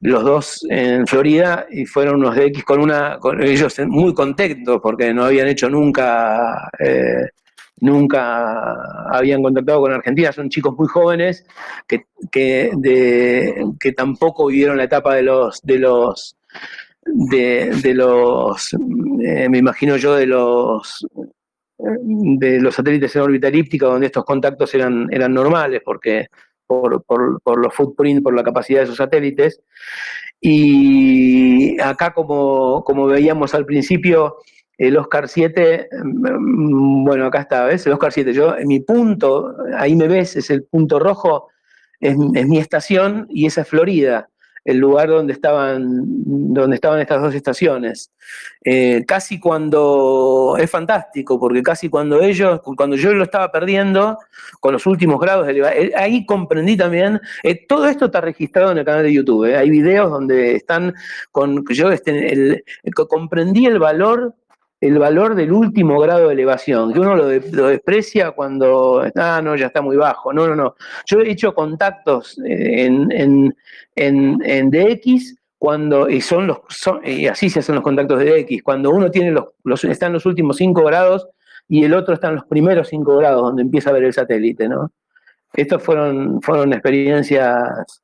Los 0.00 0.22
dos 0.22 0.66
en 0.68 1.06
Florida 1.08 1.66
y 1.70 1.86
fueron 1.86 2.16
unos 2.16 2.36
X 2.36 2.62
con 2.64 2.80
una, 2.80 3.18
con 3.18 3.42
ellos 3.42 3.74
muy 3.86 4.12
contentos 4.14 4.80
porque 4.82 5.12
no 5.12 5.24
habían 5.24 5.48
hecho 5.48 5.70
nunca 5.70 6.68
nunca 7.80 8.74
habían 9.10 9.42
contactado 9.42 9.80
con 9.80 9.92
Argentina, 9.92 10.32
son 10.32 10.48
chicos 10.48 10.74
muy 10.76 10.86
jóvenes 10.86 11.44
que, 11.86 12.04
tampoco 13.96 14.46
vivieron 14.46 14.76
la 14.76 14.84
etapa 14.84 15.14
de 15.14 15.22
los, 15.22 15.60
de 15.62 15.78
los, 15.78 16.36
de, 17.04 17.94
los, 17.94 18.74
eh, 19.22 19.48
me 19.48 19.58
imagino 19.58 19.96
yo, 19.96 20.14
de 20.14 20.26
los 20.26 21.06
de 21.76 22.60
los 22.60 22.74
satélites 22.74 23.14
en 23.16 23.22
órbita 23.22 23.48
elíptica, 23.48 23.86
donde 23.86 24.06
estos 24.06 24.24
contactos 24.24 24.74
eran, 24.74 25.08
eran 25.10 25.34
normales, 25.34 25.82
porque 25.84 26.28
por, 26.66 27.02
por, 27.04 27.40
por 27.42 27.58
los 27.58 27.74
footprint, 27.74 28.22
por 28.22 28.34
la 28.34 28.44
capacidad 28.44 28.80
de 28.80 28.84
esos 28.84 28.96
satélites. 28.96 29.60
Y 30.40 31.80
acá, 31.80 32.12
como, 32.12 32.84
como 32.84 33.06
veíamos 33.06 33.54
al 33.54 33.66
principio, 33.66 34.36
el 34.78 34.96
Oscar 34.96 35.28
7, 35.28 35.88
mm, 36.02 37.04
bueno, 37.04 37.26
acá 37.26 37.40
está, 37.40 37.64
¿ves? 37.64 37.86
El 37.86 37.92
Oscar 37.92 38.12
7, 38.12 38.32
yo, 38.32 38.54
mi 38.64 38.80
punto, 38.80 39.56
ahí 39.76 39.94
me 39.94 40.08
ves, 40.08 40.36
es 40.36 40.50
el 40.50 40.64
punto 40.64 40.98
rojo, 40.98 41.48
es, 42.00 42.16
mi 42.16 42.58
estación 42.58 43.26
y 43.30 43.46
esa 43.46 43.62
es 43.62 43.68
Florida, 43.68 44.28
el 44.64 44.78
lugar 44.78 45.08
donde 45.08 45.32
estaban, 45.32 46.02
donde 46.24 46.76
estaban 46.76 46.98
estas 47.00 47.20
dos 47.20 47.34
estaciones. 47.34 48.10
Eh, 48.64 49.04
casi 49.06 49.38
cuando, 49.38 50.56
es 50.58 50.70
fantástico, 50.70 51.38
porque 51.38 51.62
casi 51.62 51.88
cuando 51.90 52.20
ellos, 52.22 52.60
cuando 52.76 52.96
yo 52.96 53.12
lo 53.12 53.24
estaba 53.24 53.52
perdiendo, 53.52 54.18
con 54.60 54.72
los 54.72 54.86
últimos 54.86 55.20
grados 55.20 55.48
eh, 55.48 55.92
ahí 55.96 56.24
comprendí 56.24 56.76
también, 56.76 57.20
eh, 57.42 57.66
todo 57.66 57.86
esto 57.86 58.06
está 58.06 58.22
registrado 58.22 58.72
en 58.72 58.78
el 58.78 58.84
canal 58.84 59.02
de 59.02 59.12
YouTube, 59.12 59.54
hay 59.54 59.68
videos 59.68 60.10
donde 60.10 60.56
están 60.56 60.94
con, 61.30 61.64
yo 61.68 61.90
este, 61.90 62.64
comprendí 63.08 63.66
el 63.66 63.78
valor 63.78 64.34
el 64.86 64.98
valor 64.98 65.34
del 65.34 65.50
último 65.50 65.98
grado 65.98 66.28
de 66.28 66.34
elevación, 66.34 66.92
que 66.92 67.00
uno 67.00 67.16
lo, 67.16 67.26
desprecia 67.26 68.32
cuando, 68.32 69.02
ah, 69.14 69.40
no, 69.42 69.56
ya 69.56 69.68
está 69.68 69.80
muy 69.80 69.96
bajo. 69.96 70.30
No, 70.30 70.46
no, 70.46 70.54
no. 70.54 70.74
Yo 71.06 71.20
he 71.20 71.30
hecho 71.30 71.54
contactos 71.54 72.38
eh, 72.46 72.84
en, 72.84 73.56
en, 73.96 74.70
DX 74.70 75.36
cuando, 75.56 76.10
y 76.10 76.20
son 76.20 76.46
los, 76.46 76.58
y 77.02 77.26
así 77.26 77.48
se 77.48 77.60
hacen 77.60 77.76
los 77.76 77.84
contactos 77.84 78.18
de 78.18 78.42
DX, 78.42 78.62
cuando 78.62 78.90
uno 78.90 79.10
tiene 79.10 79.30
los, 79.30 79.84
está 79.84 80.08
en 80.08 80.12
los 80.12 80.26
últimos 80.26 80.58
5 80.58 80.84
grados 80.84 81.28
y 81.66 81.84
el 81.84 81.94
otro 81.94 82.12
está 82.12 82.28
en 82.28 82.34
los 82.34 82.44
primeros 82.44 82.88
5 82.88 83.16
grados, 83.16 83.40
donde 83.40 83.62
empieza 83.62 83.88
a 83.88 83.94
ver 83.94 84.04
el 84.04 84.12
satélite, 84.12 84.68
¿no? 84.68 84.92
Estas 85.54 85.82
fueron, 85.82 86.42
fueron 86.42 86.74
experiencias 86.74 88.02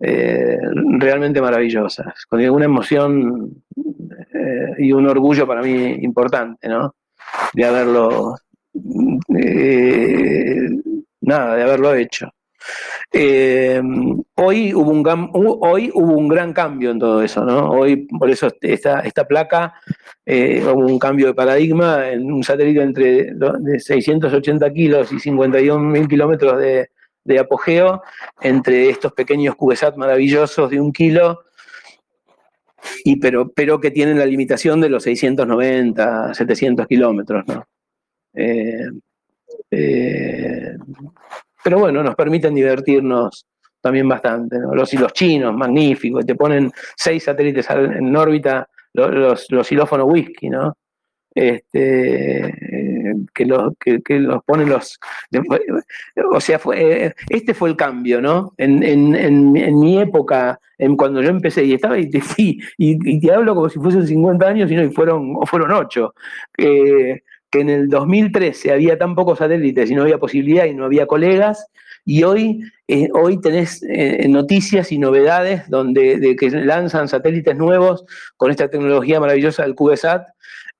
eh, 0.00 0.58
realmente 0.98 1.40
maravillosas, 1.40 2.26
con 2.26 2.46
una 2.50 2.66
emoción 2.66 3.62
eh, 4.48 4.74
y 4.78 4.92
un 4.92 5.06
orgullo 5.08 5.46
para 5.46 5.62
mí 5.62 5.98
importante, 6.02 6.68
¿no? 6.68 6.94
De 7.52 7.64
haberlo, 7.64 8.34
eh, 9.36 10.68
nada, 11.20 11.56
de 11.56 11.62
haberlo 11.62 11.94
hecho. 11.94 12.28
hoy, 14.34 14.74
hubo 14.74 14.90
un, 14.90 15.30
hoy 15.62 15.90
hubo 15.94 16.12
un 16.14 16.28
gran 16.28 16.52
cambio 16.52 16.90
en 16.90 16.98
todo 16.98 17.22
eso, 17.22 17.44
¿no? 17.44 17.70
Hoy, 17.70 18.06
por 18.06 18.30
eso 18.30 18.48
esta, 18.60 19.00
esta 19.00 19.24
placa, 19.26 19.74
hubo 20.26 20.86
un 20.86 20.98
cambio 20.98 21.28
de 21.28 21.34
paradigma 21.34 22.08
en 22.08 22.30
un 22.32 22.42
satélite 22.42 22.82
entre 22.82 23.34
de 23.34 23.80
680 23.80 24.72
kilos 24.72 25.12
y 25.12 25.18
51 25.18 25.78
mil 25.78 26.08
kilómetros 26.08 26.58
de, 26.58 26.90
de 27.28 27.38
apogeo 27.38 28.02
entre 28.40 28.88
estos 28.88 29.12
pequeños 29.12 29.54
CubeSat 29.54 29.96
maravillosos 29.96 30.70
de 30.70 30.80
un 30.80 30.92
kilo, 30.92 31.44
y 33.04 33.16
pero, 33.16 33.50
pero 33.50 33.80
que 33.80 33.90
tienen 33.90 34.18
la 34.18 34.26
limitación 34.26 34.80
de 34.80 34.88
los 34.88 35.02
690, 35.02 36.34
700 36.34 36.86
kilómetros. 36.86 37.44
¿no? 37.46 37.66
Eh, 38.34 38.88
eh, 39.70 40.76
pero 41.62 41.78
bueno, 41.78 42.02
nos 42.02 42.14
permiten 42.14 42.54
divertirnos 42.54 43.46
también 43.80 44.08
bastante. 44.08 44.58
Los, 44.72 44.92
los 44.94 45.12
chinos, 45.12 45.54
magníficos, 45.54 46.24
te 46.24 46.34
ponen 46.34 46.70
seis 46.96 47.24
satélites 47.24 47.68
en 47.70 48.14
órbita, 48.16 48.68
los, 48.94 49.50
los, 49.50 49.72
los 49.72 49.92
whisky, 50.04 50.48
¿no? 50.48 50.76
Este, 51.40 52.52
que 53.32 53.44
los, 53.44 53.72
que, 53.78 54.18
los 54.18 54.42
ponen 54.42 54.70
los... 54.70 54.98
O 56.32 56.40
sea, 56.40 56.58
fue, 56.58 57.14
este 57.30 57.54
fue 57.54 57.68
el 57.68 57.76
cambio, 57.76 58.20
¿no? 58.20 58.54
En, 58.56 59.78
mi 59.78 60.00
época, 60.00 60.58
en 60.78 60.96
cuando 60.96 61.22
yo 61.22 61.28
empecé, 61.30 61.64
y 61.64 61.74
estaba, 61.74 61.96
y 61.96 62.10
te, 62.10 62.20
y, 62.76 63.20
te 63.20 63.32
hablo 63.32 63.54
como 63.54 63.68
si 63.68 63.78
fuesen 63.78 64.04
50 64.04 64.48
años, 64.48 64.70
y 64.72 64.74
no, 64.74 64.82
y 64.82 64.90
fueron, 64.90 65.36
fueron 65.46 65.70
8. 65.70 66.12
que 66.56 67.22
en 67.52 67.70
el 67.70 67.88
2013 67.88 68.72
había 68.72 68.98
tan 68.98 69.14
pocos 69.14 69.38
satélites 69.38 69.90
y 69.90 69.94
no 69.94 70.02
había 70.02 70.18
posibilidad 70.18 70.64
y 70.64 70.74
no 70.74 70.86
había 70.86 71.06
colegas, 71.06 71.68
y 72.04 72.24
hoy, 72.24 72.62
eh, 72.88 73.10
hoy 73.12 73.40
tenés 73.40 73.84
eh, 73.88 74.26
noticias 74.28 74.90
y 74.90 74.98
novedades 74.98 75.68
donde 75.68 76.18
de 76.18 76.34
que 76.34 76.50
lanzan 76.50 77.06
satélites 77.06 77.54
nuevos 77.54 78.04
con 78.36 78.50
esta 78.50 78.68
tecnología 78.68 79.20
maravillosa 79.20 79.62
del 79.62 79.76
CubeSat 79.76 80.26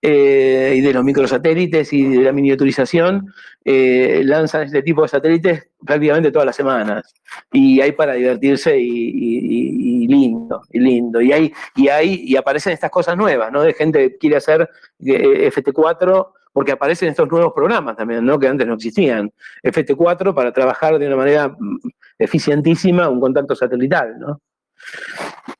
eh, 0.00 0.74
y 0.76 0.80
de 0.80 0.92
los 0.92 1.04
microsatélites 1.04 1.92
y 1.92 2.04
de 2.04 2.22
la 2.22 2.32
miniaturización, 2.32 3.32
eh, 3.64 4.22
lanzan 4.24 4.62
este 4.62 4.82
tipo 4.82 5.02
de 5.02 5.08
satélites 5.08 5.68
prácticamente 5.84 6.30
todas 6.30 6.46
las 6.46 6.56
semanas. 6.56 7.14
Y 7.52 7.80
hay 7.80 7.92
para 7.92 8.14
divertirse 8.14 8.78
y, 8.78 10.06
lindo, 10.06 10.62
y 10.70 10.78
lindo. 10.78 11.20
Y 11.20 11.32
hay, 11.32 11.52
y 11.74 11.88
hay, 11.88 12.22
y 12.24 12.36
aparecen 12.36 12.72
estas 12.72 12.90
cosas 12.90 13.16
nuevas, 13.16 13.50
¿no? 13.52 13.62
De 13.62 13.74
gente 13.74 14.10
que 14.10 14.18
quiere 14.18 14.36
hacer 14.36 14.70
eh, 15.00 15.50
FT4 15.52 16.28
porque 16.52 16.72
aparecen 16.72 17.10
estos 17.10 17.30
nuevos 17.30 17.52
programas 17.52 17.96
también, 17.96 18.24
¿no? 18.24 18.38
Que 18.38 18.48
antes 18.48 18.66
no 18.66 18.74
existían. 18.74 19.32
FT4 19.62 20.34
para 20.34 20.52
trabajar 20.52 20.98
de 20.98 21.06
una 21.06 21.16
manera 21.16 21.48
mm, 21.48 21.78
eficientísima 22.18 23.08
un 23.08 23.20
contacto 23.20 23.54
satelital, 23.54 24.18
¿no? 24.18 24.40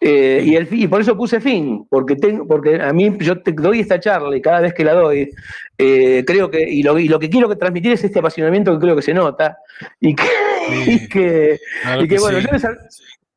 Eh, 0.01 0.43
y, 0.45 0.55
el, 0.55 0.69
y, 0.71 0.87
por 0.87 1.01
eso 1.01 1.17
puse 1.17 1.41
fin, 1.41 1.87
porque, 1.89 2.17
tengo, 2.17 2.47
porque 2.47 2.81
a 2.81 2.93
mí 2.93 3.17
yo 3.21 3.41
te 3.41 3.53
doy 3.53 3.81
esta 3.81 3.99
charla 3.99 4.37
y 4.37 4.43
cada 4.43 4.61
vez 4.61 4.75
que 4.75 4.85
la 4.85 4.95
doy, 4.95 5.31
eh, 5.77 6.25
creo 6.27 6.51
que, 6.51 6.61
y 6.61 6.83
lo, 6.83 6.99
lo, 6.99 7.19
que 7.19 7.31
quiero 7.31 7.57
transmitir 7.57 7.93
es 7.93 8.05
este 8.05 8.19
apasionamiento 8.19 8.73
que 8.73 8.85
creo 8.85 8.97
que 8.97 9.03
se 9.03 9.15
nota, 9.15 9.59
y 10.01 10.15
que, 10.15 10.25
y 10.87 11.09
que, 11.09 12.19
bueno, 12.19 12.39
yo 12.39 12.49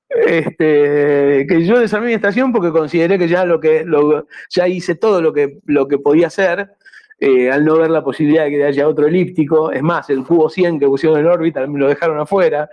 este, 0.09 1.47
que 1.47 1.65
yo 1.65 1.79
desarmé 1.79 2.07
mi 2.07 2.13
estación 2.13 2.51
porque 2.51 2.71
consideré 2.71 3.17
que 3.17 3.29
ya 3.29 3.45
lo 3.45 3.59
que 3.59 3.85
lo, 3.85 4.27
ya 4.49 4.67
hice 4.67 4.95
todo 4.95 5.21
lo 5.21 5.33
que, 5.33 5.59
lo 5.65 5.87
que 5.87 5.97
podía 5.97 6.27
hacer. 6.27 6.71
Eh, 7.23 7.51
al 7.51 7.63
no 7.63 7.77
ver 7.77 7.91
la 7.91 8.03
posibilidad 8.03 8.45
de 8.45 8.49
que 8.49 8.63
haya 8.63 8.87
otro 8.87 9.05
elíptico, 9.05 9.71
es 9.71 9.83
más, 9.83 10.09
el 10.09 10.23
cubo 10.23 10.49
100 10.49 10.79
que 10.79 10.87
pusieron 10.87 11.19
en 11.19 11.27
órbita 11.27 11.65
lo 11.67 11.87
dejaron 11.87 12.19
afuera, 12.19 12.67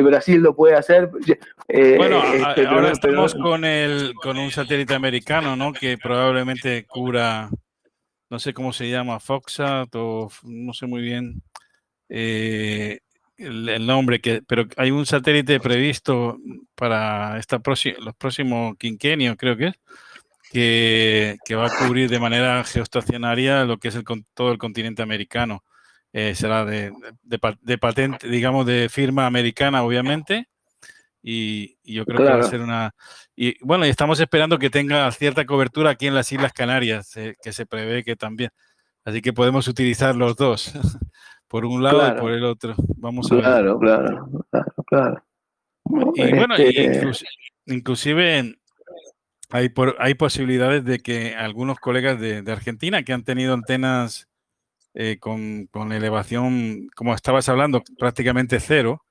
Brasil 0.00 0.40
lo 0.40 0.56
puede 0.56 0.74
hacer. 0.74 1.10
Eh, 1.68 1.94
bueno, 1.96 2.22
este, 2.32 2.66
ahora 2.66 2.92
estamos 2.92 3.34
con, 3.34 3.64
el, 3.64 4.14
con 4.14 4.38
un 4.38 4.50
satélite 4.50 4.94
americano, 4.94 5.54
¿no? 5.54 5.72
Que 5.72 5.98
probablemente 5.98 6.84
cubra, 6.86 7.50
no 8.30 8.38
sé 8.38 8.54
cómo 8.54 8.72
se 8.72 8.90
llama, 8.90 9.20
Foxat 9.20 9.94
o 9.94 10.30
no 10.44 10.72
sé 10.72 10.86
muy 10.86 11.02
bien 11.02 11.42
eh, 12.08 13.00
el, 13.36 13.86
nombre, 13.86 14.20
que, 14.20 14.42
pero 14.46 14.66
hay 14.76 14.90
un 14.90 15.06
satélite 15.06 15.60
previsto 15.60 16.38
para 16.74 17.38
esta 17.38 17.60
los 17.98 18.14
próximos 18.16 18.76
quinquenios, 18.78 19.36
creo 19.38 19.56
que 19.56 19.68
es, 19.68 19.74
que, 20.52 21.38
que, 21.44 21.54
va 21.54 21.66
a 21.66 21.70
cubrir 21.70 22.10
de 22.10 22.20
manera 22.20 22.62
geoestacionaria 22.64 23.64
lo 23.64 23.78
que 23.78 23.88
es 23.88 23.94
el, 23.94 24.04
todo 24.34 24.52
el 24.52 24.58
continente 24.58 25.02
americano. 25.02 25.64
Eh, 26.12 26.34
será 26.34 26.66
de, 26.66 26.92
de, 27.22 27.78
patente, 27.78 28.28
digamos, 28.28 28.66
de 28.66 28.88
firma 28.90 29.26
americana, 29.26 29.82
obviamente. 29.82 30.48
Y, 31.22 31.78
yo 31.84 32.04
creo 32.04 32.18
que 32.18 32.24
va 32.24 32.40
a 32.40 32.42
ser 32.42 32.60
una... 32.60 32.94
Y 33.34 33.56
bueno, 33.64 33.86
y 33.86 33.88
estamos 33.88 34.20
esperando 34.20 34.58
que 34.58 34.68
tenga 34.68 35.10
cierta 35.12 35.46
cobertura 35.46 35.90
aquí 35.90 36.06
en 36.06 36.14
las 36.14 36.30
Islas 36.30 36.52
Canarias, 36.52 37.16
eh, 37.16 37.34
que 37.42 37.52
se 37.52 37.64
prevé 37.64 38.04
que 38.04 38.16
también. 38.16 38.50
Así 39.04 39.22
que 39.22 39.32
podemos 39.32 39.66
utilizar 39.68 40.14
los 40.14 40.36
dos, 40.36 40.72
por 41.48 41.64
un 41.64 41.82
lado 41.82 42.06
y 42.06 42.20
por 42.20 42.32
el 42.32 42.44
otro. 42.44 42.74
Vamos 42.98 43.32
a 43.32 43.36
claro, 43.36 43.78
ver. 43.78 43.88
Claro, 43.88 44.46
claro, 44.50 44.72
claro. 44.86 45.24
Y 46.14 46.34
bueno, 46.34 46.54
este 46.56 47.10
inclusive 47.66 48.56
hay, 49.52 49.68
por, 49.68 49.96
hay 49.98 50.14
posibilidades 50.14 50.84
de 50.84 50.98
que 50.98 51.36
algunos 51.36 51.78
colegas 51.78 52.18
de, 52.18 52.42
de 52.42 52.52
Argentina 52.52 53.02
que 53.02 53.12
han 53.12 53.22
tenido 53.22 53.54
antenas 53.54 54.28
eh, 54.94 55.18
con, 55.18 55.68
elevación, 55.92 56.88
como 56.94 57.14
estabas 57.14 57.48
hablando, 57.48 57.82
prácticamente 57.98 58.60
cero, 58.60 59.02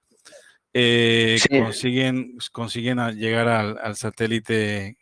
eh, 0.74 1.40
consiguen, 1.50 2.38
consiguen 2.52 3.00
llegar 3.16 3.48
al, 3.48 3.96
satélite 3.96 4.98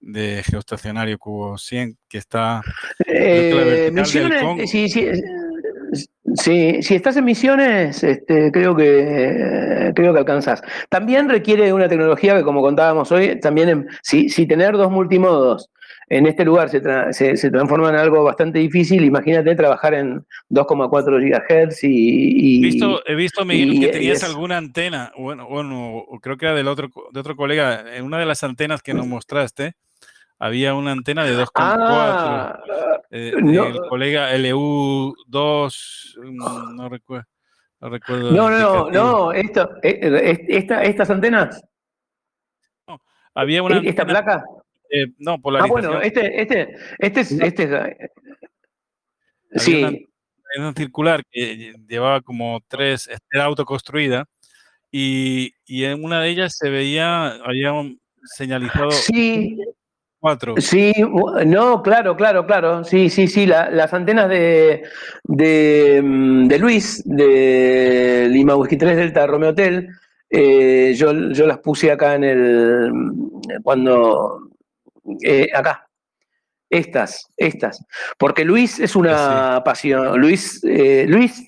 de 0.00 0.42
geoestacionario 0.44 1.18
Cubo 1.18 1.58
100, 1.58 1.96
que 2.08 2.18
está... 2.18 2.62
Eh, 3.06 3.92
sí, 4.66 4.88
sí, 4.88 5.08
sí, 6.36 6.82
si 6.82 6.94
estás 6.94 7.16
en 7.16 7.24
misiones, 7.24 8.02
este, 8.02 8.50
creo, 8.52 8.76
que, 8.76 9.92
creo 9.94 10.12
que 10.12 10.18
alcanzas. 10.18 10.62
También 10.88 11.28
requiere 11.28 11.72
una 11.72 11.88
tecnología 11.88 12.36
que, 12.36 12.42
como 12.42 12.62
contábamos 12.62 13.10
hoy, 13.12 13.40
también 13.40 13.88
si, 14.02 14.28
si 14.28 14.46
tener 14.46 14.76
dos 14.76 14.90
multimodos 14.90 15.70
en 16.08 16.26
este 16.26 16.44
lugar 16.44 16.68
se, 16.68 16.80
transforma 17.50 17.88
en 17.88 17.96
algo 17.96 18.22
bastante 18.22 18.58
difícil. 18.58 19.04
Imagínate 19.04 19.54
trabajar 19.56 19.94
en 19.94 20.24
2,4 20.50 21.68
GHz 21.68 21.84
y, 21.84 22.58
he 22.58 22.60
visto, 22.60 23.02
he 23.06 23.14
visto 23.14 23.44
Miguel, 23.44 23.80
que 23.80 23.88
tenías 23.88 24.22
alguna 24.22 24.56
antena, 24.56 25.12
bueno, 25.18 25.48
bueno, 25.48 26.04
creo 26.22 26.36
que 26.36 26.46
era 26.46 26.54
del 26.54 26.68
otro, 26.68 26.90
de 27.12 27.20
otro 27.20 27.36
colega, 27.36 27.96
en 27.96 28.04
una 28.04 28.18
de 28.18 28.26
las 28.26 28.44
antenas 28.44 28.82
que 28.82 28.94
nos 28.94 29.06
mostraste, 29.06 29.74
había 30.38 30.74
una 30.74 30.92
antena 30.92 31.24
de 31.24 31.36
2,4. 31.36 31.50
Ah, 31.56 32.60
eh, 33.10 33.32
el 33.34 33.78
colega 33.88 34.34
LU2, 34.34 36.16
mm, 36.22 36.76
no 36.76 36.88
recuerdo. 36.88 37.26
No, 37.80 37.90
recuerdo 37.90 38.30
no, 38.32 38.50
no, 38.50 38.90
no, 38.90 39.32
esto, 39.32 39.70
eh, 39.82 40.44
esta, 40.48 40.82
estas 40.82 41.10
antenas. 41.10 41.62
No, 42.88 43.00
había 43.34 43.62
una. 43.62 43.78
¿Esta 43.78 44.06
placa? 44.06 44.42
Eh, 44.90 45.08
no, 45.18 45.38
polarización. 45.40 45.84
Ah, 45.84 45.88
bueno, 45.88 46.02
este, 46.02 46.40
este, 46.40 46.74
este 46.98 47.20
es. 47.20 47.32
Este 47.32 48.10
sí. 49.56 50.08
Una, 50.58 50.72
circular 50.72 51.22
que 51.30 51.74
llevaba 51.86 52.22
como 52.22 52.60
tres, 52.66 53.10
era 53.30 53.44
autoconstruida, 53.44 54.24
y, 54.90 55.52
y 55.66 55.84
en 55.84 56.02
una 56.02 56.20
de 56.20 56.30
ellas 56.30 56.56
se 56.56 56.70
veía, 56.70 57.26
había 57.44 57.72
señalizado. 58.24 58.90
Sí, 58.90 59.58
Sí, 60.58 60.92
no, 61.46 61.82
claro, 61.82 62.16
claro, 62.16 62.46
claro. 62.46 62.84
Sí, 62.84 63.10
sí, 63.10 63.28
sí. 63.28 63.46
las 63.46 63.92
antenas 63.92 64.28
de, 64.28 64.82
mm, 66.02 66.46
de, 66.48 66.58
Luis, 66.58 67.02
de 67.06 68.28
Lima 68.30 68.56
Whisky 68.56 68.76
3 68.76 68.96
Delta 68.96 69.26
Romeo 69.26 69.50
Hotel, 69.50 69.88
eh, 70.28 70.94
yo, 70.96 71.12
yo, 71.30 71.46
las 71.46 71.58
puse 71.58 71.92
acá 71.92 72.14
en 72.16 72.24
el. 72.24 72.92
Cuando. 73.62 74.50
Eh, 75.22 75.48
acá. 75.54 75.82
Estas, 76.68 77.30
estas. 77.36 77.84
Porque 78.18 78.44
Luis 78.44 78.80
es 78.80 78.96
una 78.96 79.62
pasión. 79.64 80.18
Luis, 80.20 80.60
eh, 80.64 81.06
Luis, 81.08 81.46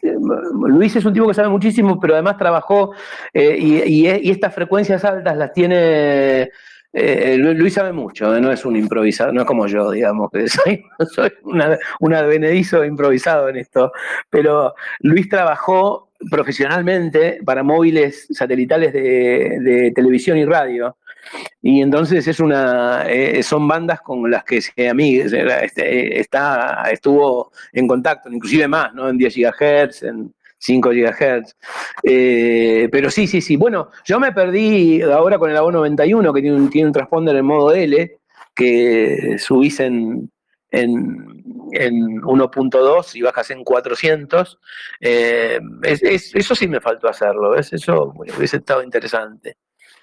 Luis 0.69 0.95
es 0.95 1.05
un 1.05 1.13
tipo 1.13 1.27
que 1.27 1.35
sabe 1.35 1.49
muchísimo, 1.49 1.99
pero 1.99 2.15
además 2.15 2.37
trabajó 2.37 2.93
y, 3.35 3.83
y 3.83 4.31
estas 4.31 4.55
frecuencias 4.55 5.05
altas 5.05 5.37
las 5.37 5.53
tiene 5.53 6.51
eh, 6.93 7.37
Luis 7.39 7.75
sabe 7.75 7.93
mucho, 7.93 8.35
eh, 8.35 8.41
no 8.41 8.51
es 8.51 8.65
un 8.65 8.77
improvisador, 8.77 9.35
no 9.35 9.43
es 9.43 9.47
como 9.47 9.67
yo, 9.67 9.91
digamos, 9.91 10.31
que 10.31 10.49
soy, 10.49 10.83
soy 11.15 11.31
un 11.43 12.15
advenedizo 12.15 12.85
improvisado 12.85 13.49
en 13.49 13.57
esto, 13.57 13.93
pero 14.31 14.75
Luis 15.01 15.29
trabajó 15.29 16.09
profesionalmente 16.31 17.41
para 17.45 17.63
móviles 17.63 18.27
satelitales 18.31 18.93
de, 18.93 19.93
televisión 19.95 20.39
y 20.39 20.45
radio. 20.45 20.97
Y 21.61 21.83
entonces 21.83 22.27
es 22.27 22.41
una, 22.41 23.05
eh, 23.07 23.43
son 23.43 23.69
bandas 23.69 24.01
con 24.01 24.31
las 24.31 24.45
que 24.45 24.63
se 24.63 24.89
a 24.89 24.95
mí 24.95 25.17
este, 25.17 26.19
está, 26.19 26.85
estuvo 26.91 27.53
en 27.73 27.87
contacto, 27.87 28.31
inclusive 28.31 28.67
más, 28.67 28.95
¿no? 28.95 29.09
En 29.09 29.19
10 29.19 29.35
GHz, 29.37 30.03
en, 30.05 30.33
5 30.59 30.91
GHz. 30.91 31.57
Eh, 32.03 32.89
pero 32.91 33.11
sí, 33.11 33.27
sí, 33.27 33.41
sí. 33.41 33.57
Bueno, 33.57 33.91
yo 34.05 34.21
me 34.21 34.33
perdí 34.33 35.03
ahora 35.03 35.39
con 35.39 35.51
el 35.51 35.57
A91, 35.57 36.35
que 36.35 36.41
tiene 36.41 36.57
un, 36.57 36.71
tiene 36.71 36.89
un 36.89 36.93
transponder 36.93 37.37
en 37.37 37.45
modo 37.45 37.73
L, 37.73 38.21
que 38.55 39.37
subís 39.39 39.81
en, 39.81 40.31
en, 40.71 41.39
1.2 42.23 43.15
y 43.15 43.23
bajas 43.23 43.51
en 43.51 43.65
400. 43.65 44.59
Eh, 45.01 45.61
eso 45.83 46.55
sí 46.55 46.69
me 46.69 46.81
faltó 46.81 47.09
hacerlo, 47.09 47.51
¿ves? 47.51 47.73
Eso 47.73 48.15
hubiese 48.17 48.59
estado 48.59 48.83
interesante. 48.83 49.57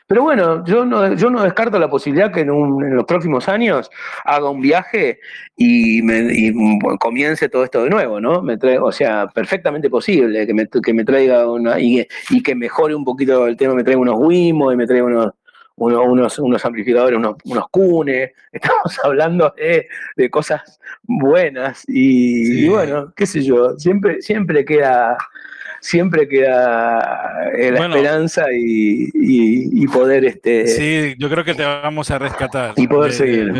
Pero 0.07 0.22
bueno, 0.22 0.64
yo 0.65 0.86
no, 0.86 1.15
yo 1.15 1.32
no 1.32 1.41
descarto 1.41 1.80
la 1.80 1.90
posibilidad 1.90 2.32
que 2.32 2.41
en, 2.41 2.95
los 2.95 3.06
próximos 3.06 3.49
años 3.49 3.90
haga 4.23 4.49
un 4.49 4.61
viaje 4.61 5.19
y, 5.57 6.02
me, 6.03 6.53
comience 6.99 7.49
todo 7.49 7.64
esto 7.64 7.84
de 7.84 7.90
nuevo, 7.90 8.22
¿no? 8.22 8.44
Me 8.44 8.56
o 8.80 8.91
sea, 8.91 9.27
perfectamente 9.34 9.90
posible 9.90 10.45
que 10.45 10.53
me, 10.53 10.68
que 10.68 10.94
me 10.94 11.03
traiga 11.03 11.49
una 11.52 11.80
y, 11.80 12.06
que 12.44 12.56
mejore 12.56 12.94
un 12.94 13.03
poquito 13.03 13.48
el 13.48 13.57
tema, 13.57 13.73
me 13.73 13.84
traiga 13.84 13.99
unos 14.02 14.18
Wimo 14.19 14.72
y 14.72 14.76
me 14.76 14.86
traiga 14.86 15.06
unos, 15.06 15.32
unos, 15.77 16.39
unos, 16.39 16.65
amplificadores, 16.65 17.18
unos, 17.18 17.35
unos 17.43 17.69
cunes. 17.69 18.31
Estamos 18.52 18.97
hablando 19.03 19.53
de, 19.57 20.30
cosas 20.30 20.80
buenas 21.03 21.84
y, 21.88 22.65
y, 22.65 22.69
bueno, 22.69 23.14
qué 23.15 23.26
sé 23.26 23.41
yo, 23.41 23.77
siempre, 23.77 24.22
siempre 24.22 24.65
queda 24.65 25.18
siempre 25.85 26.27
queda 26.27 27.52
eh, 27.56 27.69
la 27.69 27.85
esperanza 27.85 28.45
y, 28.52 29.85
poder 29.93 30.26
este 30.26 30.68
sí 30.68 31.15
yo 31.19 31.30
creo 31.30 31.45
que 31.45 31.53
te 31.53 31.64
vamos 31.64 32.10
a 32.10 32.18
rescatar 32.18 32.73
y 32.76 32.88
poder 32.88 33.14
seguir, 33.14 33.53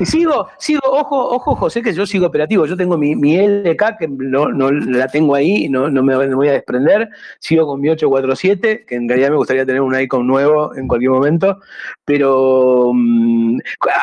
y 0.00 0.06
sigo 0.06 0.48
sigo 0.58 0.80
ojo 0.84 1.34
ojo 1.34 1.54
José 1.54 1.82
que 1.82 1.92
yo 1.92 2.06
sigo 2.06 2.26
operativo 2.26 2.64
yo 2.64 2.76
tengo 2.76 2.96
mi, 2.96 3.14
mi 3.14 3.36
LK 3.36 3.98
que 3.98 4.08
no, 4.08 4.48
la 4.70 5.06
tengo 5.08 5.34
ahí 5.34 5.68
no, 5.68 5.90
no 5.90 6.02
me 6.02 6.34
voy 6.34 6.48
a 6.48 6.52
desprender 6.52 7.10
sigo 7.38 7.66
con 7.66 7.80
mi 7.80 7.90
847 7.90 8.86
que 8.88 8.94
en 8.94 9.06
realidad 9.06 9.30
me 9.30 9.36
gustaría 9.36 9.66
tener 9.66 9.82
un 9.82 10.00
icon 10.00 10.26
nuevo 10.26 10.74
en 10.76 10.88
cualquier 10.88 11.10
momento 11.10 11.58
pero 12.04 12.92
mm, 12.94 13.58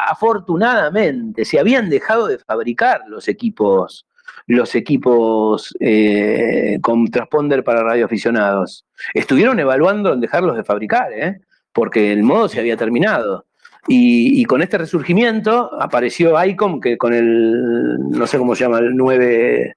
afortunadamente 0.09 1.45
se 1.45 1.59
habían 1.59 1.89
dejado 1.89 2.27
de 2.27 2.37
fabricar 2.37 3.01
los 3.07 3.27
equipos 3.27 4.05
los 4.47 4.75
equipos 4.75 5.75
eh, 5.79 6.77
con 6.81 7.07
transponder 7.07 7.63
para 7.63 7.83
radioaficionados. 7.83 8.85
Estuvieron 9.13 9.59
evaluando 9.59 10.13
en 10.13 10.19
dejarlos 10.19 10.57
de 10.57 10.63
fabricar, 10.63 11.13
¿eh? 11.13 11.39
porque 11.71 12.11
el 12.11 12.23
modo 12.23 12.49
se 12.49 12.59
había 12.59 12.77
terminado. 12.77 13.45
Y, 13.85 14.45
con 14.45 14.61
este 14.61 14.77
resurgimiento 14.77 15.69
apareció 15.81 16.41
ICOM, 16.41 16.79
que 16.79 16.97
con 16.97 17.13
el, 17.13 17.99
no 17.99 18.25
sé 18.27 18.37
cómo 18.37 18.55
se 18.55 18.63
llama, 18.63 18.79
el 18.79 18.95
9, 18.95 19.75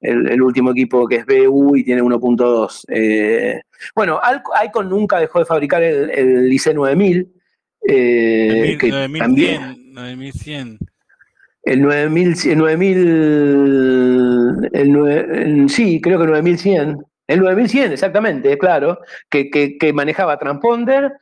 el, 0.00 0.42
último 0.42 0.70
equipo 0.70 1.06
que 1.06 1.16
es 1.16 1.26
BU 1.26 1.76
y 1.76 1.84
tiene 1.84 2.02
1.2. 2.02 2.84
Eh, 2.88 3.60
bueno, 3.94 4.20
ICOM 4.66 4.88
nunca 4.88 5.18
dejó 5.18 5.38
de 5.40 5.44
fabricar 5.44 5.82
el, 5.82 6.10
el 6.10 6.52
IC 6.52 6.74
9000. 6.74 7.32
Eh, 7.88 8.76
que 8.78 8.90
también, 9.18 9.92
9100. 9.92 10.78
El 11.62 11.82
9000, 11.82 12.34
el 12.46 12.58
9000, 12.58 12.98
el, 14.72 15.68
sí, 15.68 16.00
creo 16.00 16.18
que 16.18 16.26
9100. 16.26 17.04
El 17.26 17.40
9100, 17.40 17.92
exactamente, 17.92 18.58
claro, 18.58 18.98
que, 19.28 19.50
que, 19.50 19.92
manejaba 19.92 20.36
transponder, 20.36 21.12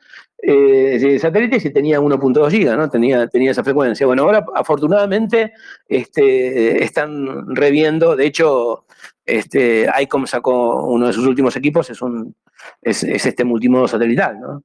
eh, 0.41 1.19
satélites 1.19 1.65
y 1.65 1.71
tenía 1.71 1.99
1.2 1.99 2.49
gigas, 2.49 2.77
¿no? 2.77 2.89
Tenía, 2.89 3.27
tenía 3.27 3.51
esa 3.51 3.63
frecuencia. 3.63 4.05
Bueno, 4.05 4.23
ahora 4.23 4.45
afortunadamente 4.55 5.53
este, 5.87 6.83
están 6.83 7.55
reviendo, 7.55 8.15
de 8.15 8.25
hecho, 8.25 8.85
este, 9.25 9.87
ICOM 10.01 10.25
sacó 10.27 10.85
uno 10.85 11.07
de 11.07 11.13
sus 11.13 11.25
últimos 11.25 11.55
equipos, 11.55 11.89
es, 11.89 12.01
un, 12.01 12.35
es, 12.81 13.03
este 13.03 13.43
multimodo 13.43 13.87
satelital, 13.87 14.39
¿no? 14.39 14.63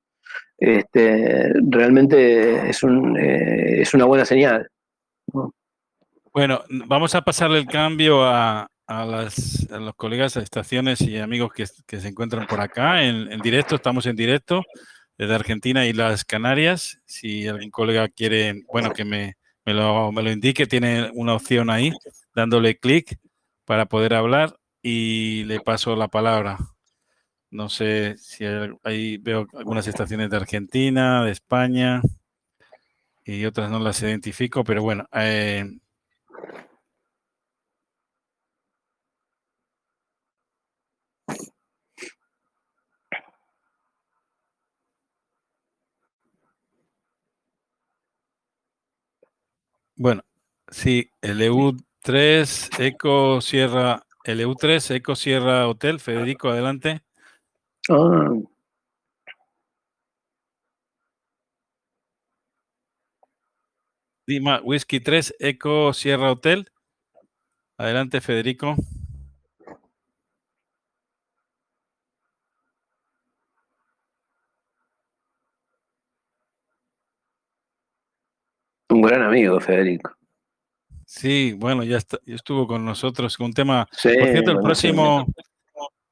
Este, 0.57 1.53
realmente 1.69 2.71
es, 2.71 2.83
un, 2.83 3.17
eh, 3.19 3.83
es 3.83 3.93
una 3.95 4.05
buena 4.05 4.25
señal. 4.25 4.71
Bueno, 6.33 6.63
vamos 6.69 7.15
a 7.15 7.23
pasarle 7.23 7.59
el 7.59 7.67
cambio 7.67 8.25
a, 8.25 8.69
los 8.89 9.95
colegas, 9.97 10.37
a 10.37 10.41
estaciones 10.41 11.01
y 11.01 11.19
amigos 11.19 11.53
que, 11.53 11.67
se 11.67 12.09
encuentran 12.09 12.47
por 12.47 12.61
acá 12.61 13.03
en, 13.03 13.41
directo. 13.41 13.75
Estamos 13.75 14.07
en 14.07 14.17
directo 14.17 14.63
desde 15.19 15.35
Argentina 15.35 15.86
y 15.86 15.93
las 15.93 16.24
Canarias. 16.24 17.01
Si 17.07 17.47
algún 17.47 17.70
colega 17.70 18.09
quiere, 18.09 18.62
bueno, 18.73 18.93
que 18.93 19.05
me, 19.05 19.36
lo, 19.65 20.12
me 20.12 20.23
lo 20.23 20.31
indique, 20.31 20.66
tiene 20.66 21.11
una 21.15 21.35
opción 21.35 21.70
ahí, 21.70 21.93
dándole 22.35 22.78
clic 22.78 23.19
para 23.65 23.86
poder 23.86 24.15
hablar 24.15 24.57
y 24.82 25.45
le 25.45 25.61
paso 25.61 25.97
la 25.97 26.09
palabra. 26.09 26.59
No 27.51 27.69
sé 27.69 28.16
si 28.19 28.45
ahí 28.82 29.16
veo 29.19 29.47
algunas 29.55 29.86
estaciones 29.86 30.28
de 30.31 30.36
Argentina, 30.36 31.24
de 31.24 31.31
España 31.31 32.03
y 33.24 33.45
otras 33.47 33.70
no 33.70 33.78
las 33.78 34.03
identifico, 34.03 34.65
pero 34.65 34.82
bueno, 34.82 35.09
eh, 35.12 35.65
Bueno, 50.05 50.22
sí, 50.68 51.09
el 51.22 51.40
EU3 51.40 52.78
Eco 52.78 53.40
Sierra, 53.40 54.05
el 54.24 54.40
EU3 54.40 54.97
Eco 54.97 55.16
Sierra 55.16 55.66
Hotel, 55.66 55.98
Federico, 55.98 56.51
adelante. 56.51 57.02
Ah. 57.89 58.35
Dima 64.26 64.60
Whisky 64.62 65.01
3 65.01 65.36
Eco 65.39 65.94
Sierra 65.94 66.32
Hotel. 66.32 66.70
Adelante, 67.78 68.20
Federico. 68.20 68.76
Gran 79.05 79.22
amigo, 79.22 79.60
Federico. 79.60 80.12
Sí, 81.06 81.55
bueno, 81.56 81.85
ya, 81.85 81.98
estuvo 82.26 82.66
con 82.66 82.85
nosotros 82.85 83.36
con 83.36 83.47
un 83.47 83.52
tema. 83.52 83.86
por 83.86 84.12
cierto, 84.12 84.51
el 84.51 84.59
próximo, 84.59 85.26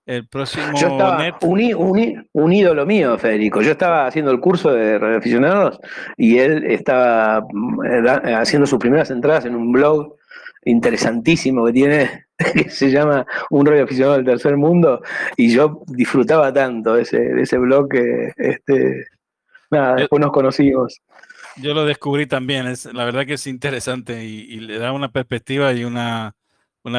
el 0.06 0.28
próximo. 0.28 0.72
Yo 0.78 0.88
estaba 0.88 1.38
un 1.40 2.52
ídolo 2.52 2.86
mío, 2.86 3.18
Federico. 3.18 3.62
Yo 3.62 3.72
estaba 3.72 4.06
haciendo 4.06 4.30
el 4.30 4.40
curso 4.40 4.72
de 4.72 4.98
radioaficionados 4.98 5.80
y 6.16 6.38
él 6.38 6.64
estaba 6.66 7.44
eh, 7.84 8.34
haciendo 8.34 8.66
sus 8.66 8.78
primeras 8.78 9.10
entradas 9.10 9.44
en 9.44 9.54
un 9.54 9.72
blog 9.72 10.16
interesantísimo 10.64 11.66
que 11.66 11.72
tiene, 11.72 12.26
que 12.54 12.70
se 12.70 12.90
llama 12.90 13.26
Un 13.50 13.66
radioaficionado 13.66 14.16
del 14.16 14.24
tercer 14.24 14.56
mundo. 14.56 15.02
Y 15.36 15.52
yo 15.52 15.82
disfrutaba 15.86 16.52
tanto 16.52 16.96
ese, 16.96 17.18
de 17.18 17.42
ese 17.42 17.58
blog 17.58 17.88
que 17.88 18.32
este, 18.36 19.06
nada, 19.70 19.96
después 19.96 20.20
nos 20.20 20.32
conocimos. 20.32 21.00
Yo 21.56 21.74
lo 21.74 21.84
descubrí 21.84 22.26
también, 22.26 22.66
es, 22.66 22.86
la 22.86 23.04
verdad 23.04 23.26
que 23.26 23.34
es 23.34 23.46
interesante 23.46 24.24
y, 24.24 24.60
le 24.60 24.78
da 24.78 24.92
una 24.92 25.10
perspectiva 25.10 25.72
y 25.72 25.84
una, 25.84 26.34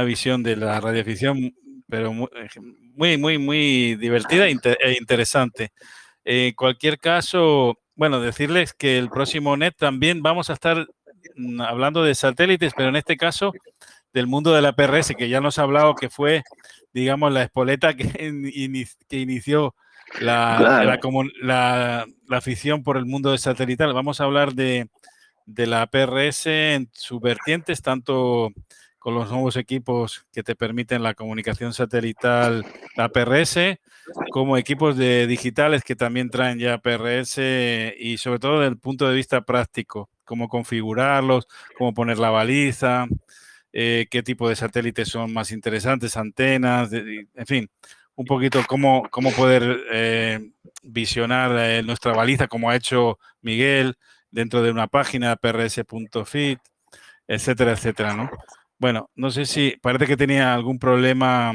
visión 0.05 0.43
de 0.43 0.55
la 0.55 0.79
radioficción, 0.79 1.55
pero 1.87 2.13
muy, 2.13 3.17
muy, 3.17 3.37
muy 3.37 3.95
divertida 3.95 4.47
e 4.47 4.97
interesante. 4.99 5.71
En 6.23 6.53
cualquier 6.53 6.99
caso, 6.99 7.77
bueno, 7.95 8.19
decirles 8.21 8.73
que 8.73 8.97
el 8.97 9.09
próximo 9.09 9.57
NET 9.57 9.75
también 9.77 10.21
vamos 10.21 10.49
a 10.49 10.53
estar 10.53 10.87
mm, 11.35 11.61
hablando 11.61 12.03
de 12.03 12.15
satélites, 12.15 12.73
pero 12.75 12.89
en 12.89 12.95
este 12.95 13.17
caso 13.17 13.51
del 14.13 14.27
mundo 14.27 14.53
de 14.53 14.61
la 14.61 14.73
PRS, 14.73 15.15
que 15.15 15.29
ya 15.29 15.41
nos 15.41 15.59
ha 15.59 15.63
hablado 15.63 15.95
que 15.95 16.09
fue, 16.09 16.43
digamos, 16.93 17.31
la 17.31 17.43
espoleta 17.43 17.95
que 17.95 18.09
inició 19.09 19.75
la, 20.21 20.97
la, 21.41 22.05
afición 22.29 22.83
por 22.83 22.97
el 22.97 23.05
mundo 23.05 23.31
de 23.31 23.37
satelital. 23.37 23.93
Vamos 23.93 24.21
a 24.21 24.25
hablar 24.25 24.53
de, 24.53 24.89
la 25.45 25.87
PRS 25.87 26.47
en 26.47 26.89
sus 26.93 27.21
vertientes, 27.21 27.81
tanto 27.81 28.51
con 28.99 29.15
los 29.15 29.29
nuevos 29.29 29.57
equipos 29.57 30.25
que 30.31 30.43
te 30.43 30.55
permiten 30.55 31.03
la 31.03 31.13
comunicación 31.13 31.73
satelital, 31.73 32.65
la 32.95 33.09
PRS, 33.09 33.79
como 34.31 34.57
equipos 34.57 34.95
de 34.95 35.27
digitales 35.27 35.83
que 35.83 35.95
también 35.95 36.29
traen 36.29 36.59
ya 36.59 36.77
PRS 36.77 37.37
y 37.97 38.17
sobre 38.17 38.39
todo 38.39 38.59
desde 38.59 38.71
el 38.73 38.79
punto 38.79 39.07
de 39.07 39.15
vista 39.15 39.41
práctico, 39.41 40.09
cómo 40.23 40.47
configurarlos, 40.47 41.47
cómo 41.77 41.93
poner 41.93 42.17
la 42.17 42.29
baliza, 42.29 43.07
eh, 43.73 44.07
qué 44.09 44.23
tipo 44.23 44.47
de 44.47 44.55
satélites 44.55 45.09
son 45.09 45.33
más 45.33 45.51
interesantes, 45.51 46.15
antenas, 46.15 46.91
en 46.93 47.45
fin, 47.45 47.69
un 48.15 48.25
poquito 48.25 48.61
cómo, 48.67 49.07
cómo 49.09 49.31
poder 49.31 49.85
eh, 49.91 50.39
visionar 50.83 51.51
eh, 51.57 51.83
nuestra 51.83 52.13
baliza, 52.13 52.47
como 52.47 52.69
ha 52.69 52.75
hecho 52.75 53.19
Miguel, 53.41 53.95
dentro 54.31 54.61
de 54.61 54.71
una 54.71 54.87
página 54.87 55.35
prs.fit, 55.35 56.59
etcétera, 57.27 57.71
etcétera, 57.71 58.13
¿no? 58.13 58.29
Bueno, 58.77 59.09
no 59.15 59.31
sé 59.31 59.45
si 59.45 59.77
parece 59.81 60.07
que 60.07 60.17
tenía 60.17 60.53
algún 60.53 60.77
problema. 60.77 61.53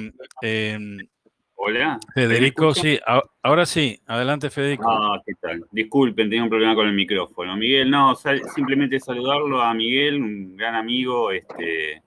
Hola. 1.60 1.98
Federico, 2.14 2.72
sí, 2.72 2.98
ahora 3.42 3.66
sí. 3.66 4.00
Adelante, 4.06 4.48
Federico. 4.48 4.88
Ah, 4.88 5.20
¿qué 5.26 5.32
tal? 5.40 5.66
Disculpen, 5.72 6.30
tenía 6.30 6.44
un 6.44 6.48
problema 6.48 6.74
con 6.74 6.86
el 6.86 6.94
micrófono. 6.94 7.56
Miguel, 7.56 7.90
no, 7.90 8.14
simplemente 8.14 9.00
saludarlo 9.00 9.60
a 9.60 9.74
Miguel, 9.74 10.22
un 10.22 10.56
gran 10.56 10.76
amigo, 10.76 11.32
este, 11.32 12.00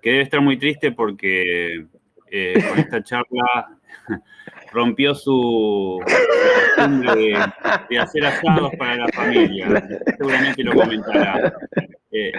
que 0.00 0.10
debe 0.10 0.22
estar 0.22 0.40
muy 0.40 0.56
triste 0.56 0.92
porque 0.92 1.86
eh, 2.30 2.54
con 2.68 2.78
esta 2.78 3.04
charla 3.04 3.73
rompió 4.72 5.14
su, 5.14 6.00
costumbre 6.76 7.34
de, 7.88 7.98
hacer 7.98 8.26
asados 8.26 8.72
para 8.78 8.96
la 8.96 9.08
familia. 9.08 9.86
Seguramente 10.16 10.64
lo 10.64 10.74
comentará. 10.74 11.52
Eh, 12.16 12.30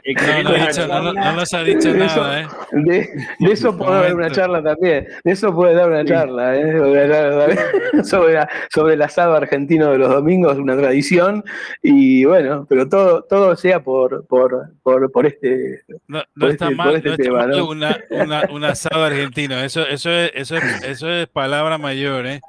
no, 1.15 1.33
nos 1.33 1.53
ha 1.53 1.61
dicho 1.63 1.93
nada, 1.93 2.41
¿eh? 2.41 2.47
De, 2.71 3.09
eso 3.51 3.77
puede 3.77 4.03
dar 4.03 4.15
una 4.15 4.31
charla 4.31 4.63
también. 4.63 5.05
De 5.25 5.31
eso 5.33 5.53
puede 5.53 5.73
dar 5.73 5.89
una 5.89 6.05
charla, 6.05 6.55
¿eh? 6.55 6.79
Sobre, 8.05 8.37
sobre, 8.73 8.93
el 8.93 9.01
asado 9.01 9.35
argentino 9.35 9.91
de 9.91 9.97
los 9.97 10.09
domingos, 10.09 10.57
una 10.57 10.77
tradición. 10.77 11.43
Y 11.83 12.23
bueno, 12.23 12.65
pero 12.69 12.87
todo, 12.87 13.23
todo 13.23 13.57
sea 13.57 13.83
por, 13.83 14.25
por, 14.27 14.69
por, 14.81 15.11
por 15.11 15.25
este. 15.25 15.81
No, 16.07 16.23
no 16.35 16.47
está 16.47 16.65
este, 16.65 16.75
mal, 16.75 16.95
este 16.95 17.09
no 17.09 17.41
está 17.41 17.63
una, 17.65 17.97
una, 18.11 18.43
un 18.51 18.63
asado 18.63 19.03
argentino. 19.03 19.59
Eso, 19.59 19.85
eso, 19.85 20.09
es, 20.09 20.31
eso, 20.35 20.55
es, 20.55 20.83
eso 20.85 21.09
es 21.09 21.27
palabra 21.27 21.77
mayor, 21.77 22.27
¿eh? 22.27 22.39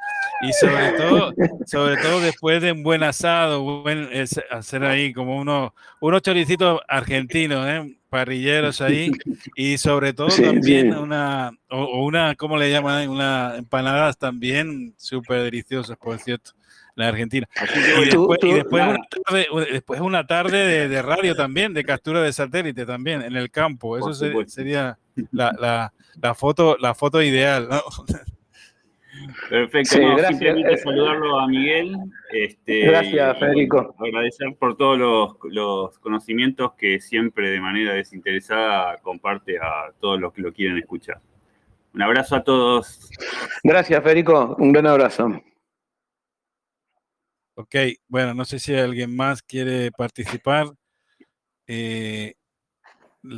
Y 0.43 0.53
sobre 0.53 0.93
todo, 0.93 1.35
sobre 1.67 1.97
todo 1.97 2.21
después 2.21 2.61
de 2.61 2.73
un 2.73 2.83
buen 2.83 3.03
asado, 3.03 3.83
buen, 3.83 4.09
hacer 4.51 4.85
ahí 4.85 5.13
como 5.13 5.39
uno, 5.39 5.75
unos 6.01 6.23
choricitos 6.23 6.81
argentinos, 6.89 7.67
¿eh? 7.67 7.97
parrilleros 8.09 8.81
ahí, 8.81 9.11
y 9.57 9.79
sobre 9.79 10.13
todo 10.13 10.29
también 10.29 10.95
una, 10.95 11.53
o, 11.71 12.05
una, 12.05 12.35
¿cómo 12.35 12.57
le 12.57 12.71
llaman? 12.71 13.09
Una 13.09 13.57
empanadas 13.57 14.19
también 14.19 14.95
súper 14.97 15.43
deliciosas, 15.43 15.97
por 15.97 16.19
cierto, 16.19 16.53
la 16.95 17.09
Argentina. 17.09 17.49
Y 17.99 18.05
después, 18.07 18.39
y 18.43 18.53
después, 18.53 18.85
una 18.85 18.99
tarde, 19.09 19.47
después 19.73 20.01
una 20.01 20.27
tarde 20.27 20.89
de, 20.89 21.03
radio 21.03 21.35
también, 21.35 21.75
de 21.75 21.85
captura 21.85 22.23
de 22.23 22.33
satélite 22.33 22.87
también, 22.87 23.23
en 23.23 23.37
el 23.37 23.51
campo. 23.51 23.99
Eso 23.99 24.15
sería 24.47 24.99
la, 25.33 25.53
la, 25.59 25.93
la, 26.21 26.35
foto, 26.35 26.77
la 26.79 26.95
foto 26.95 27.23
ideal, 27.23 27.69
¿no? 27.69 27.83
Perfecto, 29.49 29.97
simplemente 29.97 30.73
eh, 30.73 30.79
saludarlo 30.79 31.39
a 31.41 31.47
Miguel. 31.47 31.97
Este, 32.33 32.81
gracias, 32.81 33.39
Federico. 33.39 33.95
Agradecer 33.99 34.57
por 34.59 34.77
todos 34.77 34.99
los, 35.43 35.99
conocimientos 35.99 36.73
que 36.75 37.01
siempre 37.01 37.51
de 37.51 37.61
manera 37.61 37.95
desinteresada 37.95 38.99
comparte 38.99 39.59
a 39.59 39.93
todos 40.01 40.21
los 40.21 40.33
que 40.33 40.43
lo 40.43 40.53
quieren 40.53 40.79
escuchar. 40.79 41.21
Un 41.95 42.03
abrazo 42.03 42.37
a 42.37 42.45
todos. 42.45 43.11
Gracias, 43.63 44.03
Federico. 44.03 44.57
Un 44.59 44.73
gran 44.73 44.87
abrazo. 44.87 45.41
Ok, 47.55 47.75
bueno, 48.09 48.35
no 48.35 48.45
sé 48.45 48.59
si 48.59 48.75
alguien 48.75 49.17
más 49.17 49.43
quiere 49.43 49.91
participar. 49.93 50.67
Eh, 51.67 52.35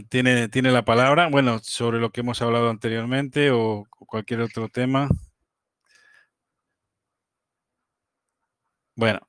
tiene, 0.09 0.49
tiene 0.49 0.71
la 0.73 0.85
palabra, 0.85 1.29
bueno, 1.29 1.61
sobre 1.61 1.99
lo 1.99 2.11
que 2.11 2.21
hemos 2.21 2.43
hablado 2.43 2.69
anteriormente 2.69 3.51
o 3.51 3.87
cualquier 3.91 4.41
otro 4.41 4.69
tema. 4.69 5.09
Bueno, 8.99 9.21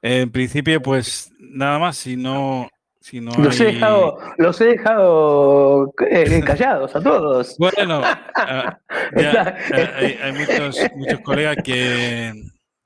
en 0.00 0.30
principio, 0.30 0.80
pues 0.80 1.32
nada 1.40 1.80
más, 1.80 1.96
si 1.96 2.16
no. 2.16 2.70
Si 3.00 3.20
no 3.20 3.32
los, 3.38 3.58
he 3.58 3.64
dejado, 3.64 4.18
los 4.36 4.60
he 4.60 4.66
dejado 4.66 5.92
eh, 6.08 6.40
callados 6.44 6.94
a 6.94 7.02
todos. 7.02 7.56
Bueno, 7.58 8.02
ah, 8.36 8.78
eh, 9.16 10.18
hay, 10.22 10.32
muchos, 10.32 10.78
muchos 10.94 11.20
colegas 11.20 11.56
que, 11.64 12.32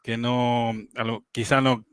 que 0.03 0.17
no, 0.17 0.73
quizá 1.33 1.61
no, 1.61 1.85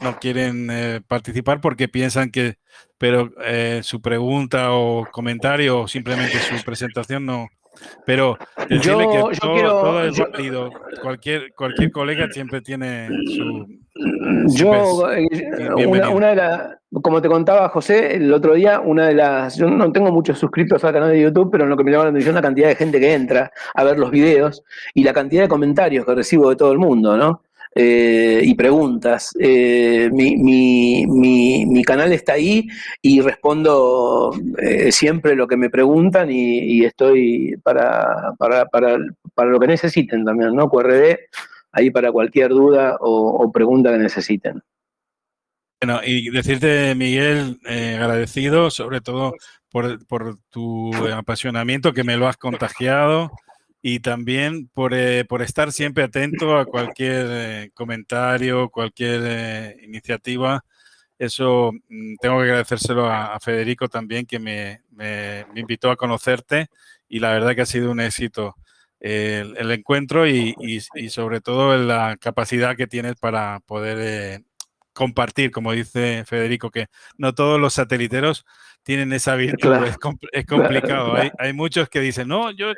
no 0.00 0.18
quieren 0.18 0.68
eh, 0.70 1.00
participar 1.08 1.60
porque 1.60 1.88
piensan 1.88 2.30
que, 2.30 2.58
pero 2.98 3.32
su 3.82 4.02
pregunta 4.02 4.72
o 4.72 5.06
comentario 5.10 5.80
o 5.80 5.88
simplemente 5.88 6.38
su 6.38 6.62
presentación 6.64 7.24
no, 7.24 7.48
pero 8.06 8.38
decirle 8.68 9.06
que 9.06 9.38
todo, 9.40 10.04
es 10.04 10.18
válido. 10.18 10.70
Cualquier, 11.02 11.52
cualquier 11.54 11.90
colega 11.90 12.28
siempre 12.30 12.60
tiene 12.60 13.08
su. 13.26 13.66
Yo, 14.46 15.10
eh, 15.12 15.28
una, 15.86 16.28
de 16.28 16.36
las, 16.36 16.76
como 17.02 17.20
te 17.20 17.28
contaba 17.28 17.68
José 17.68 18.16
el 18.16 18.32
otro 18.32 18.54
día, 18.54 18.80
una 18.80 19.08
de 19.08 19.14
las, 19.14 19.56
yo 19.56 19.68
no 19.68 19.90
tengo 19.92 20.12
muchos 20.12 20.38
suscriptos 20.38 20.84
al 20.84 20.92
canal 20.92 21.10
de 21.10 21.20
YouTube, 21.20 21.50
pero 21.50 21.66
lo 21.66 21.76
que 21.76 21.84
me 21.84 21.90
llama 21.90 22.04
la 22.04 22.10
atención 22.10 22.32
es 22.32 22.36
la 22.36 22.42
cantidad 22.42 22.68
de 22.68 22.76
gente 22.76 23.00
que 23.00 23.12
entra 23.12 23.50
a 23.74 23.84
ver 23.84 23.98
los 23.98 24.10
videos 24.10 24.62
y 24.94 25.04
la 25.04 25.12
cantidad 25.12 25.42
de 25.42 25.48
comentarios 25.48 26.06
que 26.06 26.14
recibo 26.14 26.50
de 26.50 26.56
todo 26.56 26.72
el 26.72 26.78
mundo, 26.78 27.16
¿no? 27.16 27.42
Eh, 27.74 28.40
y 28.42 28.54
preguntas. 28.54 29.34
Eh, 29.38 30.10
mi, 30.12 31.82
canal 31.84 32.12
está 32.12 32.34
ahí 32.34 32.66
y 33.00 33.20
respondo 33.20 34.32
eh, 34.60 34.92
siempre 34.92 35.34
lo 35.34 35.46
que 35.46 35.56
me 35.56 35.70
preguntan 35.70 36.28
y, 36.30 36.84
estoy 36.84 37.56
para, 37.62 38.34
para, 38.36 38.66
para, 38.66 38.98
para, 39.34 39.50
lo 39.50 39.60
que 39.60 39.68
necesiten 39.68 40.24
también, 40.24 40.54
¿no? 40.54 40.68
QRD, 40.68 41.18
ahí 41.72 41.90
para 41.90 42.12
cualquier 42.12 42.50
duda 42.50 42.96
o, 43.00 43.50
pregunta 43.52 43.92
que 43.92 43.98
necesiten. 43.98 44.62
Bueno, 45.80 46.00
y 46.04 46.30
decirte, 46.30 46.94
Miguel, 46.94 47.60
agradecido 47.64 48.70
sobre 48.70 49.00
todo 49.00 49.34
por, 49.70 50.04
por 50.06 50.38
tu 50.48 50.92
apasionamiento 51.12 51.92
que 51.92 52.04
me 52.04 52.16
lo 52.16 52.26
has 52.26 52.36
contagiado 52.36 53.30
y 53.80 54.00
también 54.00 54.68
por, 54.68 54.94
eh, 54.94 55.24
por, 55.24 55.42
estar 55.42 55.72
siempre 55.72 56.04
atento 56.04 56.56
a 56.56 56.66
cualquier 56.66 57.26
eh, 57.30 57.70
comentario, 57.74 58.70
cualquier 58.70 59.20
eh, 59.24 59.76
iniciativa. 59.84 60.64
Eso 61.18 61.72
mm, 61.88 62.16
tengo 62.20 62.38
que 62.38 62.44
agradecérselo 62.44 63.06
a, 63.06 63.38
Federico 63.40 63.88
también, 63.88 64.26
que 64.26 64.38
me, 64.38 64.82
me, 64.90 65.46
invitó 65.54 65.90
a 65.90 65.96
conocerte 65.96 66.68
y 67.08 67.20
la 67.20 67.32
verdad 67.32 67.54
que 67.54 67.62
ha 67.62 67.66
sido 67.66 67.90
un 67.90 68.00
éxito 68.00 68.56
el, 69.00 69.56
el 69.56 69.70
encuentro 69.70 70.26
y, 70.26 70.54
y, 70.58 71.08
sobre 71.10 71.40
todo 71.40 71.76
la 71.76 72.16
capacidad 72.16 72.76
que 72.76 72.86
tienes 72.86 73.16
para 73.16 73.60
poder 73.60 74.42
compartir, 74.92 75.50
como 75.50 75.72
dice 75.72 76.24
Federico, 76.26 76.70
que 76.70 76.86
no 77.16 77.34
todos 77.34 77.60
los 77.60 77.74
sateliteros 77.74 78.44
tienen 78.88 79.12
esa 79.12 79.34
virtud, 79.34 79.70
es, 80.32 80.46
complicado. 80.46 81.12
Hay, 81.38 81.52
muchos 81.52 81.90
que 81.90 82.00
dicen, 82.00 82.26
no, 82.26 82.50
yo, 82.52 82.68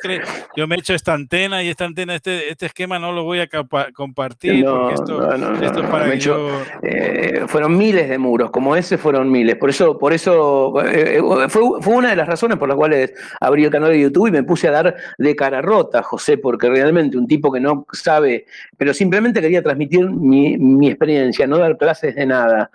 yo 0.57 0.66
me 0.66 0.74
he 0.74 0.78
hecho 0.81 0.93
esta 0.93 1.15
antena 1.15 1.62
y 1.62 1.69
esta 1.69 1.85
antena, 1.85 2.16
este, 2.16 2.51
este 2.51 2.66
esquema 2.66 2.99
no 2.99 3.12
lo 3.12 3.23
voy 3.23 3.39
a 3.39 3.49
compartir 3.95 4.65
porque 4.65 4.95
esto, 4.95 5.32
esto 5.62 5.81
es 5.85 5.87
para 5.89 6.12
yo... 6.16 6.51
Eh, 6.82 7.45
fueron 7.47 7.78
miles 7.78 8.09
de 8.09 8.19
muros, 8.19 8.51
como 8.51 8.74
ese 8.74 8.99
fueron 8.99 9.31
miles. 9.31 9.55
Por 9.55 9.70
eso, 9.70 9.99
por 10.01 10.12
eso 10.12 10.85
eh, 10.85 11.19
eh, 11.19 11.49
fue, 11.49 11.62
fue, 11.81 11.95
una 11.95 12.11
de 12.11 12.16
las 12.16 12.27
razones 12.27 12.59
por 12.59 12.69
las 12.69 12.77
cuales 12.77 13.15
abrí 13.41 13.62
el 13.62 13.70
canal 13.70 13.93
de 13.93 14.01
YouTube 14.01 14.27
y 14.27 14.32
me 14.32 14.43
puse 14.43 14.66
a 14.66 14.73
dar 14.73 14.97
de 15.16 15.37
cara 15.37 15.62
rota, 15.62 16.03
José, 16.03 16.39
porque 16.39 16.69
realmente 16.69 17.16
un 17.19 17.28
tipo 17.28 17.53
que 17.53 17.61
no 17.61 17.87
sabe, 17.93 18.47
pero 18.77 18.93
simplemente 18.95 19.41
quería 19.41 19.62
transmitir 19.62 20.11
mi, 20.11 20.59
mi 20.59 20.89
experiencia, 20.89 21.47
no 21.47 21.59
dar 21.59 21.78
clases 21.78 22.16
de 22.16 22.27
nada. 22.27 22.69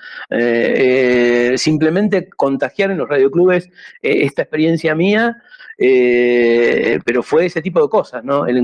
simplemente 1.58 2.30
contagiar 2.30 2.92
en 2.92 3.00
los 3.00 3.10
radios 3.10 3.25
clubes 3.32 3.70
eh, 4.02 4.24
esta 4.24 4.44
experiencia 4.44 4.96
mía, 4.96 5.42
eh, 5.78 7.00
pero 7.06 7.22
fue 7.22 7.46
ese 7.48 7.62
tipo 7.62 7.82
de 7.82 7.90
cosas, 7.90 8.24
¿no? 8.24 8.46
El, 8.46 8.58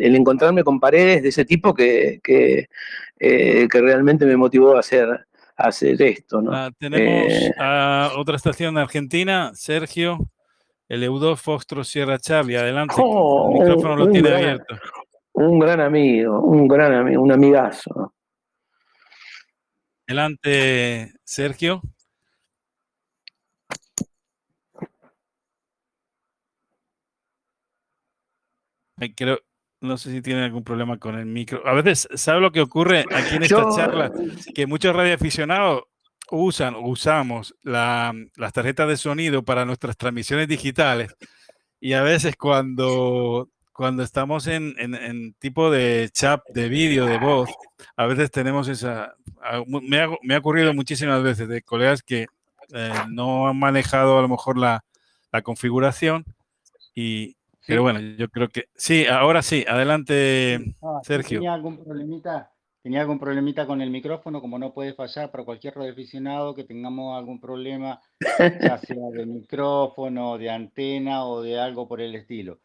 encontrarme 0.00 0.64
con 0.64 0.80
paredes 0.80 1.22
de 1.22 1.28
ese 1.28 1.44
tipo 1.44 1.74
que, 1.74 2.20
que, 2.22 2.68
eh, 3.18 3.68
realmente 3.70 4.24
me 4.26 4.36
motivó 4.36 4.76
a 4.76 4.80
hacer, 4.80 5.26
hacer 5.56 6.00
esto, 6.02 6.40
¿no? 6.40 6.52
Ah, 6.52 6.70
tenemos 6.78 7.32
a 7.58 8.12
otra 8.16 8.36
estación 8.36 8.78
argentina, 8.78 9.52
Sergio. 9.54 10.18
El 10.88 11.02
Eudó 11.04 11.36
Fostro 11.36 11.84
Sierra 11.84 12.18
Charlie, 12.18 12.56
adelante. 12.56 12.96
Oh, 12.98 13.50
el 13.50 13.60
micrófono 13.60 13.96
lo 13.96 14.10
tiene 14.10 14.28
abierto. 14.28 14.76
Un 15.32 15.58
gran 15.58 15.80
amigo, 15.80 16.40
un 16.40 16.68
gran 16.68 16.92
amigo, 16.92 17.22
un 17.22 17.32
amigazo. 17.32 18.12
Adelante, 20.06 21.14
Sergio. 21.24 21.80
Creo, 29.10 29.40
no 29.80 29.98
sé 29.98 30.12
si 30.12 30.22
tienen 30.22 30.44
algún 30.44 30.64
problema 30.64 30.98
con 30.98 31.18
el 31.18 31.26
micro. 31.26 31.66
A 31.66 31.74
veces, 31.74 32.08
¿sabe 32.14 32.40
lo 32.40 32.52
que 32.52 32.60
ocurre 32.60 33.04
aquí 33.10 33.36
en 33.36 33.42
esta 33.42 33.64
charla? 33.74 34.12
Que 34.54 34.66
muchos 34.66 34.94
radioaficionados 34.94 35.82
usan, 36.30 36.74
usamos 36.76 37.54
las 37.62 38.52
tarjetas 38.52 38.88
de 38.88 38.96
sonido 38.96 39.42
para 39.44 39.64
nuestras 39.64 39.96
transmisiones 39.96 40.48
digitales 40.48 41.14
y 41.80 41.94
a 41.94 42.02
veces 42.02 42.36
cuando, 42.36 43.50
cuando 43.72 44.04
estamos 44.04 44.46
en, 44.46 45.34
tipo 45.40 45.70
de 45.70 46.08
chat, 46.12 46.40
de 46.54 46.68
vídeo, 46.68 47.06
de 47.06 47.18
voz, 47.18 47.50
a 47.96 48.06
veces 48.06 48.30
tenemos 48.30 48.68
esa... 48.68 49.14
Me 49.66 50.00
ha, 50.00 50.08
me 50.22 50.34
ha 50.36 50.38
ocurrido 50.38 50.72
muchísimas 50.72 51.22
veces 51.22 51.48
de 51.48 51.62
colegas 51.62 52.02
que 52.02 52.26
eh, 52.72 52.92
no 53.08 53.48
han 53.48 53.58
manejado 53.58 54.18
a 54.18 54.22
lo 54.22 54.28
mejor 54.28 54.56
la, 54.56 54.84
la 55.32 55.42
configuración 55.42 56.24
y, 56.94 57.36
pero 57.66 57.82
bueno, 57.82 58.00
yo 58.00 58.28
creo 58.28 58.48
que 58.48 58.68
sí, 58.74 59.06
ahora 59.06 59.42
sí, 59.42 59.64
adelante, 59.68 60.74
ah, 60.82 61.00
Sergio. 61.02 61.38
Tenía 61.38 61.54
algún 61.54 61.82
problemita, 61.82 62.52
tenía 62.82 63.00
algún 63.02 63.18
problemita 63.18 63.66
con 63.66 63.80
el 63.80 63.90
micrófono, 63.90 64.40
como 64.40 64.58
no 64.58 64.74
puede 64.74 64.94
fallar 64.94 65.30
para 65.30 65.44
cualquier 65.44 65.76
radioaficionado 65.76 66.54
que 66.54 66.64
tengamos 66.64 67.16
algún 67.16 67.40
problema, 67.40 68.00
ya 68.38 68.78
sea 68.78 69.10
de 69.12 69.26
micrófono, 69.26 70.38
de 70.38 70.50
antena 70.50 71.24
o 71.24 71.42
de 71.42 71.58
algo 71.58 71.86
por 71.86 72.00
el 72.00 72.14
estilo. 72.14 72.60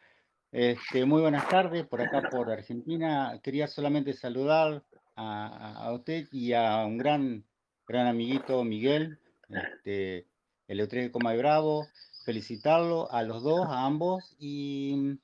Este, 0.52 1.06
muy 1.06 1.22
buenas 1.22 1.48
tardes, 1.49 1.86
por 1.86 2.02
acá 2.02 2.30
por 2.32 2.49
Argentina. 2.49 3.40
Quería 3.44 3.68
solamente 3.68 4.14
saludar 4.14 4.84
a, 5.15 5.91
usted 5.94 6.28
y 6.32 6.53
a 6.53 6.86
un 6.86 6.98
gran, 6.98 7.44
gran 7.88 8.07
amiguito 8.07 8.64
Miguel, 8.64 9.19
este, 9.49 10.28
el 10.68 10.88
de 10.88 11.11
Coma 11.11 11.32
de 11.32 11.38
Bravo 11.38 11.88
felicitarlo 12.28 13.10
a 13.10 13.24
los 13.24 13.41
dos, 13.41 13.66
a 13.70 13.86
ambos, 13.86 14.36
y 14.38 15.18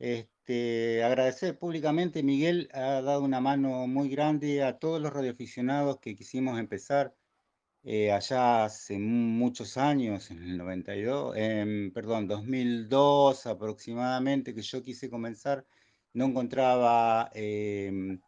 este, 0.00 1.04
agradecer 1.04 1.56
públicamente. 1.56 2.24
Miguel 2.24 2.68
ha 2.72 3.00
dado 3.00 3.22
una 3.22 3.40
mano 3.40 3.86
muy 3.86 4.08
grande 4.08 4.64
a 4.64 4.76
todos 4.76 5.00
los 5.00 5.12
radioaficionados 5.12 6.00
que 6.00 6.16
quisimos 6.16 6.58
empezar 6.58 7.14
eh, 7.84 8.10
allá 8.10 8.64
hace 8.64 8.98
muchos 8.98 9.76
años, 9.76 10.32
en 10.32 10.42
el 10.42 10.58
92, 10.58 11.36
perdón, 11.94 12.26
2002 12.26 13.46
aproximadamente, 13.46 14.52
que 14.52 14.62
yo 14.62 14.82
quise 14.82 15.08
comenzar, 15.08 15.64
no 16.12 16.24
encontraba 16.24 17.30
em, 17.34 18.20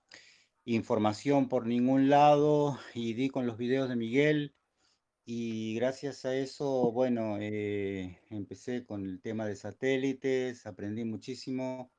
información 0.67 1.49
por 1.49 1.67
ningún 1.67 2.09
lado 2.09 2.79
y 2.95 3.13
di 3.15 3.29
con 3.29 3.49
los 3.49 3.59
videos 3.59 3.89
de 3.89 3.97
Miguel 3.97 4.55
y 5.33 5.75
gracias 5.77 6.25
a 6.25 6.35
eso, 6.35 6.91
bueno, 6.91 7.37
eh, 7.39 8.19
empecé 8.31 8.85
con 8.85 9.05
el 9.05 9.21
tema 9.21 9.47
de 9.47 9.55
satélites, 9.55 10.67
aprendí 10.67 11.05
muchísimo. 11.05 11.93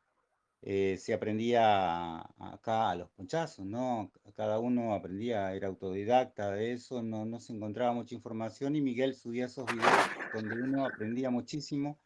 Eh, 0.62 0.98
se 0.98 1.14
aprendía 1.14 2.20
acá 2.38 2.90
a 2.92 2.96
los 2.96 3.10
ponchazos, 3.12 3.66
¿no? 3.66 4.12
Cada 4.36 4.60
uno 4.60 4.94
aprendía, 4.94 5.54
era 5.56 5.70
autodidacta 5.70 6.52
de 6.52 6.74
eso, 6.74 7.04
no, 7.04 7.26
no 7.26 7.40
se 7.40 7.54
encontraba 7.54 7.94
mucha 7.94 8.16
información 8.16 8.76
y 8.76 8.82
Miguel 8.82 9.16
subía 9.16 9.46
esos 9.46 9.66
videos 9.66 9.94
donde 10.34 10.56
uno 10.62 10.86
aprendía 10.86 11.30
muchísimo 11.30 12.00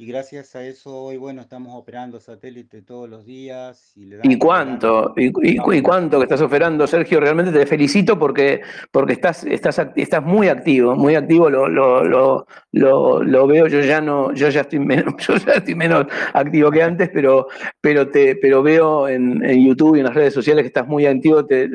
y 0.00 0.06
gracias 0.06 0.54
a 0.54 0.64
eso 0.64 0.96
hoy, 0.96 1.16
bueno, 1.16 1.40
estamos 1.40 1.74
operando 1.74 2.20
satélite 2.20 2.82
todos 2.82 3.10
los 3.10 3.26
días. 3.26 3.92
¿Y, 3.96 4.38
cuánto? 4.38 5.12
¿Y, 5.16 5.82
cuánto 5.82 6.18
que 6.18 6.22
estás 6.22 6.40
operando, 6.40 6.86
Sergio? 6.86 7.18
Realmente 7.18 7.50
te 7.50 7.66
felicito 7.66 8.16
porque, 8.16 8.60
porque 8.92 9.14
estás, 9.14 9.42
estás, 9.42 9.80
estás 9.96 10.22
muy 10.22 10.46
activo, 10.46 10.94
muy 10.94 11.16
activo, 11.16 11.50
lo, 11.50 11.68
lo, 11.68 12.46
lo, 12.70 13.46
veo, 13.48 13.66
yo 13.66 13.80
ya 13.80 14.00
no, 14.00 14.32
yo 14.34 14.50
ya 14.50 14.60
estoy 14.60 14.78
menos, 14.78 15.14
yo 15.26 15.34
ya 15.36 15.54
estoy 15.54 15.74
menos 15.74 16.06
activo 16.32 16.70
que 16.70 16.80
antes, 16.84 17.10
pero, 17.12 17.48
pero 17.80 18.08
te, 18.08 18.36
pero 18.36 18.62
veo 18.62 19.08
en, 19.08 19.42
YouTube 19.42 19.96
y 19.96 19.98
en 19.98 20.04
las 20.04 20.14
redes 20.14 20.32
sociales 20.32 20.62
que 20.62 20.68
estás 20.68 20.86
muy 20.86 21.06
activo, 21.06 21.44
te, 21.44 21.68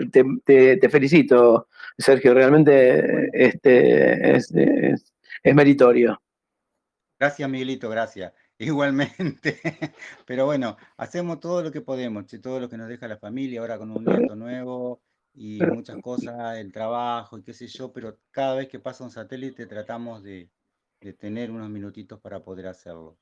te, 0.45 0.89
felicito, 0.89 1.67
Sergio, 1.97 2.33
realmente 2.33 3.29
este, 3.33 4.37
es, 4.37 4.53
es 5.43 5.55
meritorio. 5.55 6.22
Gracias, 7.19 7.49
Miguelito, 7.49 7.89
gracias. 7.89 8.33
Igualmente. 8.57 9.59
Pero 10.25 10.45
bueno, 10.45 10.77
hacemos 10.97 11.39
todo 11.39 11.63
lo 11.63 11.71
que 11.71 11.81
podemos, 11.81 12.25
todo 12.41 12.59
lo 12.59 12.69
que 12.69 12.77
nos 12.77 12.87
deja 12.87 13.07
la 13.07 13.17
familia, 13.17 13.61
ahora 13.61 13.77
con 13.77 13.91
un 13.91 14.03
nieto 14.03 14.35
nuevo 14.35 15.01
y 15.33 15.59
muchas 15.61 15.97
cosas, 16.01 16.57
el 16.57 16.71
trabajo 16.71 17.37
y 17.37 17.43
qué 17.43 17.53
sé 17.53 17.67
yo, 17.67 17.91
pero 17.91 18.19
cada 18.29 18.55
vez 18.55 18.67
que 18.67 18.79
pasa 18.79 19.03
un 19.03 19.09
satélite 19.09 19.65
tratamos 19.65 20.21
de, 20.23 20.49
tener 21.17 21.51
unos 21.51 21.69
minutitos 21.69 22.19
para 22.21 22.43
poder 22.43 22.67
hacerlo. 22.67 23.17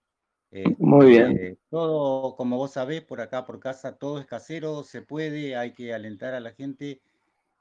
Muy 0.78 1.08
bien. 1.08 1.32
Este, 1.32 1.58
todo, 1.70 2.36
como 2.36 2.58
vos 2.58 2.74
sabés, 2.74 3.02
por 3.02 3.22
acá, 3.22 3.46
por 3.46 3.60
casa, 3.60 3.98
todo 3.98 4.20
es 4.20 4.26
casero, 4.26 4.84
se 4.84 5.02
puede, 5.02 5.56
hay 5.56 5.74
que 5.74 5.94
alentar 5.94 6.34
a 6.34 6.42
la 6.42 6.52
gente 6.52 7.02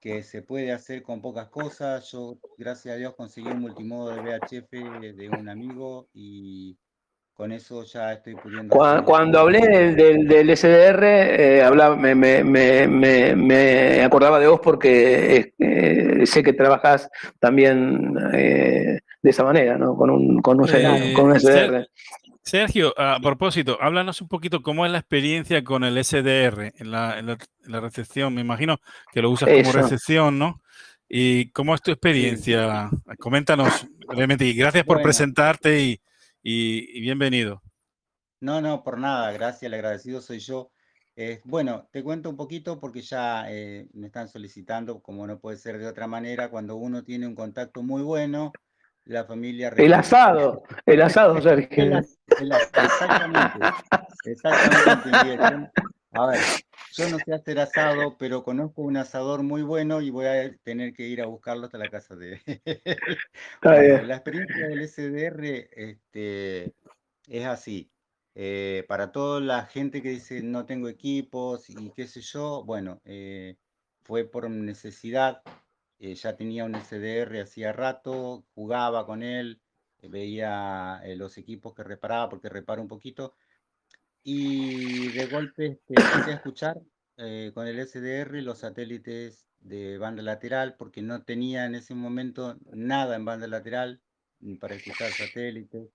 que 0.00 0.22
se 0.22 0.42
puede 0.42 0.72
hacer 0.72 1.02
con 1.02 1.20
pocas 1.20 1.48
cosas. 1.48 2.10
Yo, 2.10 2.38
gracias 2.56 2.94
a 2.94 2.98
Dios, 2.98 3.14
conseguí 3.14 3.48
un 3.48 3.60
multimodo 3.60 4.14
de 4.14 4.20
VHF 4.20 4.70
de 4.70 5.30
un 5.38 5.48
amigo 5.48 6.08
y 6.14 6.76
con 7.34 7.52
eso 7.52 7.84
ya 7.84 8.12
estoy 8.12 8.34
pudiendo... 8.34 8.76
Cuando, 9.04 9.38
hablé 9.38 9.60
del, 9.94 10.26
del, 10.26 10.56
SDR, 10.56 11.04
eh, 11.04 11.70
me, 11.96 12.14
me, 12.14 12.44
me, 12.44 13.34
me, 13.36 14.02
acordaba 14.02 14.38
de 14.38 14.46
vos 14.46 14.60
porque 14.62 15.54
eh, 15.58 16.26
sé 16.26 16.42
que 16.42 16.52
trabajas 16.52 17.08
también 17.38 18.14
eh, 18.34 19.00
de 19.22 19.30
esa 19.30 19.44
manera, 19.44 19.78
¿no? 19.78 19.96
Con 19.96 20.10
un, 20.10 20.42
con 20.42 20.60
un, 20.60 20.66
con 21.14 21.30
un 21.30 21.40
SDR. 21.40 21.86
Sergio, 22.50 22.92
a 22.98 23.20
propósito, 23.20 23.78
háblanos 23.80 24.20
un 24.20 24.26
poquito 24.26 24.60
cómo 24.60 24.84
es 24.84 24.90
la 24.90 24.98
experiencia 24.98 25.62
con 25.62 25.84
el 25.84 26.02
SDR 26.02 26.72
en 26.76 26.90
la, 26.90 27.38
recepción. 27.80 28.34
Me 28.34 28.40
imagino 28.40 28.78
que 29.12 29.22
lo 29.22 29.30
usas 29.30 29.50
como 29.50 29.70
recepción, 29.70 30.36
¿no? 30.36 30.60
¿Y 31.08 31.50
cómo 31.52 31.76
es 31.76 31.80
tu 31.80 31.92
experiencia? 31.92 32.90
Coméntanos 33.20 33.86
brevemente 34.08 34.46
y 34.46 34.54
gracias 34.54 34.82
por 34.82 35.00
presentarte 35.00 35.96
y, 36.42 37.00
bienvenido. 37.00 37.62
No, 38.40 38.60
no, 38.60 38.82
por 38.82 38.98
nada, 38.98 39.30
gracias, 39.30 39.62
el 39.62 39.74
agradecido 39.74 40.20
soy 40.20 40.40
yo. 40.40 40.72
Eh, 41.14 41.42
bueno, 41.44 41.88
te 41.92 42.02
cuento 42.02 42.30
un 42.30 42.36
poquito 42.36 42.80
porque 42.80 43.02
ya 43.02 43.44
eh, 43.48 43.86
me 43.92 44.08
están 44.08 44.26
solicitando, 44.26 45.00
como 45.00 45.24
no 45.24 45.38
puede 45.38 45.56
ser 45.56 45.78
de 45.78 45.86
otra 45.86 46.08
manera, 46.08 46.50
cuando 46.50 46.74
uno 46.74 47.04
tiene 47.04 47.28
un 47.28 47.36
contacto 47.36 47.84
muy 47.84 48.02
bueno, 48.02 48.50
la 49.04 49.24
familia... 49.24 49.72
El 49.76 49.92
asado, 49.92 50.62
el 50.86 51.02
asado, 51.02 51.40
Sergio. 51.40 51.98
exactamente, 52.40 53.58
exactamente. 54.24 55.70
A 56.12 56.26
ver, 56.26 56.40
yo 56.92 57.08
no 57.08 57.18
sé 57.18 57.32
hacer 57.32 57.60
asado, 57.60 58.16
pero 58.18 58.42
conozco 58.42 58.82
un 58.82 58.96
asador 58.96 59.44
muy 59.44 59.62
bueno 59.62 60.00
y 60.00 60.10
voy 60.10 60.26
a 60.26 60.52
tener 60.64 60.92
que 60.92 61.04
ir 61.04 61.22
a 61.22 61.26
buscarlo 61.26 61.66
hasta 61.66 61.78
la 61.78 61.88
casa 61.88 62.16
de 62.16 62.40
La 63.62 64.16
experiencia 64.16 64.66
del 64.66 64.88
SDR 64.88 65.68
este, 65.72 66.74
es 67.28 67.46
así. 67.46 67.90
Eh, 68.34 68.84
para 68.88 69.12
toda 69.12 69.40
la 69.40 69.66
gente 69.66 70.02
que 70.02 70.10
dice 70.10 70.40
no 70.42 70.64
tengo 70.64 70.88
equipos 70.88 71.68
y 71.68 71.90
qué 71.90 72.06
sé 72.06 72.20
yo, 72.20 72.64
bueno, 72.64 73.00
eh, 73.04 73.56
fue 74.02 74.24
por 74.24 74.50
necesidad. 74.50 75.42
Eh, 76.00 76.14
ya 76.14 76.34
tenía 76.36 76.64
un 76.64 76.74
SDR 76.74 77.42
hacía 77.42 77.72
rato, 77.72 78.44
jugaba 78.54 79.06
con 79.06 79.22
él, 79.22 79.60
veía 80.02 81.00
los 81.16 81.38
equipos 81.38 81.74
que 81.74 81.84
reparaba, 81.84 82.28
porque 82.28 82.48
repara 82.48 82.82
un 82.82 82.88
poquito. 82.88 83.34
Y 84.22 85.08
de 85.12 85.26
golpe 85.26 85.66
este, 85.66 85.94
empecé 85.96 86.32
a 86.32 86.34
escuchar 86.34 86.80
con 87.54 87.66
el 87.68 87.86
SDR 87.86 88.42
los 88.42 88.58
satélites 88.60 89.46
de 89.60 89.98
banda 89.98 90.22
lateral, 90.22 90.74
porque 90.76 91.02
no 91.02 91.22
tenía 91.22 91.66
en 91.66 91.74
ese 91.74 91.94
momento 91.94 92.58
nada 92.72 93.14
en 93.16 93.26
banda 93.26 93.46
lateral 93.46 94.00
para 94.58 94.74
escuchar 94.74 95.12
satélites 95.12 95.90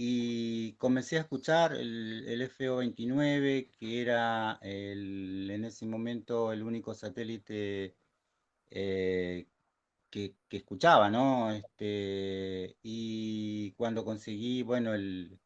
y 0.00 0.74
comencé 0.74 1.16
a 1.16 1.22
escuchar 1.22 1.74
el, 1.74 2.24
el 2.28 2.48
FO29, 2.48 3.68
que 3.80 4.00
era 4.00 4.60
el, 4.62 5.50
en 5.50 5.64
ese 5.64 5.86
momento 5.86 6.52
el 6.52 6.62
único 6.62 6.94
satélite 6.94 7.96
eh, 8.70 9.46
que, 10.10 10.34
escuchaba, 10.50 11.10
¿no? 11.10 11.52
Este, 11.52 12.76
y 12.82 13.72
cuando 13.72 14.04
conseguí, 14.04 14.62
bueno, 14.62 14.94
el, 14.94 15.38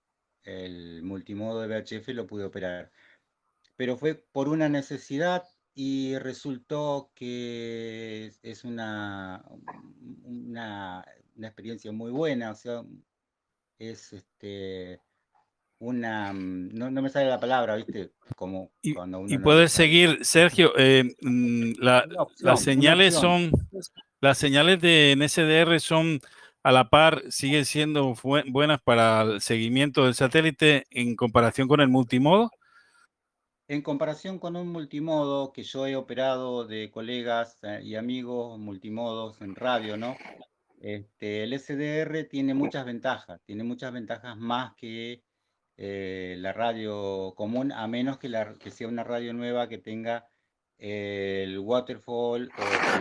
el 0.44 1.02
multimodo 1.02 1.60
de 1.60 1.68
VHF 1.68 2.08
lo 2.08 2.26
pude 2.26 2.44
operar. 2.44 2.90
Pero 3.76 3.96
fue 3.96 4.14
por 4.14 4.48
una 4.48 4.68
necesidad 4.68 5.44
y 5.74 6.18
resultó 6.18 7.10
que 7.14 8.32
es 8.42 8.64
una, 8.64 9.44
una, 10.24 11.04
una 11.36 11.46
experiencia 11.48 11.92
muy 11.92 12.10
buena, 12.10 12.50
o 12.52 12.54
sea, 12.54 12.84
es 13.78 14.12
este 14.12 15.00
una 15.82 16.32
mm, 16.32 16.70
no, 16.72 16.90
no, 16.90 17.02
me 17.02 17.10
sale 17.10 17.28
la 17.28 17.40
palabra, 17.40 17.76
¿viste? 17.76 18.12
Como 18.36 18.70
y, 18.80 18.94
cuando 18.94 19.20
uno 19.20 19.34
y 19.34 19.38
puedes 19.38 19.72
seguir, 19.72 20.24
Sergio, 20.24 20.72
eh, 20.78 21.14
mm, 21.20 21.72
la, 21.80 22.06
opción, 22.18 22.46
las 22.46 22.62
señales 22.62 23.14
son 23.14 23.50
las 24.20 24.38
señales 24.38 24.80
de 24.80 25.14
NSDR 25.16 25.80
son 25.80 26.20
a 26.62 26.70
la 26.70 26.88
par, 26.88 27.22
siguen 27.30 27.64
siendo 27.64 28.14
buenas 28.46 28.80
para 28.80 29.22
el 29.22 29.40
seguimiento 29.40 30.04
del 30.04 30.14
satélite 30.14 30.86
en 30.90 31.16
comparación 31.16 31.66
con 31.66 31.80
el 31.80 31.88
multimodo. 31.88 32.50
En 33.66 33.82
comparación 33.82 34.38
con 34.38 34.54
un 34.54 34.68
multimodo 34.68 35.52
que 35.52 35.64
yo 35.64 35.88
he 35.88 35.96
operado 35.96 36.64
de 36.64 36.92
colegas 36.92 37.58
eh, 37.62 37.80
y 37.82 37.96
amigos 37.96 38.58
multimodos 38.60 39.40
en 39.40 39.56
radio, 39.56 39.96
¿no? 39.96 40.16
Este, 40.80 41.42
el 41.42 41.58
SDR 41.58 42.24
tiene 42.28 42.54
muchas 42.54 42.84
ventajas, 42.84 43.40
tiene 43.44 43.64
muchas 43.64 43.92
ventajas 43.92 44.36
más 44.36 44.74
que 44.76 45.24
eh, 45.76 46.36
la 46.38 46.52
radio 46.52 47.34
común, 47.36 47.72
a 47.72 47.86
menos 47.86 48.18
que, 48.18 48.28
la, 48.28 48.54
que 48.54 48.70
sea 48.70 48.88
una 48.88 49.04
radio 49.04 49.32
nueva 49.32 49.68
que 49.68 49.78
tenga 49.78 50.28
el 50.78 51.58
waterfall. 51.60 52.50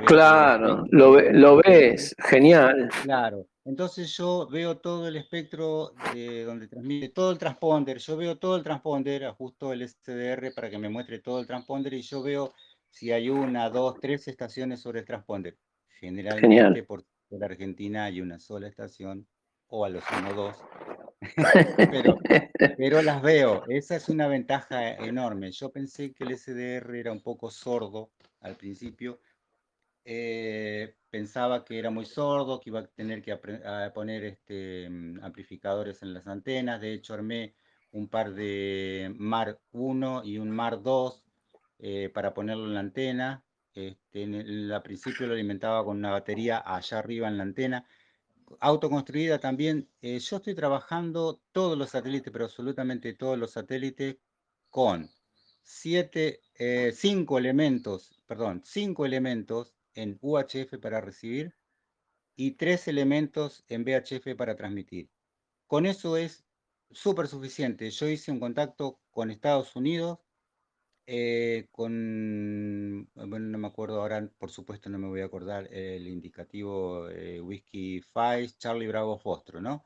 claro, 0.05 0.85
lo, 0.91 1.19
lo, 1.19 1.57
ves, 1.57 2.15
genial. 2.19 2.89
Claro, 3.03 3.47
entonces 3.65 4.15
yo 4.15 4.47
veo 4.47 4.77
todo 4.77 5.07
el 5.07 5.15
espectro 5.15 5.93
de 6.13 6.43
donde 6.43 6.67
transmite 6.67 7.09
todo 7.09 7.31
el 7.31 7.37
transponder, 7.37 7.97
yo 7.97 8.17
veo 8.17 8.37
todo 8.37 8.55
el 8.55 8.63
transponder, 8.63 9.25
ajusto 9.25 9.73
el 9.73 9.87
SDR 9.87 10.53
para 10.53 10.69
que 10.69 10.77
me 10.77 10.89
muestre 10.89 11.19
todo 11.19 11.39
el 11.39 11.47
transponder 11.47 11.93
y 11.93 12.01
yo 12.01 12.21
veo 12.21 12.53
si 12.89 13.11
hay 13.11 13.29
una, 13.29 13.69
dos, 13.69 13.99
tres 13.99 14.27
estaciones 14.27 14.81
sobre 14.81 14.99
el 14.99 15.05
transponder. 15.05 15.57
Generalmente 15.99 16.47
Genial. 16.47 16.85
por 16.85 17.03
la 17.29 17.45
Argentina 17.45 18.05
hay 18.05 18.21
una 18.21 18.39
sola 18.39 18.67
estación, 18.67 19.27
o 19.67 19.85
a 19.85 19.89
los 19.89 20.03
1 20.11 20.33
dos, 20.33 20.57
pero, 21.77 22.17
pero 22.77 23.01
las 23.01 23.21
veo. 23.21 23.63
Esa 23.67 23.95
es 23.95 24.09
una 24.09 24.27
ventaja 24.27 24.95
enorme. 24.95 25.51
Yo 25.51 25.71
pensé 25.71 26.13
que 26.13 26.23
el 26.23 26.37
SDR 26.37 26.99
era 26.99 27.11
un 27.11 27.21
poco 27.21 27.51
sordo 27.51 28.11
al 28.41 28.55
principio. 28.57 29.19
Eh, 30.03 30.95
pensaba 31.09 31.63
que 31.63 31.77
era 31.77 31.91
muy 31.91 32.05
sordo, 32.05 32.59
que 32.59 32.71
iba 32.71 32.79
a 32.79 32.87
tener 32.87 33.21
que 33.21 33.37
poner 33.93 34.23
este, 34.23 34.89
mm, 34.89 35.23
amplificadores 35.23 36.01
en 36.01 36.13
las 36.13 36.27
antenas. 36.27 36.81
De 36.81 36.93
hecho, 36.93 37.13
armé 37.13 37.55
un 37.91 38.07
par 38.09 38.33
de 38.33 39.13
MAR 39.17 39.59
1 39.71 40.23
y 40.23 40.37
un 40.37 40.49
MAR 40.49 40.81
2 40.81 41.23
eh, 41.79 42.09
para 42.09 42.33
ponerlo 42.33 42.65
en 42.65 42.73
la 42.73 42.79
antena. 42.79 43.43
Este, 43.73 44.23
en 44.23 44.33
el, 44.35 44.71
al 44.71 44.81
principio 44.81 45.27
lo 45.27 45.33
alimentaba 45.33 45.83
con 45.85 45.97
una 45.97 46.11
batería 46.11 46.61
allá 46.65 46.99
arriba 46.99 47.27
en 47.27 47.37
la 47.37 47.43
antena, 47.43 47.85
autoconstruida 48.59 49.39
también. 49.39 49.89
Eh, 50.01 50.19
yo 50.19 50.37
estoy 50.37 50.55
trabajando 50.55 51.41
todos 51.51 51.77
los 51.77 51.91
satélites, 51.91 52.31
pero 52.31 52.45
absolutamente 52.45 53.13
todos 53.13 53.37
los 53.37 53.51
satélites, 53.51 54.17
con 54.69 55.09
siete, 55.63 56.41
eh, 56.55 56.91
cinco 56.95 57.37
elementos, 57.37 58.21
perdón, 58.27 58.61
cinco 58.65 59.05
elementos 59.05 59.73
en 59.93 60.17
UHF 60.21 60.77
para 60.79 61.01
recibir 61.01 61.55
y 62.35 62.51
tres 62.51 62.87
elementos 62.87 63.63
en 63.67 63.83
VHF 63.83 64.35
para 64.35 64.55
transmitir. 64.55 65.09
Con 65.67 65.85
eso 65.85 66.17
es 66.17 66.43
súper 66.89 67.27
suficiente. 67.27 67.89
Yo 67.89 68.07
hice 68.07 68.31
un 68.31 68.39
contacto 68.39 68.99
con 69.11 69.31
Estados 69.31 69.75
Unidos 69.75 70.19
eh, 71.05 71.67
con, 71.71 73.09
bueno, 73.15 73.39
no 73.47 73.57
me 73.57 73.67
acuerdo 73.67 74.01
ahora, 74.01 74.27
por 74.37 74.51
supuesto 74.51 74.89
no 74.89 74.97
me 74.97 75.07
voy 75.07 75.21
a 75.21 75.25
acordar 75.25 75.67
el 75.71 76.07
indicativo 76.07 77.09
eh, 77.09 77.41
Whisky 77.41 78.01
5, 78.01 78.55
Charlie 78.57 78.87
Bravo 78.87 79.17
Fostro, 79.17 79.61
¿no? 79.61 79.83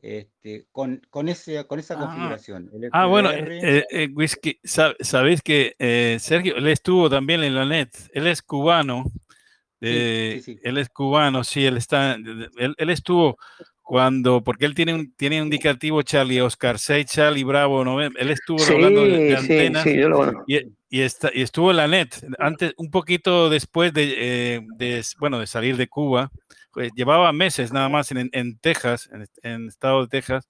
Este, 0.00 0.66
con, 0.70 1.00
con, 1.10 1.28
ese, 1.28 1.66
con 1.66 1.78
esa 1.78 1.94
ah, 1.94 1.98
configuración. 1.98 2.70
ah, 2.92 3.06
bueno, 3.06 3.30
eh, 3.32 3.84
eh 3.90 4.08
Whisky, 4.12 4.60
sabéis 4.62 5.42
que 5.42 5.74
Sergio, 6.20 6.56
él 6.56 6.68
estuvo 6.68 7.08
también 7.10 7.42
en 7.42 7.54
la 7.54 7.64
net, 7.64 7.90
él 8.12 8.26
es 8.26 8.42
cubano, 8.42 9.04
sí, 9.80 10.40
sí, 10.42 10.58
él 10.62 10.78
es 10.78 10.88
cubano, 10.88 11.42
sí, 11.44 11.66
él 11.66 11.76
está, 11.76 12.14
él, 12.14 12.74
él 12.76 12.90
estuvo 12.90 13.38
cuando, 13.88 14.44
porque 14.44 14.66
él 14.66 14.74
tiene 14.74 14.92
un, 14.92 15.14
tiene 15.14 15.40
un 15.40 15.46
indicativo 15.46 16.02
Charlie 16.02 16.42
Oscar 16.42 16.78
6, 16.78 17.06
Charlie 17.06 17.42
Bravo, 17.42 17.86
¿no? 17.86 18.02
él 18.02 18.30
estuvo 18.30 18.62
hablando 18.62 19.02
de, 19.02 19.34
antenas 19.34 19.82
sí, 19.82 19.98
y, 20.46 20.58
y, 20.90 21.00
está, 21.00 21.30
y, 21.32 21.40
estuvo 21.40 21.70
en 21.70 21.78
la 21.78 21.88
net, 21.88 22.14
antes, 22.38 22.74
un 22.76 22.90
poquito 22.90 23.48
después 23.48 23.94
de, 23.94 24.14
eh, 24.18 24.60
de 24.76 25.02
bueno, 25.18 25.38
de 25.38 25.46
salir 25.46 25.78
de 25.78 25.88
Cuba, 25.88 26.30
pues, 26.70 26.92
llevaba 26.96 27.32
meses 27.32 27.72
nada 27.72 27.88
más 27.88 28.12
en, 28.12 28.28
en 28.30 28.58
Texas, 28.58 29.08
en, 29.10 29.26
en, 29.42 29.68
estado 29.68 30.02
de 30.02 30.08
Texas, 30.08 30.46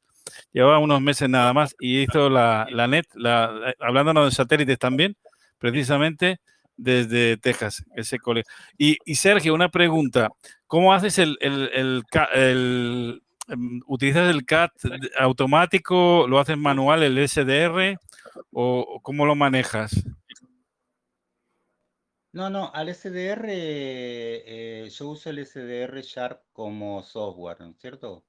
llevaba 0.52 0.81
unos 0.81 1.01
meses 1.01 1.28
nada 1.28 1.52
más 1.52 1.77
y 1.78 2.01
hizo 2.02 2.28
la, 2.28 2.66
la 2.73 2.89
net, 2.89 3.06
la, 3.15 3.73
hablándonos 3.78 4.31
de 4.31 4.35
satélites 4.35 4.81
también, 4.81 5.16
precisamente 5.59 6.40
desde 6.77 7.36
Texas, 7.36 7.85
ese 7.94 8.19
colegio. 8.19 8.52
Y, 8.77 8.97
y 9.05 9.15
Sergio, 9.15 9.55
una 9.55 9.69
pregunta, 9.69 10.31
¿cómo 10.66 10.93
haces 10.93 11.20
el, 11.20 11.39
el, 11.40 11.70
el, 11.73 12.05
el 12.35 13.23
¿Utilizas 13.87 14.29
el 14.35 14.45
CAT 14.45 14.73
automático? 15.19 16.27
¿Lo 16.29 16.39
haces 16.39 16.59
manual, 16.59 17.03
el 17.03 17.29
SDR? 17.29 17.99
¿O 18.53 19.01
cómo 19.03 19.27
lo 19.27 19.35
manejas? 19.35 20.05
No, 22.33 22.51
no, 22.51 22.70
al 22.75 22.95
SDR 22.95 23.47
eh, 23.49 24.89
yo 24.91 25.09
uso 25.09 25.31
el 25.31 25.45
SDR 25.47 26.03
Sharp 26.03 26.43
como 26.53 27.03
software, 27.03 27.61
¿no 27.61 27.70
es 27.70 27.79
cierto? 27.79 28.25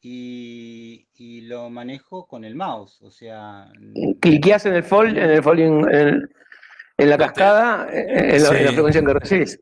Y, 0.00 1.08
y, 1.14 1.40
lo 1.42 1.68
manejo 1.68 2.28
con 2.28 2.44
el 2.44 2.54
mouse, 2.54 3.02
o 3.02 3.10
sea... 3.10 3.72
Cliqueas 4.20 4.64
en 4.66 4.74
el 4.74 4.84
fold, 4.84 5.18
en 5.18 5.30
el 5.30 5.42
fold 5.42 5.58
en, 5.58 6.30
en, 6.96 7.10
la 7.10 7.18
cascada, 7.18 7.88
en 7.92 8.42
la, 8.42 8.56
en 8.56 8.64
la 8.64 8.72
frecuencia 8.72 9.04
que 9.04 9.12
recibes. 9.12 9.60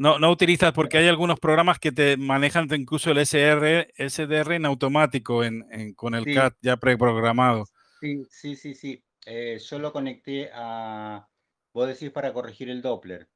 No, 0.00 0.18
no 0.18 0.30
utilizas 0.30 0.72
porque 0.72 0.96
hay 0.96 1.08
algunos 1.08 1.38
programas 1.38 1.78
que 1.78 1.92
te 1.92 2.16
manejan 2.16 2.66
incluso 2.72 3.10
el 3.10 3.18
SR, 3.18 3.92
SDR 3.98 4.54
en 4.54 4.64
automático 4.64 5.44
en, 5.44 5.92
con 5.92 6.14
el 6.14 6.24
CAT 6.24 6.56
ya 6.62 6.78
preprogramado. 6.78 7.66
Sí, 8.00 8.24
sí, 8.30 8.56
sí, 8.56 8.74
sí. 8.74 9.04
Eh, 9.26 9.58
yo 9.58 9.78
lo 9.78 9.92
conecté 9.92 10.48
a, 10.54 11.28
vos 11.74 11.86
decís 11.86 12.10
para 12.10 12.32
corregir 12.32 12.70
el 12.70 12.80
Doppler. 12.80 13.28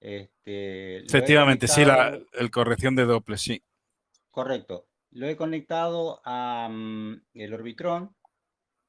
Este, 0.00 1.04
Efectivamente, 1.04 1.68
sí, 1.68 1.84
la 1.84 2.18
el 2.32 2.50
corrección 2.50 2.96
de 2.96 3.04
Doppler, 3.04 3.38
sí. 3.38 3.62
Correcto. 4.28 4.88
Lo 5.12 5.28
he 5.28 5.36
conectado 5.36 6.20
a 6.24 6.68
mm, 6.68 7.22
el 7.34 7.54
Orbitron. 7.54 8.12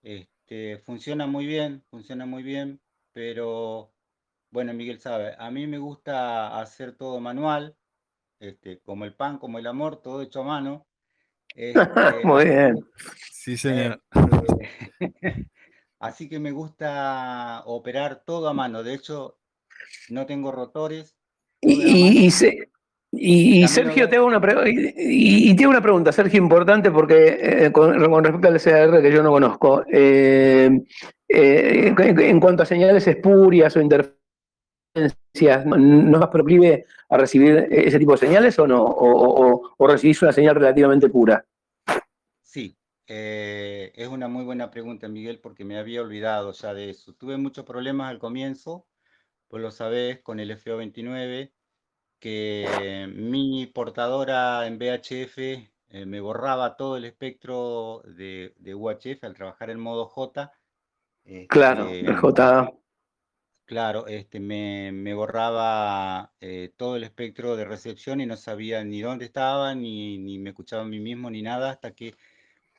Este, 0.01 0.79
funciona 0.79 1.27
muy 1.27 1.45
bien, 1.45 1.83
funciona 1.91 2.25
muy 2.25 2.41
bien, 2.41 2.81
pero 3.13 3.93
bueno, 4.51 4.73
Miguel 4.73 4.99
sabe, 4.99 5.35
a 5.37 5.51
mí 5.51 5.67
me 5.67 5.77
gusta 5.77 6.59
hacer 6.59 6.95
todo 6.95 7.19
manual, 7.19 7.75
este, 8.39 8.79
como 8.79 9.05
el 9.05 9.13
pan, 9.13 9.37
como 9.37 9.59
el 9.59 9.67
amor, 9.67 10.01
todo 10.01 10.21
hecho 10.21 10.41
a 10.41 10.45
mano. 10.45 10.85
Este, 11.55 11.81
Muy 12.23 12.45
bien. 12.45 12.77
Sí, 13.31 13.57
señor. 13.57 13.99
Este, 14.99 15.47
así 15.99 16.29
que 16.29 16.39
me 16.39 16.51
gusta 16.51 17.63
operar 17.65 18.23
todo 18.23 18.47
a 18.47 18.53
mano. 18.53 18.83
De 18.83 18.93
hecho, 18.93 19.39
no 20.09 20.27
tengo 20.27 20.51
rotores. 20.51 21.17
Y, 21.59 22.29
y, 23.11 23.67
Sergio, 23.67 24.07
te 24.07 24.17
hago 24.17 24.27
una 24.27 24.39
y, 24.67 25.51
y, 25.51 25.65
una 25.65 25.81
pregunta, 25.81 26.11
Sergio, 26.11 26.37
importante 26.37 26.91
porque 26.91 27.39
eh, 27.41 27.71
con, 27.71 27.99
respecto 28.23 28.47
al 28.47 28.55
SR 28.55 29.01
que 29.01 29.11
yo 29.11 29.23
no 29.23 29.31
conozco. 29.31 29.83
Eh, 29.91 30.69
eh, 31.27 31.93
en, 31.97 32.19
en, 32.19 32.39
cuanto 32.39 32.63
a 32.63 32.67
señales 32.67 33.07
espurias 33.07 33.75
o 33.75 33.81
interferencias, 33.81 34.18
¿no 34.93 36.19
más 36.19 36.29
proclive 36.29 36.85
a 37.09 37.17
recibir 37.17 37.67
ese 37.69 37.99
tipo 37.99 38.13
de 38.13 38.17
señales 38.17 38.57
o 38.59 38.67
no? 38.67 38.83
¿O, 38.83 39.87
recibís 39.87 40.21
una 40.21 40.31
señal 40.31 40.55
relativamente 40.55 41.09
pura? 41.09 41.43
Sí, 42.41 42.77
eh, 43.07 43.91
es 43.95 44.07
una 44.07 44.27
muy 44.27 44.43
buena 44.43 44.69
pregunta, 44.69 45.07
Miguel, 45.07 45.39
porque 45.39 45.65
me 45.65 45.77
había 45.77 46.01
olvidado 46.01 46.51
ya 46.51 46.73
de 46.73 46.89
eso. 46.89 47.13
Tuve 47.13 47.37
muchos 47.37 47.65
problemas 47.65 48.09
al 48.09 48.19
comienzo, 48.19 48.87
pues 49.47 49.61
lo 49.61 49.71
sabés, 49.71 50.19
con 50.21 50.39
el 50.39 50.51
FO29, 50.51 51.51
que 52.19 53.07
mi 53.15 53.65
portadora 53.67 54.67
en 54.67 54.77
VHF 54.77 55.37
eh, 55.91 56.05
me 56.05 56.19
borraba 56.19 56.75
todo 56.75 56.97
el 56.97 57.05
espectro 57.05 58.03
de, 58.05 58.53
UHF 58.75 59.23
al 59.23 59.33
trabajar 59.33 59.69
en 59.69 59.79
modo 59.79 60.05
J. 60.05 60.51
claro, 61.47 61.87
este, 61.87 62.11
el 62.11 62.15
J. 62.15 62.73
Claro, 63.69 64.07
este, 64.07 64.39
me, 64.39 65.13
borraba 65.13 66.31
eh, 66.41 66.73
todo 66.75 66.95
el 66.95 67.03
espectro 67.03 67.55
de 67.55 67.65
recepción 67.65 68.19
y 68.19 68.25
no 68.25 68.35
sabía 68.35 68.83
ni 68.83 68.99
dónde 68.99 69.25
estaba, 69.25 69.75
ni, 69.75 70.39
me 70.39 70.49
escuchaba 70.49 70.81
a 70.81 70.87
mí 70.87 70.99
mismo, 70.99 71.29
ni 71.29 71.43
nada, 71.43 71.69
hasta 71.69 71.91
que, 71.91 72.15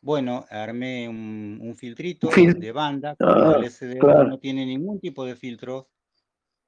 bueno, 0.03 0.47
armé 0.51 1.09
un, 1.09 1.77
filtrito 1.79 2.29
de 2.35 2.73
banda, 2.73 3.15
ah, 3.21 3.55
el 3.57 3.71
SDR 3.71 4.27
no 4.27 4.41
tiene 4.41 4.67
ningún 4.67 4.99
tipo 4.99 5.25
de 5.25 5.37
filtro, 5.37 5.91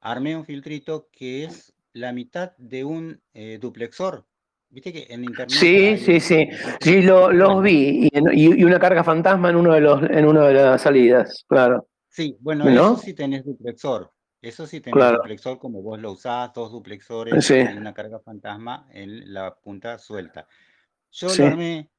armé 0.01 0.36
un 0.36 0.44
filtrito 0.44 1.09
que 1.11 1.43
es 1.43 1.74
la 1.93 2.12
mitad 2.12 2.53
de 2.59 2.85
un 2.85 3.20
eh, 3.35 3.59
duplexor. 3.61 4.24
Viste 4.70 4.93
que 4.93 5.07
en 5.12 5.24
internet. 5.24 5.51
Sí, 5.51 5.97
sí, 5.97 6.20
sí. 6.20 6.49
Sí, 6.81 7.03
lo, 7.03 7.32
los 7.32 7.61
vi. 7.61 8.09
Y, 8.35 8.62
una 8.62 8.78
carga 8.78 9.03
fantasma 9.03 9.51
en 9.51 9.57
uno 9.57 9.74
de 9.74 9.81
los, 9.81 10.01
en 10.09 10.27
una 10.27 10.47
de 10.47 10.55
las 10.55 10.81
salidas, 10.81 11.44
claro. 11.49 11.89
Sí, 12.12 12.36
bueno, 12.40 12.68
eso 12.68 12.98
sí 12.98 13.14
tenés 13.14 13.43
duplexor. 13.43 14.12
Eso 14.43 14.66
sí 14.66 14.80
tenés 14.80 15.12
duplexor 15.12 15.59
como 15.59 15.80
vos 15.80 15.98
lo 15.98 16.12
usás, 16.12 16.52
dos 16.52 16.70
duplexores 16.70 17.51
y 17.51 17.76
una 17.76 17.94
carga 17.94 18.20
fantasma 18.20 18.86
en 18.90 19.32
la 19.32 19.55
punta 19.55 19.98
suelta. 19.98 20.47
Yo 21.10 21.34
lo 21.34 21.47
armé, 21.47 21.90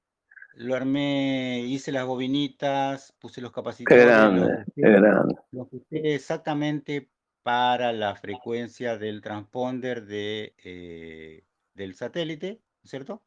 lo 0.55 0.75
armé, 0.75 1.61
hice 1.61 1.91
las 1.91 2.05
bobinitas, 2.05 3.11
puse 3.17 3.41
los 3.41 3.51
capacitores. 3.51 4.03
Qué 4.03 4.07
grande, 4.07 4.65
qué 4.75 4.81
grande. 4.81 5.35
Lo 5.51 5.65
puse 5.65 6.13
exactamente 6.13 7.09
para 7.41 7.91
la 7.91 8.15
frecuencia 8.15 8.99
del 8.99 9.21
transponder 9.21 10.05
de, 10.05 10.53
eh, 10.63 11.43
del 11.73 11.95
satélite, 11.95 12.61
¿cierto? 12.83 13.23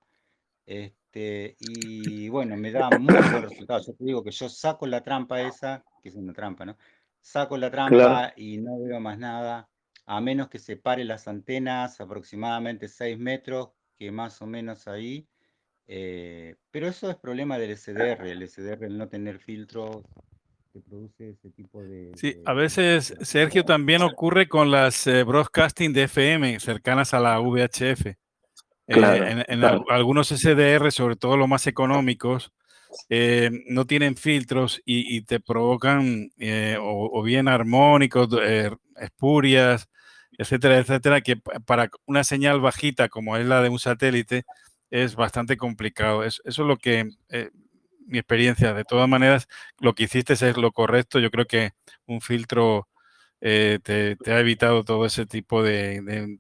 Este, 0.66 1.05
y 1.18 2.28
bueno, 2.28 2.56
me 2.56 2.72
da 2.72 2.90
muy 2.90 3.14
buen 3.14 3.43
resultado. 3.43 3.80
Yo 3.86 3.94
te 3.94 4.05
digo 4.05 4.22
que 4.22 4.30
yo 4.30 4.48
saco 4.48 4.86
la 4.86 5.02
trampa 5.02 5.40
esa 5.40 5.84
que 6.06 6.10
es 6.10 6.14
una 6.14 6.32
trampa, 6.32 6.64
¿no? 6.64 6.76
Saco 7.20 7.56
la 7.56 7.68
trampa 7.68 8.32
y 8.36 8.59
no 8.59 8.78
veo 8.78 9.01
más 9.01 9.18
nada, 9.18 9.68
a 10.05 10.20
menos 10.20 10.48
que 10.48 10.60
separe 10.60 11.05
las 11.05 11.26
antenas 11.26 12.01
aproximadamente 12.01 12.86
6 12.86 13.18
metros, 13.18 13.70
que 13.98 14.12
más 14.12 14.40
o 14.40 14.47
menos 14.47 14.86
ahí. 14.86 15.26
Eh, 15.88 16.55
pero 16.70 16.86
eso 16.86 17.10
es 17.10 17.16
problema 17.16 17.59
del 17.59 17.76
SDR, 17.76 18.28
el 18.28 18.48
SDR, 18.48 18.84
el 18.84 18.97
no 18.97 19.09
tener 19.09 19.40
filtro, 19.40 20.05
que 20.72 20.78
produce 20.80 21.30
ese 21.30 21.51
tipo 21.51 21.82
de... 21.82 22.12
Sí, 22.14 22.40
a 22.44 22.52
veces, 22.52 23.16
Sergio, 23.22 23.64
también 23.64 24.02
ocurre 24.02 24.48
con 24.48 24.70
las 24.70 25.09
eh, 25.09 25.24
broadcasting 25.24 25.93
de 25.93 26.05
FM 26.05 26.60
cercanas 26.60 27.14
a 27.14 27.18
la 27.18 27.40
VHF. 27.40 28.14
Eh, 28.88 29.44
en, 29.48 29.64
algunos 29.64 30.28
SDR, 30.28 30.92
sobre 30.92 31.16
todo 31.16 31.36
los 31.36 31.48
más 31.48 31.66
económicos, 31.66 32.52
eh, 33.08 33.50
no 33.68 33.84
tienen 33.84 34.16
filtros 34.16 34.80
y, 34.84 35.22
te 35.22 35.40
provocan 35.40 36.30
eh, 36.38 36.78
o, 36.80 37.22
bien 37.22 37.48
armónicos, 37.48 38.28
espurias, 38.96 39.88
etcétera, 40.38 40.78
etcétera, 40.78 41.20
que 41.20 41.36
para 41.36 41.90
una 42.06 42.24
señal 42.24 42.60
bajita 42.60 43.08
como 43.08 43.36
es 43.36 43.46
la 43.46 43.60
de 43.62 43.68
un 43.68 43.78
satélite 43.78 44.44
es 44.90 45.16
bastante 45.16 45.56
complicado. 45.56 46.22
eso 46.24 46.42
es 46.44 46.58
lo 46.58 46.76
que 46.76 47.10
mi 48.06 48.18
experiencia. 48.18 48.72
De 48.72 48.84
todas 48.84 49.08
maneras, 49.08 49.48
lo 49.80 49.94
que 49.94 50.04
hiciste 50.04 50.34
es 50.34 50.56
lo 50.56 50.72
correcto. 50.72 51.18
Yo 51.18 51.30
creo 51.30 51.46
que 51.46 51.72
un 52.06 52.20
filtro 52.20 52.88
te, 53.40 54.16
ha 54.26 54.40
evitado 54.40 54.84
todo 54.84 55.06
ese 55.06 55.26
tipo 55.26 55.62
de, 55.62 56.38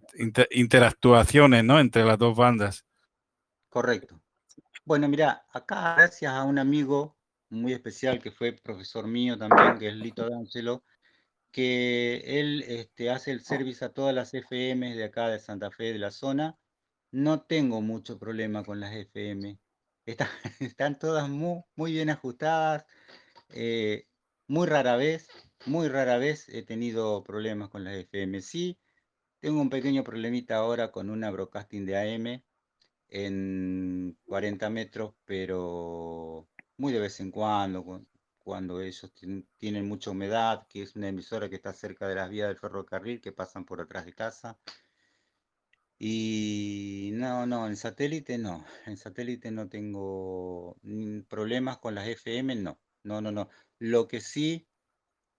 interactuaciones 0.50 1.64
¿no? 1.64 1.80
entre 1.80 2.04
las 2.04 2.18
dos 2.18 2.36
bandas. 2.36 2.84
Correcto. 3.68 4.20
Bueno, 4.84 5.08
mira, 5.08 5.44
acá 5.52 5.96
gracias 5.96 6.32
a 6.32 6.44
un 6.44 6.58
amigo 6.58 7.16
muy 7.50 7.72
especial 7.72 8.20
que 8.20 8.30
fue 8.30 8.52
profesor 8.52 9.06
mío 9.06 9.36
también, 9.36 9.78
que 9.78 9.88
es 9.88 9.94
Lito 9.94 10.28
D'Angelo, 10.28 10.84
que 11.50 12.22
él 12.24 12.64
este, 12.68 13.10
hace 13.10 13.32
el 13.32 13.42
service 13.42 13.84
a 13.84 13.88
todas 13.88 14.14
las 14.14 14.32
FM 14.34 14.94
de 14.94 15.04
acá 15.04 15.28
de 15.28 15.38
Santa 15.38 15.70
Fe, 15.70 15.92
de 15.92 15.98
la 15.98 16.10
zona. 16.10 16.58
No 17.10 17.42
tengo 17.42 17.80
mucho 17.80 18.18
problema 18.18 18.64
con 18.64 18.80
las 18.80 18.94
FM. 18.94 19.58
están 20.60 20.98
todas 20.98 21.28
muy, 21.28 21.62
muy 21.74 21.92
bien 21.92 22.10
ajustadas. 22.10 22.84
Eh, 23.50 24.06
muy 24.48 24.66
rara 24.66 24.96
vez, 24.96 25.28
muy 25.64 25.88
rara 25.88 26.18
vez 26.18 26.48
he 26.48 26.62
tenido 26.62 27.22
problemas 27.24 27.70
con 27.70 27.84
las 27.84 27.94
FM. 27.94 28.40
Sí, 28.42 28.78
tengo 29.40 29.60
un 29.60 29.70
pequeño 29.70 30.04
problemita 30.04 30.56
ahora 30.56 30.92
con 30.92 31.10
una 31.10 31.30
broadcasting 31.30 31.86
de 31.86 31.96
AM 31.98 32.44
en 33.08 34.18
40 34.26 34.70
metros, 34.70 35.14
pero 35.24 36.48
muy 36.76 36.92
de 36.92 37.00
vez 37.00 37.20
en 37.20 37.30
cuando, 37.30 38.04
cuando 38.38 38.80
ellos 38.80 39.12
tienen 39.58 39.88
mucha 39.88 40.10
humedad, 40.10 40.66
que 40.68 40.82
es 40.82 40.96
una 40.96 41.08
emisora 41.08 41.48
que 41.48 41.56
está 41.56 41.72
cerca 41.72 42.06
de 42.08 42.14
las 42.16 42.30
vías 42.30 42.48
del 42.48 42.58
ferrocarril 42.58 43.20
que 43.20 43.32
pasan 43.32 43.64
por 43.64 43.80
atrás 43.80 44.04
de 44.04 44.14
casa. 44.14 44.58
Y 45.98 47.10
no, 47.14 47.46
no, 47.46 47.66
en 47.66 47.76
satélite 47.76 48.38
no, 48.38 48.64
en 48.86 48.96
satélite 48.96 49.50
no 49.50 49.68
tengo 49.68 50.76
problemas 51.28 51.78
con 51.78 51.94
las 51.94 52.06
FM, 52.06 52.56
no, 52.56 52.78
no, 53.02 53.20
no, 53.20 53.32
no. 53.32 53.48
Lo 53.78 54.06
que 54.06 54.20
sí 54.20 54.66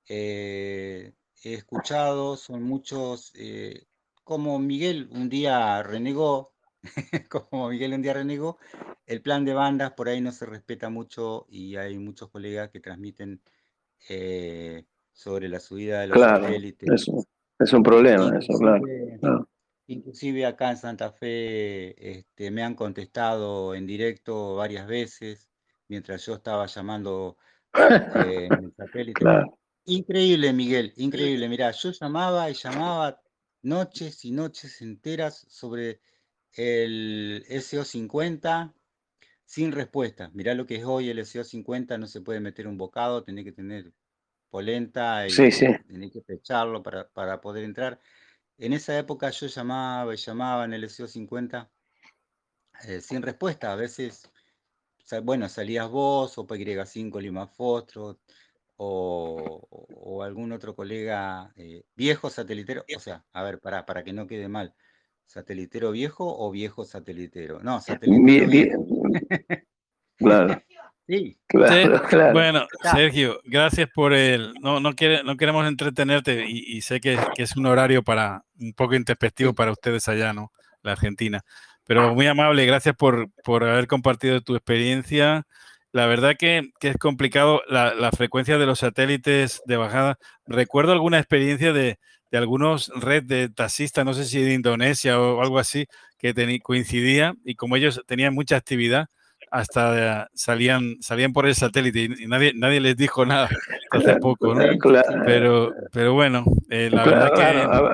eh, 0.07 1.13
he 1.43 1.53
escuchado 1.53 2.37
son 2.37 2.63
muchos, 2.63 3.31
eh, 3.35 3.85
como 4.23 4.59
Miguel 4.59 5.09
un 5.11 5.29
día 5.29 5.81
renegó 5.83 6.53
como 7.29 7.69
Miguel 7.69 7.93
un 7.93 8.01
día 8.01 8.13
renegó, 8.13 8.57
el 9.05 9.21
plan 9.21 9.45
de 9.45 9.53
bandas 9.53 9.93
por 9.93 10.09
ahí 10.09 10.21
no 10.21 10.31
se 10.31 10.45
respeta 10.45 10.89
mucho 10.89 11.45
y 11.49 11.75
hay 11.75 11.97
muchos 11.97 12.29
colegas 12.29 12.69
que 12.69 12.79
transmiten 12.79 13.41
eh, 14.09 14.85
sobre 15.11 15.49
la 15.49 15.59
subida 15.59 16.01
de 16.01 16.07
los 16.07 16.19
satélites. 16.19 17.09
Es, 17.59 17.73
un 17.73 17.83
problema 17.83 18.37
eso, 18.37 18.53
claro. 18.57 19.47
Inclusive 19.87 20.45
acá 20.45 20.69
en 20.69 20.77
Santa 20.77 21.11
Fe 21.11 22.19
este, 22.19 22.51
me 22.51 22.61
han 22.61 22.75
contestado 22.75 23.73
en 23.73 23.87
directo 23.87 24.55
varias 24.55 24.85
veces 24.85 25.49
mientras 25.87 26.25
yo 26.25 26.35
estaba 26.35 26.65
llamando 26.65 27.37
eh, 27.73 28.47
en 28.51 28.65
el 28.65 28.73
satélite. 28.77 29.25
Increíble, 29.89 30.51
Miguel, 30.51 30.91
increíble. 30.97 31.47
Mirá, 31.47 31.71
yo 31.71 31.91
llamaba 31.91 32.49
y 32.49 32.53
llamaba 32.53 33.21
noches 33.61 34.25
y 34.25 34.31
noches 34.31 34.81
enteras 34.81 35.45
sobre 35.47 36.01
el 36.51 37.45
SO50 37.47 38.73
sin 39.45 39.71
respuesta. 39.71 40.29
Mirá 40.33 40.53
lo 40.55 40.65
que 40.65 40.75
es 40.75 40.83
hoy 40.83 41.09
el 41.09 41.19
SO50, 41.19 41.97
no 41.97 42.05
se 42.05 42.19
puede 42.19 42.41
meter 42.41 42.67
un 42.67 42.77
bocado, 42.77 43.23
tiene 43.23 43.45
que 43.45 43.53
tener 43.53 43.93
polenta 44.49 45.25
y 45.25 45.29
sí, 45.29 45.49
que 45.49 46.21
pecharlo 46.21 46.83
para, 46.83 47.07
para, 47.07 47.39
poder 47.39 47.63
entrar. 47.63 47.97
En 48.57 48.73
esa 48.73 48.97
época 48.99 49.29
yo 49.29 49.47
llamaba 49.47 50.13
y 50.13 50.17
llamaba 50.17 50.65
en 50.65 50.73
el 50.73 50.83
SO50 50.83 51.69
eh, 52.89 52.99
sin 52.99 53.21
respuesta. 53.21 53.71
A 53.71 53.77
veces, 53.77 54.29
bueno, 55.23 55.47
salías 55.47 55.89
vos 55.89 56.37
o 56.37 56.45
PY5 56.45 57.21
Lima 57.21 57.47
Fostro 57.47 58.19
o, 58.77 59.67
o, 59.69 60.23
algún 60.23 60.51
otro 60.51 60.75
colega 60.75 61.51
eh, 61.55 61.83
viejo 61.95 62.29
satelitero. 62.29 62.85
O 62.95 62.99
sea, 62.99 63.25
a 63.33 63.43
ver, 63.43 63.59
para, 63.59 63.85
para 63.85 64.03
que 64.03 64.13
no 64.13 64.27
quede 64.27 64.47
mal. 64.47 64.73
¿Satelitero 65.25 65.91
viejo 65.91 66.37
o 66.37 66.51
viejo 66.51 66.85
satelitero? 66.85 67.59
No, 67.59 67.81
satelitero 67.81 68.47
viejo. 68.47 68.85
Claro. 70.19 70.59
Sí. 71.07 71.37
Claro, 71.47 72.33
Bueno, 72.33 72.67
Sergio, 72.91 73.39
gracias 73.45 73.87
por 73.93 74.13
el. 74.13 74.53
No, 74.61 74.79
no, 74.79 74.93
quiere, 74.93 75.23
no 75.23 75.37
queremos 75.37 75.65
entretenerte 75.67 76.45
y, 76.49 76.81
sé 76.81 76.99
que, 76.99 77.17
es 77.37 77.55
un 77.55 77.67
horario 77.67 78.03
para 78.03 78.43
un 78.59 78.73
poco 78.73 78.95
introspectivo 78.95 79.53
para 79.53 79.71
ustedes 79.71 80.07
allá, 80.09 80.33
¿no? 80.33 80.51
La 80.81 80.93
Argentina. 80.93 81.41
Pero 81.85 82.15
muy 82.15 82.25
amable, 82.25 82.65
gracias 82.65 82.95
por, 82.95 83.29
por 83.43 83.63
haber 83.63 83.87
compartido 83.87 84.41
tu 84.41 84.55
experiencia. 84.55 85.45
La 85.91 86.05
verdad 86.05 86.35
que, 86.37 86.71
que 86.79 86.89
es 86.89 86.97
complicado 86.97 87.61
la, 87.67 87.93
la, 87.95 88.11
frecuencia 88.11 88.57
de 88.57 88.65
los 88.65 88.79
satélites 88.79 89.61
de 89.65 89.77
bajada. 89.77 90.17
Recuerdo 90.45 90.91
alguna 90.91 91.17
experiencia 91.17 91.73
de, 91.73 91.97
de 92.31 92.37
algunos 92.37 92.91
red 92.95 93.23
de 93.23 93.49
taxistas, 93.49 94.05
no 94.05 94.13
sé 94.13 94.25
si 94.25 94.41
de 94.41 94.53
Indonesia 94.53 95.19
o 95.19 95.41
algo 95.41 95.59
así, 95.59 95.87
que 96.17 96.59
coincidía 96.61 97.35
y 97.43 97.55
como 97.55 97.75
ellos 97.75 98.01
tenían 98.05 98.33
mucha 98.33 98.57
actividad, 98.57 99.07
hasta 99.51 100.27
salían, 100.33 100.97
salían 101.01 101.31
por 101.31 101.47
el 101.47 101.55
satélite 101.55 102.09
y 102.19 102.27
nadie, 102.27 102.53
nadie 102.55 102.81
les 102.81 102.97
dijo 102.97 103.25
nada 103.25 103.49
hace 103.91 104.15
poco, 104.17 104.53
¿no? 104.53 104.65
Pero, 105.25 105.73
pero 105.91 106.13
bueno, 106.13 106.43
eh, 106.69 106.89
la 106.91 107.05
verdad 107.05 107.91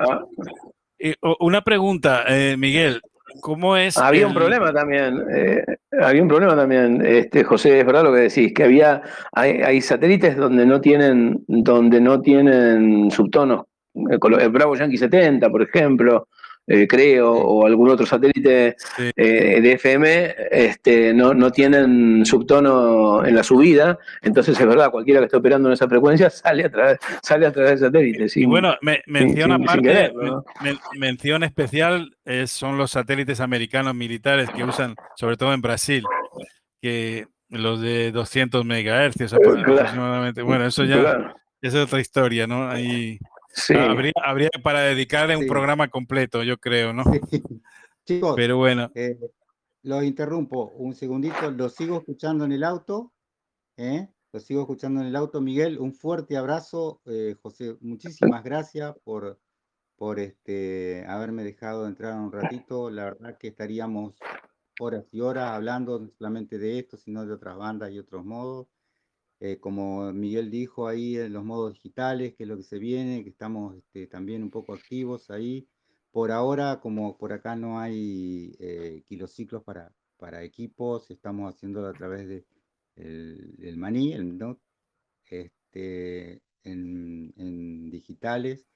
que... 0.98 1.16
una 1.40 1.62
pregunta, 1.62 2.24
eh, 2.26 2.56
Miguel, 2.56 3.02
¿cómo 3.40 3.76
es? 3.76 3.98
Había 3.98 4.26
un 4.26 4.34
problema 4.34 4.72
también, 4.72 5.22
eh, 5.30 5.64
había 6.00 6.22
un 6.22 6.28
problema 6.28 6.56
también, 6.56 7.04
este, 7.04 7.44
José, 7.44 7.80
es 7.80 7.86
verdad 7.86 8.04
lo 8.04 8.12
que 8.12 8.20
decís, 8.20 8.52
que 8.54 8.64
había, 8.64 9.02
hay, 9.32 9.62
hay 9.62 9.80
satélites 9.80 10.36
donde 10.36 10.66
no 10.66 10.80
tienen, 10.80 11.44
donde 11.46 12.00
no 12.00 12.20
tienen 12.20 13.10
subtonos, 13.10 13.64
el 13.94 14.48
Bravo 14.50 14.74
Yankee 14.76 14.96
70, 14.98 15.48
por 15.50 15.62
ejemplo, 15.62 16.28
eh, 16.66 16.86
creo, 16.88 17.30
o 17.32 17.66
algún 17.66 17.90
otro 17.90 18.06
satélite 18.06 18.76
eh, 19.16 19.60
de 19.60 19.72
FM, 19.72 20.34
este, 20.50 21.12
no, 21.12 21.34
no 21.34 21.50
tienen 21.50 22.24
subtono 22.24 23.24
en 23.24 23.34
la 23.34 23.42
subida, 23.42 23.98
entonces 24.22 24.58
es 24.58 24.66
verdad, 24.66 24.90
cualquiera 24.90 25.20
que 25.20 25.26
esté 25.26 25.36
operando 25.36 25.68
en 25.68 25.74
esa 25.74 25.88
frecuencia 25.88 26.30
sale 26.30 26.64
a 26.64 26.70
través, 26.70 26.98
sale 27.22 27.46
a 27.46 27.52
través 27.52 27.80
del 27.80 27.90
satélite. 27.90 28.40
y 28.40 28.46
bueno, 28.46 28.76
me, 28.80 29.02
mención 29.06 29.52
aparte, 29.52 30.12
mención 30.98 31.42
especial 31.42 32.16
son 32.46 32.78
los 32.78 32.92
satélites 32.92 33.40
americanos 33.40 33.94
militares 33.94 34.48
que 34.50 34.64
usan, 34.64 34.94
sobre 35.16 35.36
todo 35.36 35.52
en 35.52 35.60
Brasil, 35.60 36.02
que 36.80 37.26
los 37.50 37.80
de 37.80 38.10
200 38.10 38.64
megahercios 38.64 39.32
aproximadamente. 39.32 40.42
Bueno, 40.42 40.66
eso 40.66 40.84
ya 40.84 41.34
es 41.60 41.74
otra 41.74 42.00
historia, 42.00 42.46
¿no? 42.46 42.68
Ahí 42.68 43.18
Habría, 43.68 44.12
habría, 44.22 44.50
para 44.62 44.80
dedicarle 44.80 45.36
un 45.36 45.46
programa 45.46 45.88
completo, 45.88 46.42
yo 46.42 46.58
creo, 46.58 46.92
¿no? 46.92 47.04
Chicos, 48.06 48.34
pero 48.36 48.58
bueno. 48.58 48.90
Eh, 48.94 49.18
lo 49.82 50.02
interrumpo 50.02 50.72
un 50.76 50.94
segundito, 50.94 51.50
lo 51.50 51.68
sigo 51.68 51.98
escuchando 51.98 52.44
en 52.44 52.52
el 52.52 52.64
auto, 52.64 53.12
¿eh? 53.76 54.08
Lo 54.32 54.40
sigo 54.40 54.62
escuchando 54.62 55.00
en 55.00 55.06
el 55.06 55.16
auto. 55.16 55.40
Miguel, 55.40 55.78
un 55.78 55.94
fuerte 55.94 56.36
abrazo. 56.36 57.00
Eh, 57.06 57.36
José, 57.40 57.76
muchísimas 57.80 58.42
gracias 58.42 58.94
por, 59.04 59.38
por 59.96 60.18
este, 60.18 61.04
haberme 61.06 61.44
dejado 61.44 61.86
entrar 61.86 62.18
un 62.18 62.32
ratito. 62.32 62.90
La 62.90 63.04
verdad 63.04 63.38
que 63.38 63.48
estaríamos 63.48 64.14
horas 64.80 65.04
y 65.12 65.20
horas 65.20 65.50
hablando 65.50 66.00
no 66.00 66.10
solamente 66.18 66.58
de 66.58 66.80
esto, 66.80 66.96
sino 66.96 67.24
de 67.24 67.32
otras 67.32 67.56
bandas 67.56 67.92
y 67.92 67.98
otros 68.00 68.24
modos. 68.24 68.66
Eh, 69.46 69.58
como 69.60 70.10
Miguel 70.14 70.50
dijo 70.50 70.88
ahí, 70.88 71.18
en 71.18 71.34
los 71.34 71.44
modos 71.44 71.74
digitales, 71.74 72.34
que 72.34 72.44
es 72.44 72.48
lo 72.48 72.56
que 72.56 72.62
se 72.62 72.78
viene, 72.78 73.22
que 73.22 73.28
estamos 73.28 73.76
este, 73.76 74.06
también 74.06 74.42
un 74.42 74.48
poco 74.50 74.72
activos 74.72 75.30
ahí. 75.30 75.68
Por 76.12 76.32
ahora, 76.32 76.80
como 76.80 77.18
por 77.18 77.30
acá 77.34 77.54
no 77.54 77.78
hay 77.78 78.56
eh, 78.58 79.02
kilociclos 79.06 79.62
para, 79.62 79.92
para 80.16 80.42
equipos, 80.44 81.10
estamos 81.10 81.54
haciéndolo 81.54 81.88
a 81.88 81.92
través 81.92 82.26
de 82.26 82.46
el, 82.96 83.76
maní, 83.76 84.14
el 84.14 84.38
NOT, 84.38 84.58
este, 85.26 86.40
en, 86.62 87.90
digitales. 87.90 88.66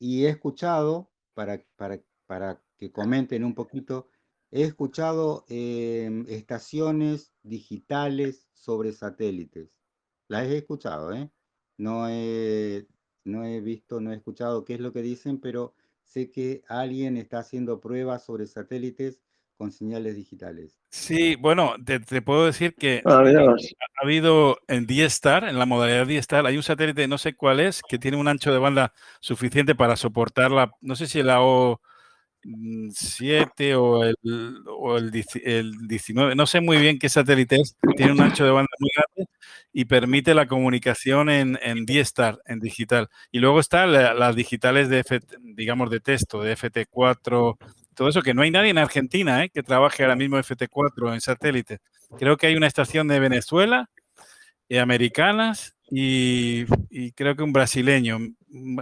Y 0.00 0.24
he 0.24 0.30
escuchado, 0.30 1.08
para, 1.34 1.64
para, 1.76 2.02
para 2.26 2.60
que 2.78 2.90
comenten 2.90 3.44
un 3.44 3.54
poquito, 3.54 4.08
he 4.50 4.64
escuchado 4.64 5.44
em, 5.48 6.26
estaciones 6.28 7.32
digitales 7.44 8.48
sobre 8.54 8.92
satélites 8.92 9.76
las 10.28 10.46
he 10.46 10.58
escuchado, 10.58 11.12
¿eh? 11.12 11.30
No 11.78 12.08
he, 12.08 12.86
no 13.24 13.44
he 13.44 13.60
visto, 13.60 14.00
no 14.00 14.12
he 14.12 14.16
escuchado 14.16 14.64
qué 14.64 14.74
es 14.74 14.80
lo 14.80 14.92
que 14.92 15.02
dicen, 15.02 15.38
pero 15.40 15.74
sé 16.02 16.30
que 16.30 16.62
alguien 16.68 17.16
está 17.16 17.40
haciendo 17.40 17.80
pruebas 17.80 18.24
sobre 18.24 18.46
satélites 18.46 19.20
con 19.56 19.72
señales 19.72 20.16
digitales. 20.16 20.78
Sí, 20.90 21.34
bueno, 21.36 21.74
te, 21.84 22.22
puedo 22.22 22.46
decir 22.46 22.74
que 22.74 23.02
ah, 23.04 23.22
ha 23.22 24.04
habido 24.04 24.58
en 24.68 24.86
D-Star, 24.86 25.44
en 25.44 25.58
la 25.58 25.66
modalidad 25.66 26.06
D-Star, 26.06 26.46
hay 26.46 26.56
un 26.56 26.62
satélite, 26.62 27.08
no 27.08 27.18
sé 27.18 27.34
cuál 27.34 27.60
es, 27.60 27.82
que 27.88 27.98
tiene 27.98 28.16
un 28.16 28.28
ancho 28.28 28.52
de 28.52 28.58
banda 28.58 28.92
suficiente 29.20 29.74
para 29.74 29.96
soportar 29.96 30.50
la, 30.50 30.72
no 30.80 30.94
sé 30.94 31.06
si 31.06 31.22
la 31.22 31.42
O 31.42 31.80
7 32.92 33.74
o 33.76 34.04
el, 34.04 34.16
o 34.68 34.96
el, 34.96 35.10
19, 35.10 36.34
no 36.34 36.46
sé 36.46 36.60
muy 36.60 36.78
bien 36.78 36.98
qué 36.98 37.08
satélite 37.08 37.56
es, 37.56 37.76
tiene 37.96 38.12
un 38.12 38.20
ancho 38.20 38.44
de 38.44 38.50
banda 38.50 38.68
muy 38.78 38.90
grande 38.94 39.30
y 39.72 39.84
permite 39.86 40.34
la 40.34 40.46
comunicación 40.46 41.28
en, 41.30 41.58
en 41.62 41.86
D-Star, 41.86 42.38
en 42.46 42.60
digital. 42.60 43.08
Y 43.30 43.40
luego 43.40 43.60
están 43.60 43.92
las 43.92 44.36
digitales 44.36 44.88
de, 44.88 45.04
digamos, 45.42 45.90
de 45.90 46.00
texto, 46.00 46.42
de 46.42 46.56
FT4, 46.56 47.56
todo 47.94 48.08
eso, 48.08 48.22
que 48.22 48.34
no 48.34 48.42
hay 48.42 48.50
nadie 48.50 48.70
en 48.70 48.78
Argentina 48.78 49.44
¿eh? 49.44 49.50
que 49.50 49.62
trabaje 49.62 50.02
ahora 50.02 50.16
mismo 50.16 50.38
FT4 50.38 51.14
en 51.14 51.20
satélite. 51.20 51.78
Creo 52.18 52.36
que 52.36 52.46
hay 52.46 52.56
una 52.56 52.66
estación 52.66 53.08
de 53.08 53.20
Venezuela 53.20 53.90
y 54.68 54.78
americanas 54.78 55.75
y, 55.90 56.64
creo 57.12 57.36
que 57.36 57.42
un 57.42 57.52
brasileño. 57.52 58.18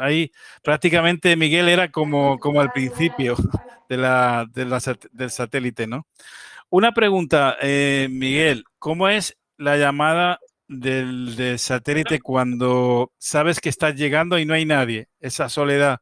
Ahí 0.00 0.32
prácticamente 0.62 1.36
Miguel 1.36 1.68
era 1.68 1.90
como, 1.90 2.38
como 2.38 2.60
al 2.60 2.72
principio 2.72 3.36
de 3.88 3.96
la, 3.96 4.46
del 4.50 5.30
satélite, 5.30 5.86
¿no? 5.86 6.06
Una 6.70 6.92
pregunta, 6.92 7.56
eh, 7.60 8.08
Miguel, 8.10 8.64
¿cómo 8.78 9.08
es 9.08 9.36
la 9.58 9.76
llamada 9.76 10.40
del, 10.66 11.58
satélite 11.58 12.20
cuando 12.20 13.12
sabes 13.18 13.60
que 13.60 13.68
estás 13.68 13.94
llegando 13.94 14.38
y 14.38 14.46
no 14.46 14.54
hay 14.54 14.64
nadie? 14.64 15.08
Esa 15.20 15.48
soledad 15.48 16.00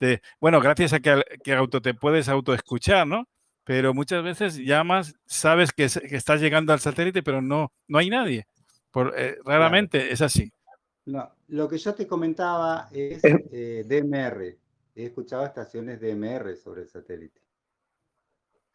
de, 0.00 0.22
bueno, 0.40 0.60
gracias 0.60 0.92
a 0.92 1.00
que, 1.00 1.22
que 1.42 1.54
auto 1.54 1.80
te 1.82 1.94
puedes 1.94 2.28
autoescuchar, 2.28 3.06
¿no? 3.06 3.28
Pero 3.64 3.94
muchas 3.94 4.22
veces 4.22 4.56
llamas, 4.58 5.14
sabes 5.26 5.72
que, 5.72 5.88
que 5.88 6.16
estás 6.16 6.40
llegando 6.40 6.72
al 6.72 6.80
satélite, 6.80 7.22
pero 7.22 7.42
no, 7.42 7.72
no 7.88 7.98
hay 7.98 8.10
nadie. 8.10 8.46
Eh, 9.16 9.38
raramente 9.44 10.12
es 10.12 10.22
así. 10.22 10.50
No, 11.04 11.30
lo 11.48 11.68
que 11.68 11.78
yo 11.78 11.94
te 11.94 12.06
comentaba 12.06 12.88
es 12.92 13.20
eh, 13.24 13.84
DMR. 13.86 14.56
He 14.94 15.04
escuchado 15.04 15.44
estaciones 15.44 16.00
DMR 16.00 16.56
sobre 16.56 16.82
el 16.82 16.88
satélite. 16.88 17.40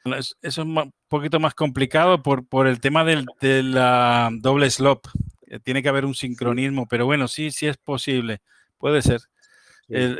Eso 0.03 0.35
es 0.41 0.57
un 0.57 0.91
poquito 1.07 1.39
más 1.39 1.53
complicado 1.53 2.23
por, 2.23 2.47
por 2.47 2.67
el 2.67 2.79
tema 2.79 3.03
del, 3.03 3.25
de 3.39 3.63
la 3.63 4.29
doble 4.31 4.69
slop. 4.69 5.07
Eh, 5.47 5.59
tiene 5.59 5.83
que 5.83 5.89
haber 5.89 6.05
un 6.05 6.15
sincronismo, 6.15 6.87
pero 6.87 7.05
bueno, 7.05 7.27
sí, 7.27 7.51
sí 7.51 7.67
es 7.67 7.77
posible. 7.77 8.41
Puede 8.77 9.01
ser. 9.01 9.21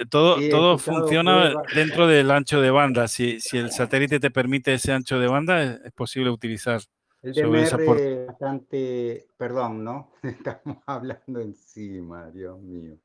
todo 0.10 0.38
todo 0.50 0.78
funciona 0.78 1.54
dentro 1.74 2.08
del 2.08 2.30
ancho 2.32 2.62
de 2.62 2.72
banda. 2.72 3.08
Si, 3.08 3.40
si, 3.40 3.58
el 3.58 3.72
satélite 3.72 4.20
te 4.20 4.30
permite 4.30 4.74
ese 4.74 4.92
ancho 4.92 5.20
de 5.20 5.28
banda, 5.28 5.64
es 5.64 5.92
posible 5.94 6.30
utilizar 6.30 6.82
el 7.22 7.34
DMR 7.34 7.84
es 7.96 8.28
bastante, 8.28 9.28
perdón, 9.38 9.84
¿no? 9.84 10.12
Estamos 10.24 10.78
hablando 10.86 11.40
encima, 11.40 12.32
Dios 12.32 12.60
mío, 12.60 12.98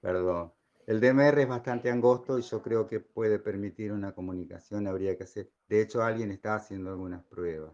perdón. 0.00 0.52
El 0.86 1.00
DMR 1.00 1.42
es 1.42 1.48
bastante 1.48 1.90
angosto 1.90 2.38
y 2.38 2.42
yo 2.42 2.62
creo 2.62 2.86
que 2.86 3.00
puede 3.00 3.38
permitir 3.38 3.92
una 3.92 4.12
comunicación, 4.12 4.86
habría 4.86 5.16
que 5.18 5.24
hacer. 5.24 5.50
De 5.68 5.82
hecho, 5.82 6.02
alguien 6.02 6.30
está 6.30 6.54
haciendo 6.54 6.90
algunas 6.90 7.22
pruebas. 7.24 7.72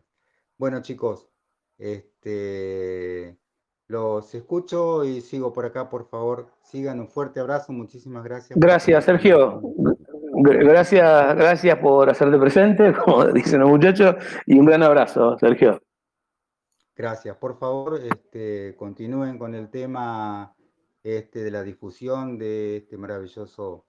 Bueno, 0.59 0.83
chicos, 0.83 1.29
este, 1.79 3.39
los 3.87 4.35
escucho 4.35 5.05
y 5.05 5.21
sigo 5.21 5.53
por 5.53 5.65
acá, 5.65 5.89
por 5.89 6.09
favor. 6.09 6.49
Sigan 6.63 6.99
un 6.99 7.09
fuerte 7.09 7.39
abrazo, 7.39 7.73
muchísimas 7.73 8.25
gracias. 8.25 8.59
Gracias, 8.59 9.05
Sergio. 9.05 9.63
Gracias, 10.47 11.37
gracias 11.37 11.79
por 11.79 12.11
hacerte 12.11 12.39
presente, 12.39 12.93
como 13.05 13.25
dicen 13.29 13.61
los 13.61 13.71
muchachos, 13.71 14.17
y 14.45 14.59
un 14.59 14.67
gran 14.67 14.83
abrazo, 14.83 15.39
Sergio. 15.39 15.81
Gracias. 16.95 17.37
Por 17.39 17.59
favor, 17.59 17.99
este, 18.03 18.77
continúen 18.77 19.39
con 19.39 19.55
el 19.55 19.71
tema 19.71 20.55
este, 21.03 21.43
de 21.43 21.51
la 21.51 21.63
difusión 21.63 22.39
de 22.39 22.77
este 22.79 22.99
maravilloso 22.99 23.87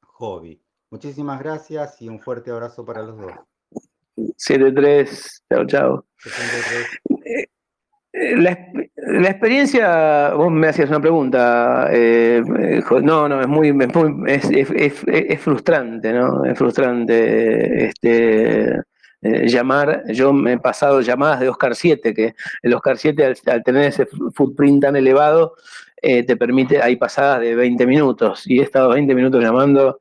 hobby. 0.00 0.60
Muchísimas 0.90 1.38
gracias 1.38 2.00
y 2.00 2.08
un 2.08 2.18
fuerte 2.18 2.50
abrazo 2.50 2.84
para 2.84 3.02
los 3.02 3.18
dos. 3.18 3.32
7-3, 4.16 5.42
chao, 5.52 5.66
chao. 5.66 6.06
La, 8.12 8.72
experiencia, 9.28 10.30
vos 10.34 10.50
me 10.50 10.68
hacías 10.68 10.88
una 10.88 11.00
pregunta, 11.00 11.88
eh, 11.92 12.42
no, 13.02 13.28
no, 13.28 13.40
es 13.40 13.48
muy, 13.48 13.74
es, 14.26 15.40
frustrante, 15.40 16.12
¿no? 16.12 16.44
Es 16.44 16.58
frustrante 16.58 17.86
este, 17.86 18.70
eh, 19.22 19.48
llamar, 19.48 20.04
yo 20.08 20.32
me 20.32 20.54
he 20.54 20.58
pasado 20.58 21.00
llamadas 21.00 21.40
de 21.40 21.48
Oscar 21.48 21.74
7, 21.74 22.14
que 22.14 22.34
el 22.62 22.74
Oscar 22.74 22.98
7 22.98 23.34
al, 23.46 23.64
tener 23.64 23.84
ese 23.84 24.06
footprint 24.34 24.82
tan 24.82 24.96
elevado, 24.96 25.54
eh, 26.00 26.22
te 26.22 26.36
permite, 26.36 26.80
hay 26.80 26.96
pasadas 26.96 27.40
de 27.40 27.54
20 27.54 27.86
minutos, 27.86 28.46
y 28.46 28.60
he 28.60 28.62
estado 28.62 28.90
20 28.90 29.14
minutos 29.14 29.42
llamando 29.42 30.00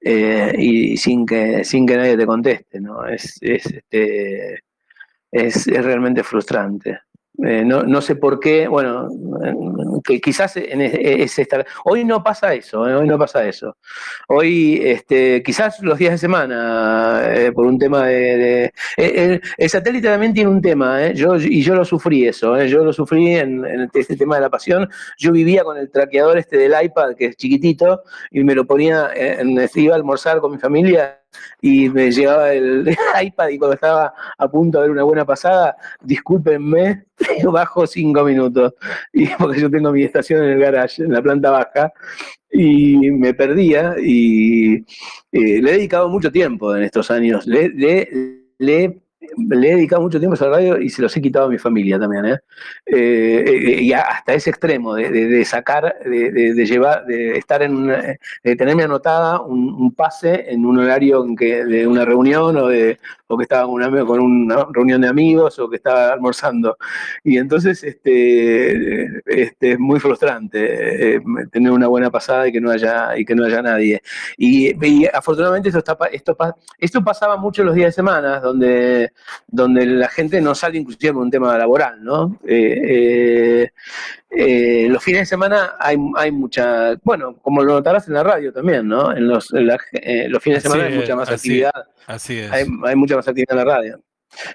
y 0.00 0.96
sin 0.96 1.24
que, 1.26 1.64
sin 1.64 1.86
que 1.86 1.96
nadie 1.96 2.16
te 2.16 2.26
conteste, 2.26 2.80
¿no? 2.80 3.06
Es, 3.06 3.38
es, 3.40 3.66
este, 3.66 4.62
es 5.30 5.66
realmente 5.66 6.22
frustrante. 6.22 7.00
Eh, 7.46 7.64
no, 7.64 7.84
no, 7.84 8.00
sé 8.00 8.16
por 8.16 8.40
qué, 8.40 8.66
bueno, 8.66 9.08
que 10.02 10.20
quizás 10.20 10.56
en 10.56 10.80
es, 10.80 11.38
esta, 11.38 11.64
hoy 11.84 12.04
no 12.04 12.20
pasa 12.20 12.52
eso, 12.52 12.88
eh, 12.88 12.96
hoy 12.96 13.06
no 13.06 13.16
pasa 13.16 13.46
eso. 13.46 13.76
Hoy, 14.26 14.80
este, 14.82 15.40
quizás 15.44 15.80
los 15.80 15.98
días 15.98 16.12
de 16.12 16.18
semana, 16.18 17.20
eh, 17.26 17.52
por 17.52 17.66
un 17.66 17.78
tema 17.78 18.06
de... 18.06 18.72
el, 18.96 19.40
satélite 19.68 20.08
también 20.08 20.34
tiene 20.34 20.50
un 20.50 20.60
tema, 20.60 21.12
yo, 21.12 21.36
y 21.36 21.62
yo 21.62 21.76
lo 21.76 21.84
sufrí 21.84 22.26
eso, 22.26 22.60
yo 22.64 22.84
lo 22.84 22.92
sufrí 22.92 23.36
en, 23.36 23.88
este 23.94 24.16
tema 24.16 24.34
de 24.34 24.40
la 24.42 24.50
pasión. 24.50 24.88
Yo 25.16 25.30
vivía 25.30 25.62
con 25.62 25.76
el 25.76 25.90
traqueador 25.90 26.38
este 26.38 26.56
del 26.56 26.74
iPad, 26.82 27.14
que 27.14 27.26
es 27.26 27.36
chiquitito, 27.36 28.02
y 28.32 28.42
me 28.42 28.56
lo 28.56 28.66
ponía, 28.66 29.10
en, 29.14 29.56
iba 29.76 29.94
a 29.94 29.96
almorzar 29.96 30.40
con 30.40 30.50
mi 30.50 30.58
familia 30.58 31.20
y 31.60 31.88
me 31.88 32.10
llevaba 32.10 32.52
el 32.52 32.88
iPad 33.22 33.48
y 33.48 33.58
cuando 33.58 33.74
estaba 33.74 34.14
a 34.36 34.48
punto 34.48 34.78
de 34.78 34.82
ver 34.84 34.90
una 34.92 35.02
buena 35.04 35.24
pasada, 35.24 35.76
discúlpenme, 36.02 37.04
bajo 37.52 37.86
cinco 37.86 38.24
minutos, 38.24 38.74
y 39.12 39.26
porque 39.28 39.60
yo 39.60 39.70
tengo 39.70 39.92
mi 39.92 40.02
estación 40.02 40.44
en 40.44 40.50
el 40.50 40.58
garage, 40.60 41.02
en 41.02 41.12
la 41.12 41.22
planta 41.22 41.50
baja, 41.50 41.92
y 42.50 43.10
me 43.10 43.34
perdía 43.34 43.96
y 44.00 44.76
eh, 44.76 45.62
le 45.62 45.70
he 45.70 45.74
dedicado 45.74 46.08
mucho 46.08 46.32
tiempo 46.32 46.74
en 46.74 46.82
estos 46.82 47.10
años. 47.10 47.46
Le, 47.46 47.68
le, 47.68 48.08
le 48.58 49.02
le 49.20 49.68
he 49.68 49.74
dedicado 49.74 50.02
mucho 50.02 50.18
tiempo 50.18 50.34
a 50.34 50.36
esa 50.36 50.48
radio 50.48 50.78
y 50.80 50.90
se 50.90 51.02
los 51.02 51.16
he 51.16 51.22
quitado 51.22 51.46
a 51.46 51.48
mi 51.48 51.58
familia 51.58 51.98
también, 51.98 52.26
¿eh? 52.26 52.38
Eh, 52.86 53.44
eh, 53.46 53.82
y 53.82 53.92
hasta 53.92 54.34
ese 54.34 54.50
extremo 54.50 54.94
de, 54.94 55.44
sacar, 55.44 55.98
de, 56.04 56.66
llevar, 56.66 57.04
de 57.06 57.36
estar 57.36 57.62
en, 57.62 57.86
de 57.86 58.56
tenerme 58.56 58.84
anotada 58.84 59.40
un, 59.40 59.92
pase 59.94 60.52
en 60.52 60.64
un 60.64 60.78
horario 60.78 61.24
de 61.24 61.86
una 61.86 62.04
reunión 62.04 62.56
o 62.56 62.68
de 62.68 62.98
o 63.28 63.36
que 63.36 63.42
estaba 63.42 63.66
con 63.66 64.20
una 64.20 64.66
reunión 64.72 65.02
de 65.02 65.08
amigos 65.08 65.58
o 65.58 65.68
que 65.68 65.76
estaba 65.76 66.12
almorzando. 66.12 66.78
Y 67.22 67.36
entonces 67.36 67.84
este, 67.84 69.20
este 69.26 69.72
es 69.72 69.78
muy 69.78 70.00
frustrante 70.00 71.20
tener 71.52 71.72
una 71.72 71.88
buena 71.88 72.10
pasada 72.10 72.48
y 72.48 72.52
que 72.52 72.60
no 72.60 72.70
haya, 72.70 73.18
y 73.18 73.24
que 73.24 73.34
no 73.34 73.44
haya 73.44 73.60
nadie. 73.60 74.02
Y, 74.36 75.06
afortunadamente 75.06 75.68
esto, 75.68 75.78
está, 75.80 75.96
esto, 76.10 76.36
esto 76.78 77.04
pasaba 77.04 77.36
mucho 77.36 77.62
los 77.64 77.74
días 77.74 77.88
de 77.88 77.92
semana, 77.92 78.40
donde 78.40 79.07
donde 79.46 79.86
la 79.86 80.08
gente 80.08 80.40
no 80.40 80.54
sale 80.54 80.78
inclusive 80.78 81.12
por 81.12 81.22
un 81.22 81.30
tema 81.30 81.56
laboral, 81.56 82.02
¿no? 82.02 82.38
Eh, 82.46 82.80
eh, 82.84 83.70
eh, 84.30 84.88
los 84.88 85.02
fines 85.02 85.22
de 85.22 85.26
semana 85.26 85.74
hay, 85.78 85.96
hay 86.16 86.30
mucha, 86.30 86.94
bueno, 87.02 87.36
como 87.36 87.62
lo 87.62 87.74
notarás 87.74 88.08
en 88.08 88.14
la 88.14 88.22
radio 88.22 88.52
también, 88.52 88.86
¿no? 88.86 89.14
En 89.16 89.26
los, 89.28 89.50
los 89.50 90.42
fines 90.42 90.62
de 90.62 90.68
semana 90.68 90.84
hay 90.84 90.96
mucha 90.96 91.16
más 91.16 91.30
actividad. 91.30 91.72
Así 92.06 92.38
es. 92.38 92.50
Hay, 92.52 92.66
mucha 92.96 93.16
más 93.16 93.28
actividad 93.28 93.52
en 93.52 93.56
la 93.56 93.64
radio. 93.64 94.00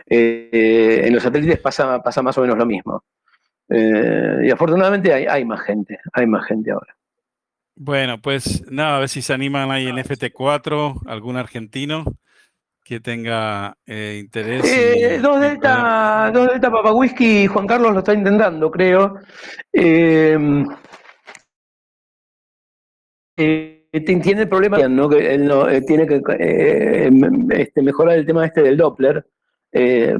en 0.08 1.14
los 1.14 1.24
satélites 1.24 1.60
pasa, 1.60 2.02
pasa 2.02 2.22
más 2.22 2.38
o 2.38 2.42
menos 2.42 2.58
lo 2.58 2.66
mismo. 2.66 3.04
y 3.70 4.50
afortunadamente 4.52 5.14
hay, 5.14 5.26
hay 5.26 5.46
más 5.46 5.62
gente, 5.62 6.00
hay 6.14 6.28
más 6.28 6.46
gente 6.46 6.72
ahora. 6.72 6.96
Bueno, 7.76 8.22
pues 8.22 8.64
nada, 8.72 8.98
a 8.98 9.00
ver 9.00 9.10
si 9.10 9.24
se 9.24 9.34
animan 9.34 9.72
ahí 9.72 9.88
en 9.88 9.98
FT4, 9.98 11.02
algún 11.08 11.38
argentino 11.38 12.06
que 12.84 13.00
tenga 13.00 13.78
eh, 13.86 14.20
interés. 14.20 14.64
Eh, 14.66 15.20
dos 15.22 15.40
Delta, 15.40 16.30
dos 16.34 16.50
Delta 16.50 16.70
Papa 16.70 16.92
Whisky, 16.92 17.48
Juan 17.48 17.66
Carlos 17.66 17.94
lo 17.94 18.00
está 18.00 18.14
intentando, 18.14 18.70
creo. 18.70 19.20
Eh, 19.72 20.38
tiene 23.36 24.42
el 24.42 24.50
problema, 24.50 24.78
¿no? 24.88 25.08
Que 25.10 25.34
él 25.34 25.46
no, 25.46 25.66
tiene 25.88 26.06
que 26.06 26.22
este, 27.50 27.82
mejorar 27.82 28.18
el 28.18 28.26
tema 28.26 28.46
este 28.46 28.62
del 28.62 28.78
Doppler. 28.78 29.26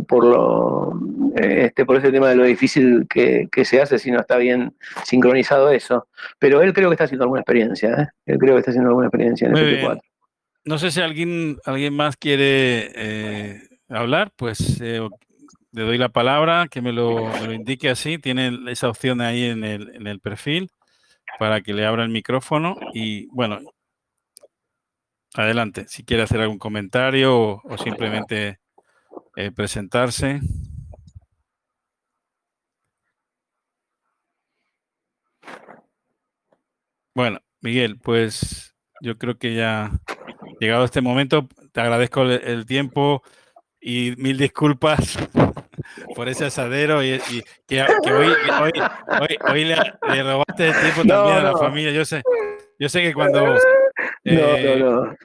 por 0.08 0.24
lo 0.24 0.94
este, 1.36 1.86
por 1.86 1.98
ese 1.98 2.12
tema 2.12 2.30
de 2.30 2.36
lo 2.36 2.44
difícil 2.44 3.08
que, 3.10 3.50
se 3.66 3.82
hace 3.82 4.00
si 4.00 4.12
no 4.12 4.20
está 4.20 4.38
bien 4.38 4.74
sincronizado 5.04 5.70
eso. 5.70 6.08
Pero 6.40 6.62
él 6.62 6.74
creo 6.74 6.90
que 6.90 6.94
está 6.94 7.06
haciendo 7.06 7.26
alguna 7.26 7.42
experiencia, 7.42 8.14
él 8.26 8.38
creo 8.38 8.54
que 8.54 8.60
está 8.60 8.72
haciendo 8.72 8.90
alguna 8.90 9.08
experiencia 9.08 9.48
en 9.48 9.58
el 9.58 9.82
4 9.84 10.13
no 10.66 10.78
sé 10.78 10.92
si 10.92 11.02
alguien, 11.02 11.58
alguien 11.66 11.96
más 11.96 12.18
quiere 12.18 12.92
eh, 12.96 13.62
hablar, 13.90 14.32
pues 14.36 14.80
eh, 14.82 15.02
le 15.72 15.84
doy 15.84 15.98
la 15.98 16.10
palabra, 16.10 16.68
que 16.70 16.82
me 16.82 16.94
lo, 16.94 17.30
indique 17.52 17.90
así. 17.90 18.18
Tiene 18.18 18.60
esa 18.72 18.90
opción 18.90 19.22
ahí 19.22 19.46
en 19.46 19.64
el, 19.64 19.96
en 19.96 20.08
el 20.08 20.20
perfil 20.20 20.70
para 21.40 21.62
que 21.62 21.74
le 21.74 21.86
abra 21.86 22.04
el 22.04 22.10
micrófono 22.10 22.76
y 22.94 23.28
bueno, 23.28 23.60
adelante, 25.34 25.86
si 25.88 26.04
quiere 26.04 26.24
hacer 26.24 26.42
algún 26.42 26.60
comentario 26.60 27.62
o, 27.64 27.78
simplemente 27.78 28.60
eh, 29.36 29.52
presentarse. 29.52 30.42
Bueno, 37.16 37.40
Miguel, 37.62 38.00
pues 38.00 38.76
yo 39.02 39.18
creo 39.18 39.38
que 39.38 39.56
ya 39.56 39.92
llegado 40.64 40.84
a 40.84 40.86
este 40.86 41.02
momento, 41.02 41.48
te 41.72 41.82
agradezco 41.82 42.24
el, 42.24 42.66
tiempo 42.66 43.22
y 43.80 44.14
mil 44.18 44.38
disculpas 44.38 45.18
por 46.16 46.30
ese 46.30 46.46
asadero 46.46 47.04
y, 47.04 47.20
que, 47.68 47.82
hoy, 47.82 48.74
hoy, 49.50 49.66
le, 49.66 50.24
robaste 50.24 50.70
el 50.70 50.80
tiempo 50.80 51.04
también 51.08 51.38
a 51.38 51.44
la 51.44 51.58
familia. 51.58 51.92
Yo 51.92 52.06
sé, 52.06 52.22
yo 52.80 52.88
sé 52.90 53.02
que 53.02 53.14
cuando... 53.14 53.46
no, 53.46 53.60
no, 54.24 54.56
eh, 54.56 54.78
no. 54.80 55.16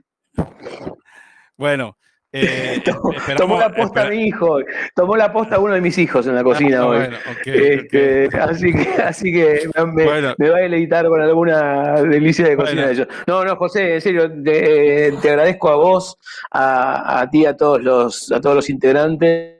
Bueno, 1.56 1.96
eh, 2.30 2.82
tomó 3.36 3.58
la 3.58 3.72
posta 3.72 4.02
a 4.02 4.10
mi 4.10 4.26
hijo, 4.26 4.58
tomó 4.94 5.16
la 5.16 5.32
posta 5.32 5.58
uno 5.58 5.72
de 5.72 5.80
mis 5.80 5.96
hijos 5.96 6.26
en 6.26 6.34
la 6.34 6.44
cocina 6.44 6.80
ah, 6.80 6.86
hoy. 6.86 7.08
Este, 7.46 8.28
así 8.38 8.72
que, 8.72 9.02
así 9.02 9.32
que 9.32 9.70
me, 9.94 10.04
va 10.04 10.56
a 10.56 10.60
deleitar 10.60 11.06
con 11.06 11.20
alguna 11.22 12.02
delicia 12.02 12.46
de 12.46 12.56
cocina 12.56 12.86
de 12.86 12.92
ellos. 12.92 13.08
No, 13.26 13.44
no, 13.44 13.56
José, 13.56 13.94
en 13.94 14.00
serio, 14.02 14.30
te, 14.42 15.16
agradezco 15.16 15.70
a 15.70 15.76
vos, 15.76 16.18
a, 16.52 17.26
ti, 17.30 17.46
a 17.46 17.56
todos 17.56 17.82
los, 17.82 18.30
a 18.30 18.40
todos 18.40 18.56
los 18.56 18.68
integrantes 18.68 19.56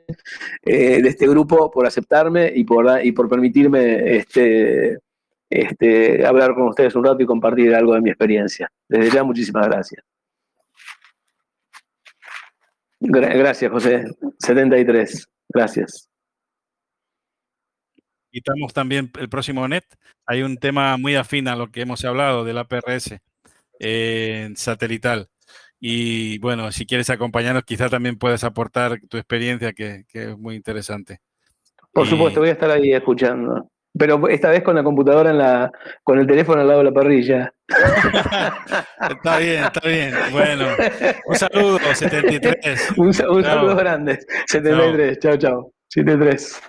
eh, 0.63 1.01
de 1.01 1.09
este 1.09 1.27
grupo 1.27 1.71
por 1.71 1.87
aceptarme 1.87 2.51
y 2.53 2.63
por, 2.65 3.03
y 3.03 3.11
por 3.13 3.27
permitirme 3.27 4.17
este, 4.17 4.99
este, 5.49 6.23
hablar 6.23 6.53
con 6.53 6.67
ustedes 6.67 6.95
un 6.95 7.03
rato 7.03 7.23
y 7.23 7.25
compartir 7.25 7.73
algo 7.73 7.95
de 7.95 8.01
mi 8.01 8.11
experiencia. 8.11 8.71
Desde 8.87 9.09
ya, 9.09 9.23
muchísimas 9.23 9.67
gracias. 9.67 10.03
Gracias, 12.99 13.71
José. 13.71 14.05
73. 14.39 15.29
Gracias. 15.49 16.09
Y 18.31 18.39
estamos 18.39 18.73
también 18.73 19.11
el 19.19 19.29
próximo 19.29 19.67
NET. 19.67 19.85
Hay 20.25 20.43
un 20.43 20.57
tema 20.57 20.97
muy 20.97 21.15
afín 21.15 21.47
a 21.47 21.55
lo 21.55 21.71
que 21.71 21.81
hemos 21.81 22.05
hablado 22.05 22.43
de 22.43 22.53
la 22.53 22.65
PRS 22.65 23.19
en 23.79 24.55
satelital. 24.55 25.29
Y 25.79 26.37
bueno, 26.39 26.71
si 26.71 26.85
quieres 26.85 27.09
acompañarnos, 27.09 27.63
quizá 27.63 27.89
también 27.89 28.17
puedes 28.17 28.43
aportar 28.43 28.99
tu 29.09 29.17
experiencia, 29.17 29.73
que, 29.73 30.05
es 30.11 30.37
muy 30.37 30.55
interesante. 30.55 31.19
Por 31.91 32.05
supuesto, 32.05 32.41
voy 32.41 32.49
a 32.49 32.53
estar 32.53 32.69
ahí 32.69 32.91
escuchando. 32.91 33.71
Pero 33.97 34.27
esta 34.29 34.49
vez 34.49 34.63
con 34.63 34.75
la 34.75 34.83
computadora 34.83 35.31
en 35.31 35.37
la, 35.37 35.71
con 36.03 36.19
el 36.19 36.27
teléfono 36.27 36.61
al 36.61 36.67
lado 36.67 36.79
de 36.79 36.85
la 36.85 36.93
parrilla. 36.93 37.53
está 39.09 39.37
bien, 39.37 39.63
está 39.63 39.87
bien. 39.87 40.13
Bueno, 40.31 40.65
un 41.25 41.35
saludo, 41.35 41.79
73. 41.79 42.91
un, 42.97 43.07
un 43.07 43.13
saludo 43.13 43.75
grande, 43.75 44.19
73. 44.47 45.19
Chao, 45.19 45.37
chao. 45.37 45.73
73. 45.89 46.61